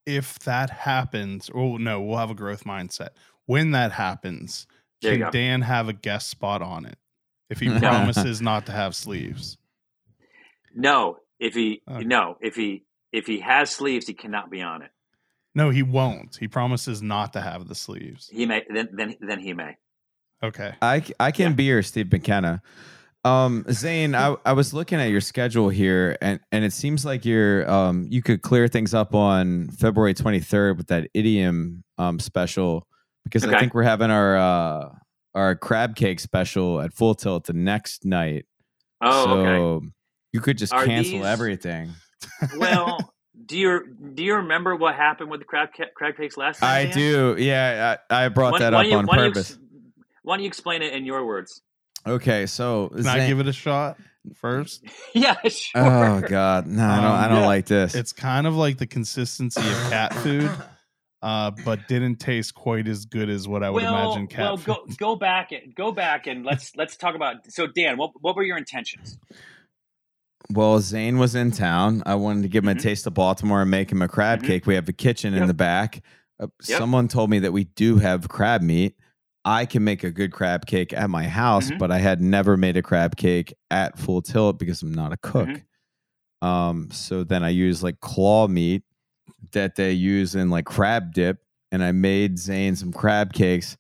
If 0.05 0.39
that 0.39 0.69
happens, 0.69 1.49
oh 1.53 1.77
no, 1.77 2.01
we'll 2.01 2.17
have 2.17 2.31
a 2.31 2.35
growth 2.35 2.65
mindset. 2.65 3.09
When 3.45 3.71
that 3.71 3.91
happens, 3.91 4.67
can 5.01 5.31
Dan 5.31 5.61
have 5.61 5.89
a 5.89 5.93
guest 5.93 6.29
spot 6.29 6.61
on 6.61 6.85
it 6.85 6.97
if 7.49 7.59
he 7.59 7.69
promises 7.79 8.41
not 8.41 8.65
to 8.67 8.71
have 8.71 8.95
sleeves? 8.95 9.57
No, 10.75 11.17
if 11.39 11.53
he 11.53 11.81
okay. 11.89 12.03
no, 12.03 12.37
if 12.41 12.55
he 12.55 12.83
if 13.11 13.27
he 13.27 13.39
has 13.39 13.69
sleeves, 13.69 14.07
he 14.07 14.13
cannot 14.13 14.49
be 14.49 14.61
on 14.61 14.81
it. 14.81 14.91
No, 15.55 15.69
he 15.69 15.83
won't. 15.83 16.37
He 16.37 16.47
promises 16.47 17.01
not 17.01 17.33
to 17.33 17.41
have 17.41 17.67
the 17.67 17.75
sleeves. 17.75 18.27
He 18.31 18.45
may 18.45 18.63
then 18.73 18.89
then 18.91 19.15
then 19.21 19.39
he 19.39 19.53
may. 19.53 19.77
Okay. 20.41 20.73
I 20.81 21.03
I 21.19 21.31
can 21.31 21.51
yeah. 21.51 21.55
be 21.55 21.63
your 21.65 21.83
Steve 21.83 22.11
McKenna. 22.11 22.61
Um, 23.25 23.65
Zane, 23.71 24.15
I, 24.15 24.35
I 24.45 24.51
was 24.53 24.73
looking 24.73 24.99
at 24.99 25.09
your 25.09 25.21
schedule 25.21 25.69
here, 25.69 26.17
and, 26.21 26.41
and 26.51 26.65
it 26.65 26.73
seems 26.73 27.05
like 27.05 27.23
you're 27.23 27.69
um 27.69 28.05
you 28.09 28.21
could 28.21 28.41
clear 28.41 28.67
things 28.67 28.93
up 28.93 29.15
on 29.15 29.69
February 29.69 30.13
23rd 30.13 30.77
with 30.77 30.87
that 30.87 31.09
idiom 31.13 31.83
um 31.97 32.19
special 32.19 32.85
because 33.23 33.45
okay. 33.45 33.55
I 33.55 33.59
think 33.59 33.73
we're 33.73 33.83
having 33.83 34.11
our 34.11 34.37
uh, 34.37 34.89
our 35.33 35.55
crab 35.55 35.95
cake 35.95 36.19
special 36.19 36.81
at 36.81 36.93
Full 36.93 37.15
Tilt 37.15 37.45
the 37.45 37.53
next 37.53 38.05
night. 38.05 38.45
Oh, 39.01 39.25
so 39.25 39.31
okay. 39.31 39.87
You 40.31 40.41
could 40.41 40.57
just 40.57 40.73
Are 40.73 40.85
cancel 40.85 41.19
these... 41.19 41.25
everything. 41.25 41.91
well, 42.57 43.13
do 43.45 43.57
you 43.57 43.95
do 44.13 44.23
you 44.23 44.35
remember 44.35 44.75
what 44.75 44.95
happened 44.95 45.29
with 45.29 45.39
the 45.39 45.45
crab 45.45 45.69
crab 45.95 46.17
cakes 46.17 46.37
last 46.37 46.59
time? 46.59 46.87
I 46.87 46.91
do. 46.91 47.35
Yeah, 47.37 47.97
I, 48.09 48.25
I 48.25 48.29
brought 48.29 48.59
that 48.59 48.73
up 48.73 48.85
you, 48.85 48.97
on 48.97 49.07
purpose. 49.07 49.51
You, 49.51 49.57
why 50.23 50.35
don't 50.35 50.43
you 50.43 50.47
explain 50.47 50.81
it 50.81 50.93
in 50.93 51.05
your 51.05 51.25
words? 51.25 51.61
Okay, 52.05 52.45
so 52.45 52.89
can 52.89 53.03
Zane... 53.03 53.19
I 53.21 53.27
give 53.27 53.39
it 53.39 53.47
a 53.47 53.53
shot 53.53 53.97
first? 54.35 54.83
yeah, 55.13 55.35
sure. 55.47 55.81
Oh 55.81 56.21
God, 56.21 56.67
no, 56.67 56.85
I 56.85 56.95
don't. 56.97 57.11
I 57.11 57.27
don't 57.27 57.41
yeah. 57.41 57.45
like 57.45 57.65
this. 57.65 57.95
It's 57.95 58.13
kind 58.13 58.47
of 58.47 58.55
like 58.55 58.77
the 58.77 58.87
consistency 58.87 59.61
of 59.61 59.89
cat 59.89 60.13
food 60.15 60.51
uh, 61.23 61.51
but 61.63 61.87
didn't 61.87 62.17
taste 62.17 62.53
quite 62.53 62.85
as 62.85 63.05
good 63.05 63.29
as 63.29 63.47
what 63.47 63.63
I 63.63 63.69
would 63.69 63.81
well, 63.81 64.11
imagine 64.11 64.27
cat 64.27 64.39
well, 64.39 64.57
food. 64.57 64.65
go 64.65 64.85
go 64.97 65.15
back 65.29 65.53
and 65.53 65.73
go 65.73 65.93
back 65.93 66.27
and 66.27 66.45
let's 66.45 66.75
let's 66.75 66.97
talk 66.97 67.15
about. 67.15 67.37
So 67.49 67.65
Dan, 67.65 67.97
what 67.97 68.11
what 68.19 68.35
were 68.35 68.43
your 68.43 68.57
intentions? 68.57 69.17
Well, 70.49 70.79
Zane 70.81 71.17
was 71.17 71.35
in 71.35 71.51
town. 71.51 72.03
I 72.05 72.15
wanted 72.15 72.43
to 72.43 72.49
give 72.49 72.65
him 72.65 72.71
mm-hmm. 72.71 72.79
a 72.79 72.81
taste 72.81 73.07
of 73.07 73.13
Baltimore 73.13 73.61
and 73.61 73.71
make 73.71 73.89
him 73.89 74.01
a 74.01 74.09
crab 74.09 74.39
mm-hmm. 74.39 74.49
cake. 74.49 74.65
We 74.65 74.75
have 74.75 74.89
a 74.89 74.93
kitchen 74.93 75.31
yep. 75.31 75.43
in 75.43 75.47
the 75.47 75.53
back. 75.53 76.03
Uh, 76.37 76.47
yep. 76.67 76.77
Someone 76.77 77.07
told 77.07 77.29
me 77.29 77.39
that 77.39 77.53
we 77.53 77.63
do 77.63 77.97
have 77.97 78.27
crab 78.27 78.61
meat. 78.61 78.97
I 79.45 79.65
can 79.65 79.83
make 79.83 80.03
a 80.03 80.11
good 80.11 80.31
crab 80.31 80.65
cake 80.65 80.93
at 80.93 81.09
my 81.09 81.27
house, 81.27 81.67
mm-hmm. 81.67 81.77
but 81.77 81.91
I 81.91 81.99
had 81.99 82.21
never 82.21 82.55
made 82.55 82.77
a 82.77 82.81
crab 82.81 83.17
cake 83.17 83.53
at 83.69 83.97
full 83.97 84.21
tilt 84.21 84.57
because 84.57 84.81
I'm 84.81 84.93
not 84.93 85.11
a 85.11 85.17
cook. 85.17 85.49
Mm-hmm. 85.49 86.47
Um, 86.47 86.89
so 86.91 87.23
then 87.23 87.43
I 87.43 87.49
use 87.49 87.83
like 87.83 87.99
claw 87.99 88.47
meat 88.47 88.83
that 89.51 89.75
they 89.75 89.91
use 89.91 90.35
in 90.35 90.49
like 90.49 90.65
crab 90.65 91.13
dip, 91.13 91.39
and 91.71 91.83
I 91.83 91.91
made 91.91 92.37
Zane 92.39 92.75
some 92.75 92.93
crab 92.93 93.33
cakes, 93.33 93.77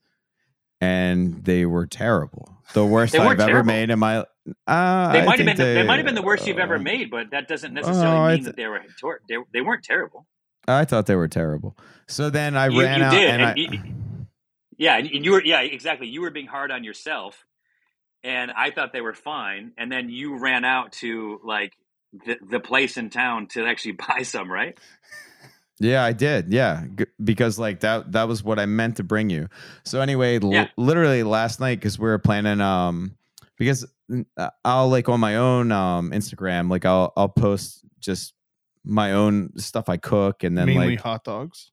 and 0.81 1.43
they 1.43 1.65
were 1.65 1.85
terrible. 1.85 2.57
The 2.73 2.85
worst 2.85 3.15
I've 3.15 3.37
terrible. 3.37 3.43
ever 3.43 3.63
made 3.63 3.89
in 3.89 3.99
my. 3.99 4.25
Uh, 4.67 5.13
they 5.13 5.25
might 5.25 5.39
have 5.39 5.45
been. 5.45 5.57
They, 5.57 5.73
they 5.75 5.83
might 5.83 5.97
have 5.97 6.05
been 6.05 6.15
the 6.15 6.21
worst 6.21 6.45
you've 6.45 6.59
ever 6.59 6.75
uh, 6.75 6.79
made, 6.79 7.09
but 7.09 7.31
that 7.31 7.47
doesn't 7.47 7.73
necessarily 7.73 8.35
mean 8.35 8.43
that 8.43 8.57
they 8.57 8.67
were. 8.67 8.81
They, 9.29 9.37
they 9.53 9.61
weren't 9.61 9.83
terrible. 9.83 10.27
I 10.67 10.85
thought 10.85 11.05
they 11.05 11.15
were 11.15 11.27
terrible. 11.27 11.77
So 12.07 12.29
then 12.29 12.55
I 12.55 12.67
you, 12.67 12.81
ran 12.81 12.99
you 12.99 13.05
out 13.05 13.11
did, 13.11 13.29
and, 13.29 13.41
and 13.41 13.51
I, 13.51 13.53
you, 13.55 13.83
yeah, 14.83 14.97
and 14.97 15.25
you 15.25 15.31
were 15.31 15.43
yeah 15.43 15.61
exactly. 15.61 16.07
You 16.07 16.21
were 16.21 16.29
being 16.29 16.47
hard 16.47 16.69
on 16.69 16.83
yourself, 16.83 17.45
and 18.21 18.51
I 18.51 18.69
thought 18.71 18.91
they 18.91 18.99
were 18.99 19.13
fine. 19.13 19.71
And 19.77 19.89
then 19.89 20.09
you 20.09 20.37
ran 20.37 20.65
out 20.65 20.91
to 21.03 21.39
like 21.45 21.73
the, 22.11 22.37
the 22.49 22.59
place 22.59 22.97
in 22.97 23.09
town 23.09 23.47
to 23.53 23.65
actually 23.65 23.91
buy 24.09 24.23
some, 24.23 24.51
right? 24.51 24.77
Yeah, 25.79 26.03
I 26.03 26.11
did. 26.11 26.51
Yeah, 26.51 26.83
G- 26.97 27.05
because 27.23 27.57
like 27.57 27.79
that 27.79 28.11
that 28.11 28.27
was 28.27 28.43
what 28.43 28.59
I 28.59 28.65
meant 28.65 28.97
to 28.97 29.03
bring 29.03 29.29
you. 29.29 29.47
So 29.85 30.01
anyway, 30.01 30.37
yeah. 30.41 30.67
l- 30.77 30.85
literally 30.85 31.23
last 31.23 31.61
night 31.61 31.79
cuz 31.79 31.97
we 31.97 32.05
were 32.05 32.19
planning 32.19 32.59
um 32.59 33.15
because 33.57 33.85
uh, 34.37 34.49
I'll 34.65 34.89
like 34.89 35.07
on 35.07 35.21
my 35.21 35.37
own 35.37 35.71
um 35.71 36.11
Instagram 36.11 36.69
like 36.69 36.83
I'll 36.83 37.13
I'll 37.15 37.29
post 37.29 37.85
just 38.01 38.33
my 38.83 39.13
own 39.13 39.57
stuff 39.57 39.87
I 39.87 39.95
cook 39.95 40.43
and 40.43 40.57
then 40.57 40.67
Mainly 40.67 40.97
like 40.97 41.01
hot 41.01 41.23
dogs. 41.23 41.71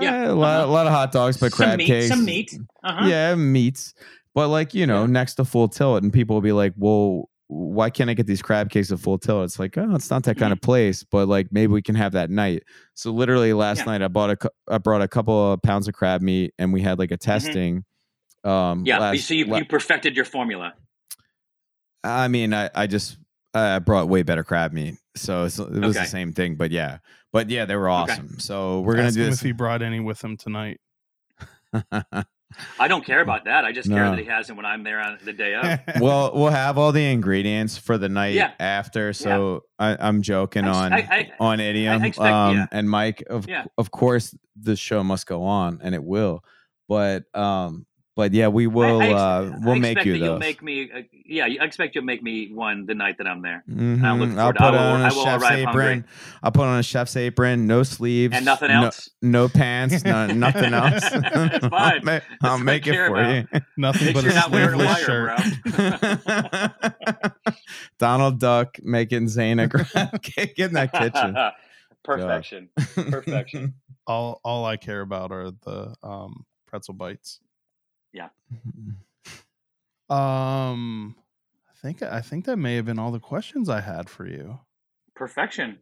Yeah, 0.00 0.28
uh, 0.28 0.32
a, 0.32 0.34
lot, 0.34 0.56
uh-huh. 0.56 0.66
a 0.66 0.72
lot 0.72 0.86
of 0.86 0.92
hot 0.92 1.12
dogs, 1.12 1.36
but 1.38 1.52
crab 1.52 1.78
meat, 1.78 1.86
cakes, 1.86 2.08
some 2.08 2.24
meat. 2.24 2.56
Uh-huh. 2.82 3.06
Yeah, 3.06 3.34
meats. 3.34 3.94
But 4.34 4.48
like 4.48 4.74
you 4.74 4.86
know, 4.86 5.02
yeah. 5.02 5.06
next 5.10 5.34
to 5.34 5.44
full 5.44 5.68
tilt, 5.68 6.02
and 6.02 6.12
people 6.12 6.34
will 6.36 6.42
be 6.42 6.52
like, 6.52 6.74
"Well, 6.76 7.30
why 7.48 7.90
can't 7.90 8.10
I 8.10 8.14
get 8.14 8.26
these 8.26 8.42
crab 8.42 8.70
cakes 8.70 8.90
at 8.90 8.98
Full 8.98 9.18
Tilt? 9.18 9.44
It's 9.44 9.58
like, 9.58 9.78
oh, 9.78 9.94
it's 9.94 10.10
not 10.10 10.24
that 10.24 10.36
kind 10.36 10.52
of 10.52 10.60
place, 10.60 11.04
but 11.04 11.28
like 11.28 11.48
maybe 11.52 11.72
we 11.72 11.82
can 11.82 11.94
have 11.94 12.12
that 12.12 12.28
night. 12.28 12.64
So 12.94 13.12
literally 13.12 13.52
last 13.52 13.78
Yeah. 13.80 13.84
night 13.84 14.02
I 14.02 14.08
bought 14.08 14.30
a 14.30 14.50
I 14.68 14.78
brought 14.78 15.02
a 15.02 15.08
couple 15.08 15.52
of 15.52 15.62
pounds 15.62 15.86
of 15.86 15.94
crab 15.94 16.22
meat 16.22 16.54
and 16.58 16.72
we 16.72 16.82
had 16.82 16.98
like 16.98 17.12
a 17.12 17.16
testing. 17.16 17.84
Um, 18.42 18.84
Yeah. 18.84 18.98
last- 18.98 19.28
so 19.28 19.34
you, 19.34 19.44
la- 19.44 19.58
you 19.58 19.64
perfected 19.64 20.16
your 20.16 20.24
formula. 20.24 20.74
I 22.02 22.28
mean, 22.28 22.52
I, 22.52 22.70
I 22.74 22.86
just 22.86 23.18
I 23.54 23.78
brought 23.78 24.08
way 24.08 24.22
better 24.22 24.44
crab 24.44 24.72
meat, 24.72 24.96
so 25.16 25.40
it 25.40 25.44
was 25.44 25.60
Okay. 25.60 25.92
the 25.92 26.04
same 26.04 26.32
thing. 26.32 26.56
But 26.56 26.70
yeah, 26.70 26.98
but 27.36 27.50
yeah, 27.50 27.66
they 27.66 27.76
were 27.76 27.90
Okay. 27.90 28.12
awesome. 28.14 28.38
So 28.38 28.80
we're 28.80 28.94
gonna 28.94 29.08
Ask 29.08 29.16
do 29.16 29.24
him 29.24 29.30
this. 29.30 29.40
if 29.40 29.44
he 29.46 29.52
brought 29.52 29.82
any 29.82 30.00
with 30.00 30.22
him 30.24 30.38
tonight. 30.38 30.80
I 32.78 32.88
don't 32.88 33.04
care 33.04 33.20
about 33.26 33.44
that. 33.44 33.64
I 33.66 33.72
just 33.72 33.88
care 33.90 34.08
that 34.08 34.18
he 34.18 34.24
has 34.24 34.48
it 34.48 34.56
when 34.56 34.64
I'm 34.64 34.82
there 34.84 35.00
on 35.00 35.18
the 35.24 35.32
day 35.34 35.54
of. 35.54 35.80
well, 36.00 36.32
we'll 36.34 36.50
have 36.50 36.78
all 36.78 36.92
the 36.92 37.04
ingredients 37.04 37.76
for 37.76 37.98
the 37.98 38.08
night 38.08 38.34
Yeah. 38.34 38.52
after. 38.58 39.12
So 39.12 39.64
I, 39.78 39.96
I'm 40.00 40.22
joking 40.22 40.64
I- 40.64 40.84
on 40.86 40.92
I- 40.94 40.96
I- 40.98 41.32
on 41.38 41.60
idiom. 41.60 42.02
I 42.02 42.06
expect- 42.06 42.32
um, 42.32 42.56
yeah. 42.56 42.66
and 42.72 42.88
Mike, 42.88 43.22
of 43.28 43.46
Yeah. 43.48 43.64
of 43.76 43.90
course, 43.90 44.34
the 44.58 44.76
show 44.76 45.04
must 45.04 45.26
go 45.26 45.42
on, 45.42 45.80
and 45.82 45.94
it 45.94 46.02
will. 46.04 46.42
But 46.88 47.24
um, 47.34 47.84
but 48.16 48.32
yeah, 48.32 48.48
we 48.48 48.66
will. 48.66 49.00
I, 49.02 49.04
I 49.04 49.08
ex- 49.10 49.20
uh, 49.20 49.58
we'll 49.60 49.74
I 49.74 49.78
make 49.78 50.04
you 50.04 50.12
that 50.14 50.18
you'll 50.18 50.38
make 50.38 50.62
me. 50.62 50.90
Uh, 50.90 51.02
yeah, 51.26 51.44
I 51.44 51.64
expect 51.64 51.94
you'll 51.94 52.04
make 52.04 52.22
me 52.22 52.50
one 52.52 52.86
the 52.86 52.94
night 52.94 53.18
that 53.18 53.26
I'm 53.26 53.42
there. 53.42 53.62
Mhm. 53.70 54.02
I 54.02 54.12
look 54.14 54.38
I'll 54.38 54.52
put 54.52 54.60
I'll, 54.62 54.94
on 54.94 55.02
I 55.02 55.08
a 55.08 55.14
will 55.14 55.24
chef's 55.24 55.42
arrive 55.44 55.64
hungry. 55.64 55.84
apron. 55.84 56.04
I'll 56.42 56.50
put 56.52 56.64
on 56.64 56.78
a 56.78 56.82
chef's 56.82 57.14
apron, 57.16 57.66
no 57.66 57.82
sleeves, 57.82 58.34
And 58.34 58.44
nothing 58.46 58.70
else? 58.70 59.10
no, 59.20 59.48
pants, 59.48 60.02
no, 60.04 60.26
nothing 60.32 60.72
else. 60.74 61.04
It's 61.12 61.14
I'll, 61.64 61.70
fine. 61.70 62.00
ma- 62.04 62.20
I'll 62.42 62.56
what 62.56 62.64
make 62.64 62.86
it 62.86 62.92
care 62.92 63.08
for 63.08 63.22
you. 63.22 63.46
Nothing 63.76 64.06
Make 64.06 64.14
but 64.14 64.22
sure 64.22 64.30
a 64.30 64.32
you're 64.32 64.40
not 64.42 64.50
wearing 64.50 64.80
a 64.80 64.96
sleeveless 64.96 65.08
wire, 65.08 66.08
shirt. 66.24 66.72
bro. 67.44 67.54
Donald 67.98 68.40
Duck 68.40 68.78
making 68.82 69.28
Zane 69.28 69.58
a 69.58 69.68
crab 69.68 70.22
cake 70.22 70.58
in 70.58 70.72
that 70.72 70.92
kitchen. 70.92 71.36
Perfection. 72.02 72.68
Perfection. 72.94 73.74
all 74.06 74.40
all 74.44 74.64
I 74.64 74.76
care 74.76 75.00
about 75.00 75.32
are 75.32 75.50
the 75.50 75.94
um, 76.02 76.46
pretzel 76.66 76.94
bites. 76.94 77.40
Um, 80.08 81.16
I 81.68 81.74
think 81.82 82.00
I 82.02 82.20
think 82.20 82.44
that 82.44 82.56
may 82.58 82.76
have 82.76 82.84
been 82.84 82.98
all 83.00 83.10
the 83.10 83.18
questions 83.18 83.68
I 83.68 83.80
had 83.80 84.08
for 84.08 84.24
you. 84.24 84.60
Perfection. 85.16 85.78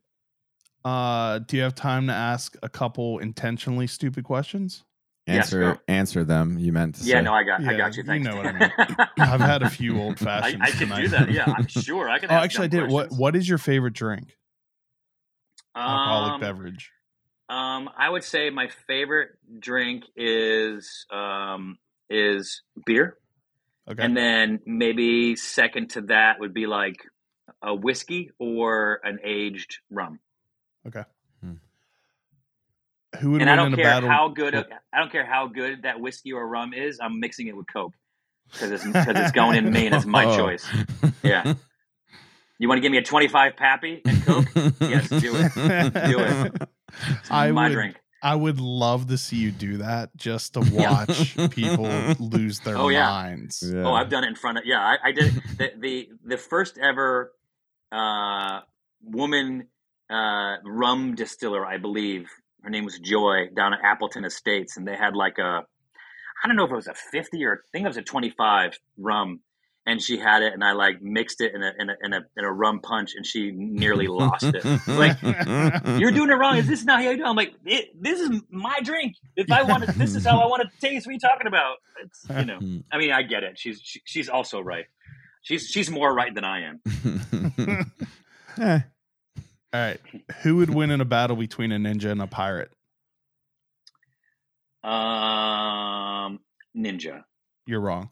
Uh, 0.83 1.41
do 1.41 1.57
you 1.59 1.63
have 1.63 1.75
time 1.75 2.07
to 2.07 2.13
ask 2.15 2.57
a 2.63 2.69
couple 2.71 3.19
intentionally 3.19 3.87
stupid 3.87 4.25
questions? 4.25 4.85
Answer 5.27 5.61
bro. 5.61 5.77
answer 5.89 6.25
them. 6.25 6.59
You 6.59 6.73
meant 6.73 6.95
to 6.97 7.03
say. 7.03 7.11
Yeah, 7.11 7.19
say. 7.19 7.23
no, 7.25 7.33
I 7.35 7.45
got, 7.45 7.65
I 7.67 7.77
got 7.77 7.97
you. 7.97 8.03
you 8.03 8.19
know 8.21 8.37
what 8.37 8.47
I 8.47 8.53
mean. 8.59 8.73
I've 9.19 9.41
had 9.41 9.63
a 9.63 9.69
few 9.71 9.99
old 10.01 10.15
I, 10.23 10.25
fashions. 10.25 10.63
I 10.63 10.71
can 10.71 10.79
tonight. 10.81 11.01
do 11.03 11.09
that. 11.09 11.31
Yeah, 11.31 11.55
I'm 11.57 11.67
sure. 11.67 12.09
I 12.09 12.19
can. 12.19 12.31
oh, 12.31 12.35
actually, 12.35 12.65
I 12.65 12.69
dumb 12.69 12.81
did. 12.89 12.91
What. 12.93 13.13
What 13.13 13.37
is 13.37 13.49
your 13.49 13.59
favorite 13.59 13.93
drink? 13.95 14.37
Alcoholic 15.77 16.33
Um, 16.35 16.41
beverage. 16.41 16.91
Um, 17.49 17.91
I 17.97 18.09
would 18.09 18.25
say 18.25 18.49
my 18.51 18.69
favorite 18.87 19.31
drink 19.61 20.05
is 20.17 21.05
um 21.11 21.79
is 22.11 22.63
beer, 22.87 23.17
Okay. 23.91 24.03
and 24.03 24.17
then 24.17 24.61
maybe 24.67 25.37
second 25.37 25.91
to 25.91 26.03
that 26.03 26.41
would 26.41 26.55
be 26.55 26.67
like 26.67 26.97
a 27.63 27.75
whiskey 27.75 28.31
or 28.39 29.01
an 29.05 29.19
aged 29.25 29.79
rum. 29.91 30.21
Okay. 30.87 31.03
Hmm. 31.43 31.55
Who 33.21 33.31
would 33.33 33.43
and 33.43 33.49
win 33.49 33.49
I 33.49 33.53
in 33.53 33.71
don't 33.71 33.73
a 33.75 33.77
care 33.77 33.85
battle? 33.85 34.09
how 34.09 34.29
good 34.29 34.55
I 34.93 34.99
don't 34.99 35.13
care 35.13 35.27
how 35.27 35.47
good 35.49 35.83
that 35.83 36.01
whiskey 36.01 36.33
or 36.33 36.47
rum 36.47 36.73
is. 36.75 36.99
I'm 37.01 37.21
mixing 37.21 37.47
it 37.47 37.57
with 37.57 37.67
Coke 37.73 37.95
because 38.53 38.71
it's 38.71 38.85
because 38.85 39.17
it's 39.17 39.33
going 39.33 39.57
in 39.57 39.71
me 39.73 39.87
and 39.87 39.95
it's 39.95 40.05
my 40.07 40.25
Oh. 40.29 40.37
choice. 40.37 40.67
Yeah. 41.23 41.55
You 42.59 42.69
want 42.69 42.79
to 42.79 42.83
give 42.83 42.93
me 42.93 42.99
a 42.99 43.03
25 43.03 43.57
Pappy 43.57 44.01
and 44.05 44.23
Coke? 44.25 44.47
Yes, 44.81 45.09
do 45.09 45.35
it. 45.37 45.55
Do 45.55 46.21
it. 46.21 46.53
It's 47.21 47.31
I 47.31 47.51
my 47.51 47.65
would- 47.69 47.73
drink. 47.75 47.97
I 48.25 48.35
would 48.35 48.59
love 48.59 49.09
to 49.09 49.19
see 49.19 49.37
you 49.37 49.51
do 49.53 49.77
that 49.79 50.17
just 50.17 50.55
to 50.55 50.61
watch 50.73 51.37
people 51.51 51.89
lose 52.19 52.59
their 52.61 52.77
Oh, 52.79 52.89
yeah. 52.89 53.09
minds. 53.11 53.63
Yeah. 53.65 53.83
Oh, 53.85 53.93
I've 53.93 54.09
done 54.09 54.25
it 54.25 54.29
in 54.29 54.35
front 54.35 54.59
of 54.59 54.65
yeah. 54.67 54.81
I, 54.81 55.09
I 55.09 55.13
did 55.13 55.35
the, 55.59 55.73
the 55.79 56.09
the 56.25 56.39
first 56.39 56.79
ever 56.79 57.33
uh, 57.93 58.61
woman 59.03 59.69
uh, 60.11 60.57
rum 60.65 61.15
distiller, 61.15 61.65
I 61.67 61.79
believe. 61.79 62.29
Her 62.63 62.71
name 62.71 62.85
was 62.87 62.99
Joy 62.99 63.49
down 63.55 63.75
at 63.75 63.81
Appleton 63.85 64.25
Estates, 64.25 64.77
and 64.79 64.89
they 64.89 64.97
had 64.97 65.15
like 65.15 65.39
a 65.39 65.63
I 66.43 66.47
don't 66.49 66.57
know 66.57 66.65
if 66.65 66.71
it 66.73 66.75
was 66.77 66.89
a 66.89 66.95
fifty 66.95 67.45
or 67.45 67.53
I 67.53 67.69
think 67.73 67.85
it 67.85 67.89
was 67.89 67.97
a 67.99 68.03
twenty 68.03 68.31
five 68.31 68.79
rum, 68.97 69.41
and 69.87 70.01
she 70.03 70.19
had 70.19 70.43
it, 70.43 70.53
and 70.55 70.65
I 70.65 70.73
like 70.73 71.03
mixed 71.03 71.41
it 71.41 71.55
in 71.55 71.63
a 71.63 71.73
in 71.79 71.91
a 71.91 71.97
in 72.03 72.13
a, 72.13 72.21
in 72.37 72.45
a 72.45 72.53
rum 72.53 72.81
punch, 72.81 73.15
and 73.15 73.25
she 73.27 73.51
nearly 73.53 74.07
lost 74.07 74.45
it. 74.45 74.65
Like 74.89 75.21
you're 76.01 76.11
doing 76.11 76.31
it 76.31 76.35
wrong. 76.35 76.57
Is 76.57 76.67
this 76.67 76.85
not 76.85 77.03
how 77.03 77.11
you 77.11 77.17
do? 77.19 77.23
it?" 77.25 77.27
I'm 77.27 77.37
like, 77.37 77.55
it, 77.65 77.91
this 78.01 78.21
is 78.21 78.31
my 78.51 78.81
drink. 78.83 79.17
If 79.37 79.51
I 79.51 79.63
want 79.63 79.85
to, 79.85 79.93
this 79.93 80.15
is 80.15 80.25
how 80.25 80.39
I 80.41 80.47
want 80.47 80.63
to 80.63 80.71
taste. 80.81 81.07
What 81.07 81.11
are 81.11 81.13
you 81.15 81.19
talking 81.21 81.47
about? 81.47 81.77
It's 82.03 82.27
you 82.31 82.45
know. 82.47 82.59
I 82.93 82.99
mean, 82.99 83.13
I 83.13 83.23
get 83.23 83.43
it. 83.45 83.59
She's 83.59 83.81
she, 83.83 84.01
she's 84.05 84.29
also 84.29 84.61
right. 84.61 84.87
She's 85.43 85.67
she's 85.69 85.91
more 85.91 86.15
right 86.15 86.35
than 86.35 86.45
I 86.45 86.65
am. 86.65 87.93
Eh, 88.57 88.79
All 89.73 89.81
right. 89.81 90.01
Who 90.43 90.57
would 90.59 90.71
win 90.71 90.93
in 90.93 91.01
a 91.01 91.05
battle 91.05 91.35
between 91.35 91.73
a 91.73 91.77
ninja 91.77 92.13
and 92.13 92.23
a 92.23 92.29
pirate? 92.29 92.71
Um, 94.85 96.39
ninja. 96.77 97.25
You're 97.67 97.81
wrong. 97.81 98.11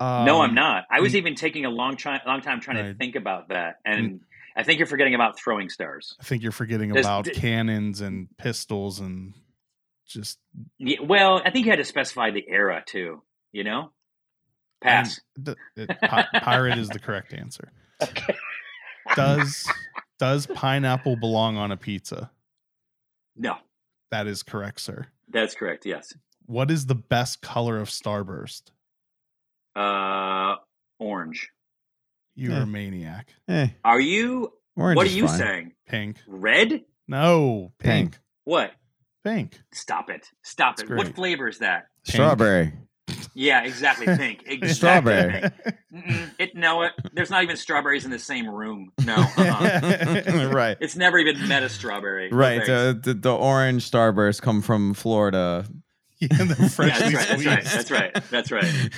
No, 0.00 0.40
I'm 0.42 0.50
Um, 0.50 0.54
not. 0.54 0.84
I 0.90 1.00
was 1.00 1.12
mm. 1.12 1.16
even 1.16 1.34
taking 1.34 1.64
a 1.64 1.70
long 1.70 1.96
try, 1.96 2.20
long 2.26 2.40
time 2.40 2.60
trying 2.60 2.76
to 2.78 2.82
Right. 2.82 2.94
Mm. 2.94 2.98
think 2.98 3.16
about 3.16 3.48
that, 3.48 3.76
and 3.84 4.20
I 4.56 4.62
think 4.62 4.78
you're 4.78 4.86
forgetting 4.86 5.14
about 5.14 5.38
throwing 5.38 5.68
stars. 5.68 6.16
I 6.20 6.24
think 6.24 6.42
you're 6.42 6.52
forgetting 6.52 6.90
There's- 6.90 7.04
about 7.06 7.24
d- 7.26 7.32
cannons 7.32 8.00
and 8.00 8.28
pistols 8.38 9.00
and 9.00 9.34
just 10.06 10.38
Yeah, 10.78 11.00
well, 11.02 11.40
I 11.44 11.50
think 11.50 11.64
you 11.66 11.72
had 11.72 11.78
to 11.78 11.84
specify 11.84 12.30
the 12.30 12.44
era 12.48 12.82
too. 12.86 13.22
You 13.52 13.64
know, 13.64 13.92
pass. 14.80 15.20
the- 15.36 15.56
it- 15.76 15.88
pi- 16.00 16.26
pirate 16.40 16.78
is 16.78 16.88
the 16.88 16.98
correct 16.98 17.32
answer. 17.32 17.72
Okay. 18.02 18.34
Does 19.14 19.68
does 20.18 20.46
pineapple 20.46 21.16
belong 21.16 21.56
on 21.56 21.70
a 21.72 21.76
pizza? 21.76 22.30
No, 23.36 23.58
That 24.10 24.26
is 24.26 24.42
correct, 24.42 24.80
sir. 24.80 25.06
that's 25.28 25.54
correct. 25.54 25.84
Yes. 25.86 26.14
What 26.46 26.70
is 26.70 26.86
the 26.86 26.94
best 26.94 27.40
color 27.42 27.78
of 27.80 27.88
Starburst? 27.88 28.70
Uh, 29.76 30.56
orange. 30.98 31.50
You're 32.34 32.52
Yeah. 32.52 32.62
a 32.62 32.66
maniac. 32.66 33.28
eh, 33.48 33.68
Are 33.84 34.00
you? 34.00 34.52
orange 34.76 34.96
what 34.96 35.06
are 35.06 35.10
you 35.10 35.26
fine. 35.28 35.38
saying? 35.38 35.72
Pink. 35.86 36.16
Red? 36.26 36.82
No, 37.08 37.72
pink. 37.78 38.12
Pink. 38.12 38.18
What? 38.44 38.72
Pink. 39.24 39.60
Stop 39.72 40.10
it! 40.10 40.26
Stop 40.42 40.74
It's 40.74 40.82
it! 40.82 40.86
great. 40.86 40.98
What 40.98 41.14
flavor 41.14 41.48
is 41.48 41.58
that? 41.60 41.86
Pink. 42.06 42.14
Strawberry. 42.14 42.72
Yeah, 43.34 43.64
exactly. 43.64 44.06
Pink. 44.16 44.42
Exactly 44.46 44.68
Strawberry. 44.74 45.40
pink. 45.40 46.32
It 46.38 46.56
no. 46.56 46.82
It, 46.82 46.92
there's 47.12 47.30
not 47.30 47.42
even 47.44 47.56
strawberries 47.56 48.04
in 48.04 48.10
the 48.10 48.18
same 48.18 48.48
room. 48.48 48.90
No. 49.04 49.14
Uh-uh. 49.38 50.50
right. 50.52 50.76
It's 50.80 50.96
never 50.96 51.18
even 51.18 51.46
met 51.48 51.62
a 51.62 51.68
strawberry. 51.68 52.30
Right. 52.32 52.56
thanks. 52.58 52.68
Uh, 52.68 52.94
the, 53.00 53.14
the 53.14 53.34
orange 53.34 53.88
starburst 53.90 54.42
come 54.42 54.60
from 54.62 54.94
Florida. 54.94 55.64
Yeah, 56.20 56.28
they're 56.30 56.46
yeah, 56.58 56.68
freshly 56.68 57.12
that's 57.12 57.44
right. 57.46 57.64
That's 57.64 57.90
right. 57.90 58.14
That's 58.30 58.30
right. 58.30 58.30
That's 58.30 58.52
right. 58.52 58.90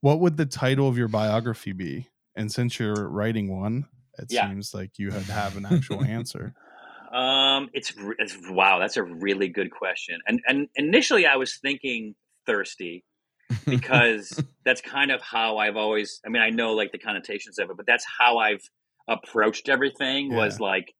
What 0.00 0.20
would 0.20 0.36
the 0.36 0.46
title 0.46 0.88
of 0.88 0.96
your 0.96 1.08
biography 1.08 1.72
be? 1.72 2.08
And 2.34 2.50
since 2.50 2.78
you're 2.78 3.08
writing 3.08 3.58
one, 3.58 3.86
it 4.18 4.30
Yeah. 4.30 4.48
seems 4.48 4.72
like 4.72 4.98
you 4.98 5.10
had 5.10 5.26
to 5.26 5.32
have 5.32 5.56
an 5.56 5.66
actual 5.66 6.02
answer. 6.04 6.54
Um, 7.12 7.68
it's, 7.72 7.92
it's 8.18 8.36
wow. 8.48 8.78
That's 8.78 8.96
a 8.96 9.02
really 9.02 9.48
good 9.48 9.70
question. 9.70 10.20
And 10.26 10.40
and 10.46 10.68
initially, 10.76 11.26
I 11.26 11.36
was 11.36 11.58
thinking 11.60 12.14
thirsty 12.46 13.04
because 13.68 14.42
that's 14.64 14.80
kind 14.80 15.10
of 15.10 15.20
how 15.20 15.58
I've 15.58 15.76
always. 15.76 16.20
I 16.24 16.28
mean, 16.28 16.42
I 16.42 16.50
know 16.50 16.72
like 16.74 16.92
the 16.92 16.98
connotations 16.98 17.58
of 17.58 17.68
it, 17.70 17.76
but 17.76 17.86
that's 17.86 18.06
how 18.18 18.38
I've 18.38 18.62
approached 19.08 19.68
everything. 19.68 20.32
Was 20.32 20.60
like 20.60 20.94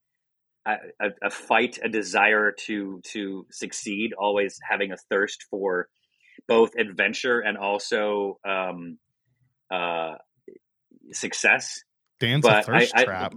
a, 0.67 0.77
a, 1.01 1.09
a 1.25 1.31
fight, 1.31 1.79
a 1.83 1.89
desire 1.89 2.53
to 2.67 3.01
to 3.13 3.47
succeed, 3.53 4.13
always 4.19 4.59
having 4.69 4.93
a 4.93 4.97
thirst 5.11 5.45
for 5.51 5.89
both 6.51 6.75
adventure 6.77 7.39
and 7.39 7.57
also 7.57 8.41
um, 8.45 8.99
uh, 9.71 10.15
success. 11.13 11.85
Dance 12.19 12.45
a 12.45 12.49
But 12.49 12.57
I- 12.57 12.63
thirst 12.81 12.93
I- 12.97 13.05
trap. 13.05 13.35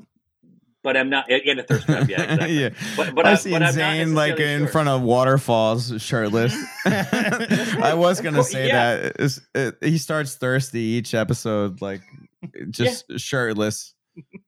But 0.81 0.97
I'm 0.97 1.09
not 1.09 1.29
in 1.31 1.59
a 1.59 1.63
thirst 1.63 1.85
trap. 1.85 2.09
Yeah, 2.09 2.21
exactly. 2.33 2.59
yeah. 2.59 2.69
But, 2.97 3.15
but, 3.15 3.25
I 3.25 3.31
I, 3.31 3.35
seen 3.35 3.53
but 3.53 3.61
I'm 3.61 3.67
not 3.67 3.73
Zane 3.73 4.15
like 4.15 4.37
in 4.37 4.67
front 4.67 4.89
of 4.89 5.01
waterfalls, 5.01 5.93
shirtless. 6.01 6.53
I 6.85 7.93
was 7.95 8.19
gonna 8.19 8.43
say 8.43 8.67
yeah. 8.67 8.95
that 8.97 9.41
it- 9.55 9.77
he 9.81 9.97
starts 9.97 10.35
thirsty 10.35 10.81
each 10.81 11.13
episode, 11.13 11.81
like 11.81 12.01
just 12.69 13.05
shirtless 13.17 13.92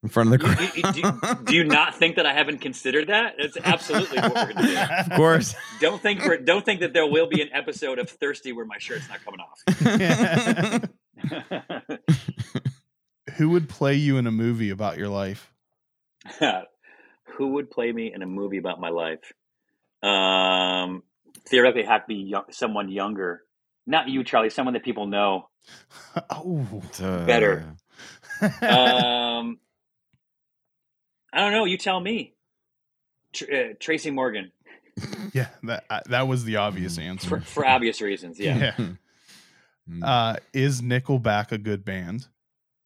in 0.03 0.09
front 0.09 0.32
of 0.34 0.39
the 0.39 0.45
crowd. 0.45 0.59
you- 0.59 0.84
you- 0.84 0.91
do, 0.93 0.99
you, 1.01 1.36
do 1.45 1.55
you 1.55 1.63
not 1.63 1.95
think 1.95 2.16
that 2.18 2.26
I 2.26 2.34
haven't 2.34 2.59
considered 2.59 3.07
that? 3.07 3.36
It's 3.39 3.57
absolutely 3.63 4.20
what 4.20 4.34
we're 4.36 4.53
going 4.53 4.68
to 4.68 4.72
do. 4.74 4.78
of 5.11 5.18
course. 5.18 5.53
do. 5.53 5.59
Don't 5.82 6.01
think 6.01 6.22
for, 6.22 6.38
don't 6.38 6.63
think 6.66 6.82
that 6.82 6.93
there 6.93 7.05
will 7.07 7.28
be 7.28 7.41
an 7.41 7.49
episode 7.53 7.99
of 7.99 8.09
Thirsty 8.09 8.51
where 8.51 8.66
my 8.66 8.78
shirt's 8.78 9.07
not 9.09 9.20
coming 9.24 9.39
off. 9.41 10.89
Who 13.38 13.49
would 13.49 13.68
play 13.68 13.95
you 13.95 14.18
in 14.18 14.28
a 14.28 14.32
movie 14.32 14.70
about 14.70 14.97
your 14.97 15.09
life? 15.09 15.51
Who 17.38 17.47
would 17.53 17.70
play 17.70 17.91
me 17.91 18.13
in 18.13 18.22
a 18.22 18.26
movie 18.26 18.57
about 18.57 18.80
my 18.80 18.89
life? 18.89 19.34
Um, 20.01 21.03
theoretically, 21.49 21.82
it'd 21.82 21.91
have 21.91 22.01
to 22.03 22.07
be 22.07 22.16
young, 22.16 22.43
someone 22.51 22.89
younger. 22.89 23.41
Not 23.86 24.07
you, 24.07 24.24
Charlie. 24.24 24.49
Someone 24.49 24.74
that 24.74 24.84
people 24.84 25.05
know. 25.07 25.49
oh, 26.30 26.82
Better. 26.99 27.76
Um, 28.41 29.59
I 31.33 31.39
don't 31.39 31.51
know. 31.51 31.65
You 31.65 31.77
tell 31.77 31.99
me. 31.99 32.33
Tr- 33.33 33.53
uh, 33.53 33.73
Tracy 33.79 34.11
Morgan 34.11 34.51
yeah, 35.33 35.47
that 35.63 35.83
uh, 35.89 35.99
that 36.07 36.27
was 36.27 36.43
the 36.45 36.57
obvious 36.57 36.97
answer. 36.97 37.27
for, 37.27 37.41
for 37.41 37.65
obvious 37.65 38.01
reasons. 38.01 38.39
Yeah. 38.39 38.73
Mm. 39.88 40.03
Uh, 40.03 40.38
is 40.53 40.81
Nickelback 40.81 41.51
a 41.51 41.57
good 41.57 41.86
band? 41.86 42.27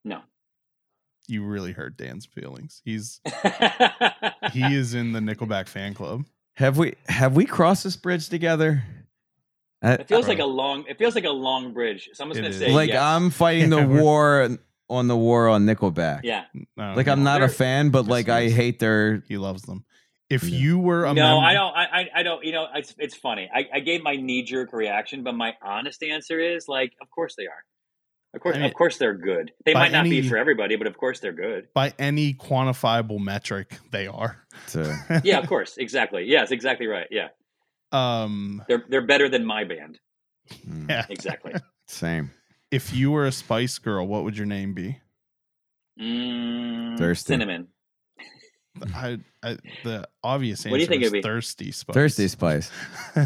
No. 0.03 0.21
You 1.27 1.45
really 1.45 1.71
hurt 1.71 1.95
Dan's 1.97 2.25
feelings. 2.25 2.81
He's 2.83 3.21
he 4.51 4.75
is 4.75 4.93
in 4.93 5.13
the 5.13 5.19
Nickelback 5.19 5.67
fan 5.67 5.93
club. 5.93 6.25
have 6.55 6.77
we 6.77 6.95
have 7.07 7.35
we 7.35 7.45
crossed 7.45 7.83
this 7.83 7.95
bridge 7.95 8.29
together? 8.29 8.83
It 9.81 10.09
feels 10.09 10.27
like 10.27 10.39
a 10.39 10.45
long. 10.45 10.85
It 10.89 10.97
feels 10.97 11.15
like 11.15 11.23
a 11.23 11.29
long 11.29 11.71
bridge. 11.73 12.09
Someone's 12.13 12.39
It 12.39 12.41
gonna 12.41 12.53
is. 12.53 12.59
say 12.59 12.71
like 12.71 12.89
yes. 12.89 13.01
I'm 13.01 13.29
fighting 13.29 13.69
the 13.69 13.87
war 13.87 14.57
on 14.89 15.07
the 15.07 15.15
war 15.17 15.47
on 15.47 15.65
Nickelback. 15.65 16.21
Yeah. 16.23 16.45
No, 16.77 16.93
Like 16.95 17.07
I'm 17.07 17.23
not 17.23 17.37
a 17.37 17.47
They're- 17.47 17.49
fan, 17.49 17.89
but 17.89 18.05
like 18.07 18.29
I 18.29 18.49
hate 18.49 18.79
their. 18.79 19.23
he 19.27 19.37
loves 19.37 19.63
them. 19.63 19.85
If 20.29 20.43
Yeah. 20.43 20.57
you 20.59 20.79
were 20.79 21.05
a 21.05 21.13
No, 21.13 21.37
mem- 21.39 21.43
I 21.49 21.53
don't. 21.53 21.75
I, 21.75 21.83
I, 21.85 22.09
I 22.17 22.23
don't. 22.23 22.43
You 22.45 22.51
know, 22.51 22.67
it's 22.75 22.93
it's 22.99 23.15
funny. 23.15 23.49
I, 23.53 23.67
I 23.73 23.79
gave 23.79 24.03
my 24.03 24.15
knee 24.15 24.43
jerk 24.43 24.73
reaction, 24.73 25.23
but 25.23 25.33
my 25.33 25.53
honest 25.61 26.03
answer 26.03 26.39
is 26.39 26.67
like, 26.67 26.93
of 27.01 27.09
course 27.09 27.35
they 27.35 27.45
are. 27.47 27.63
Of 28.35 28.41
course, 28.41 28.55
I 28.55 28.59
mean, 28.59 28.67
of 28.67 28.75
course 28.75 28.97
they're 28.99 29.15
good. 29.15 29.51
They 29.65 29.73
might 29.73 29.91
not 29.91 30.01
any- 30.05 30.21
be 30.21 30.29
for 30.29 30.37
everybody, 30.37 30.75
but 30.75 30.85
of 30.85 30.95
course 30.97 31.19
they're 31.19 31.33
good. 31.33 31.67
by 31.73 31.93
any 31.97 32.35
quantifiable 32.35 33.17
metric, 33.19 33.79
they 33.91 34.05
are. 34.05 34.37
To, 34.67 35.21
Yeah, 35.23 35.39
of 35.39 35.47
course, 35.47 35.77
exactly. 35.77 36.25
Yes, 36.25 36.51
exactly 36.51 36.85
right. 36.85 37.07
Yeah, 37.09 37.29
um. 37.91 38.63
they're 38.67 38.83
they're 38.87 39.05
better 39.05 39.29
than 39.29 39.45
my 39.45 39.63
band. 39.63 39.99
Mm, 40.67 40.89
Yeah. 40.89 41.05
Exactly. 41.09 41.53
Same. 41.87 42.29
If 42.71 42.93
you 42.93 43.11
were 43.11 43.25
a 43.25 43.31
Spice 43.31 43.77
Girl, 43.79 44.05
what 44.07 44.23
would 44.23 44.37
your 44.37 44.45
name 44.45 44.73
be? 44.73 44.99
Mm, 45.99 46.97
Thirsty. 46.97 47.33
cinnamon. 47.33 47.67
I, 48.95 49.19
I 49.43 49.57
the 49.83 50.07
obvious 50.23 50.59
answer 50.61 50.69
What 50.69 50.77
do 50.77 50.81
you 50.83 50.87
think 50.87 51.01
is 51.01 51.07
it'd 51.11 51.21
be? 51.21 51.27
thirsty 51.27 51.71
Spice. 51.71 51.93
Thirsty 51.93 52.27
Spice. 52.29 52.71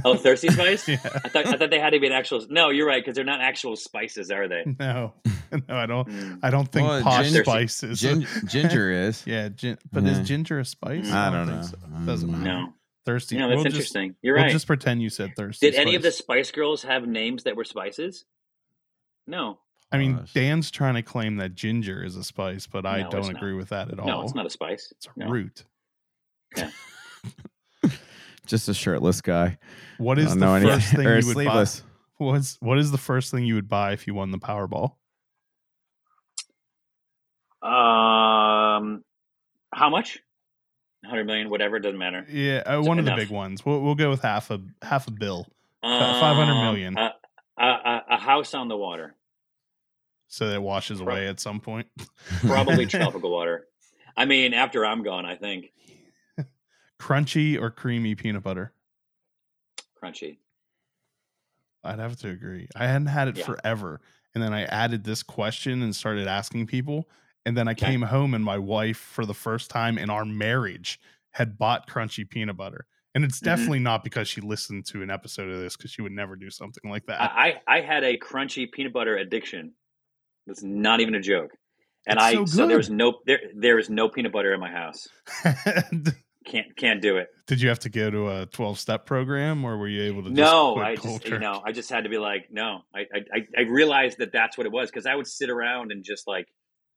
Oh, 0.04 0.16
thirsty 0.16 0.48
spice. 0.52 0.88
yeah. 0.88 0.98
I 1.04 1.30
thought 1.30 1.46
I 1.46 1.58
thought 1.58 1.70
they 1.70 1.80
had 1.80 1.91
to 1.91 2.00
be 2.00 2.08
an 2.08 2.14
actual. 2.14 2.44
No, 2.50 2.70
you're 2.70 2.88
right 2.88 3.04
because 3.04 3.16
they're 3.16 3.24
not 3.26 3.41
actual 3.41 3.76
spices, 3.76 4.32
are 4.32 4.48
they? 4.48 4.64
No, 4.80 5.14
no, 5.52 5.76
I 5.76 5.86
don't. 5.86 6.08
Mm. 6.08 6.39
I 6.41 6.50
don't 6.50 6.66
think 6.72 6.88
Well, 6.88 7.04
posh 7.04 7.26
ginger- 7.26 7.44
spice 7.44 7.84
is. 7.84 8.00
Gin- 8.00 8.26
ginger 8.48 8.89
is. 8.91 9.22
yeah, 9.28 9.50
gin, 9.50 9.78
but 9.91 10.04
Yeah. 10.04 10.12
is 10.22 10.28
ginger 10.28 10.60
a 10.60 10.66
spice? 10.66 11.12
I 11.12 11.30
don't 11.30 11.46
think 11.48 11.58
know. 11.60 11.68
so. 11.68 11.78
I 11.96 12.06
Doesn't 12.06 12.32
don't 12.32 12.44
matter. 12.44 12.62
No, 12.62 12.74
Thirsty. 13.06 13.38
no, 13.38 13.48
that's 13.50 13.56
we'll 13.58 13.64
just- 13.66 13.76
interesting. 13.76 14.16
You're 14.24 14.34
right. 14.36 14.39
we'll 14.39 14.46
right. 14.48 14.54
just 14.54 14.66
pretend 14.66 15.04
you 15.04 15.10
said 15.10 15.34
thirsty. 15.36 15.70
Did 15.70 15.80
any 15.80 15.94
of 15.96 16.02
the 16.02 16.10
Spice. 16.12 16.48
Spice 16.48 16.52
Girls 16.52 16.82
have 16.84 17.06
names 17.06 17.44
that 17.44 17.56
were 17.56 17.66
spices? 17.66 18.26
No, 19.28 19.59
I 19.91 19.97
mean, 19.97 20.26
Dan's 20.34 20.69
trying 20.71 20.95
to 20.95 21.01
claim 21.03 21.38
that 21.38 21.53
ginger 21.55 22.03
is 22.03 22.15
a 22.15 22.24
spice, 22.24 22.67
but 22.67 22.86
I 22.86 23.03
No, 23.03 23.09
don't 23.11 23.28
not. 23.28 23.36
agree 23.36 23.53
with 23.53 23.69
that 23.69 23.91
at 23.91 23.99
all. 23.99 24.07
no, 24.07 24.21
it's 24.24 24.34
not 24.36 24.45
a 24.45 24.49
spice. 24.49 24.91
It's 24.95 25.07
a 25.07 25.19
No. 25.19 25.28
root. 25.28 25.63
Just 28.45 28.67
a 28.67 28.74
shirtless 28.74 29.21
guy. 29.21 29.57
What 29.97 30.19
is 30.19 30.34
the 30.34 30.39
know 30.39 30.55
any- 30.55 30.65
first 30.69 30.91
thing 30.93 31.07
or 31.07 31.17
you 31.19 31.28
would 31.28 31.45
buy? 31.45 31.65
What's 32.17 32.57
what 32.61 32.78
is 32.78 32.91
the 32.91 32.97
first 32.97 33.32
thing 33.32 33.45
you 33.45 33.55
would 33.55 33.69
buy 33.69 33.93
if 33.93 34.05
you 34.07 34.13
won 34.13 34.32
the 34.32 34.38
Powerball? 34.38 34.95
Um, 37.61 39.03
how 39.74 39.89
much? 39.89 40.19
Hundred 41.05 41.26
million, 41.26 41.49
whatever. 41.49 41.80
Doesn't 41.80 41.97
matter. 41.97 42.26
Yeah, 42.30 42.57
uh, 42.65 42.82
one 42.82 42.99
of 42.99 43.05
the 43.05 43.15
big 43.15 43.30
ones. 43.30 43.65
We'll, 43.65 43.82
we'll 43.82 43.95
go 43.95 44.09
with 44.09 44.21
half 44.21 44.51
a 44.51 44.59
half 44.82 45.07
a 45.07 45.11
bill, 45.11 45.47
Five 45.82 46.36
hundred 46.36 46.53
Um, 46.53 46.65
million. 46.65 46.97
A, 46.97 47.13
a, 47.59 47.63
a, 47.65 48.03
a 48.03 48.03
house 48.24 48.53
on 48.53 48.67
the 48.69 48.78
water, 48.78 49.15
so 50.28 50.47
that 50.47 50.55
it 50.55 50.61
washes 50.61 50.99
Pro- 51.01 51.13
away 51.13 51.28
at 51.28 51.39
some 51.39 51.59
point. 51.59 51.88
probably 52.41 52.86
tropical 52.88 53.32
water. 53.32 53.67
I 54.15 54.26
mean, 54.26 54.53
after 54.53 54.86
I'm 54.86 55.03
gone, 55.03 55.26
I 55.26 55.36
think 55.36 55.71
Crunchy 56.99 57.59
or 57.59 57.69
creamy 57.69 58.15
peanut 58.15 58.43
butter? 58.43 58.74
crunchy. 60.01 60.38
I'd 61.84 61.99
have 61.99 62.15
to 62.17 62.30
agree. 62.30 62.67
I 62.76 62.88
hadn't 62.88 63.07
had 63.07 63.28
it 63.28 63.38
Yeah. 63.38 63.45
forever, 63.45 63.99
and 64.34 64.41
then 64.43 64.53
I 64.53 64.63
added 64.63 65.03
this 65.03 65.21
question 65.24 65.82
and 65.82 65.93
started 65.95 66.28
asking 66.28 66.67
people, 66.67 67.09
and 67.45 67.57
then 67.57 67.67
I 67.67 67.71
Okay. 67.71 67.88
came 67.88 68.03
home 68.03 68.34
and 68.34 68.43
my 68.43 68.57
wife, 68.57 68.97
for 68.97 69.26
the 69.26 69.34
first 69.34 69.69
time 69.69 69.97
in 69.97 70.09
our 70.09 70.24
marriage, 70.26 70.99
had 71.32 71.57
bought 71.57 71.88
crunchy 71.89 72.30
peanut 72.30 72.55
butter. 72.55 72.86
And 73.16 73.24
it's 73.24 73.39
Mhm. 73.39 73.45
definitely 73.45 73.80
not 73.80 74.03
because 74.03 74.28
she 74.28 74.41
listened 74.41 74.86
to 74.88 75.01
an 75.03 75.09
episode 75.11 75.49
of 75.49 75.59
this, 75.59 75.78
because 75.78 75.91
she 75.91 76.01
would 76.01 76.11
never 76.11 76.36
do 76.36 76.49
something 76.49 76.89
like 76.89 77.05
that. 77.05 77.22
I, 77.22 77.61
I 77.68 77.78
I 77.78 77.82
had 77.82 78.03
a 78.03 78.18
crunchy 78.18 78.72
peanut 78.72 78.93
butter 78.93 79.16
addiction. 79.18 79.74
That's 80.47 80.64
not 80.64 80.99
even 80.99 81.16
a 81.16 81.22
joke. 81.22 81.51
And 82.07 82.18
It's 82.18 82.24
I 82.26 82.34
so 82.34 82.45
so, 82.45 82.68
there 82.68 82.78
was 82.78 82.89
no 82.89 83.20
there 83.26 83.39
there 83.55 83.80
is 83.80 83.89
no 83.89 84.09
peanut 84.09 84.32
butter 84.34 84.53
in 84.53 84.59
my 84.59 84.72
house. 84.72 85.07
Can't 86.45 86.76
can't 86.76 87.01
do 87.01 87.16
it. 87.18 87.30
Did 87.47 87.61
you 87.61 87.70
have 87.70 87.80
to 87.80 87.89
go 87.89 88.09
to 88.09 88.30
a 88.30 88.45
twelve 88.47 88.78
step 88.78 89.05
program, 89.05 89.64
or 89.64 89.78
were 89.78 89.88
you 89.88 90.03
able 90.03 90.24
to? 90.24 90.30
Just 90.30 90.36
no, 90.36 90.76
I 90.76 90.97
cold 90.97 91.22
just 91.22 91.32
you 91.32 91.39
know 91.39 91.61
I 91.66 91.72
just 91.72 91.89
had 91.89 92.03
to 92.03 92.09
be 92.09 92.18
like 92.18 92.47
no. 92.51 92.82
I 92.93 92.99
I 93.01 93.20
I- 93.34 93.47
I 93.59 93.61
realized 93.61 94.18
that 94.18 94.34
that's 94.34 94.57
what 94.57 94.66
it 94.68 94.74
was 94.74 94.89
because 94.89 95.05
I 95.05 95.16
would 95.16 95.26
sit 95.28 95.49
around 95.49 95.93
and 95.93 96.03
just 96.03 96.28
like 96.28 96.47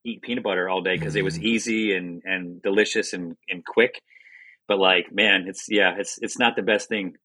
eat 0.03 0.21
peanut 0.21 0.43
butter 0.43 0.67
all 0.67 0.81
day 0.81 0.97
because 0.97 1.15
it 1.15 1.23
was 1.23 1.39
Mm. 1.39 1.43
easy 1.43 1.95
and 1.95 2.21
and 2.25 2.61
delicious 2.61 3.13
and 3.13 3.37
and 3.47 3.63
quick. 3.63 4.01
But 4.67 4.79
like 4.79 5.11
man, 5.13 5.45
it's 5.47 5.65
yeah, 5.69 5.95
it's 5.97 6.19
it's 6.21 6.37
not 6.37 6.55
the 6.55 6.61
best 6.61 6.89
thing. 6.89 7.15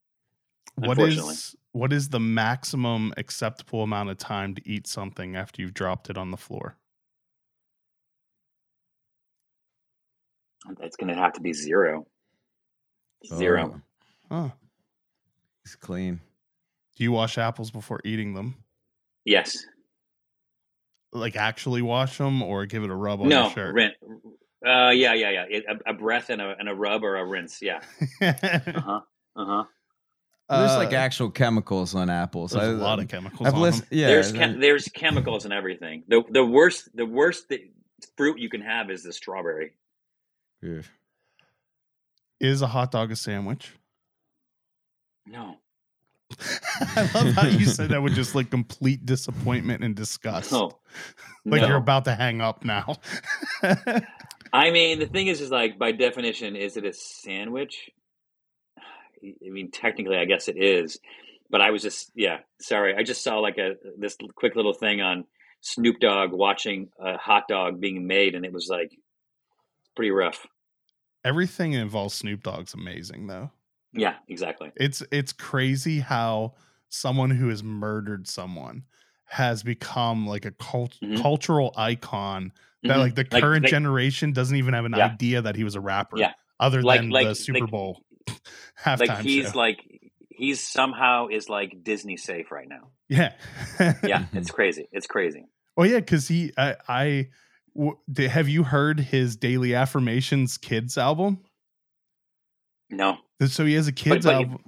What 0.77 0.91
unfortunately. 0.99 1.35
is 1.35 1.57
what 1.73 1.93
is 1.93 2.09
the 2.09 2.21
maximum 2.21 3.13
acceptable 3.17 3.83
amount 3.83 4.11
of 4.11 4.19
time 4.19 4.55
to 4.55 4.63
eat 4.69 4.87
something 4.87 5.37
after 5.37 5.61
you've 5.63 5.75
dropped 5.75 6.09
it 6.11 6.17
on 6.17 6.31
the 6.31 6.37
floor? 6.37 6.77
It's 10.81 10.97
gonna 10.97 11.17
have 11.17 11.33
to 11.35 11.41
be 11.41 11.53
zero. 11.53 12.07
Zero. 13.27 13.83
Oh, 14.31 14.37
Huh. 14.37 14.51
he's 15.65 15.75
clean. 15.77 16.21
Do 16.97 17.05
you 17.05 17.13
wash 17.13 17.39
apples 17.39 17.71
before 17.71 18.01
eating 18.05 18.35
them? 18.35 18.57
Yes. 19.25 19.65
Like 21.13 21.37
actually 21.37 21.83
wash 21.83 22.19
them, 22.19 22.43
or 22.43 22.67
give 22.67 22.85
it 22.85 22.91
a 22.91 22.95
rub 22.95 23.21
on 23.21 23.29
no. 23.29 23.43
your 23.43 23.51
shirt? 23.51 23.75
Rin- 23.75 23.93
uh, 24.67 24.91
yeah, 24.91 25.15
yeah, 25.15 25.31
yeah. 25.31 25.45
It- 25.49 25.65
A, 25.69 25.91
a 25.91 25.95
breath 25.95 26.31
and 26.31 26.41
a 26.41 26.55
and 26.59 26.69
a 26.69 26.75
rub 26.75 27.05
or 27.05 27.17
a 27.17 27.25
rinse. 27.27 27.61
Yeah. 27.63 27.81
Uh 28.21 28.81
huh. 28.81 29.01
Uh 29.37 29.45
huh. 29.45 29.65
There's 30.49 30.77
like 30.77 30.93
Uh, 30.93 30.97
actual 30.97 31.31
chemicals 31.31 31.95
on 31.95 32.11
apples. 32.11 32.51
There's 32.53 32.65
a 32.67 32.71
I- 32.71 32.75
lot 32.75 32.99
of 32.99 33.09
chemicals 33.09 33.47
I've 33.47 33.55
on 33.55 33.61
listened. 33.63 33.89
them. 33.89 33.99
Yeah, 33.99 34.07
there's 34.09 34.33
chem- 34.33 34.61
there's 34.61 34.89
chemicals 34.89 35.47
in 35.47 35.53
everything. 35.53 36.05
The 36.09 36.23
the 36.31 36.45
worst 36.45 36.95
the 36.95 37.07
worst 37.07 37.49
th- 37.49 37.71
fruit 38.17 38.39
you 38.39 38.49
can 38.51 38.61
have 38.61 38.91
is 38.91 39.03
the 39.05 39.13
strawberry. 39.13 39.73
Yeah. 40.61 40.83
Is 42.41 42.61
a 42.61 42.67
hot 42.67 42.91
dog 42.91 43.11
a 43.13 43.17
sandwich? 43.17 43.71
No. 45.27 45.57
I 46.97 47.09
love 47.15 47.35
how 47.35 47.47
you 47.47 47.67
said 47.67 47.91
that 47.91 48.03
with 48.03 48.15
just 48.15 48.35
like 48.35 48.51
complete 48.59 49.07
disappointment 49.07 49.85
and 49.85 49.95
disgust. 49.95 50.51
No. 50.53 50.73
Like 51.45 51.61
No. 51.63 51.69
you're 51.69 51.77
about 51.77 52.05
to 52.07 52.15
hang 52.15 52.41
up 52.41 52.65
now. 52.65 52.97
I 54.53 54.71
mean, 54.71 54.99
the 54.99 55.07
thing 55.07 55.29
is, 55.29 55.41
is 55.41 55.51
like 55.51 55.79
by 55.79 55.93
definition, 55.93 56.57
is 56.57 56.77
it 56.77 56.85
a 56.85 56.93
sandwich? 56.93 57.91
I 58.79 59.51
mean, 59.51 59.71
technically, 59.71 60.17
I 60.17 60.25
guess 60.25 60.49
it 60.49 60.57
is. 60.57 60.99
But 61.51 61.61
I 61.61 61.71
was 61.71 61.83
just, 61.83 62.11
yeah, 62.15 62.39
sorry. 62.61 62.95
I 62.97 63.03
just 63.03 63.23
saw 63.23 63.39
like 63.39 63.59
a 63.59 63.75
this 63.99 64.17
quick 64.35 64.57
little 64.57 64.73
thing 64.73 65.01
on 65.03 65.25
Snoop 65.61 66.01
Dogg 66.01 66.33
watching 66.33 66.89
a 66.99 67.19
hot 67.19 67.47
dog 67.49 67.81
being 67.81 68.07
made, 68.07 68.35
and 68.35 68.45
it 68.45 68.53
was 68.53 68.69
like 68.71 68.91
pretty 69.95 70.11
rough. 70.11 70.47
Everything 71.25 71.75
involves 71.75 72.15
Snoop 72.15 72.43
Dogg's 72.43 72.75
amazing 72.75 73.27
though. 73.27 73.51
Yeah, 73.93 74.15
exactly. 74.29 74.73
It's 74.77 75.03
it's 75.13 75.33
crazy 75.33 76.01
how 76.01 76.55
someone 76.89 77.31
who 77.31 77.49
has 77.49 77.63
murdered 77.63 78.27
someone 78.27 78.85
has 79.27 79.63
become 79.63 80.27
like 80.27 80.45
a 80.47 80.51
cult- 80.53 80.99
Mhm. 81.03 81.21
cultural 81.21 81.73
icon 81.77 82.53
that 82.85 82.97
Mhm. 82.97 83.01
like 83.01 83.15
the 83.15 83.25
current 83.25 83.65
like- 83.65 83.71
generation 83.71 84.33
doesn't 84.33 84.57
even 84.57 84.75
have 84.75 84.85
an 84.85 84.95
Yeah. 84.97 85.07
idea 85.07 85.43
that 85.43 85.57
he 85.57 85.65
was 85.65 85.75
a 85.75 85.81
rapper. 85.81 86.19
Yeah. 86.19 86.33
Other 86.61 86.83
Like- 86.83 87.01
than 87.01 87.11
like- 87.11 87.27
the 87.29 87.35
Super 87.35 87.61
like- 87.61 87.71
Bowl 87.71 88.05
halftime 88.85 89.09
like 89.09 89.19
he's 89.21 89.53
show. 89.53 89.59
like 89.59 89.87
he's 90.31 90.61
somehow 90.61 91.29
is 91.29 91.49
like 91.49 91.83
Disney 91.85 92.17
safe 92.17 92.51
right 92.51 92.69
now. 92.69 92.91
yeah. 93.09 93.35
Yeah, 94.03 94.27
it's 94.33 94.51
crazy. 94.51 94.87
It's 94.93 95.07
crazy. 95.07 95.45
Oh 95.77 95.85
yeah, 95.85 96.01
because 96.01 96.29
he 96.29 96.53
I, 96.59 96.77
I 96.89 97.29
w- 97.77 97.97
have 98.29 98.49
you 98.49 98.63
heard 98.65 99.01
his 99.01 99.37
Daily 99.37 99.75
Affirmations 99.75 100.59
kids 100.59 100.99
album? 100.99 101.39
No, 102.91 103.17
So 103.47 103.65
he 103.65 103.75
has 103.75 103.89
a 103.89 103.93
kids 103.93 104.27
but 104.27 104.37
he- 104.39 104.45
album, 104.45 104.59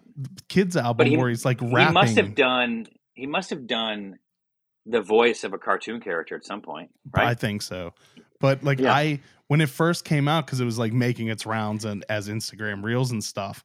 kids 0.49 0.77
album 0.77 1.09
he- 1.09 1.17
where 1.17 1.29
he's 1.29 1.45
like 1.45 1.61
rapping. 1.61 1.89
he 1.89 1.93
must 1.93 2.17
have 2.17 2.35
done. 2.35 2.87
He 3.15 3.27
must 3.27 3.51
have 3.51 3.67
done 3.67 4.19
the 4.87 5.01
voice 5.01 5.45
of 5.45 5.53
a 5.53 5.59
cartoon 5.59 6.01
character 6.01 6.37
at 6.37 6.45
some 6.45 6.61
point, 6.61 6.91
right? 7.17 7.29
I 7.29 7.35
think 7.35 7.63
so. 7.63 7.93
But 8.41 8.63
like 8.63 8.79
Yeah. 8.79 8.93
I 8.93 9.21
when 9.49 9.61
it 9.61 9.69
first 9.69 10.05
came 10.05 10.29
out 10.29 10.47
because 10.47 10.61
it 10.61 10.65
was 10.65 10.79
like 10.79 10.93
making 10.93 11.29
its 11.29 11.47
rounds 11.47 11.85
and 11.85 12.05
as 12.09 12.29
Instagram 12.29 12.83
reels 12.83 13.11
and 13.11 13.23
stuff, 13.23 13.65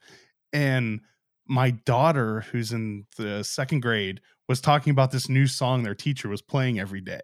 and 0.53 1.01
my 1.47 1.71
daughter 1.71 2.41
who's 2.51 2.71
in 2.71 3.05
the 3.17 3.43
second 3.43 3.81
grade 3.81 4.21
was 4.47 4.61
talking 4.61 4.91
about 4.91 5.11
this 5.11 5.27
new 5.29 5.47
song 5.47 5.83
their 5.83 5.95
teacher 5.95 6.29
was 6.29 6.41
playing 6.41 6.79
every 6.79 7.01
day. 7.01 7.21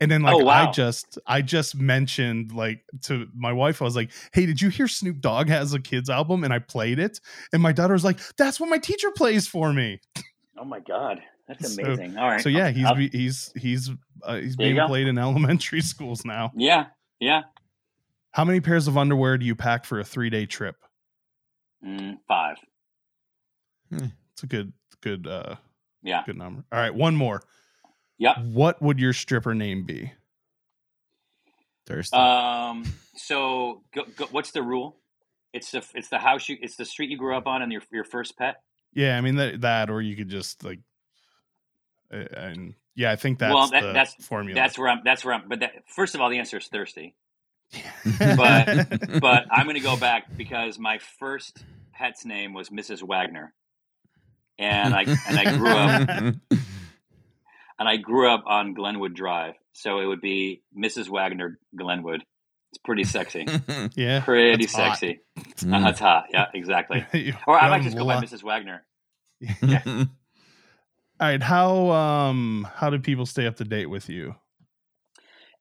And 0.00 0.10
then 0.10 0.22
like 0.22 0.34
Oh, 0.34 0.44
wow. 0.44 0.68
I 0.68 0.72
just 0.72 1.18
I 1.26 1.42
just 1.42 1.76
mentioned 1.76 2.52
like 2.52 2.82
to 3.02 3.26
my 3.34 3.52
wife, 3.52 3.80
I 3.82 3.84
was 3.84 3.96
like, 3.96 4.10
Hey, 4.32 4.46
did 4.46 4.60
you 4.60 4.68
hear 4.70 4.88
Snoop 4.88 5.20
Dogg 5.20 5.48
has 5.48 5.72
a 5.74 5.80
kids 5.80 6.08
album? 6.10 6.42
And 6.42 6.52
I 6.52 6.58
played 6.58 6.98
it. 6.98 7.20
And 7.52 7.62
my 7.62 7.72
daughter 7.72 7.92
was 7.92 8.04
like, 8.04 8.18
That's 8.36 8.58
what 8.58 8.70
my 8.70 8.78
teacher 8.78 9.10
plays 9.10 9.46
for 9.46 9.72
me. 9.72 10.00
Oh 10.58 10.64
my 10.64 10.80
god, 10.80 11.20
that's 11.58 11.74
So- 11.74 11.82
amazing. 11.82 12.16
All 12.16 12.28
right. 12.28 12.40
So 12.40 12.48
yeah, 12.48 12.70
he's 12.70 12.86
I'll- 12.86 12.94
he's 12.94 13.52
he's 13.56 13.90
uh, 14.22 14.36
he's 14.36 14.56
being 14.56 14.78
played 14.86 15.06
in 15.08 15.18
elementary 15.28 15.80
schools 15.80 16.24
now. 16.24 16.52
yeah, 16.56 16.86
yeah. 17.18 17.42
How 18.32 18.44
many 18.44 18.60
pairs 18.60 18.86
of 18.86 18.96
underwear 18.96 19.36
do 19.38 19.44
you 19.44 19.54
pack 19.56 19.84
for 19.84 19.98
a 19.98 20.04
three 20.04 20.30
day 20.30 20.46
trip? 20.46 20.76
Mm, 21.84 22.18
five. 22.28 22.56
It's 23.90 24.42
a 24.42 24.46
good 24.46 24.72
good 25.00 25.26
uh 25.26 25.56
Yeah. 26.02 26.22
good 26.24 26.36
number. 26.36 26.64
All 26.72 26.78
right, 26.78 26.94
one 26.94 27.16
more. 27.16 27.42
Yep. 28.18 28.38
What 28.44 28.80
would 28.82 29.00
your 29.00 29.12
stripper 29.12 29.54
name 29.54 29.84
be? 29.86 30.12
Thirsty. 31.86 32.16
Um. 32.16 32.84
So, 33.16 33.82
go, 33.94 34.04
go, 34.16 34.26
what's 34.30 34.52
the 34.52 34.62
rule? 34.62 34.96
It's 35.52 35.70
the 35.72 35.84
it's 35.94 36.08
the 36.08 36.18
house 36.18 36.48
you 36.48 36.56
it's 36.60 36.76
the 36.76 36.84
street 36.84 37.10
you 37.10 37.16
grew 37.18 37.36
up 37.36 37.46
on 37.46 37.62
and 37.62 37.72
your 37.72 37.82
your 37.90 38.04
first 38.04 38.38
pet. 38.38 38.56
Yeah, 38.94 39.16
I 39.18 39.20
mean 39.20 39.36
that 39.36 39.62
that 39.62 39.90
or 39.90 40.00
you 40.00 40.14
could 40.16 40.28
just 40.28 40.62
like 40.64 40.78
and 42.10 42.74
yeah, 42.94 43.12
I 43.12 43.16
think 43.16 43.38
that's 43.38 43.54
Well, 43.54 43.68
that- 43.68 43.80
the 43.82 43.92
that's- 43.92 44.14
formula. 44.26 44.54
That's 44.60 44.78
where 44.78 44.88
I'm. 44.88 45.00
That's 45.04 45.24
where 45.24 45.34
I'm. 45.34 45.48
But 45.48 45.60
that, 45.60 45.72
first 45.94 46.14
of 46.14 46.20
all, 46.20 46.28
the 46.30 46.38
answer 46.38 46.58
is 46.58 46.66
thirsty. 46.68 47.14
but- 48.18 49.20
But 49.20 49.44
I'm 49.50 49.64
going 49.66 49.76
to 49.76 49.80
go 49.82 49.96
back 49.96 50.24
because 50.36 50.78
my 50.78 50.98
first 51.18 51.62
pet's 51.92 52.24
name 52.24 52.52
was 52.52 52.68
Mrs. 52.70 53.02
Wagner, 53.02 53.52
and 54.58 54.94
I 54.94 55.02
and 55.02 55.38
I 55.38 55.56
grew 55.56 55.68
up 55.68 56.08
and 57.78 57.88
I 57.88 57.96
grew 57.96 58.28
up 58.32 58.44
on 58.46 58.74
Glenwood 58.74 59.14
Drive, 59.14 59.54
so 59.72 60.00
it 60.00 60.06
would 60.06 60.20
be 60.20 60.62
Mrs. 60.76 61.08
Wagner 61.08 61.58
Glenwood. 61.76 62.24
It's 62.72 62.78
pretty 62.84 63.02
sexy, 63.04 63.46
yeah, 63.96 64.20
pretty 64.20 64.64
that's 64.64 64.74
hot. 64.76 64.98
sexy. 64.98 65.20
Mm. 65.66 65.74
Uh, 65.76 65.84
That's 65.86 65.98
hot. 66.00 66.26
Yeah, 66.32 66.46
exactly. 66.54 67.04
Or 67.46 67.58
I 67.60 67.68
might 67.68 67.76
young 67.78 67.84
just 67.84 67.96
go 67.96 68.04
by 68.04 68.16
Mrs. 68.22 68.44
Wagner. 68.44 68.84
All 71.20 71.28
right, 71.28 71.42
how 71.42 71.90
um 71.90 72.66
how 72.76 72.88
do 72.88 72.98
people 72.98 73.26
stay 73.26 73.46
up 73.46 73.56
to 73.56 73.64
date 73.64 73.90
with 73.90 74.08
you? 74.08 74.36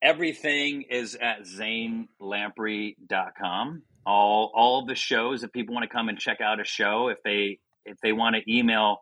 Everything 0.02 0.84
is 0.84 1.15
at 1.15 1.41
zanelamprey.com. 1.41 3.81
All 4.06 4.53
all 4.56 4.86
the 4.86 4.95
shows, 4.95 5.44
if 5.44 5.52
people 5.52 5.76
want 5.76 5.84
to 5.84 5.94
come 5.94 6.07
and 6.07 6.18
check 6.18 6.40
out 6.40 6.61
a 6.61 6.64
show, 6.64 7.10
if 7.10 7.18
they 7.26 7.60
if 7.84 7.98
they 8.02 8.14
want 8.14 8.38
to 8.38 8.49
email 8.49 8.99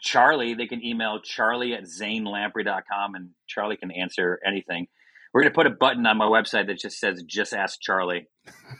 Charlie, 0.00 0.54
they 0.54 0.66
can 0.66 0.84
email 0.84 1.20
Charlie 1.20 1.74
at 1.74 1.84
zanelamprey.com 1.84 3.14
and 3.14 3.30
Charlie 3.46 3.76
can 3.76 3.92
answer 3.92 4.40
anything. 4.44 4.88
We're 5.32 5.42
gonna 5.42 5.54
put 5.54 5.68
a 5.68 5.70
button 5.70 6.04
on 6.06 6.16
my 6.16 6.26
website 6.26 6.66
that 6.66 6.80
just 6.80 6.98
says 6.98 7.22
just 7.22 7.54
ask 7.54 7.80
Charlie. 7.80 8.26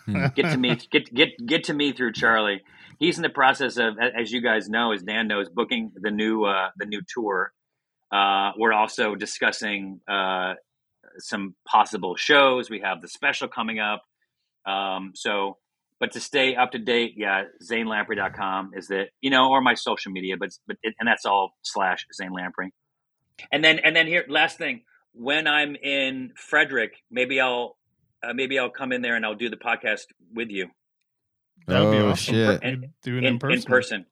Get 0.09 0.51
to 0.51 0.57
me 0.57 0.81
get 0.91 1.15
get 1.15 1.29
get 1.47 1.63
to 1.65 1.75
me 1.75 1.93
through 1.93 2.15
Charlie. 2.15 2.63
He's 3.01 3.17
in 3.17 3.23
the 3.23 3.31
process 3.31 3.79
of 3.79 3.97
as 3.99 4.31
you 4.31 4.41
guys 4.41 4.69
know, 4.69 4.93
as 4.93 5.03
Dan 5.03 5.27
knows, 5.27 5.49
booking 5.49 5.91
the 5.97 6.13
new 6.13 6.45
uh 6.45 6.71
the 6.77 6.87
new 6.87 7.01
tour. 7.13 7.53
Uh, 8.13 8.53
we're 8.59 8.73
also 8.73 9.15
discussing 9.15 10.01
uh, 10.09 10.55
some 11.19 11.55
possible 11.67 12.17
shows. 12.17 12.69
We 12.69 12.81
have 12.81 13.01
the 13.01 13.09
special 13.09 13.49
coming 13.49 13.79
up. 13.79 14.03
Um, 14.67 15.13
so, 15.15 15.59
but 15.99 16.13
to 16.13 16.21
stay 16.21 16.57
up 16.57 16.73
to 16.73 16.79
date, 16.79 17.15
yeah, 17.17 17.45
zanelamprey.com 17.63 18.73
is 18.75 18.89
that, 18.89 19.11
you 19.21 19.31
know, 19.31 19.51
or 19.51 19.61
my 19.61 19.75
social 19.75 20.13
media, 20.13 20.37
but, 20.39 20.51
but, 20.67 20.77
it, 20.83 20.95
and 20.99 21.07
that's 21.07 21.25
all 21.25 21.53
slash 21.63 22.07
Zane 22.15 22.33
Lamprey. 22.33 22.73
And 23.53 23.65
then, 23.65 23.79
and 23.79 23.95
then 23.95 24.07
here, 24.07 24.25
last 24.29 24.59
thing, 24.59 24.83
when 25.13 25.47
I'm 25.47 25.77
in 25.77 26.33
Frederick, 26.37 26.95
maybe 27.11 27.41
I'll, 27.41 27.77
uh, 28.23 28.33
maybe 28.35 28.59
I'll 28.59 28.71
come 28.71 28.93
in 28.93 29.03
there 29.03 29.17
and 29.17 29.25
I'll 29.25 29.35
do 29.35 29.51
the 29.51 29.57
podcast 29.57 30.07
with 30.35 30.51
you 30.51 30.69
That 31.67 31.81
would 31.85 31.91
be 31.93 31.99
oh 31.99 32.11
awesome. 32.11 32.35
shit! 32.35 32.61
And- 32.63 32.89
do 33.03 33.17
it 33.17 33.19
in, 33.19 33.25
in, 33.25 33.39
person. 33.39 33.57
in 33.59 33.63
person. 33.65 34.07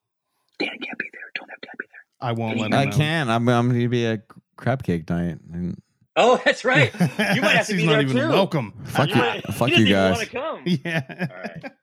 Dan 0.58 0.68
can't 0.70 0.98
be 0.98 1.06
there. 1.12 1.22
Don't 1.34 1.50
have 1.50 1.60
Dan 1.60 1.70
be 1.78 1.86
there. 1.90 2.28
I 2.28 2.32
won't 2.32 2.58
let 2.58 2.66
him 2.68 2.74
I 2.74 2.84
know. 2.86 2.96
can. 2.96 3.30
I'm. 3.30 3.48
I'm 3.48 3.68
going 3.68 3.80
to 3.80 3.88
be 3.88 4.06
a 4.06 4.22
crab 4.56 4.82
cake 4.82 5.08
night. 5.08 5.38
And 5.52 5.80
Oh, 6.16 6.40
that's 6.44 6.64
right. 6.64 6.92
You 7.00 7.42
might 7.42 7.56
have 7.56 7.66
to 7.68 7.74
be 7.76 7.86
not 7.86 7.92
there 7.92 8.00
even 8.02 8.16
too. 8.16 8.28
welcome. 8.28 8.72
fuck 8.84 9.08
you, 9.08 9.14
might- 9.16 9.44
fuck 9.54 9.68
you 9.70 9.86
doesn't 9.86 9.86
even 9.86 9.92
guys. 9.92 10.28
come. 10.28 10.62
yeah. 10.64 11.28
All 11.30 11.36
right. 11.36 11.72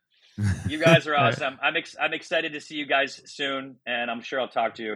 You 0.67 0.79
guys 0.79 1.07
are 1.07 1.15
awesome. 1.15 1.57
I'm 1.63 1.77
ex- 1.77 1.95
I'm 1.97 2.11
excited 2.13 2.51
to 2.53 2.59
see 2.59 2.75
you 2.75 2.85
guys 2.85 3.21
soon, 3.23 3.77
and 3.85 4.11
I'm 4.11 4.19
sure 4.21 4.41
I'll 4.41 4.49
talk 4.49 4.75
to 4.75 4.83
you 4.83 4.95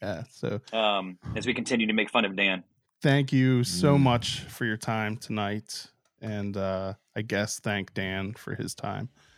Yeah. 0.00 0.22
So 0.30 0.62
um, 0.72 1.18
as 1.36 1.46
we 1.46 1.52
continue 1.52 1.86
to 1.88 1.92
make 1.92 2.08
fun 2.08 2.24
of 2.24 2.34
Dan. 2.34 2.64
thank 3.02 3.30
you 3.30 3.64
so 3.64 3.96
Mm. 3.98 4.00
much 4.00 4.40
for 4.44 4.64
your 4.64 4.78
time 4.78 5.18
tonight. 5.18 5.88
And 6.22 6.56
uh 6.56 6.94
I 7.14 7.20
guess 7.20 7.60
thank 7.60 7.92
Dan 7.92 8.32
for 8.32 8.54
his 8.54 8.74
time. 8.74 9.10